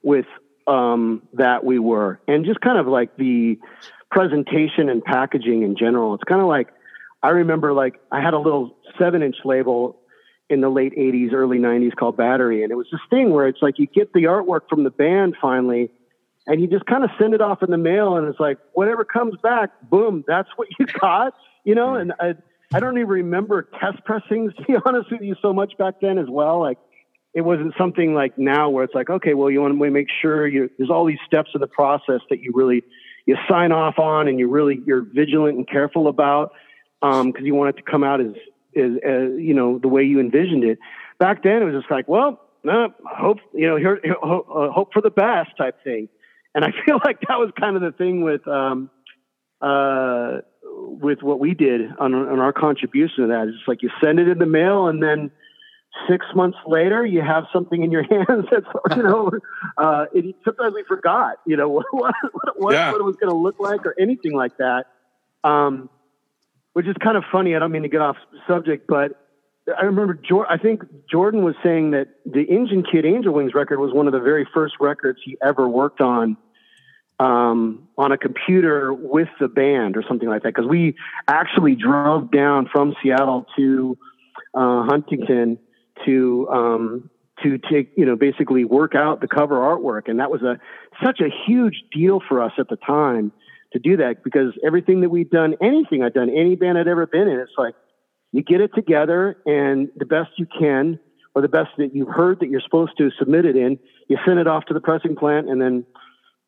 with 0.02 0.26
um, 0.66 1.22
that 1.34 1.64
we 1.64 1.78
were, 1.78 2.20
and 2.26 2.44
just 2.44 2.60
kind 2.60 2.78
of 2.78 2.88
like 2.88 3.16
the 3.16 3.58
presentation 4.10 4.88
and 4.88 5.04
packaging 5.04 5.62
in 5.62 5.76
general. 5.76 6.14
It's 6.14 6.24
kind 6.24 6.40
of 6.40 6.48
like 6.48 6.68
I 7.22 7.28
remember 7.28 7.72
like 7.72 8.00
I 8.10 8.20
had 8.20 8.34
a 8.34 8.38
little 8.38 8.76
seven 8.98 9.22
inch 9.22 9.36
label 9.44 10.00
in 10.50 10.60
the 10.60 10.68
late 10.68 10.96
80s, 10.96 11.32
early 11.32 11.58
90s 11.58 11.94
called 11.94 12.16
Battery. 12.16 12.62
And 12.62 12.72
it 12.72 12.74
was 12.74 12.86
this 12.90 13.00
thing 13.10 13.30
where 13.30 13.46
it's 13.46 13.60
like 13.60 13.78
you 13.78 13.86
get 13.86 14.12
the 14.12 14.24
artwork 14.24 14.68
from 14.68 14.84
the 14.84 14.90
band 14.90 15.36
finally, 15.40 15.90
and 16.46 16.60
you 16.60 16.66
just 16.66 16.86
kind 16.86 17.04
of 17.04 17.10
send 17.18 17.34
it 17.34 17.42
off 17.42 17.62
in 17.62 17.70
the 17.70 17.78
mail, 17.78 18.16
and 18.16 18.26
it's 18.26 18.40
like 18.40 18.58
whatever 18.72 19.04
comes 19.04 19.34
back, 19.42 19.70
boom, 19.90 20.24
that's 20.26 20.48
what 20.56 20.68
you 20.78 20.86
got, 21.00 21.34
you 21.64 21.74
know. 21.74 21.94
And 21.94 22.12
I, 22.18 22.34
I 22.72 22.80
don't 22.80 22.96
even 22.96 23.08
remember 23.08 23.68
test 23.78 24.04
pressings 24.04 24.54
to 24.56 24.62
be 24.64 24.74
honest 24.84 25.10
with 25.10 25.20
you 25.20 25.36
so 25.42 25.52
much 25.52 25.76
back 25.76 26.00
then 26.00 26.18
as 26.18 26.28
well. 26.28 26.60
Like 26.60 26.78
it 27.34 27.42
wasn't 27.42 27.74
something 27.76 28.14
like 28.14 28.38
now 28.38 28.70
where 28.70 28.84
it's 28.84 28.94
like, 28.94 29.10
okay, 29.10 29.34
well, 29.34 29.50
you 29.50 29.60
want 29.60 29.78
to 29.78 29.90
make 29.90 30.08
sure 30.22 30.46
you 30.46 30.70
there's 30.78 30.90
all 30.90 31.04
these 31.04 31.18
steps 31.26 31.50
in 31.54 31.60
the 31.60 31.66
process 31.66 32.20
that 32.30 32.40
you 32.40 32.52
really 32.54 32.82
you 33.26 33.36
sign 33.46 33.72
off 33.72 33.98
on, 33.98 34.26
and 34.26 34.38
you 34.38 34.48
really 34.48 34.80
you're 34.86 35.02
vigilant 35.02 35.58
and 35.58 35.68
careful 35.68 36.08
about 36.08 36.52
because 37.00 37.20
um, 37.20 37.34
you 37.44 37.54
want 37.54 37.76
it 37.76 37.76
to 37.76 37.88
come 37.88 38.02
out 38.02 38.22
as 38.22 38.32
is 38.72 38.98
uh, 39.06 39.30
you 39.36 39.54
know 39.54 39.78
the 39.78 39.88
way 39.88 40.02
you 40.02 40.20
envisioned 40.20 40.64
it. 40.64 40.78
Back 41.18 41.42
then, 41.42 41.62
it 41.62 41.64
was 41.64 41.74
just 41.74 41.90
like, 41.90 42.08
well, 42.08 42.40
no, 42.64 42.92
hope 43.04 43.38
you 43.54 43.66
know, 43.66 43.76
here, 43.76 44.00
hope, 44.22 44.46
uh, 44.50 44.70
hope 44.70 44.92
for 44.92 45.02
the 45.02 45.10
best 45.10 45.50
type 45.56 45.82
thing. 45.84 46.08
And 46.54 46.64
I 46.64 46.68
feel 46.86 47.00
like 47.04 47.20
that 47.22 47.38
was 47.38 47.50
kind 47.58 47.76
of 47.76 47.82
the 47.82 47.92
thing 47.92 48.22
with 48.22 48.46
um, 48.46 48.90
uh, 49.60 50.38
with 50.62 51.22
what 51.22 51.40
we 51.40 51.54
did 51.54 51.82
on, 51.98 52.14
on 52.14 52.38
our 52.38 52.52
contribution 52.52 53.24
to 53.24 53.26
that. 53.28 53.48
It's 53.48 53.66
like 53.66 53.82
you 53.82 53.90
send 54.02 54.18
it 54.18 54.28
in 54.28 54.38
the 54.38 54.46
mail, 54.46 54.86
and 54.86 55.02
then 55.02 55.30
six 56.08 56.26
months 56.34 56.58
later, 56.66 57.04
you 57.04 57.22
have 57.22 57.44
something 57.52 57.82
in 57.82 57.90
your 57.90 58.02
hands 58.10 58.46
that's 58.50 58.66
you 58.96 59.02
know. 59.02 59.30
Uh, 59.76 60.06
it, 60.12 60.34
sometimes 60.44 60.74
we 60.74 60.84
forgot, 60.84 61.36
you 61.46 61.56
know, 61.56 61.68
what 61.68 61.86
what, 61.90 62.14
what, 62.56 62.74
yeah. 62.74 62.92
what 62.92 63.00
it 63.00 63.04
was 63.04 63.16
going 63.16 63.32
to 63.32 63.38
look 63.38 63.56
like 63.58 63.84
or 63.86 63.94
anything 63.98 64.32
like 64.32 64.56
that. 64.58 64.86
Um, 65.44 65.88
which 66.72 66.86
is 66.86 66.94
kind 67.02 67.16
of 67.16 67.24
funny. 67.30 67.56
I 67.56 67.58
don't 67.58 67.72
mean 67.72 67.82
to 67.82 67.88
get 67.88 68.00
off 68.00 68.16
subject, 68.46 68.86
but 68.86 69.12
I 69.76 69.84
remember 69.84 70.18
I 70.48 70.56
think 70.56 70.82
Jordan 71.10 71.44
was 71.44 71.54
saying 71.62 71.90
that 71.90 72.08
the 72.24 72.42
Engine 72.42 72.82
Kid 72.82 73.04
Angel 73.04 73.32
Wings 73.32 73.52
record 73.54 73.78
was 73.78 73.92
one 73.92 74.06
of 74.06 74.12
the 74.12 74.20
very 74.20 74.46
first 74.54 74.74
records 74.80 75.18
he 75.24 75.36
ever 75.42 75.68
worked 75.68 76.00
on 76.00 76.36
um, 77.20 77.88
on 77.98 78.12
a 78.12 78.18
computer 78.18 78.92
with 78.94 79.28
the 79.40 79.48
band 79.48 79.96
or 79.96 80.04
something 80.06 80.28
like 80.28 80.42
that. 80.42 80.54
Because 80.54 80.68
we 80.68 80.94
actually 81.26 81.74
drove 81.74 82.30
down 82.30 82.68
from 82.70 82.94
Seattle 83.02 83.46
to 83.56 83.98
uh, 84.54 84.84
Huntington 84.84 85.58
to 86.06 86.48
um, 86.48 87.10
to 87.42 87.58
take 87.58 87.92
you 87.96 88.06
know 88.06 88.16
basically 88.16 88.64
work 88.64 88.94
out 88.94 89.20
the 89.20 89.28
cover 89.28 89.56
artwork, 89.56 90.08
and 90.08 90.20
that 90.20 90.30
was 90.30 90.42
a 90.42 90.58
such 91.04 91.20
a 91.20 91.28
huge 91.46 91.82
deal 91.92 92.20
for 92.26 92.42
us 92.42 92.52
at 92.58 92.68
the 92.68 92.76
time 92.76 93.32
to 93.72 93.78
do 93.78 93.98
that 93.98 94.24
because 94.24 94.52
everything 94.64 95.02
that 95.02 95.10
we've 95.10 95.30
done, 95.30 95.54
anything 95.62 96.02
I've 96.02 96.14
done, 96.14 96.30
any 96.30 96.56
band 96.56 96.78
I'd 96.78 96.88
ever 96.88 97.06
been 97.06 97.28
in, 97.28 97.38
it's 97.38 97.52
like 97.58 97.74
you 98.32 98.42
get 98.42 98.60
it 98.60 98.70
together 98.74 99.36
and 99.46 99.88
the 99.96 100.06
best 100.06 100.30
you 100.36 100.46
can, 100.58 100.98
or 101.34 101.42
the 101.42 101.48
best 101.48 101.70
that 101.78 101.94
you've 101.94 102.08
heard 102.08 102.40
that 102.40 102.48
you're 102.48 102.60
supposed 102.60 102.92
to 102.98 103.10
submit 103.18 103.44
it 103.44 103.56
in, 103.56 103.78
you 104.08 104.18
send 104.26 104.38
it 104.38 104.46
off 104.46 104.64
to 104.66 104.74
the 104.74 104.80
pressing 104.80 105.14
plant 105.14 105.48
and 105.48 105.60
then, 105.60 105.84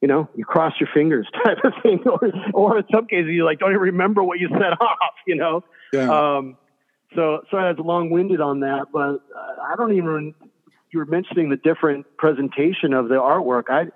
you 0.01 0.09
know, 0.09 0.29
you 0.35 0.45
cross 0.45 0.73
your 0.81 0.89
fingers 0.93 1.29
type 1.45 1.59
of 1.65 1.73
thing. 1.83 2.03
or, 2.07 2.21
or 2.53 2.79
in 2.79 2.85
some 2.93 3.07
cases, 3.07 3.31
you 3.31 3.45
like 3.45 3.59
don't 3.59 3.71
even 3.71 3.81
remember 3.81 4.23
what 4.23 4.39
you 4.41 4.49
set 4.49 4.73
off, 4.81 5.15
you 5.27 5.37
know? 5.37 5.63
Yeah. 5.93 6.11
Um, 6.11 6.57
so 7.15 7.43
sorry 7.51 7.69
I 7.69 7.73
was 7.73 7.85
long 7.85 8.11
winded 8.11 8.41
on 8.41 8.61
that, 8.61 8.87
but 8.93 9.01
uh, 9.01 9.63
I 9.63 9.75
don't 9.77 9.97
even, 9.97 10.35
you 10.93 10.99
were 10.99 11.07
mentioning 11.07 11.51
the 11.51 11.57
different 11.57 12.07
presentation 12.17 12.93
of 12.93 13.09
the 13.09 13.17
artwork. 13.17 13.65
I, 13.69 13.87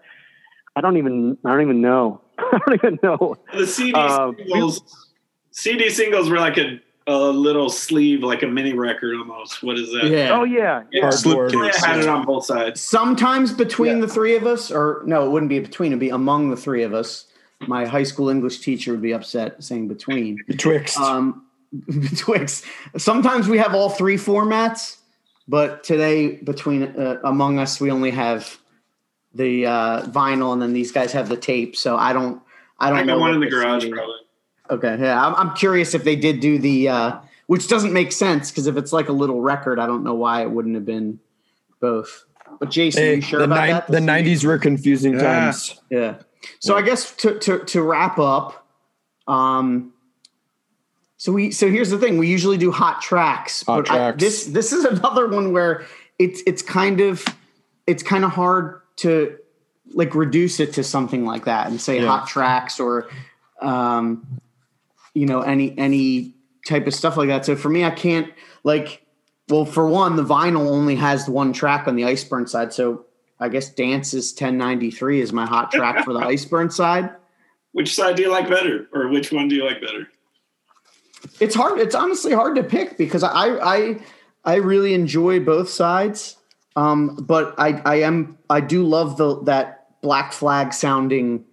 I 0.76 0.80
don't 0.80 0.96
even, 0.96 1.38
I 1.44 1.52
don't 1.52 1.62
even 1.62 1.80
know. 1.80 2.20
I 2.38 2.58
don't 2.66 2.74
even 2.74 2.98
know. 3.02 3.36
The 3.52 3.66
CD 3.66 3.92
um, 3.92 4.36
singles, 4.36 5.10
CD 5.50 5.90
singles 5.90 6.28
were 6.28 6.38
like 6.38 6.58
a, 6.58 6.80
a 7.06 7.16
little 7.16 7.68
sleeve, 7.68 8.22
like 8.22 8.42
a 8.42 8.46
mini 8.46 8.72
record 8.72 9.16
almost. 9.16 9.62
What 9.62 9.78
is 9.78 9.92
that? 9.92 10.06
Yeah. 10.06 10.30
Oh 10.32 10.44
yeah. 10.44 10.82
yeah. 10.90 11.10
I 11.10 11.72
had 11.86 12.00
it 12.00 12.08
on 12.08 12.24
both 12.24 12.44
sides. 12.44 12.80
Sometimes 12.80 13.52
between 13.52 13.96
yeah. 13.96 14.06
the 14.06 14.08
three 14.08 14.36
of 14.36 14.46
us, 14.46 14.70
or 14.70 15.02
no, 15.06 15.26
it 15.26 15.30
wouldn't 15.30 15.50
be 15.50 15.60
between. 15.60 15.92
It'd 15.92 16.00
be 16.00 16.10
among 16.10 16.50
the 16.50 16.56
three 16.56 16.82
of 16.82 16.94
us. 16.94 17.26
My 17.60 17.86
high 17.86 18.02
school 18.02 18.28
English 18.28 18.60
teacher 18.60 18.92
would 18.92 19.02
be 19.02 19.12
upset 19.12 19.62
saying 19.62 19.88
between. 19.88 20.38
Betwixt. 20.48 20.98
Um, 20.98 21.46
betwixt. 21.88 22.64
Sometimes 22.96 23.48
we 23.48 23.58
have 23.58 23.74
all 23.74 23.90
three 23.90 24.16
formats, 24.16 24.98
but 25.46 25.84
today 25.84 26.36
between 26.36 26.84
uh, 26.84 27.20
among 27.24 27.58
us, 27.58 27.80
we 27.80 27.90
only 27.90 28.10
have 28.10 28.58
the 29.34 29.66
uh, 29.66 30.02
vinyl, 30.06 30.52
and 30.52 30.62
then 30.62 30.72
these 30.72 30.92
guys 30.92 31.12
have 31.12 31.28
the 31.28 31.36
tape. 31.36 31.76
So 31.76 31.96
I 31.96 32.12
don't, 32.12 32.40
I 32.78 32.90
don't 32.90 33.00
I 33.00 33.02
know. 33.02 33.18
one 33.18 33.34
in 33.34 33.40
the 33.40 33.50
garage, 33.50 33.88
probably. 33.90 34.16
Okay, 34.70 34.96
yeah, 34.98 35.26
I'm, 35.26 35.34
I'm 35.34 35.54
curious 35.54 35.94
if 35.94 36.04
they 36.04 36.16
did 36.16 36.40
do 36.40 36.58
the, 36.58 36.88
uh, 36.88 37.18
which 37.46 37.68
doesn't 37.68 37.92
make 37.92 38.12
sense 38.12 38.50
because 38.50 38.66
if 38.66 38.76
it's 38.76 38.92
like 38.92 39.08
a 39.08 39.12
little 39.12 39.40
record, 39.40 39.78
I 39.78 39.86
don't 39.86 40.04
know 40.04 40.14
why 40.14 40.42
it 40.42 40.50
wouldn't 40.50 40.74
have 40.74 40.86
been 40.86 41.20
both. 41.80 42.24
But 42.60 42.70
Jason, 42.70 43.02
hey, 43.02 43.14
you 43.16 43.20
sure 43.20 43.40
the 43.40 43.44
about 43.44 43.66
ni- 43.66 43.72
that? 43.72 43.86
The 43.88 43.98
'90s 43.98 44.44
were 44.44 44.58
confusing 44.58 45.14
yeah. 45.14 45.22
times. 45.22 45.80
Yeah. 45.90 46.16
So 46.60 46.74
yeah. 46.74 46.82
I 46.82 46.86
guess 46.86 47.14
to 47.16 47.38
to 47.40 47.58
to 47.64 47.82
wrap 47.82 48.18
up, 48.18 48.66
um, 49.26 49.92
so 51.16 51.32
we 51.32 51.50
so 51.50 51.70
here's 51.70 51.90
the 51.90 51.98
thing: 51.98 52.16
we 52.16 52.28
usually 52.28 52.56
do 52.56 52.70
hot 52.70 53.02
tracks, 53.02 53.62
hot 53.62 53.76
but 53.76 53.86
tracks. 53.86 54.14
I, 54.14 54.16
this 54.16 54.44
this 54.46 54.72
is 54.72 54.84
another 54.84 55.28
one 55.28 55.52
where 55.52 55.84
it's 56.18 56.42
it's 56.46 56.62
kind 56.62 57.00
of 57.00 57.24
it's 57.86 58.02
kind 58.02 58.24
of 58.24 58.30
hard 58.30 58.80
to 58.96 59.38
like 59.92 60.14
reduce 60.14 60.60
it 60.60 60.72
to 60.74 60.84
something 60.84 61.24
like 61.24 61.44
that 61.44 61.68
and 61.68 61.80
say 61.80 62.00
yeah. 62.00 62.06
hot 62.06 62.26
tracks 62.26 62.80
or 62.80 63.08
um 63.60 64.26
you 65.12 65.26
know 65.26 65.40
any 65.40 65.76
any 65.78 66.34
type 66.66 66.86
of 66.86 66.94
stuff 66.94 67.16
like 67.16 67.28
that. 67.28 67.44
So 67.44 67.56
for 67.56 67.68
me 67.68 67.84
i 67.84 67.90
can't 67.90 68.32
like 68.62 69.04
well 69.48 69.64
for 69.64 69.86
one 69.88 70.16
the 70.16 70.24
vinyl 70.24 70.66
only 70.70 70.96
has 70.96 71.28
one 71.28 71.52
track 71.52 71.86
on 71.86 71.96
the 71.96 72.02
iceburn 72.02 72.48
side. 72.48 72.72
So 72.72 73.06
i 73.40 73.48
guess 73.48 73.70
dance 73.70 74.14
is 74.14 74.32
1093 74.32 75.20
is 75.20 75.32
my 75.32 75.46
hot 75.46 75.70
track 75.70 76.04
for 76.04 76.12
the 76.12 76.20
iceburn 76.34 76.72
side. 76.72 77.10
Which 77.72 77.94
side 77.94 78.16
do 78.16 78.22
you 78.22 78.30
like 78.30 78.48
better? 78.48 78.88
Or 78.92 79.08
which 79.08 79.32
one 79.32 79.48
do 79.48 79.56
you 79.56 79.64
like 79.64 79.80
better? 79.80 80.08
It's 81.40 81.54
hard 81.54 81.78
it's 81.78 81.94
honestly 81.94 82.32
hard 82.32 82.56
to 82.56 82.62
pick 82.62 82.96
because 82.96 83.22
i 83.22 83.48
i 83.48 84.00
i 84.44 84.54
really 84.56 84.94
enjoy 84.94 85.40
both 85.40 85.68
sides 85.68 86.36
um, 86.76 87.16
but 87.16 87.54
I, 87.58 87.80
I 87.84 87.96
am 87.96 88.38
I 88.50 88.60
do 88.60 88.84
love 88.84 89.16
the 89.16 89.42
that 89.44 90.00
Black 90.00 90.32
Flag 90.32 90.72
sounding 90.72 91.44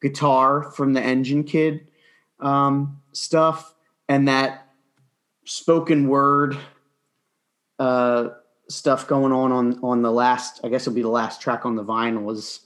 guitar 0.00 0.70
from 0.72 0.92
the 0.92 1.02
Engine 1.02 1.44
Kid 1.44 1.88
um, 2.40 3.00
stuff 3.12 3.74
and 4.08 4.28
that 4.28 4.66
spoken 5.44 6.08
word 6.08 6.56
uh, 7.78 8.28
stuff 8.68 9.06
going 9.06 9.32
on 9.32 9.52
on 9.52 9.80
on 9.82 10.02
the 10.02 10.12
last 10.12 10.60
I 10.64 10.68
guess 10.68 10.82
it'll 10.82 10.94
be 10.94 11.02
the 11.02 11.08
last 11.08 11.40
track 11.40 11.66
on 11.66 11.76
the 11.76 11.84
vinyl 11.84 12.32
is 12.32 12.60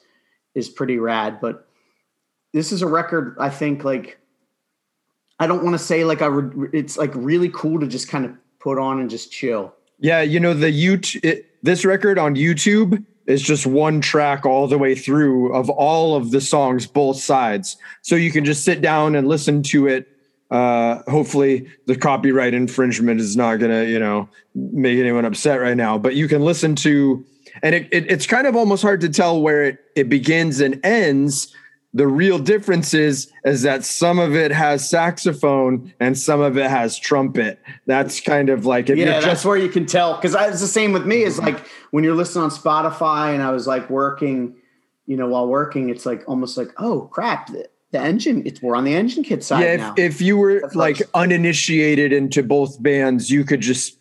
is 0.55 0.69
pretty 0.69 0.99
rad. 0.99 1.41
But 1.41 1.69
this 2.53 2.73
is 2.73 2.83
a 2.83 2.87
record 2.87 3.37
I 3.41 3.51
think 3.51 3.85
like 3.85 4.19
I 5.39 5.47
don't 5.47 5.65
want 5.65 5.75
to 5.75 5.79
say 5.79 6.05
like 6.05 6.23
I 6.23 6.29
would. 6.29 6.71
It's 6.73 6.97
like 6.97 7.13
really 7.15 7.51
cool 7.53 7.81
to 7.81 7.87
just 7.87 8.09
kind 8.09 8.25
of 8.25 8.33
put 8.61 8.79
on 8.79 9.01
and 9.01 9.11
just 9.11 9.33
chill. 9.33 9.75
Yeah, 10.05 10.21
you 10.21 10.39
know 10.39 10.53
the 10.53 10.67
YouTube. 10.67 11.43
This 11.63 11.83
record 11.83 12.19
on 12.19 12.37
YouTube 12.37 13.03
is 13.25 13.41
just 13.41 13.67
one 13.67 14.03
track 14.03 14.45
all 14.45 14.69
the 14.69 14.77
way 14.77 14.95
through 14.95 15.55
of 15.55 15.71
all 15.71 16.15
of 16.15 16.31
the 16.31 16.43
songs, 16.43 16.87
both 16.87 17.17
sides. 17.17 17.79
So 18.03 18.15
you 18.15 18.31
can 18.31 18.45
just 18.45 18.67
sit 18.67 18.83
down 18.83 19.15
and 19.15 19.27
listen 19.27 19.63
to 19.63 19.87
it. 19.87 20.07
Uh, 20.51 21.01
hopefully, 21.11 21.71
the 21.87 21.97
copyright 21.97 22.53
infringement 22.53 23.19
is 23.19 23.35
not 23.35 23.57
going 23.57 23.71
to, 23.71 23.91
you 23.91 23.99
know, 23.99 24.29
make 24.55 24.99
anyone 24.99 25.25
upset 25.25 25.59
right 25.59 25.75
now. 25.75 25.97
But 25.97 26.17
you 26.17 26.29
can 26.29 26.43
listen 26.43 26.77
to, 26.77 27.25
and 27.63 27.75
it, 27.75 27.89
it, 27.91 28.13
it's 28.13 28.27
kind 28.27 28.47
of 28.47 28.55
almost 28.55 28.83
hard 28.83 29.01
to 29.01 29.09
tell 29.09 29.41
where 29.41 29.65
it, 29.65 29.79
it 29.97 30.11
begins 30.11 30.61
and 30.61 30.85
ends 30.85 31.51
the 31.95 32.09
real 32.09 32.41
difference 32.41 32.93
is 32.93 33.33
is 33.45 33.63
that 33.63 33.85
some 33.85 34.19
of 34.19 34.35
it 34.35 34.51
has 34.51 34.89
saxophone 34.89 35.95
and 36.01 36.19
some 36.19 36.41
of 36.41 36.59
it 36.59 36.69
has 36.69 36.99
trumpet. 36.99 37.61
That's 37.87 38.21
kind 38.21 38.51
of 38.51 38.67
like 38.67 38.89
yeah, 38.89 39.05
that's 39.05 39.25
just, 39.25 39.45
where 39.45 39.57
you 39.57 39.69
can 39.69 39.87
tell 39.87 40.17
because 40.17 40.35
it's 40.35 40.61
the 40.61 40.67
same 40.67 40.93
with 40.93 41.07
me. 41.07 41.23
Is 41.23 41.37
mm-hmm. 41.37 41.55
like 41.55 41.67
when 41.93 42.03
you're 42.03 42.17
listening 42.17 42.45
on 42.45 42.51
Spotify 42.51 43.33
and 43.33 43.43
I 43.43 43.53
was 43.53 43.69
like 43.69 43.89
working, 43.89 44.57
you 45.07 45.17
know, 45.17 45.29
while 45.29 45.47
working, 45.47 45.89
it's 45.89 46.05
like 46.05 46.25
almost 46.29 46.59
like 46.59 46.73
oh 46.79 47.03
crap, 47.13 47.47
the, 47.47 47.69
engine. 47.93 48.43
It's 48.45 48.61
we're 48.61 48.75
on 48.75 48.83
the 48.83 48.97
engine 48.97 49.23
kid 49.23 49.45
side 49.45 49.63
yeah, 49.63 49.73
if, 49.75 49.81
now. 49.81 49.95
If 49.97 50.21
you 50.21 50.37
were 50.37 50.69
like 50.75 51.01
uninitiated 51.15 52.13
into 52.13 52.43
both 52.43 52.83
bands, 52.83 53.31
you 53.31 53.45
could 53.45 53.61
just 53.61 53.97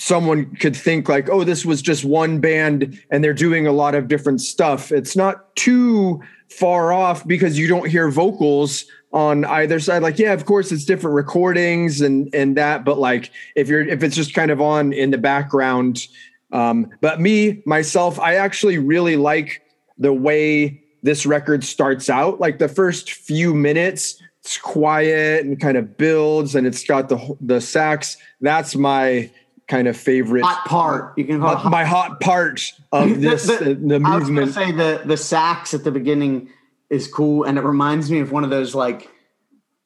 someone 0.00 0.56
could 0.56 0.74
think 0.74 1.10
like, 1.10 1.28
oh, 1.28 1.44
this 1.44 1.66
was 1.66 1.82
just 1.82 2.06
one 2.06 2.40
band 2.40 2.98
and 3.10 3.22
they're 3.22 3.34
doing 3.34 3.66
a 3.66 3.72
lot 3.72 3.94
of 3.94 4.08
different 4.08 4.40
stuff. 4.40 4.90
It's 4.90 5.14
not 5.14 5.54
too 5.56 6.22
far 6.48 6.90
off 6.90 7.26
because 7.26 7.58
you 7.58 7.68
don't 7.68 7.86
hear 7.86 8.10
vocals 8.10 8.86
on 9.12 9.44
either 9.44 9.78
side. 9.78 10.02
Like, 10.02 10.18
yeah, 10.18 10.32
of 10.32 10.46
course 10.46 10.72
it's 10.72 10.86
different 10.86 11.16
recordings 11.16 12.00
and 12.00 12.34
and 12.34 12.56
that, 12.56 12.82
but 12.82 12.98
like 12.98 13.30
if 13.56 13.68
you're 13.68 13.82
if 13.82 14.02
it's 14.02 14.16
just 14.16 14.32
kind 14.32 14.50
of 14.50 14.60
on 14.60 14.94
in 14.94 15.10
the 15.10 15.18
background. 15.18 16.08
Um, 16.50 16.90
but 17.02 17.20
me 17.20 17.62
myself, 17.66 18.18
I 18.18 18.36
actually 18.36 18.78
really 18.78 19.16
like 19.16 19.62
the 19.98 20.14
way 20.14 20.82
this 21.02 21.26
record 21.26 21.62
starts 21.62 22.08
out. 22.08 22.40
Like 22.40 22.58
the 22.58 22.68
first 22.68 23.12
few 23.12 23.54
minutes, 23.54 24.20
it's 24.40 24.56
quiet 24.56 25.44
and 25.44 25.60
kind 25.60 25.76
of 25.76 25.98
builds, 25.98 26.54
and 26.54 26.66
it's 26.66 26.84
got 26.84 27.10
the 27.10 27.36
the 27.42 27.60
sax. 27.60 28.16
That's 28.40 28.74
my 28.74 29.30
kind 29.70 29.86
of 29.88 29.96
favorite 29.96 30.42
hot 30.42 30.66
part. 30.66 31.16
You 31.16 31.24
can 31.24 31.40
call 31.40 31.52
it 31.52 31.58
hot 31.58 31.70
my 31.70 31.84
hot 31.84 32.20
part 32.20 32.60
of 32.92 33.20
this 33.20 33.46
the, 33.46 33.54
uh, 33.54 33.74
the 33.98 34.02
I 34.04 34.16
was 34.16 34.28
gonna 34.28 34.52
say 34.52 34.72
the 34.72 35.02
the 35.04 35.16
sax 35.16 35.72
at 35.72 35.84
the 35.84 35.92
beginning 35.92 36.50
is 36.90 37.06
cool, 37.06 37.44
and 37.44 37.56
it 37.56 37.62
reminds 37.62 38.10
me 38.10 38.18
of 38.18 38.32
one 38.32 38.44
of 38.44 38.50
those 38.50 38.74
like 38.74 39.08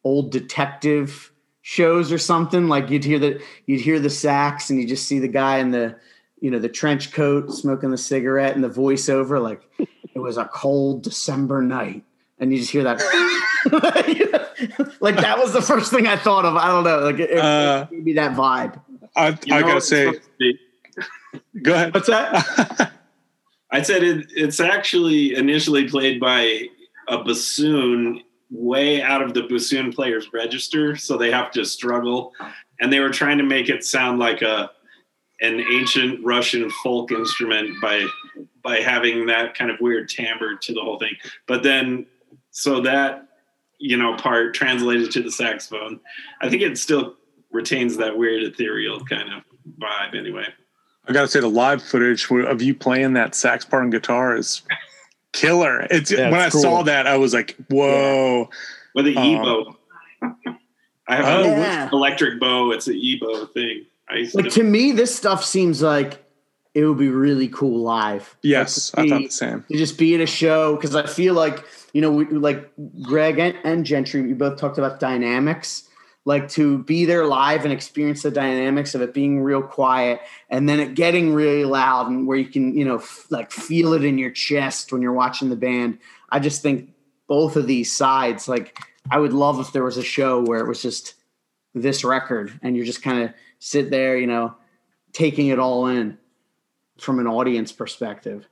old 0.02 0.32
detective 0.32 1.30
shows 1.60 2.10
or 2.10 2.18
something. 2.18 2.68
Like 2.68 2.90
you'd 2.90 3.04
hear 3.04 3.18
the 3.18 3.42
you'd 3.66 3.82
hear 3.82 4.00
the 4.00 4.10
sax, 4.10 4.70
and 4.70 4.80
you 4.80 4.88
just 4.88 5.06
see 5.06 5.18
the 5.18 5.28
guy 5.28 5.58
in 5.58 5.70
the 5.70 5.96
you 6.40 6.50
know 6.50 6.58
the 6.58 6.68
trench 6.70 7.12
coat 7.12 7.52
smoking 7.52 7.90
the 7.90 7.98
cigarette, 7.98 8.54
and 8.54 8.64
the 8.64 8.70
voiceover 8.70 9.40
like 9.40 9.62
it 10.14 10.18
was 10.18 10.38
a 10.38 10.46
cold 10.46 11.02
December 11.02 11.60
night, 11.60 12.02
and 12.38 12.52
you 12.52 12.58
just 12.58 12.70
hear 12.70 12.84
that. 12.84 13.00
like 15.00 15.16
that 15.16 15.38
was 15.38 15.52
the 15.52 15.62
first 15.62 15.90
thing 15.92 16.06
I 16.06 16.16
thought 16.16 16.44
of. 16.46 16.56
I 16.56 16.68
don't 16.68 16.84
know, 16.84 17.00
like 17.00 17.18
it, 17.18 17.30
it 17.30 17.38
Uh, 17.38 17.84
gave 17.84 18.02
me 18.04 18.14
that 18.14 18.36
vibe. 18.36 18.80
I, 19.16 19.38
You 19.44 19.54
I 19.54 19.62
gotta 19.62 19.80
say, 19.80 20.18
go 21.62 21.74
ahead. 21.74 21.94
What's 21.94 22.08
that? 22.08 22.92
I 23.70 23.82
said 23.82 24.02
it, 24.04 24.26
it's 24.30 24.60
actually 24.60 25.34
initially 25.34 25.88
played 25.88 26.20
by 26.20 26.68
a 27.08 27.22
bassoon 27.22 28.22
way 28.50 29.02
out 29.02 29.20
of 29.22 29.34
the 29.34 29.42
bassoon 29.42 29.92
player's 29.92 30.32
register, 30.32 30.96
so 30.96 31.16
they 31.16 31.30
have 31.30 31.50
to 31.52 31.64
struggle. 31.64 32.32
And 32.80 32.92
they 32.92 33.00
were 33.00 33.10
trying 33.10 33.38
to 33.38 33.44
make 33.44 33.68
it 33.68 33.84
sound 33.84 34.18
like 34.18 34.42
a 34.42 34.70
an 35.40 35.60
ancient 35.60 36.24
Russian 36.24 36.70
folk 36.82 37.10
instrument 37.10 37.80
by 37.82 38.06
by 38.62 38.80
having 38.80 39.26
that 39.26 39.56
kind 39.56 39.70
of 39.70 39.80
weird 39.80 40.08
timbre 40.08 40.56
to 40.56 40.72
the 40.72 40.80
whole 40.80 40.98
thing. 40.98 41.14
But 41.46 41.62
then, 41.62 42.06
so 42.50 42.80
that 42.82 43.26
you 43.78 43.96
know 43.96 44.16
part 44.16 44.54
translated 44.54 45.10
to 45.12 45.22
the 45.22 45.30
saxophone, 45.30 46.00
I 46.40 46.48
think 46.48 46.62
it 46.62 46.78
still 46.78 47.16
retains 47.54 47.96
that 47.96 48.18
weird 48.18 48.42
ethereal 48.42 49.02
kind 49.06 49.32
of 49.32 49.42
vibe. 49.78 50.18
Anyway, 50.18 50.46
I 51.08 51.12
gotta 51.12 51.28
say 51.28 51.40
the 51.40 51.48
live 51.48 51.82
footage 51.82 52.30
of 52.30 52.60
you 52.60 52.74
playing 52.74 53.14
that 53.14 53.34
sax 53.34 53.64
part 53.64 53.84
and 53.84 53.92
guitar 53.92 54.36
is 54.36 54.62
killer. 55.32 55.82
It's 55.90 56.10
Yeah, 56.10 56.30
when 56.30 56.40
it's 56.40 56.54
I 56.56 56.58
saw 56.60 56.82
that, 56.82 57.06
I 57.06 57.16
was 57.16 57.32
like, 57.32 57.56
whoa. 57.70 58.50
with 58.94 59.06
the 59.06 59.16
Uh, 59.16 59.20
EBow. 59.20 59.76
I 61.06 61.16
have 61.16 61.24
Oh, 61.26 61.44
an 61.44 61.58
yeah. 61.58 61.88
electric 61.92 62.40
bow. 62.40 62.72
It's 62.72 62.86
an 62.88 62.94
EBow 62.94 63.52
thing. 63.52 63.86
I 64.08 64.16
used 64.16 64.34
Like 64.34 64.44
to, 64.46 64.50
to 64.50 64.62
me, 64.62 64.92
this 64.92 65.14
stuff 65.14 65.44
seems 65.44 65.80
like 65.82 66.22
it 66.74 66.84
would 66.84 66.98
be 66.98 67.08
really 67.08 67.48
cool 67.48 67.78
live. 67.80 68.34
Yes, 68.42 68.92
Like, 68.96 69.04
I 69.04 69.08
to 69.08 69.14
thought 69.14 69.22
the 69.24 69.30
same. 69.30 69.64
to 69.70 69.76
just 69.78 69.96
be 69.98 70.14
at 70.14 70.20
a 70.20 70.26
show 70.26 70.74
because 70.76 70.96
I 70.96 71.06
feel 71.06 71.34
like 71.34 71.64
you 71.92 72.00
know, 72.00 72.10
we, 72.10 72.24
like 72.24 72.68
Greg 73.02 73.38
and, 73.38 73.54
and 73.62 73.84
Gentry, 73.86 74.22
we 74.22 74.32
both 74.32 74.58
talked 74.58 74.78
about 74.78 74.98
dynamics. 74.98 75.88
Like 76.26 76.48
to 76.50 76.78
be 76.78 77.04
there 77.04 77.26
live 77.26 77.64
and 77.64 77.72
experience 77.72 78.22
the 78.22 78.30
dynamics 78.30 78.94
of 78.94 79.02
it 79.02 79.12
being 79.12 79.42
real 79.42 79.62
quiet 79.62 80.20
and 80.48 80.66
then 80.66 80.80
it 80.80 80.94
getting 80.94 81.34
really 81.34 81.64
loud 81.64 82.08
and 82.08 82.26
where 82.26 82.38
you 82.38 82.46
can, 82.46 82.74
you 82.74 82.84
know, 82.84 82.96
f- 82.96 83.26
like 83.28 83.50
feel 83.50 83.92
it 83.92 84.04
in 84.04 84.16
your 84.16 84.30
chest 84.30 84.90
when 84.90 85.02
you're 85.02 85.12
watching 85.12 85.50
the 85.50 85.56
band. 85.56 85.98
I 86.30 86.38
just 86.38 86.62
think 86.62 86.94
both 87.26 87.56
of 87.56 87.66
these 87.66 87.92
sides, 87.92 88.48
like 88.48 88.78
I 89.10 89.18
would 89.18 89.34
love 89.34 89.60
if 89.60 89.72
there 89.72 89.84
was 89.84 89.98
a 89.98 90.02
show 90.02 90.42
where 90.42 90.60
it 90.60 90.68
was 90.68 90.80
just 90.80 91.14
this 91.74 92.04
record 92.04 92.58
and 92.62 92.74
you're 92.74 92.86
just 92.86 93.02
kind 93.02 93.24
of 93.24 93.34
sit 93.58 93.90
there, 93.90 94.16
you 94.16 94.26
know, 94.26 94.54
taking 95.12 95.48
it 95.48 95.58
all 95.58 95.86
in 95.86 96.16
from 96.98 97.18
an 97.18 97.26
audience 97.26 97.72
perspective. 97.72 98.46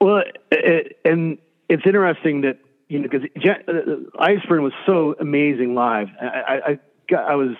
Well, 0.00 0.22
it, 0.50 0.98
and 1.04 1.38
it's 1.68 1.82
interesting 1.86 2.42
that 2.42 2.58
you 2.88 2.98
know 2.98 3.08
because 3.08 3.28
uh, 3.44 4.22
Iceburn 4.22 4.62
was 4.62 4.72
so 4.84 5.14
amazing 5.18 5.74
live. 5.74 6.08
I, 6.20 6.60
I, 6.66 6.78
I, 7.12 7.34
was 7.34 7.56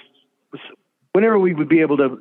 whenever 1.12 1.38
we 1.38 1.54
would 1.54 1.68
be 1.68 1.80
able 1.80 1.96
to 1.98 2.20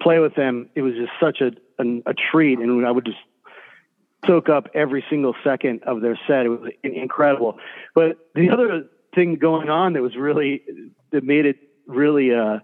play 0.00 0.18
with 0.18 0.34
them, 0.34 0.68
it 0.74 0.82
was 0.82 0.94
just 0.94 1.12
such 1.20 1.40
a 1.40 1.52
an, 1.78 2.02
a 2.06 2.14
treat, 2.14 2.58
and 2.58 2.86
I 2.86 2.90
would 2.90 3.04
just 3.04 3.18
soak 4.26 4.48
up 4.48 4.68
every 4.74 5.04
single 5.10 5.34
second 5.44 5.82
of 5.84 6.00
their 6.00 6.18
set. 6.26 6.46
It 6.46 6.48
was 6.48 6.70
incredible. 6.82 7.58
But 7.94 8.18
the 8.34 8.50
other 8.50 8.88
thing 9.14 9.36
going 9.36 9.68
on 9.68 9.92
that 9.94 10.02
was 10.02 10.16
really 10.16 10.62
that 11.10 11.24
made 11.24 11.46
it 11.46 11.58
really 11.86 12.34
uh, 12.34 12.60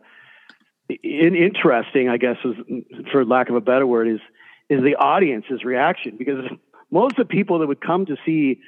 in, 0.88 1.34
interesting, 1.34 2.08
I 2.08 2.16
guess, 2.16 2.36
was 2.44 2.56
for 3.10 3.24
lack 3.24 3.48
of 3.48 3.54
a 3.54 3.60
better 3.60 3.86
word, 3.86 4.08
is 4.08 4.20
is 4.68 4.82
the 4.82 4.96
audience's 4.96 5.64
reaction 5.64 6.16
because 6.16 6.44
most 6.90 7.18
of 7.18 7.28
the 7.28 7.34
people 7.34 7.58
that 7.58 7.66
would 7.66 7.80
come 7.80 8.06
to 8.06 8.16
see 8.24 8.60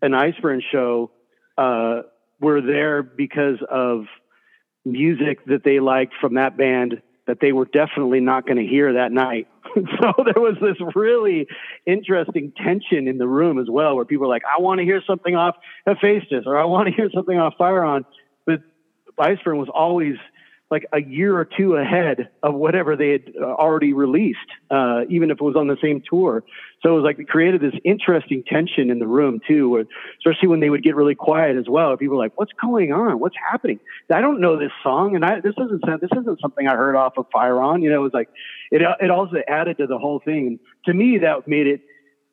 an 0.00 0.12
Iceburn 0.12 0.60
show 0.70 1.10
uh, 1.56 2.02
were 2.40 2.60
there 2.60 3.02
because 3.02 3.58
of 3.70 4.06
music 4.84 5.44
that 5.46 5.64
they 5.64 5.80
liked 5.80 6.14
from 6.20 6.34
that 6.34 6.56
band 6.56 7.00
that 7.26 7.38
they 7.40 7.52
were 7.52 7.66
definitely 7.66 8.20
not 8.20 8.46
going 8.46 8.56
to 8.56 8.66
hear 8.66 8.94
that 8.94 9.12
night. 9.12 9.46
so 9.74 10.12
there 10.24 10.42
was 10.42 10.56
this 10.60 10.76
really 10.94 11.46
interesting 11.86 12.52
tension 12.56 13.06
in 13.06 13.18
the 13.18 13.28
room 13.28 13.58
as 13.58 13.68
well, 13.70 13.94
where 13.94 14.04
people 14.04 14.26
were 14.26 14.32
like, 14.32 14.42
"I 14.44 14.60
want 14.60 14.78
to 14.78 14.84
hear 14.84 15.00
something 15.06 15.36
off 15.36 15.56
Hephaestus," 15.86 16.44
or 16.46 16.58
"I 16.58 16.64
want 16.64 16.88
to 16.88 16.94
hear 16.94 17.08
something 17.14 17.38
off 17.38 17.54
Firon," 17.58 18.04
but 18.44 18.60
Iceburn 19.18 19.58
was 19.58 19.68
always 19.72 20.16
like 20.72 20.86
a 20.94 21.02
year 21.02 21.36
or 21.36 21.44
two 21.44 21.76
ahead 21.76 22.30
of 22.42 22.54
whatever 22.54 22.96
they 22.96 23.10
had 23.10 23.34
uh, 23.38 23.44
already 23.44 23.92
released, 23.92 24.38
uh, 24.70 25.02
even 25.10 25.30
if 25.30 25.36
it 25.38 25.44
was 25.44 25.54
on 25.54 25.66
the 25.66 25.76
same 25.82 26.02
tour. 26.08 26.42
So 26.82 26.92
it 26.92 26.94
was 26.94 27.04
like 27.04 27.18
it 27.18 27.28
created 27.28 27.60
this 27.60 27.74
interesting 27.84 28.42
tension 28.42 28.90
in 28.90 28.98
the 28.98 29.06
room 29.06 29.38
too, 29.46 29.68
where, 29.68 29.84
especially 30.18 30.48
when 30.48 30.60
they 30.60 30.70
would 30.70 30.82
get 30.82 30.96
really 30.96 31.14
quiet 31.14 31.58
as 31.58 31.66
well. 31.68 31.94
People 31.98 32.16
were 32.16 32.22
like, 32.22 32.32
"What's 32.38 32.52
going 32.60 32.90
on? 32.90 33.20
What's 33.20 33.36
happening? 33.50 33.80
I 34.10 34.22
don't 34.22 34.40
know 34.40 34.58
this 34.58 34.72
song, 34.82 35.14
and 35.14 35.24
I, 35.26 35.40
this 35.40 35.54
isn't 35.58 35.84
this 36.00 36.10
isn't 36.10 36.40
something 36.40 36.66
I 36.66 36.74
heard 36.74 36.96
off 36.96 37.18
of 37.18 37.26
Firon." 37.30 37.82
You 37.82 37.90
know, 37.90 37.96
it 37.96 38.04
was 38.04 38.14
like 38.14 38.30
it 38.70 38.80
it 38.98 39.10
also 39.10 39.42
added 39.46 39.76
to 39.76 39.86
the 39.86 39.98
whole 39.98 40.20
thing. 40.24 40.46
And 40.46 40.58
to 40.86 40.94
me, 40.94 41.18
that 41.18 41.46
made 41.46 41.66
it 41.66 41.82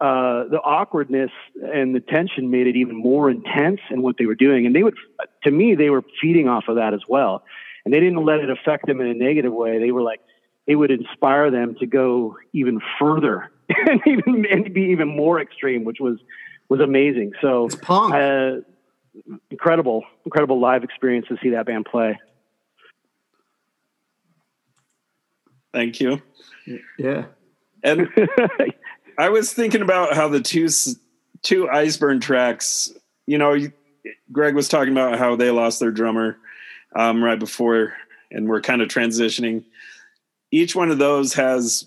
uh, 0.02 0.48
the 0.50 0.62
awkwardness 0.64 1.32
and 1.62 1.94
the 1.94 2.00
tension 2.00 2.50
made 2.50 2.68
it 2.68 2.78
even 2.78 2.96
more 2.96 3.30
intense 3.30 3.82
in 3.92 4.02
what 4.02 4.16
they 4.18 4.26
were 4.26 4.36
doing. 4.36 4.66
And 4.66 4.74
they 4.74 4.82
would, 4.82 4.96
to 5.44 5.52
me, 5.52 5.76
they 5.76 5.90
were 5.90 6.06
feeding 6.22 6.48
off 6.48 6.70
of 6.70 6.78
that 6.78 6.94
as 6.94 7.02
well. 7.10 7.44
And 7.90 7.94
they 7.96 8.02
didn't 8.02 8.24
let 8.24 8.40
it 8.40 8.52
affect 8.52 8.86
them 8.86 9.02
in 9.02 9.08
a 9.08 9.16
negative 9.16 9.52
way. 9.52 9.80
They 9.80 9.90
were 9.90 10.04
like, 10.04 10.22
it 10.68 10.76
would 10.76 10.92
inspire 10.92 11.50
them 11.50 11.76
to 11.80 11.88
go 11.88 12.38
even 12.54 12.80
further 13.00 13.50
and 13.70 14.00
even 14.06 14.46
and 14.46 14.72
be 14.72 14.82
even 14.92 15.08
more 15.08 15.42
extreme, 15.42 15.86
which 15.86 15.98
was 16.00 16.20
was 16.70 16.82
amazing. 16.82 17.32
So 17.42 17.66
It's 17.66 17.74
punk. 17.74 18.14
uh, 18.14 18.58
incredible, 19.50 20.04
incredible 20.24 20.60
live 20.60 20.84
experience 20.84 21.26
to 21.30 21.38
see 21.42 21.50
that 21.50 21.66
band 21.66 21.86
play. 21.86 22.20
thank 25.74 26.00
you. 26.00 26.22
yeah. 27.00 27.26
And 27.84 28.08
I 29.18 29.30
was 29.30 29.52
thinking 29.52 29.82
about 29.82 30.14
how 30.14 30.28
the 30.28 30.42
two 30.42 30.66
s- 30.66 30.96
two 31.42 31.66
Iceburn 31.74 32.22
tracks. 32.22 32.92
You 33.26 33.40
know, 33.40 33.58
Greg 34.32 34.54
was 34.54 34.68
talking 34.70 34.92
about 34.94 35.18
how 35.18 35.36
they 35.36 35.50
lost 35.50 35.80
their 35.80 35.90
drummer 35.92 36.38
um, 36.96 37.24
right 37.24 37.40
before, 37.40 37.94
and 38.32 38.48
we're 38.48 38.62
kind 38.62 38.82
of 38.82 38.88
transitioning. 38.88 39.64
Each 40.52 40.76
one 40.76 40.92
of 40.92 40.98
those 40.98 41.34
has 41.34 41.86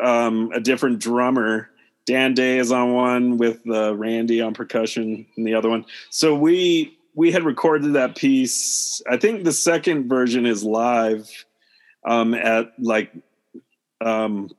um, 0.00 0.50
a 0.54 0.60
different 0.60 1.00
drummer. 1.00 1.70
Dan 2.06 2.34
Day 2.34 2.58
is 2.58 2.72
on 2.72 2.94
one 2.94 3.36
with 3.36 3.60
uh, 3.68 3.94
Randy 3.94 4.40
on 4.40 4.54
percussion, 4.54 5.26
and 5.36 5.46
the 5.46 5.54
other 5.54 5.68
one. 5.68 5.84
So 6.10 6.34
we 6.34 6.98
we 7.14 7.32
had 7.32 7.44
recorded 7.44 7.94
that 7.94 8.16
piece. 8.16 9.02
I 9.10 9.16
think 9.16 9.44
the 9.44 9.52
second 9.52 10.08
version 10.08 10.46
is 10.46 10.64
live 10.64 11.28
um, 12.06 12.32
at 12.32 12.72
like 12.78 13.12
um, 14.00 14.50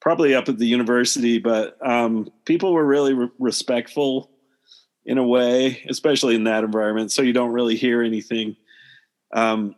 probably 0.00 0.34
up 0.34 0.48
at 0.48 0.58
the 0.58 0.66
university, 0.66 1.38
but 1.38 1.78
um, 1.86 2.30
people 2.44 2.74
were 2.74 2.84
really 2.84 3.14
re- 3.14 3.30
respectful 3.38 4.30
in 5.06 5.18
a 5.18 5.26
way, 5.26 5.82
especially 5.88 6.34
in 6.34 6.44
that 6.44 6.64
environment. 6.64 7.12
So 7.12 7.22
you 7.22 7.32
don't 7.32 7.52
really 7.52 7.76
hear 7.76 8.02
anything. 8.02 8.56
Um, 9.34 9.74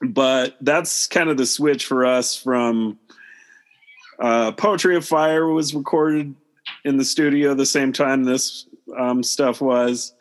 but 0.00 0.56
that's 0.60 1.06
kind 1.06 1.30
of 1.30 1.36
the 1.36 1.46
switch 1.46 1.86
for 1.86 2.04
us 2.04 2.36
from 2.36 2.98
uh, 4.18 4.52
Poetry 4.52 4.96
of 4.96 5.04
Fire 5.04 5.48
was 5.48 5.74
recorded 5.74 6.34
in 6.84 6.96
the 6.96 7.04
studio 7.04 7.54
the 7.54 7.66
same 7.66 7.92
time 7.92 8.24
this 8.24 8.66
um, 8.96 9.22
stuff 9.22 9.60
was. 9.60 10.12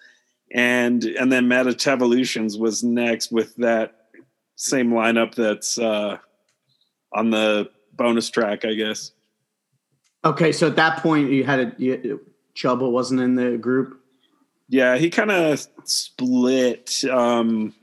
And 0.54 1.04
and 1.04 1.32
then 1.32 1.48
Metatevolutions 1.48 2.58
was 2.58 2.84
next 2.84 3.32
with 3.32 3.56
that 3.58 3.96
same 4.56 4.92
lineup 4.92 5.36
that's 5.36 5.78
uh, 5.78 6.18
on 7.14 7.30
the 7.30 7.70
bonus 7.94 8.30
track, 8.30 8.64
I 8.64 8.74
guess. 8.74 9.12
Okay, 10.24 10.52
so 10.52 10.68
at 10.68 10.76
that 10.78 11.00
point 11.00 11.30
you 11.32 11.44
had 11.44 11.60
a 11.60 11.76
you, 11.78 12.22
Chubba 12.56 12.90
wasn't 12.90 13.22
in 13.22 13.36
the 13.36 13.58
group. 13.58 14.02
Yeah, 14.70 14.98
he 14.98 15.10
kind 15.10 15.32
of 15.32 15.68
split, 15.84 17.04
um, 17.12 17.74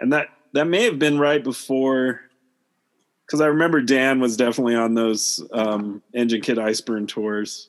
and 0.00 0.12
that 0.12 0.28
that 0.52 0.66
may 0.66 0.84
have 0.84 0.98
been 0.98 1.18
right 1.18 1.42
before, 1.42 2.20
because 3.26 3.40
I 3.40 3.46
remember 3.46 3.80
Dan 3.80 4.20
was 4.20 4.36
definitely 4.36 4.74
on 4.74 4.94
those 4.94 5.46
um, 5.52 6.02
Engine 6.14 6.40
Kid 6.40 6.58
Iceburn 6.58 7.06
tours. 7.06 7.68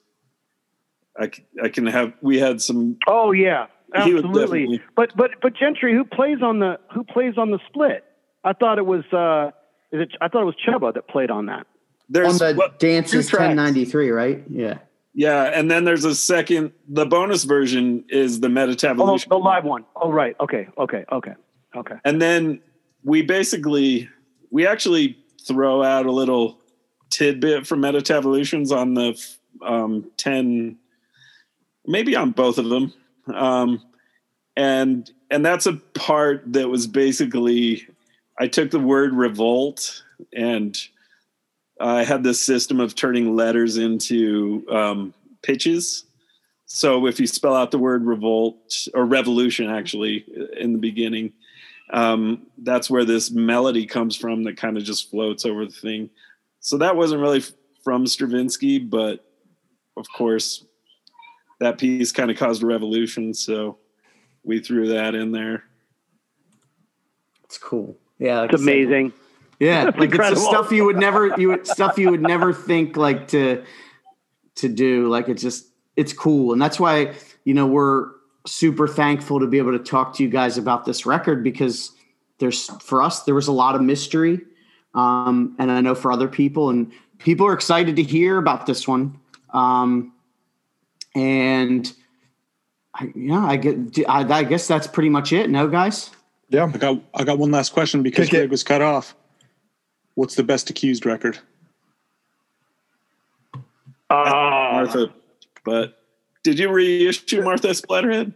I, 1.20 1.30
I 1.62 1.70
can 1.70 1.86
have 1.88 2.14
we 2.22 2.40
had 2.40 2.62
some 2.62 2.98
Oh 3.08 3.32
yeah, 3.34 3.68
He 4.04 4.14
was 4.14 4.24
absolutely. 4.24 4.82
But 4.96 5.16
but 5.16 5.32
but 5.42 5.54
Gentry, 5.56 5.94
who 5.94 6.06
plays 6.06 6.42
on 6.42 6.60
the 6.60 6.80
who 6.94 7.04
plays 7.04 7.38
on 7.38 7.52
the 7.52 7.60
split? 7.68 8.04
I 8.44 8.54
thought 8.54 8.78
it 8.80 8.86
was 8.86 9.04
uh, 9.14 9.52
is 9.92 10.02
it? 10.02 10.16
I 10.22 10.30
thought 10.30 10.42
it 10.42 10.46
was 10.46 10.56
Chuba 10.66 10.94
that 10.94 11.08
played 11.08 11.30
on 11.30 11.48
that. 11.48 11.68
There's 12.10 12.28
On 12.34 12.38
there's 12.40 12.54
the 12.54 12.58
what- 12.58 12.80
Dances 12.80 13.28
two 13.30 13.38
1093, 13.38 14.10
right? 14.10 14.44
Yeah. 14.50 14.80
yeah, 15.14 15.44
and 15.44 15.70
then 15.70 15.84
there's 15.86 16.04
a 16.06 16.16
second. 16.16 16.72
The 16.90 17.06
bonus 17.06 17.44
version 17.44 18.06
is 18.10 18.40
the 18.40 18.48
Oh, 18.48 18.52
Metatavolution. 18.52 19.28
the 19.30 19.38
live 19.38 19.64
one. 19.66 19.86
Oh 19.96 20.12
right. 20.12 20.36
Okay. 20.40 20.68
Okay. 20.78 21.06
Okay. 21.12 21.34
Okay. 21.76 21.96
and 22.04 22.22
then 22.22 22.60
we 23.04 23.22
basically 23.22 24.10
we 24.50 24.68
actually 24.68 25.18
throw 25.48 25.82
out 25.82 26.06
a 26.06 26.12
little 26.12 26.60
tidbit 27.10 27.66
from 27.66 27.82
Metatavolutions 27.82 28.76
on 28.76 28.94
the 28.94 29.22
um, 29.66 30.10
10 30.18 30.78
maybe 31.86 32.16
on 32.16 32.32
both 32.32 32.58
of 32.58 32.70
them 32.70 32.94
um, 33.34 33.82
and 34.56 35.12
and 35.30 35.46
that's 35.46 35.66
a 35.66 35.74
part 35.74 36.44
that 36.54 36.70
was 36.70 36.88
basically 36.88 37.88
i 38.40 38.48
took 38.48 38.72
the 38.72 38.80
word 38.80 39.14
revolt 39.14 40.04
and 40.34 40.88
i 41.80 42.04
had 42.04 42.24
this 42.24 42.40
system 42.40 42.80
of 42.80 42.96
turning 42.96 43.36
letters 43.36 43.78
into 43.78 44.66
um, 44.70 45.14
pitches 45.42 46.06
so 46.66 47.06
if 47.06 47.20
you 47.20 47.28
spell 47.28 47.56
out 47.56 47.72
the 47.72 47.78
word 47.78 48.06
revolt 48.06 48.88
or 48.94 49.06
revolution 49.06 49.70
actually 49.70 50.26
in 50.58 50.74
the 50.74 50.80
beginning 50.80 51.34
um, 51.92 52.48
that's 52.58 52.90
where 52.90 53.06
this 53.06 53.32
melody 53.32 53.86
comes 53.86 54.16
from 54.16 54.44
that 54.44 54.58
kind 54.58 54.78
of 54.78 54.84
just 54.84 55.10
floats 55.12 55.46
over 55.46 55.66
the 55.66 55.72
thing. 55.72 56.10
So 56.60 56.78
that 56.78 56.96
wasn't 56.96 57.22
really 57.22 57.40
f- 57.40 57.52
from 57.84 58.06
Stravinsky, 58.08 58.80
but 58.80 59.26
of 59.98 60.06
course, 60.16 60.66
that 61.60 61.78
piece 61.78 62.12
kind 62.12 62.32
of 62.32 62.38
caused 62.38 62.64
a 62.64 62.66
revolution. 62.66 63.34
So 63.34 63.78
we 64.44 64.60
threw 64.60 64.88
that 64.90 65.16
in 65.16 65.32
there. 65.32 65.64
It's 67.44 67.58
cool. 67.58 67.98
Yeah. 68.20 68.42
like 68.42 68.54
It's 68.54 68.62
I 68.62 68.66
said, 68.66 68.74
amazing. 68.74 69.14
Yeah, 69.60 69.86
That's 69.86 69.98
like 69.98 70.06
it's 70.08 70.14
incredible. 70.16 70.42
the 70.42 70.48
stuff 70.48 70.72
you 70.72 70.86
would 70.86 70.98
never 70.98 71.40
you 71.40 71.50
would 71.50 71.68
stuff 71.68 72.00
you 72.00 72.10
would 72.10 72.22
never 72.22 72.52
think 72.52 72.98
like 72.98 73.28
to 73.28 73.64
to 74.56 74.68
do. 74.70 75.08
Like 75.08 75.30
it's 75.30 75.42
just 75.42 75.68
it's 75.96 76.14
cool, 76.14 76.52
and 76.54 76.60
that's 76.62 76.80
why 76.80 77.14
you 77.44 77.54
know 77.54 77.68
we're 77.68 78.10
super 78.46 78.88
thankful 78.88 79.40
to 79.40 79.48
be 79.48 79.58
able 79.58 79.72
to 79.72 79.84
talk 79.84 80.16
to 80.16 80.24
you 80.24 80.30
guys 80.30 80.58
about 80.58 80.86
this 80.86 81.06
record 81.06 81.44
because 81.44 81.92
there's 82.40 82.68
for 82.82 83.02
us 83.02 83.24
there 83.24 83.36
was 83.36 83.48
a 83.48 83.52
lot 83.52 83.76
of 83.76 83.82
mystery, 83.82 84.42
um, 84.96 85.56
and 85.60 85.72
I 85.72 85.82
know 85.82 85.96
for 85.96 86.12
other 86.12 86.28
people 86.28 86.70
and 86.70 86.92
people 87.20 87.46
are 87.46 87.54
excited 87.54 87.96
to 87.98 88.04
hear 88.04 88.38
about 88.38 88.66
this 88.66 88.88
one, 88.88 89.20
um, 89.54 90.14
and 91.16 91.92
I, 92.96 93.12
yeah, 93.16 93.46
I 93.46 93.58
get 93.58 94.10
I, 94.10 94.22
I 94.22 94.44
guess 94.44 94.68
that's 94.68 94.88
pretty 94.88 95.10
much 95.10 95.34
it. 95.34 95.50
No, 95.50 95.68
guys. 95.68 96.10
Yeah. 96.50 96.66
I 96.66 96.78
got 96.78 97.02
I 97.14 97.24
got 97.24 97.38
one 97.38 97.52
last 97.52 97.74
question 97.74 98.04
because 98.04 98.28
Kick 98.28 98.34
it. 98.34 98.38
Greg 98.38 98.52
was 98.52 98.64
cut 98.64 98.82
off. 98.82 99.16
What's 100.16 100.36
the 100.36 100.44
best 100.44 100.70
accused 100.70 101.06
record? 101.06 101.40
Uh, 104.10 104.70
Martha, 104.74 105.14
but 105.64 106.01
did 106.44 106.60
you 106.60 106.70
reissue 106.72 107.44
Martha 107.44 107.70
Splatterhead? 107.70 108.34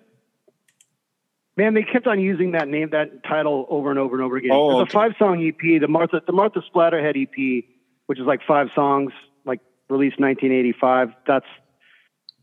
Man, 1.58 1.74
they 1.74 1.84
kept 1.84 2.06
on 2.06 2.20
using 2.20 2.52
that 2.52 2.68
name, 2.68 2.90
that 2.92 3.24
title 3.24 3.66
over 3.70 3.90
and 3.90 3.98
over 3.98 4.16
and 4.16 4.24
over 4.24 4.36
again. 4.36 4.52
Oh, 4.54 4.82
okay. 4.82 4.90
a 4.90 4.92
five-song 4.92 5.46
EP, 5.46 5.80
the 5.80 5.88
Martha, 5.88 6.22
the 6.26 6.34
Martha 6.34 6.62
Splatterhead 6.74 7.16
EP, 7.16 7.64
which 8.08 8.20
is 8.20 8.26
like 8.26 8.42
five 8.46 8.68
songs, 8.76 9.14
like 9.46 9.62
released 9.90 10.20
1985. 10.20 11.14
That's 11.26 11.46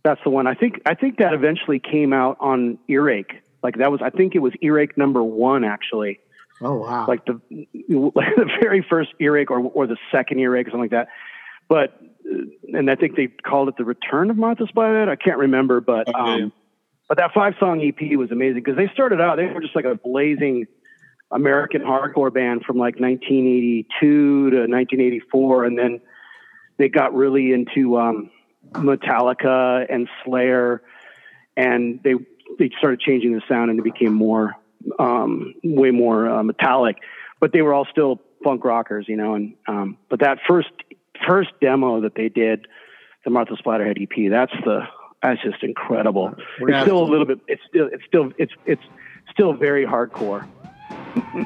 that's 0.03 0.21
the 0.25 0.31
one. 0.31 0.47
I 0.47 0.55
think 0.55 0.81
I 0.87 0.95
think 0.95 1.19
that 1.19 1.35
eventually 1.35 1.79
came 1.79 2.13
out 2.13 2.39
on 2.41 2.79
Earache. 2.89 3.43
Like 3.63 3.77
that 3.79 3.93
was, 3.93 4.01
I 4.03 4.11
think 4.11 4.35
it 4.35 4.41
was 4.41 4.53
Earache 4.63 4.97
number 4.97 5.23
one 5.23 5.63
actually. 5.63 6.19
Oh 6.61 6.77
wow! 6.77 7.07
like 7.07 7.25
the 7.27 7.41
like 8.15 8.35
the 8.37 8.49
very 8.61 8.85
first 8.89 9.11
earache 9.19 9.51
or 9.51 9.61
or 9.61 9.87
the 9.87 9.97
second 10.11 10.39
earache 10.39 10.69
or 10.69 10.71
something 10.71 10.81
like 10.83 10.91
that. 10.91 11.09
But 11.69 12.01
and 12.73 12.91
I 12.91 12.95
think 12.95 13.17
they 13.17 13.29
called 13.29 13.69
it 13.69 13.77
the 13.77 13.85
Return 13.85 14.31
of 14.31 14.37
Martha 14.37 14.65
Splatterhead. 14.65 15.09
I 15.09 15.17
can't 15.17 15.39
remember, 15.39 15.81
but 15.81 16.09
Okay. 16.09 16.19
um, 16.19 16.53
but 17.09 17.19
that 17.19 17.33
five 17.35 17.55
song 17.61 17.81
EP 17.83 18.17
was 18.17 18.31
amazing 18.31 18.63
because 18.63 18.77
they 18.77 18.89
started 18.95 19.21
out 19.21 19.37
they 19.37 19.47
were 19.47 19.61
just 19.61 19.77
like 19.77 19.85
a 19.85 19.95
blazing 19.95 20.67
American 21.31 21.83
hardcore 21.83 22.33
band 22.33 22.63
from 22.65 22.77
like 22.77 22.99
1982 23.01 24.51
to 24.51 24.57
1984, 24.57 25.65
and 25.65 25.79
then 25.79 26.01
they 26.79 26.89
got 26.89 27.15
really 27.15 27.53
into 27.53 27.99
um, 27.99 28.31
Metallica 28.73 29.87
and 29.89 30.09
Slayer, 30.25 30.83
and 31.57 32.01
they 32.03 32.15
they 32.59 32.71
started 32.79 33.01
changing 33.01 33.33
the 33.33 33.43
sound 33.49 33.71
and 33.71 33.79
it 33.79 33.83
became 33.83 34.13
more 34.13 34.55
um, 34.99 35.55
way 35.65 35.91
more 35.91 36.29
uh, 36.29 36.43
metallic, 36.43 36.97
but 37.41 37.53
they 37.53 37.63
were 37.63 37.73
all 37.73 37.87
still 37.91 38.21
funk 38.45 38.65
rockers, 38.65 39.07
you 39.09 39.17
know. 39.17 39.35
And 39.35 39.55
um, 39.67 39.99
but 40.09 40.21
that 40.21 40.39
first 40.49 40.71
first 41.27 41.51
demo 41.61 42.01
that 42.01 42.15
they 42.15 42.29
did, 42.29 42.67
the 43.25 43.31
Martha 43.31 43.55
Splatterhead 43.55 44.01
EP, 44.03 44.31
that's 44.31 44.53
the 44.65 44.83
that's 45.23 45.41
just 45.43 45.63
incredible. 45.63 46.35
We're 46.61 46.71
It's 46.71 46.83
still 46.83 47.03
a 47.03 47.09
little 47.09 47.27
bit. 47.27 47.39
It's 47.47 47.63
still 47.69 47.89
it's 47.93 48.05
still 48.07 48.33
it's 48.39 48.53
it's 48.67 48.83
still 49.31 49.53
very 49.53 49.87
hardcore. 49.87 50.49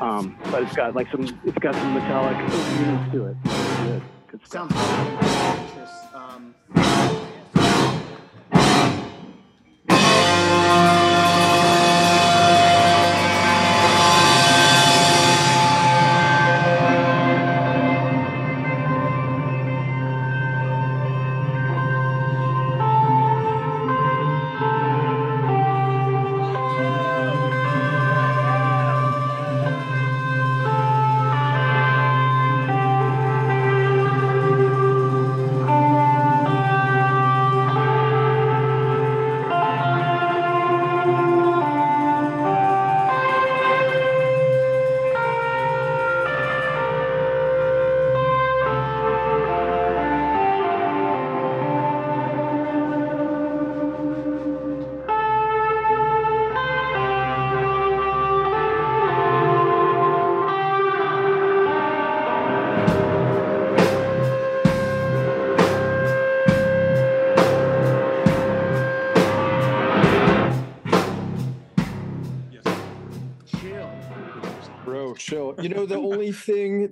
um, 0.00 0.36
but 0.50 0.62
it's 0.62 0.74
got 0.74 0.94
like 0.94 1.10
some 1.10 1.24
it's 1.44 1.58
got 1.58 1.74
some 1.74 1.94
metallic 1.94 2.36
units 2.80 3.12
to 3.12 3.26
it. 3.26 3.36
It's 3.44 3.80
good. 3.80 4.02
Good 4.28 4.46
stuff. 4.46 4.72
Sounds 4.72 5.72
good. 5.72 5.88
Um, 6.14 6.54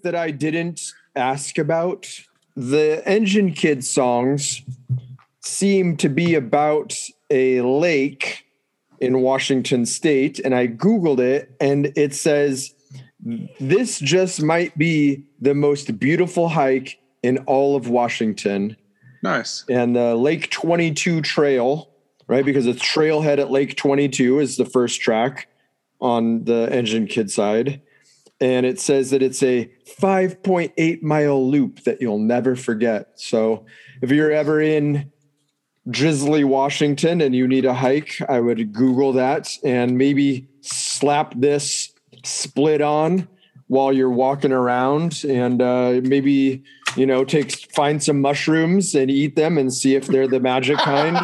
that 0.04 0.14
I 0.14 0.30
didn't 0.30 0.80
ask 1.16 1.58
about 1.58 2.08
the 2.56 3.02
Engine 3.04 3.52
Kid 3.52 3.84
songs 3.84 4.62
seem 5.40 5.96
to 5.96 6.08
be 6.08 6.34
about 6.34 6.96
a 7.30 7.60
lake 7.60 8.46
in 9.00 9.20
Washington 9.20 9.84
state. 9.86 10.38
And 10.38 10.54
I 10.54 10.68
Googled 10.68 11.18
it 11.18 11.54
and 11.60 11.92
it 11.96 12.14
says 12.14 12.74
this 13.58 13.98
just 13.98 14.42
might 14.42 14.76
be 14.78 15.24
the 15.40 15.54
most 15.54 15.98
beautiful 15.98 16.48
hike 16.48 16.98
in 17.22 17.38
all 17.38 17.76
of 17.76 17.88
Washington. 17.88 18.76
Nice. 19.22 19.64
And 19.68 19.96
the 19.96 20.14
Lake 20.14 20.50
22 20.50 21.22
Trail, 21.22 21.90
right? 22.26 22.44
Because 22.44 22.66
it's 22.66 22.82
Trailhead 22.82 23.38
at 23.38 23.50
Lake 23.50 23.76
22 23.76 24.38
is 24.40 24.56
the 24.56 24.66
first 24.66 25.00
track 25.00 25.48
on 26.00 26.44
the 26.44 26.68
Engine 26.70 27.06
Kid 27.06 27.30
side. 27.30 27.80
And 28.44 28.66
it 28.66 28.78
says 28.78 29.08
that 29.08 29.22
it's 29.22 29.42
a 29.42 29.70
5.8 29.98 31.02
mile 31.02 31.50
loop 31.50 31.82
that 31.84 32.02
you'll 32.02 32.18
never 32.18 32.54
forget. 32.54 33.12
So 33.14 33.64
if 34.02 34.10
you're 34.10 34.30
ever 34.30 34.60
in 34.60 35.10
Drizzly, 35.88 36.44
Washington, 36.44 37.22
and 37.22 37.34
you 37.34 37.48
need 37.48 37.64
a 37.64 37.72
hike, 37.72 38.20
I 38.28 38.40
would 38.40 38.74
Google 38.74 39.14
that 39.14 39.56
and 39.64 39.96
maybe 39.96 40.46
slap 40.60 41.32
this 41.34 41.94
split 42.22 42.82
on 42.82 43.28
while 43.68 43.94
you're 43.94 44.10
walking 44.10 44.52
around 44.52 45.24
and 45.26 45.62
uh, 45.62 46.02
maybe 46.02 46.62
you 46.96 47.06
know 47.06 47.24
take 47.24 47.72
find 47.72 48.02
some 48.02 48.20
mushrooms 48.20 48.94
and 48.94 49.10
eat 49.10 49.36
them 49.36 49.56
and 49.56 49.72
see 49.72 49.94
if 49.94 50.06
they're 50.06 50.28
the 50.28 50.38
magic 50.38 50.76
kind. 50.76 51.16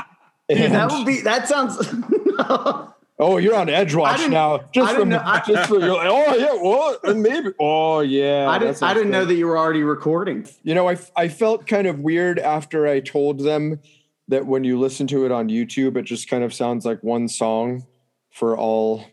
Dude, 0.48 0.72
that 0.72 0.90
would 0.90 1.04
be 1.04 1.20
that 1.20 1.48
sounds 1.48 1.76
oh, 3.22 3.36
you're 3.38 3.54
on 3.54 3.68
edge 3.68 3.94
watch 3.94 4.28
now. 4.28 4.60
Just 4.72 4.94
from 4.94 5.08
know- 5.10 5.22
I- 5.24 5.42
just 5.46 5.68
for 5.68 5.78
you're 5.80 5.94
like, 5.94 6.08
oh 6.10 6.34
yeah, 6.34 6.52
what? 6.54 7.16
Maybe 7.16 7.50
oh 7.58 8.00
yeah. 8.00 8.48
I 8.48 8.58
didn't 8.58 8.82
I 8.82 8.92
didn't 8.94 9.10
know 9.10 9.24
that 9.24 9.34
you 9.34 9.46
were 9.46 9.56
already 9.58 9.82
recording. 9.82 10.46
You 10.62 10.74
know, 10.74 10.88
I 10.88 10.98
I 11.16 11.28
felt 11.28 11.66
kind 11.66 11.86
of 11.86 12.00
weird 12.00 12.38
after 12.38 12.86
I 12.86 13.00
told 13.00 13.40
them 13.40 13.80
that 14.28 14.46
when 14.46 14.64
you 14.64 14.78
listen 14.78 15.06
to 15.08 15.24
it 15.24 15.32
on 15.32 15.48
YouTube, 15.48 15.96
it 15.96 16.02
just 16.02 16.28
kind 16.28 16.44
of 16.44 16.52
sounds 16.54 16.84
like 16.84 17.02
one 17.02 17.28
song 17.28 17.86
for 18.30 18.56
all 18.56 19.04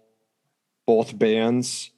both 0.85 1.17
bands. 1.17 1.91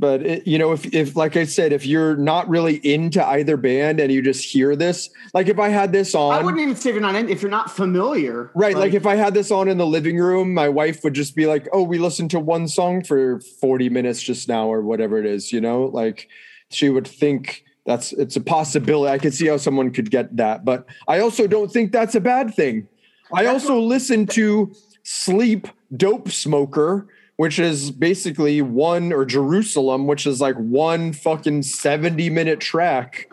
But 0.00 0.22
it, 0.22 0.46
you 0.46 0.58
know, 0.58 0.72
if 0.72 0.86
if 0.94 1.14
like 1.14 1.36
I 1.36 1.44
said, 1.44 1.74
if 1.74 1.84
you're 1.84 2.16
not 2.16 2.48
really 2.48 2.76
into 2.76 3.24
either 3.24 3.58
band 3.58 4.00
and 4.00 4.10
you 4.10 4.22
just 4.22 4.42
hear 4.42 4.74
this, 4.74 5.10
like 5.34 5.48
if 5.48 5.58
I 5.58 5.68
had 5.68 5.92
this 5.92 6.14
on, 6.14 6.32
I 6.32 6.42
wouldn't 6.42 6.62
even 6.62 6.74
say 6.74 6.88
if 6.88 6.94
you're 6.94 7.02
not 7.02 7.14
in, 7.14 7.28
if 7.28 7.42
you're 7.42 7.50
not 7.50 7.70
familiar. 7.70 8.50
Right. 8.54 8.74
Like, 8.74 8.94
if 8.94 9.04
I 9.04 9.16
had 9.16 9.34
this 9.34 9.50
on 9.50 9.68
in 9.68 9.76
the 9.76 9.86
living 9.86 10.16
room, 10.16 10.54
my 10.54 10.70
wife 10.70 11.04
would 11.04 11.12
just 11.12 11.36
be 11.36 11.44
like, 11.44 11.68
oh, 11.74 11.82
we 11.82 11.98
listened 11.98 12.30
to 12.30 12.40
one 12.40 12.66
song 12.66 13.04
for 13.04 13.40
40 13.60 13.90
minutes 13.90 14.22
just 14.22 14.48
now, 14.48 14.72
or 14.72 14.80
whatever 14.80 15.18
it 15.18 15.26
is, 15.26 15.52
you 15.52 15.60
know? 15.60 15.84
Like 15.84 16.28
she 16.70 16.88
would 16.88 17.06
think 17.06 17.64
that's 17.84 18.12
it's 18.14 18.36
a 18.36 18.40
possibility. 18.40 19.12
I 19.12 19.18
could 19.18 19.34
see 19.34 19.48
how 19.48 19.58
someone 19.58 19.90
could 19.90 20.10
get 20.10 20.34
that. 20.38 20.64
But 20.64 20.86
I 21.08 21.20
also 21.20 21.46
don't 21.46 21.70
think 21.70 21.92
that's 21.92 22.14
a 22.14 22.20
bad 22.20 22.54
thing. 22.54 22.88
I 23.34 23.46
also 23.46 23.78
listen 23.78 24.26
to 24.28 24.72
Sleep 25.02 25.68
Dope 25.96 26.30
Smoker, 26.30 27.08
which 27.40 27.58
is 27.58 27.90
basically 27.90 28.60
one 28.60 29.14
or 29.14 29.24
Jerusalem, 29.24 30.06
which 30.06 30.26
is 30.26 30.42
like 30.42 30.56
one 30.56 31.14
fucking 31.14 31.62
70 31.62 32.28
minute 32.28 32.60
track. 32.60 33.30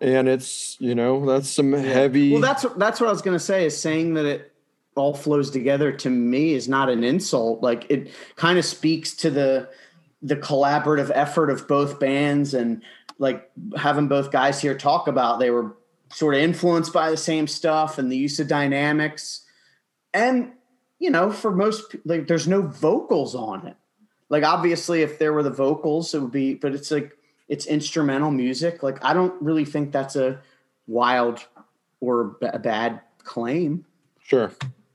And 0.00 0.28
it's, 0.28 0.76
you 0.80 0.96
know, 0.96 1.24
that's 1.24 1.48
some 1.48 1.72
heavy. 1.72 2.32
Well, 2.32 2.40
that's 2.40 2.66
that's 2.76 3.00
what 3.00 3.06
I 3.06 3.12
was 3.12 3.22
going 3.22 3.36
to 3.36 3.44
say. 3.44 3.66
Is 3.66 3.80
saying 3.80 4.14
that 4.14 4.24
it 4.24 4.52
all 4.96 5.14
flows 5.14 5.52
together 5.52 5.92
to 5.92 6.10
me 6.10 6.54
is 6.54 6.68
not 6.68 6.88
an 6.88 7.04
insult. 7.04 7.62
Like 7.62 7.88
it 7.88 8.10
kind 8.34 8.58
of 8.58 8.64
speaks 8.64 9.14
to 9.18 9.30
the 9.30 9.68
the 10.20 10.34
collaborative 10.34 11.12
effort 11.14 11.50
of 11.50 11.68
both 11.68 12.00
bands 12.00 12.52
and 12.52 12.82
like 13.20 13.48
having 13.76 14.08
both 14.08 14.32
guys 14.32 14.60
here 14.60 14.76
talk 14.76 15.06
about 15.06 15.38
they 15.38 15.50
were 15.50 15.76
sort 16.10 16.34
of 16.34 16.40
influenced 16.40 16.92
by 16.92 17.12
the 17.12 17.16
same 17.16 17.46
stuff 17.46 17.96
and 17.96 18.10
the 18.10 18.16
use 18.16 18.40
of 18.40 18.48
dynamics 18.48 19.46
and 20.12 20.50
you 21.00 21.10
know 21.10 21.32
for 21.32 21.50
most 21.50 21.96
like 22.04 22.28
there's 22.28 22.46
no 22.46 22.62
vocals 22.62 23.34
on 23.34 23.66
it. 23.66 23.76
Like 24.28 24.44
obviously 24.44 25.02
if 25.02 25.18
there 25.18 25.32
were 25.32 25.42
the 25.42 25.50
vocals 25.50 26.14
it 26.14 26.20
would 26.20 26.30
be 26.30 26.54
but 26.54 26.72
it's 26.72 26.92
like 26.92 27.16
it's 27.48 27.66
instrumental 27.66 28.30
music. 28.30 28.84
Like 28.84 29.04
i 29.04 29.12
don't 29.12 29.34
really 29.42 29.64
think 29.64 29.90
that's 29.90 30.14
a 30.14 30.38
wild 30.86 31.44
or 32.00 32.36
b- 32.40 32.46
a 32.52 32.58
bad 32.60 33.00
claim. 33.24 33.84
Sure. 34.22 34.52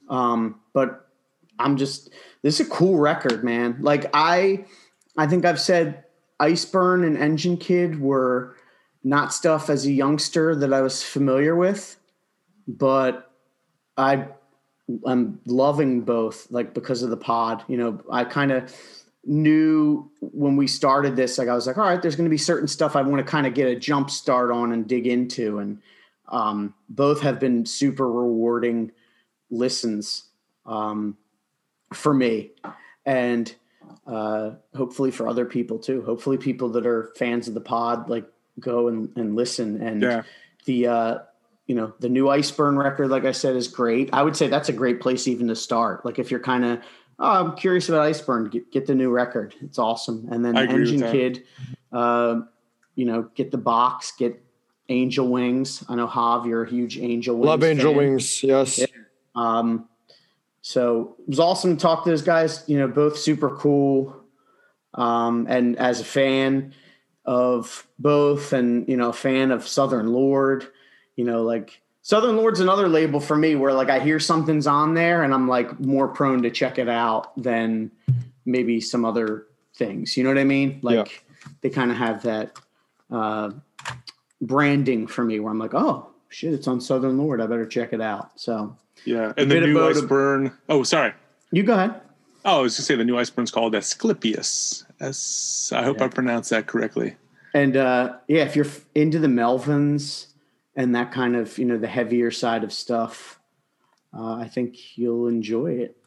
um 0.07 0.61
but 0.72 1.10
i'm 1.60 1.76
just 1.76 2.11
this 2.41 2.60
is 2.60 2.68
a 2.68 2.69
cool 2.69 2.98
record 2.98 3.44
man. 3.44 3.77
Like 3.82 4.06
i 4.14 4.64
i 5.18 5.27
think 5.27 5.44
i've 5.44 5.60
said 5.60 6.06
iceburn 6.40 7.06
and 7.06 7.18
engine 7.18 7.57
kid 7.57 7.99
were 7.99 8.56
not 9.03 9.34
stuff 9.34 9.69
as 9.69 9.86
a 9.86 9.91
youngster 9.91 10.56
that 10.56 10.73
i 10.73 10.82
was 10.82 11.02
familiar 11.02 11.56
with 11.56 11.95
but 12.68 13.32
i 13.98 14.27
i'm 15.06 15.40
loving 15.45 16.02
both 16.02 16.48
like 16.52 16.74
because 16.74 17.02
of 17.03 17.10
the 17.10 17.18
pod 17.18 17.64
you 17.68 17.78
know 17.78 17.99
i 18.12 18.24
kind 18.24 18.52
of 18.52 18.74
knew 19.24 20.10
when 20.22 20.56
we 20.56 20.68
started 20.68 21.16
this 21.16 21.38
like 21.40 21.48
i 21.48 21.56
was 21.56 21.66
like 21.66 21.78
all 21.78 21.84
right 21.86 22.02
there's 22.03 22.16
going 22.16 22.26
to 22.26 22.30
be 22.30 22.38
certain 22.38 22.68
stuff 22.68 22.95
i 22.95 23.02
want 23.02 23.18
to 23.18 23.24
kind 23.30 23.48
of 23.48 23.53
get 23.56 23.68
a 23.68 23.76
jump 23.76 24.10
start 24.12 24.52
on 24.52 24.72
and 24.72 24.88
dig 24.88 25.07
into 25.07 25.57
and 25.60 25.80
um, 26.28 26.74
both 26.90 27.22
have 27.22 27.40
been 27.40 27.66
super 27.66 28.12
rewarding 28.12 28.91
listens 29.52 30.26
um, 30.66 31.18
for 31.94 32.14
me 32.14 32.52
and 33.06 33.56
uh, 34.07 34.52
hopefully 34.76 35.12
for 35.12 35.28
other 35.28 35.45
people 35.45 35.80
too 35.80 36.02
hopefully 36.03 36.38
people 36.38 36.70
that 36.70 36.86
are 36.86 37.12
fans 37.16 37.48
of 37.48 37.53
the 37.56 37.62
pod 37.62 38.10
like 38.10 38.26
go 38.60 38.88
and, 38.88 39.10
and 39.18 39.36
listen 39.36 39.82
and 39.82 40.02
Yeah. 40.02 40.24
the 40.66 40.88
uh, 40.88 41.18
you 41.68 41.76
know 41.76 41.94
the 42.00 42.10
new 42.10 42.26
iceburn 42.26 42.78
record 42.78 43.10
like 43.10 43.26
i 43.26 43.32
said 43.32 43.56
is 43.56 43.68
great 43.68 44.10
i 44.14 44.22
would 44.22 44.36
say 44.36 44.48
that's 44.48 44.70
a 44.70 44.74
great 44.74 45.02
place 45.02 45.28
even 45.28 45.48
to 45.48 45.56
start 45.56 46.06
like 46.06 46.20
if 46.20 46.30
you're 46.30 46.40
kind 46.40 46.66
of 46.66 46.80
oh, 47.20 47.46
i'm 47.46 47.56
curious 47.56 47.90
about 47.90 48.10
iceburn 48.10 48.52
get, 48.52 48.72
get 48.72 48.86
the 48.86 48.96
new 48.96 49.10
record 49.10 49.56
it's 49.62 49.80
awesome 49.80 50.28
and 50.32 50.44
then 50.44 50.58
I 50.58 50.64
agree 50.64 50.82
with 50.82 50.94
engine 50.94 51.12
kid 51.12 51.44
uh, 51.92 52.42
you 52.96 53.06
know 53.06 53.30
get 53.36 53.52
the 53.52 53.58
box 53.58 54.12
get 54.12 54.42
angel 54.90 55.28
wings 55.28 55.84
i 55.90 55.96
know 55.96 56.08
hav 56.08 56.46
you're 56.46 56.64
a 56.64 56.70
huge 56.70 57.00
angel 57.00 57.36
wings 57.36 57.48
Love 57.48 57.64
Angel 57.64 57.92
fan. 57.92 57.98
Wings. 57.98 58.44
Yes. 58.44 58.78
Yeah. 58.78 58.86
Um, 59.36 59.88
so 60.62 61.16
it 61.20 61.30
was 61.30 61.40
awesome 61.40 61.78
to 61.78 61.80
talk 61.82 62.06
to 62.06 62.10
those 62.10 62.24
guys. 62.24 62.64
You 62.66 62.80
know, 62.80 62.88
both 62.88 63.20
super 63.20 63.56
cool. 63.56 64.16
Um, 64.96 65.46
and 65.48 65.78
as 65.78 66.00
a 66.00 66.04
fan 66.04 66.74
of 67.24 67.86
both, 68.00 68.52
and 68.52 68.88
you 68.90 68.98
know, 68.98 69.10
a 69.10 69.14
fan 69.14 69.52
of 69.52 69.68
Southern 69.68 70.08
Lord, 70.08 70.66
you 71.16 71.26
know, 71.26 71.44
like 71.44 71.82
Southern 72.02 72.38
Lord's 72.38 72.60
another 72.60 72.88
label 72.88 73.20
for 73.20 73.36
me 73.36 73.56
where 73.56 73.74
like 73.74 73.90
I 73.90 74.00
hear 74.00 74.20
something's 74.20 74.68
on 74.68 74.94
there, 74.94 75.24
and 75.24 75.34
I'm 75.34 75.48
like 75.48 75.80
more 75.80 76.08
prone 76.08 76.44
to 76.44 76.52
check 76.52 76.78
it 76.78 76.90
out 76.90 77.42
than 77.42 77.92
maybe 78.46 78.80
some 78.82 79.06
other 79.06 79.48
things. 79.76 80.16
You 80.16 80.24
know 80.24 80.30
what 80.30 80.38
I 80.38 80.44
mean? 80.44 80.80
Like 80.82 81.26
they 81.62 81.70
kind 81.70 81.92
of 81.92 81.98
have 81.98 82.24
that 82.24 82.58
uh, 83.12 83.52
branding 84.42 85.08
for 85.08 85.24
me 85.24 85.40
where 85.40 85.52
I'm 85.52 85.60
like, 85.60 85.74
oh 85.74 86.10
shit, 86.30 86.54
it's 86.54 86.68
on 86.68 86.82
Southern 86.82 87.18
Lord. 87.18 87.42
I 87.42 87.48
better 87.48 87.66
check 87.66 87.94
it 87.94 88.02
out. 88.02 88.40
So. 88.40 88.76
Yeah. 89.04 89.34
And 89.38 89.52
the 89.52 89.62
new 89.62 89.78
about 89.78 89.96
a- 89.96 90.02
Iceburn. 90.02 90.54
Oh, 90.68 90.84
sorry. 90.84 91.14
You 91.52 91.64
go 91.64 91.74
ahead. 91.74 92.02
Oh, 92.44 92.60
I 92.60 92.62
was 92.62 92.74
going 92.74 92.78
to 92.78 92.82
say 92.84 92.96
the 92.96 93.04
new 93.04 93.16
Iceburns 93.16 93.52
called 93.52 93.76
Asclepius. 93.76 94.84
As 95.00 95.72
I 95.76 95.84
hope 95.84 96.02
I 96.02 96.08
pronounced 96.08 96.50
that 96.52 96.68
correctly. 96.68 97.16
And 97.54 97.78
uh, 97.78 98.18
yeah, 98.28 98.44
if 98.44 98.56
you're 98.56 98.68
into 98.94 99.20
the 99.20 99.28
Melvins 99.28 100.28
and 100.76 100.95
that 100.95 101.11
kind 101.11 101.35
of, 101.35 101.57
you 101.57 101.65
know, 101.65 101.77
the 101.77 101.88
heavier 101.88 102.31
side 102.31 102.64
of 102.64 102.73
stuff, 102.73 103.39
uh, 104.14 104.35
I 104.35 104.47
think 104.47 104.97
you'll 104.97 105.27
enjoy 105.27 105.73
it. 105.73 105.97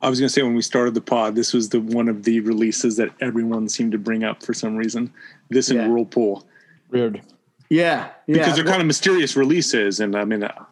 I 0.00 0.10
was 0.10 0.20
going 0.20 0.28
to 0.28 0.32
say 0.32 0.42
when 0.42 0.54
we 0.54 0.62
started 0.62 0.94
the 0.94 1.00
pod, 1.00 1.34
this 1.34 1.52
was 1.52 1.70
the 1.70 1.80
one 1.80 2.08
of 2.08 2.22
the 2.24 2.40
releases 2.40 2.96
that 2.98 3.10
everyone 3.20 3.68
seemed 3.68 3.92
to 3.92 3.98
bring 3.98 4.24
up 4.24 4.42
for 4.42 4.52
some 4.52 4.76
reason. 4.76 5.12
This 5.48 5.70
and 5.70 5.80
Yeah. 5.80 5.88
Whirlpool 5.88 6.46
Weird. 6.90 7.22
Yeah, 7.68 8.10
yeah. 8.26 8.34
because 8.38 8.54
they're 8.54 8.64
kind 8.64 8.80
of 8.80 8.86
mysterious 8.86 9.34
releases, 9.34 9.98
and 9.98 10.14
I 10.14 10.24
mean, 10.24 10.44
uh, 10.44 10.64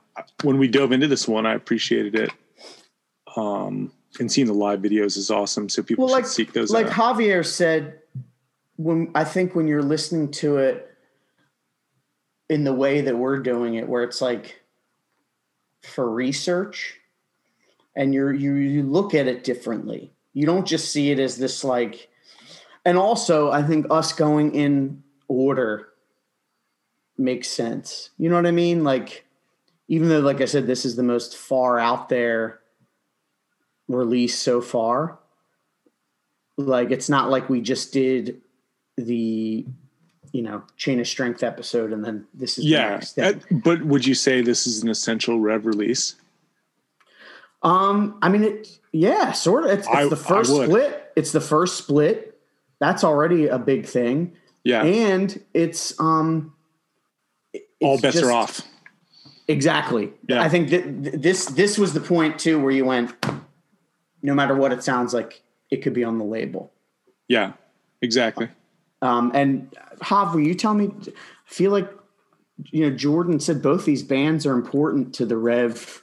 when 0.43 0.59
we 0.59 0.69
dove 0.69 0.93
into 0.93 1.09
this 1.09 1.27
one, 1.27 1.45
I 1.45 1.55
appreciated 1.55 2.15
it. 2.15 2.31
Um, 3.37 3.91
and 4.21 4.31
seeing 4.31 4.47
the 4.47 4.55
live 4.55 4.81
videos 4.81 5.17
is 5.17 5.29
awesome, 5.29 5.69
so 5.69 5.83
people 5.83 6.05
well, 6.05 6.15
should 6.15 6.23
like 6.23 6.27
seek 6.27 6.53
those 6.53 6.71
like 6.71 6.87
out. 6.87 7.17
Javier 7.17 7.45
said, 7.45 7.99
when 8.77 9.11
I 9.17 9.25
think 9.25 9.57
when 9.57 9.67
you're 9.67 9.83
listening 9.83 10.31
to 10.33 10.59
it 10.59 10.94
in 12.49 12.65
the 12.65 12.75
way 12.75 13.01
that 13.01 13.17
we're 13.17 13.39
doing 13.39 13.75
it, 13.75 13.89
where 13.89 14.03
it's 14.03 14.21
like 14.21 14.63
for 15.83 16.11
research, 16.11 16.99
and 17.97 18.15
you're 18.15 18.33
you 18.33 18.55
you 18.55 18.83
look 18.83 19.15
at 19.15 19.27
it 19.27 19.45
differently. 19.45 20.13
You 20.33 20.47
don't 20.47 20.67
just 20.67 20.93
see 20.93 21.11
it 21.11 21.19
as 21.19 21.37
this 21.37 21.65
like, 21.65 22.09
and 22.85 22.99
also 22.99 23.51
I 23.51 23.63
think 23.63 23.87
us 23.91 24.13
going 24.13 24.55
in 24.55 25.03
order 25.29 25.89
makes 27.17 27.49
sense. 27.49 28.11
You 28.19 28.29
know 28.29 28.37
what 28.37 28.47
I 28.47 28.51
mean? 28.51 28.85
Like, 28.85 29.25
even 29.89 30.09
though, 30.09 30.21
like 30.21 30.41
I 30.41 30.47
said, 30.47 30.67
this 30.67 30.85
is 30.85 30.97
the 30.97 31.03
most 31.03 31.37
far 31.37 31.79
out 31.79 32.09
there 32.09 32.61
release 33.89 34.39
so 34.39 34.61
far. 34.61 35.19
Like, 36.57 36.91
it's 36.91 37.09
not 37.09 37.31
like 37.31 37.49
we 37.49 37.61
just 37.61 37.93
did 37.93 38.41
the, 38.97 39.67
you 40.35 40.43
know, 40.43 40.65
chain 40.77 40.99
of 40.99 41.07
strength 41.07 41.45
episode 41.45 41.93
and 41.93 42.05
then 42.05 42.27
this 42.35 42.59
is 42.59 42.65
the 42.65 42.71
yeah, 42.71 43.01
uh, 43.23 43.35
but 43.53 43.85
would 43.85 44.05
you 44.05 44.15
say 44.15 44.43
this 44.43 44.67
is 44.67 44.83
an 44.83 44.89
essential 44.89 45.39
Rev 45.39 45.65
release? 45.65 46.17
Um, 47.63 48.19
I 48.21 48.29
mean, 48.29 48.43
it, 48.43 48.79
yeah, 48.91 49.31
sort 49.31 49.65
of. 49.65 49.71
It's, 49.71 49.87
it's 49.87 49.97
I- 49.97 50.09
the 50.09 50.17
first 50.17 50.51
split. 50.51 51.13
It's 51.15 51.31
the 51.31 51.41
first 51.41 51.79
split. 51.79 52.37
That's 52.81 53.05
already 53.05 53.47
a 53.47 53.59
big 53.59 53.87
thing, 53.87 54.33
Yeah, 54.65 54.83
and 54.83 55.41
it's 55.55 55.99
um, 56.01 56.53
it- 57.53 57.69
all 57.81 58.01
bets 58.01 58.17
just- 58.17 58.27
are 58.27 58.33
off. 58.33 58.61
Exactly. 59.47 60.11
Yeah. 60.27 60.43
I 60.43 60.49
think 60.49 60.71
that 60.71 61.23
this 61.23 61.47
this 61.47 61.79
was 61.79 61.93
the 61.93 62.01
point 62.01 62.39
too 62.41 62.61
where 62.61 62.73
you 62.73 62.85
went. 62.87 63.15
No 64.23 64.35
matter 64.35 64.55
what 64.57 64.73
it 64.73 64.83
sounds 64.83 65.13
like, 65.15 65.43
it 65.71 65.83
could 65.83 65.93
be 65.93 66.03
on 66.03 66.19
the 66.19 66.25
label. 66.25 66.73
Yeah, 67.29 67.53
exactly. 68.01 68.47
Um, 68.47 68.53
and 69.35 69.75
Hav, 70.01 70.35
will 70.35 70.41
you 70.41 70.55
tell 70.55 70.75
me? 70.75 70.91
I 71.07 71.13
feel 71.47 71.71
like 71.71 71.91
you 72.71 72.89
know, 72.89 72.97
Jordan 72.97 73.41
said 73.41 73.63
both 73.63 73.85
these 73.85 74.03
bands 74.03 74.47
are 74.47 74.55
important 74.55 75.15
to 75.17 75.27
the 75.27 75.37
Rev 75.37 76.01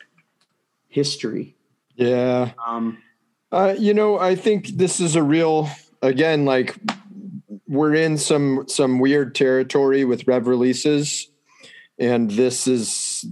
history. 0.90 1.56
Yeah. 1.96 2.52
Um, 2.66 2.98
Uh, 3.52 3.76
you 3.78 3.94
know, 3.94 4.18
I 4.18 4.36
think 4.36 4.68
this 4.68 5.00
is 5.00 5.16
a 5.16 5.24
real 5.24 5.70
again, 6.02 6.46
like 6.46 6.78
we're 7.68 7.96
in 7.96 8.18
some 8.18 8.66
some 8.68 9.00
weird 9.00 9.36
territory 9.36 10.06
with 10.06 10.28
rev 10.28 10.48
releases, 10.48 11.30
and 12.00 12.32
this 12.32 12.68
is 12.68 13.26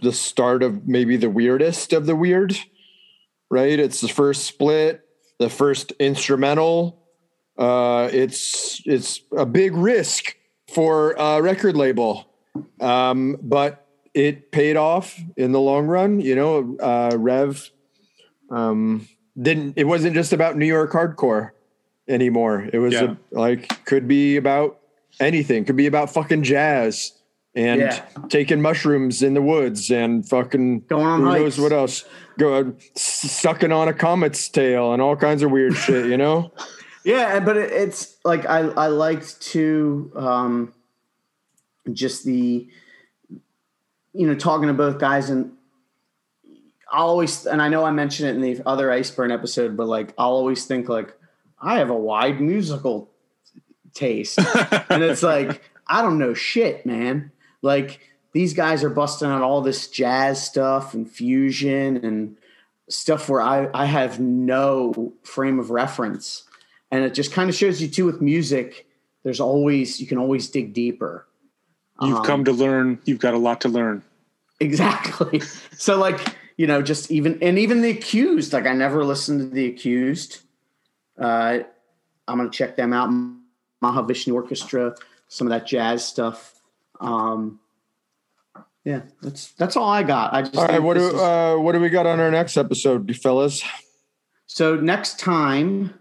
the 0.00 0.12
start 0.12 0.62
of 0.62 0.88
maybe 0.88 1.16
the 1.16 1.30
weirdest 1.30 1.92
of 1.92 2.06
the 2.06 2.16
weird. 2.16 2.56
Right? 3.50 3.78
It's 3.78 4.00
the 4.00 4.08
first 4.08 4.44
split, 4.44 5.02
the 5.38 5.50
first 5.50 5.92
instrumental. 5.98 6.99
Uh, 7.60 8.08
it's 8.10 8.80
it's 8.86 9.20
a 9.36 9.44
big 9.44 9.74
risk 9.76 10.34
for 10.72 11.12
a 11.12 11.42
record 11.42 11.76
label, 11.76 12.26
um, 12.80 13.36
but 13.42 13.86
it 14.14 14.50
paid 14.50 14.76
off 14.78 15.20
in 15.36 15.52
the 15.52 15.60
long 15.60 15.86
run. 15.86 16.20
You 16.20 16.34
know, 16.36 16.76
uh, 16.80 17.16
Rev 17.18 17.70
um, 18.50 19.06
didn't. 19.40 19.74
It 19.76 19.84
wasn't 19.84 20.14
just 20.14 20.32
about 20.32 20.56
New 20.56 20.64
York 20.66 20.92
hardcore 20.92 21.50
anymore. 22.08 22.66
It 22.72 22.78
was 22.78 22.94
Yeah. 22.94 23.14
a, 23.34 23.38
like 23.38 23.84
could 23.84 24.08
be 24.08 24.36
about 24.38 24.78
anything. 25.20 25.66
Could 25.66 25.76
be 25.76 25.86
about 25.86 26.10
fucking 26.10 26.42
jazz 26.42 27.12
and 27.54 27.80
Yeah. 27.82 28.02
taking 28.30 28.62
mushrooms 28.62 29.22
in 29.22 29.34
the 29.34 29.42
woods 29.42 29.90
and 29.90 30.26
fucking 30.26 30.84
Going 30.88 31.04
on 31.04 31.20
who 31.20 31.26
hikes. 31.26 31.40
knows 31.40 31.60
what 31.60 31.72
else. 31.72 32.04
Go 32.38 32.72
sucking 32.96 33.70
on 33.70 33.86
a 33.88 33.92
comet's 33.92 34.48
tail 34.48 34.94
and 34.94 35.02
all 35.02 35.14
kinds 35.14 35.42
of 35.42 35.50
weird 35.50 35.74
shit. 35.76 36.06
You 36.06 36.16
know. 36.16 36.52
Yeah, 37.04 37.40
but 37.40 37.56
it, 37.56 37.72
it's 37.72 38.16
like 38.24 38.46
I 38.46 38.58
I 38.58 38.86
liked 38.88 39.40
to 39.52 40.12
um, 40.14 40.74
just 41.92 42.24
the 42.24 42.68
you 44.12 44.26
know 44.26 44.34
talking 44.34 44.68
to 44.68 44.74
both 44.74 44.98
guys 44.98 45.30
and 45.30 45.52
I'll 46.90 47.06
always 47.06 47.46
and 47.46 47.62
I 47.62 47.68
know 47.68 47.84
I 47.84 47.90
mentioned 47.92 48.28
it 48.28 48.34
in 48.34 48.42
the 48.42 48.62
other 48.66 48.88
Iceburn 48.88 49.32
episode, 49.32 49.76
but 49.76 49.86
like 49.86 50.12
I'll 50.18 50.30
always 50.30 50.66
think 50.66 50.88
like 50.88 51.16
I 51.60 51.78
have 51.78 51.90
a 51.90 51.96
wide 51.96 52.40
musical 52.40 53.10
taste, 53.94 54.38
and 54.90 55.02
it's 55.02 55.22
like 55.22 55.62
I 55.86 56.02
don't 56.02 56.18
know 56.18 56.34
shit, 56.34 56.84
man. 56.84 57.32
Like 57.62 58.00
these 58.32 58.54
guys 58.54 58.84
are 58.84 58.90
busting 58.90 59.28
out 59.28 59.42
all 59.42 59.60
this 59.60 59.88
jazz 59.88 60.44
stuff 60.44 60.94
and 60.94 61.10
fusion 61.10 62.04
and 62.04 62.36
stuff 62.88 63.28
where 63.28 63.40
I 63.40 63.68
I 63.72 63.86
have 63.86 64.18
no 64.18 65.14
frame 65.22 65.58
of 65.58 65.70
reference 65.70 66.44
and 66.90 67.04
it 67.04 67.14
just 67.14 67.32
kind 67.32 67.48
of 67.48 67.54
shows 67.56 67.80
you 67.80 67.88
too 67.88 68.04
with 68.06 68.20
music 68.20 68.86
there's 69.22 69.40
always 69.40 70.00
you 70.00 70.06
can 70.06 70.18
always 70.18 70.48
dig 70.50 70.72
deeper 70.72 71.26
You've 72.02 72.16
Um, 72.16 72.24
come 72.24 72.44
to 72.46 72.52
learn. 72.52 72.98
You've 73.04 73.18
got 73.18 73.34
a 73.34 73.38
lot 73.38 73.60
to 73.62 73.68
learn. 73.68 74.02
exactly 74.58 75.40
so 75.76 75.98
like 75.98 76.20
you 76.56 76.66
know 76.66 76.80
just 76.82 77.10
even 77.10 77.38
and 77.42 77.58
even 77.58 77.80
the 77.82 77.90
accused 77.90 78.52
like 78.52 78.66
i 78.66 78.72
never 78.74 79.04
listened 79.04 79.40
to 79.40 79.46
the 79.46 79.66
accused 79.66 80.40
uh 81.18 81.58
i'm 82.28 82.36
gonna 82.38 82.50
check 82.50 82.76
them 82.76 82.92
out 82.92 83.08
mahavishnu 83.82 84.32
orchestra 84.34 84.94
some 85.28 85.46
of 85.46 85.50
that 85.50 85.66
jazz 85.66 86.04
stuff 86.04 86.60
um 87.00 87.58
yeah 88.84 89.00
that's 89.22 89.52
that's 89.52 89.76
all 89.76 89.88
i 89.88 90.02
got 90.02 90.32
i 90.34 90.42
just 90.42 90.56
All 90.56 90.66
right. 90.66 90.82
What 90.82 90.94
do 90.94 91.06
is- 91.08 91.14
uh, 91.14 91.56
what 91.58 91.72
do 91.72 91.80
we 91.80 91.88
got 91.88 92.06
on 92.06 92.20
our 92.20 92.30
next 92.30 92.56
episode, 92.56 93.14
fellas? 93.16 93.62
so 94.46 94.76
next 94.76 95.18
time 95.18 95.94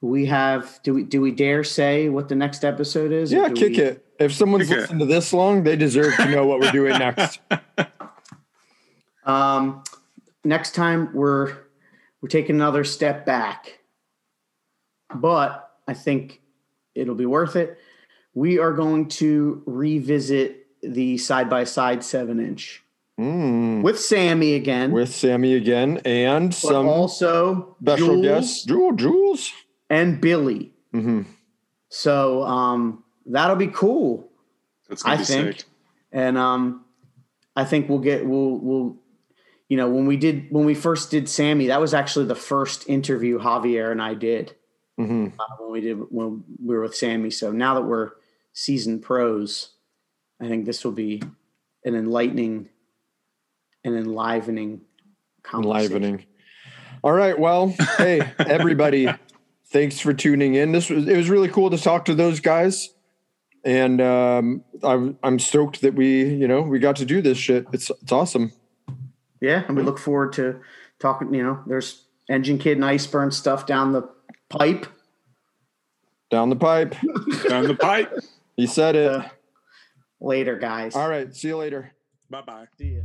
we 0.00 0.26
have 0.26 0.78
do 0.84 0.94
we 0.94 1.02
do 1.02 1.20
we 1.20 1.30
dare 1.32 1.64
say 1.64 2.08
what 2.08 2.28
the 2.28 2.34
next 2.34 2.64
episode 2.64 3.10
is 3.12 3.32
Yeah, 3.32 3.48
kick 3.48 3.76
we- 3.76 3.82
it. 3.82 4.04
If 4.20 4.32
someone's 4.32 4.66
Kick 4.68 4.76
it. 4.78 4.80
listened 4.80 5.00
to 5.00 5.06
this 5.06 5.32
long, 5.32 5.62
they 5.62 5.76
deserve 5.76 6.14
to 6.16 6.26
know 6.28 6.44
what 6.46 6.58
we're 6.60 6.72
doing 6.72 6.98
next. 6.98 7.40
Um, 9.24 9.82
next 10.44 10.74
time 10.74 11.10
we're 11.12 11.52
we're 12.22 12.28
taking 12.30 12.56
another 12.56 12.82
step 12.82 13.26
back, 13.26 13.78
but 15.14 15.70
I 15.86 15.92
think 15.94 16.40
it'll 16.94 17.14
be 17.14 17.26
worth 17.26 17.54
it. 17.54 17.78
We 18.34 18.58
are 18.58 18.72
going 18.72 19.08
to 19.10 19.62
revisit 19.66 20.66
the 20.82 21.18
side 21.18 21.50
by 21.50 21.64
side 21.64 22.02
seven 22.04 22.40
inch 22.40 22.82
Mm. 23.20 23.82
with 23.82 23.98
Sammy 23.98 24.54
again, 24.54 24.92
With 24.92 25.12
Sammy 25.12 25.54
again 25.56 26.00
and 26.04 26.50
but 26.50 26.54
some 26.56 26.86
also 26.86 27.76
special 27.82 28.06
Jules 28.14 28.22
guests. 28.22 28.64
Jewel, 28.64 28.92
Jules. 28.92 29.52
And 29.90 30.20
Billy. 30.20 30.72
hmm 30.92 31.22
So 31.88 32.42
um, 32.44 33.04
that'll 33.26 33.56
be 33.56 33.68
cool. 33.68 34.30
That's 34.88 35.04
I 35.04 35.16
be 35.16 35.24
think, 35.24 35.60
sick. 35.60 35.66
and 36.12 36.38
um, 36.38 36.84
I 37.56 37.64
think 37.64 37.88
we'll 37.88 37.98
get 37.98 38.26
we'll 38.26 38.58
we'll 38.58 38.96
you 39.68 39.76
know 39.76 39.88
when 39.88 40.06
we 40.06 40.16
did 40.16 40.50
when 40.50 40.64
we 40.64 40.74
first 40.74 41.10
did 41.10 41.28
Sammy, 41.28 41.66
that 41.66 41.80
was 41.80 41.92
actually 41.94 42.26
the 42.26 42.34
first 42.34 42.88
interview 42.88 43.38
Javier 43.38 43.90
and 43.92 44.00
I 44.02 44.14
did 44.14 44.54
hmm 44.96 45.28
uh, 45.38 45.44
when 45.60 45.72
we 45.72 45.80
did 45.80 45.94
when 46.10 46.44
we 46.62 46.74
were 46.74 46.82
with 46.82 46.96
Sammy. 46.96 47.30
So 47.30 47.52
now 47.52 47.74
that 47.74 47.82
we're 47.82 48.12
seasoned 48.52 49.02
pros, 49.02 49.70
I 50.40 50.48
think 50.48 50.64
this 50.66 50.84
will 50.84 50.92
be 50.92 51.22
an 51.84 51.94
enlightening 51.94 52.68
and 53.84 53.94
enlivening 53.94 54.80
conversation. 55.42 55.96
Enlivening. 55.96 56.24
All 57.04 57.12
right. 57.12 57.38
Well, 57.38 57.74
hey, 57.96 58.28
everybody, 58.38 59.06
thanks 59.70 60.00
for 60.00 60.12
tuning 60.12 60.54
in. 60.54 60.72
This 60.72 60.90
was 60.90 61.06
it 61.06 61.16
was 61.16 61.30
really 61.30 61.48
cool 61.48 61.70
to 61.70 61.78
talk 61.78 62.04
to 62.06 62.14
those 62.14 62.40
guys. 62.40 62.90
And 63.64 64.00
um, 64.00 64.64
I'm 64.82 65.18
I'm 65.22 65.38
stoked 65.38 65.80
that 65.82 65.94
we, 65.94 66.24
you 66.24 66.48
know, 66.48 66.62
we 66.62 66.78
got 66.78 66.96
to 66.96 67.04
do 67.04 67.20
this 67.20 67.38
shit. 67.38 67.66
It's 67.72 67.90
it's 68.02 68.12
awesome. 68.12 68.52
Yeah, 69.40 69.64
and 69.68 69.76
we 69.76 69.82
look 69.82 69.98
forward 69.98 70.32
to 70.34 70.60
talking. 70.98 71.34
You 71.34 71.42
know, 71.42 71.62
there's 71.66 72.04
Engine 72.28 72.58
Kid 72.58 72.78
and 72.78 72.84
Iceburn 72.84 73.32
stuff 73.32 73.66
down 73.66 73.92
the 73.92 74.08
pipe. 74.48 74.86
Down 76.30 76.50
the 76.50 76.56
pipe. 76.56 76.94
Down 77.48 77.64
the 77.64 77.74
pipe. 77.74 78.12
He 78.54 78.66
said 78.66 78.96
it. 78.96 79.10
Uh, 79.10 79.28
later, 80.20 80.58
guys. 80.58 80.94
All 80.94 81.08
right. 81.08 81.34
See 81.34 81.48
you 81.48 81.56
later. 81.56 81.92
Bye 82.28 82.42
bye. 82.42 82.66
See 82.76 82.96
ya. 82.96 83.02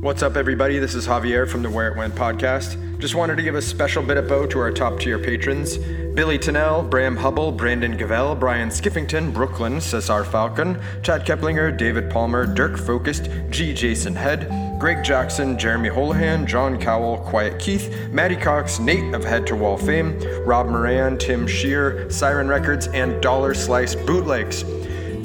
What's 0.00 0.22
up, 0.22 0.36
everybody? 0.36 0.78
This 0.78 0.94
is 0.94 1.08
Javier 1.08 1.48
from 1.48 1.62
the 1.62 1.70
Where 1.70 1.88
It 1.88 1.96
Went 1.96 2.14
podcast. 2.14 3.00
Just 3.00 3.16
wanted 3.16 3.34
to 3.34 3.42
give 3.42 3.56
a 3.56 3.60
special 3.60 4.00
bit 4.00 4.16
of 4.16 4.28
bow 4.28 4.46
to 4.46 4.60
our 4.60 4.70
top 4.70 5.00
tier 5.00 5.18
patrons 5.18 5.76
Billy 5.76 6.38
Tennell, 6.38 6.84
Bram 6.84 7.16
Hubble, 7.16 7.50
Brandon 7.50 7.98
Gavell, 7.98 8.38
Brian 8.38 8.68
Skiffington, 8.68 9.34
Brooklyn, 9.34 9.80
Cesar 9.80 10.22
Falcon, 10.22 10.80
Chad 11.02 11.26
Keplinger, 11.26 11.76
David 11.76 12.10
Palmer, 12.10 12.46
Dirk 12.46 12.78
Focused, 12.78 13.28
G. 13.50 13.74
Jason 13.74 14.14
Head, 14.14 14.48
Greg 14.78 15.02
Jackson, 15.02 15.58
Jeremy 15.58 15.88
Holohan, 15.88 16.46
John 16.46 16.78
Cowell, 16.78 17.18
Quiet 17.18 17.58
Keith, 17.58 17.92
Maddie 18.12 18.36
Cox, 18.36 18.78
Nate 18.78 19.12
of 19.14 19.24
Head 19.24 19.48
to 19.48 19.56
Wall 19.56 19.76
fame, 19.76 20.16
Rob 20.44 20.68
Moran, 20.68 21.18
Tim 21.18 21.44
Shear, 21.44 22.08
Siren 22.08 22.46
Records, 22.46 22.86
and 22.86 23.20
Dollar 23.20 23.52
Slice 23.52 23.96
Bootlegs. 23.96 24.62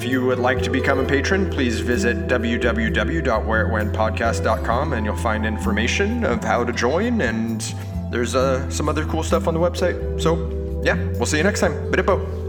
If 0.04 0.12
you 0.12 0.26
would 0.26 0.38
like 0.38 0.62
to 0.64 0.70
become 0.70 1.00
a 1.00 1.06
patron, 1.06 1.50
please 1.50 1.80
visit 1.80 2.28
www.whereitwentpodcast.com 2.28 4.92
and 4.92 5.06
you'll 5.06 5.16
find 5.16 5.46
information 5.46 6.26
of 6.26 6.44
how 6.44 6.66
to 6.66 6.74
join 6.74 7.22
and 7.22 7.62
there's 8.12 8.36
uh, 8.36 8.70
some 8.70 8.90
other 8.90 9.06
cool 9.06 9.24
stuff 9.24 9.48
on 9.48 9.54
the 9.54 9.62
website. 9.62 10.22
So, 10.22 10.82
yeah, 10.84 11.02
we'll 11.14 11.26
see 11.26 11.38
you 11.38 11.44
next 11.44 11.62
time. 11.62 11.72
Bidippo. 11.90 12.43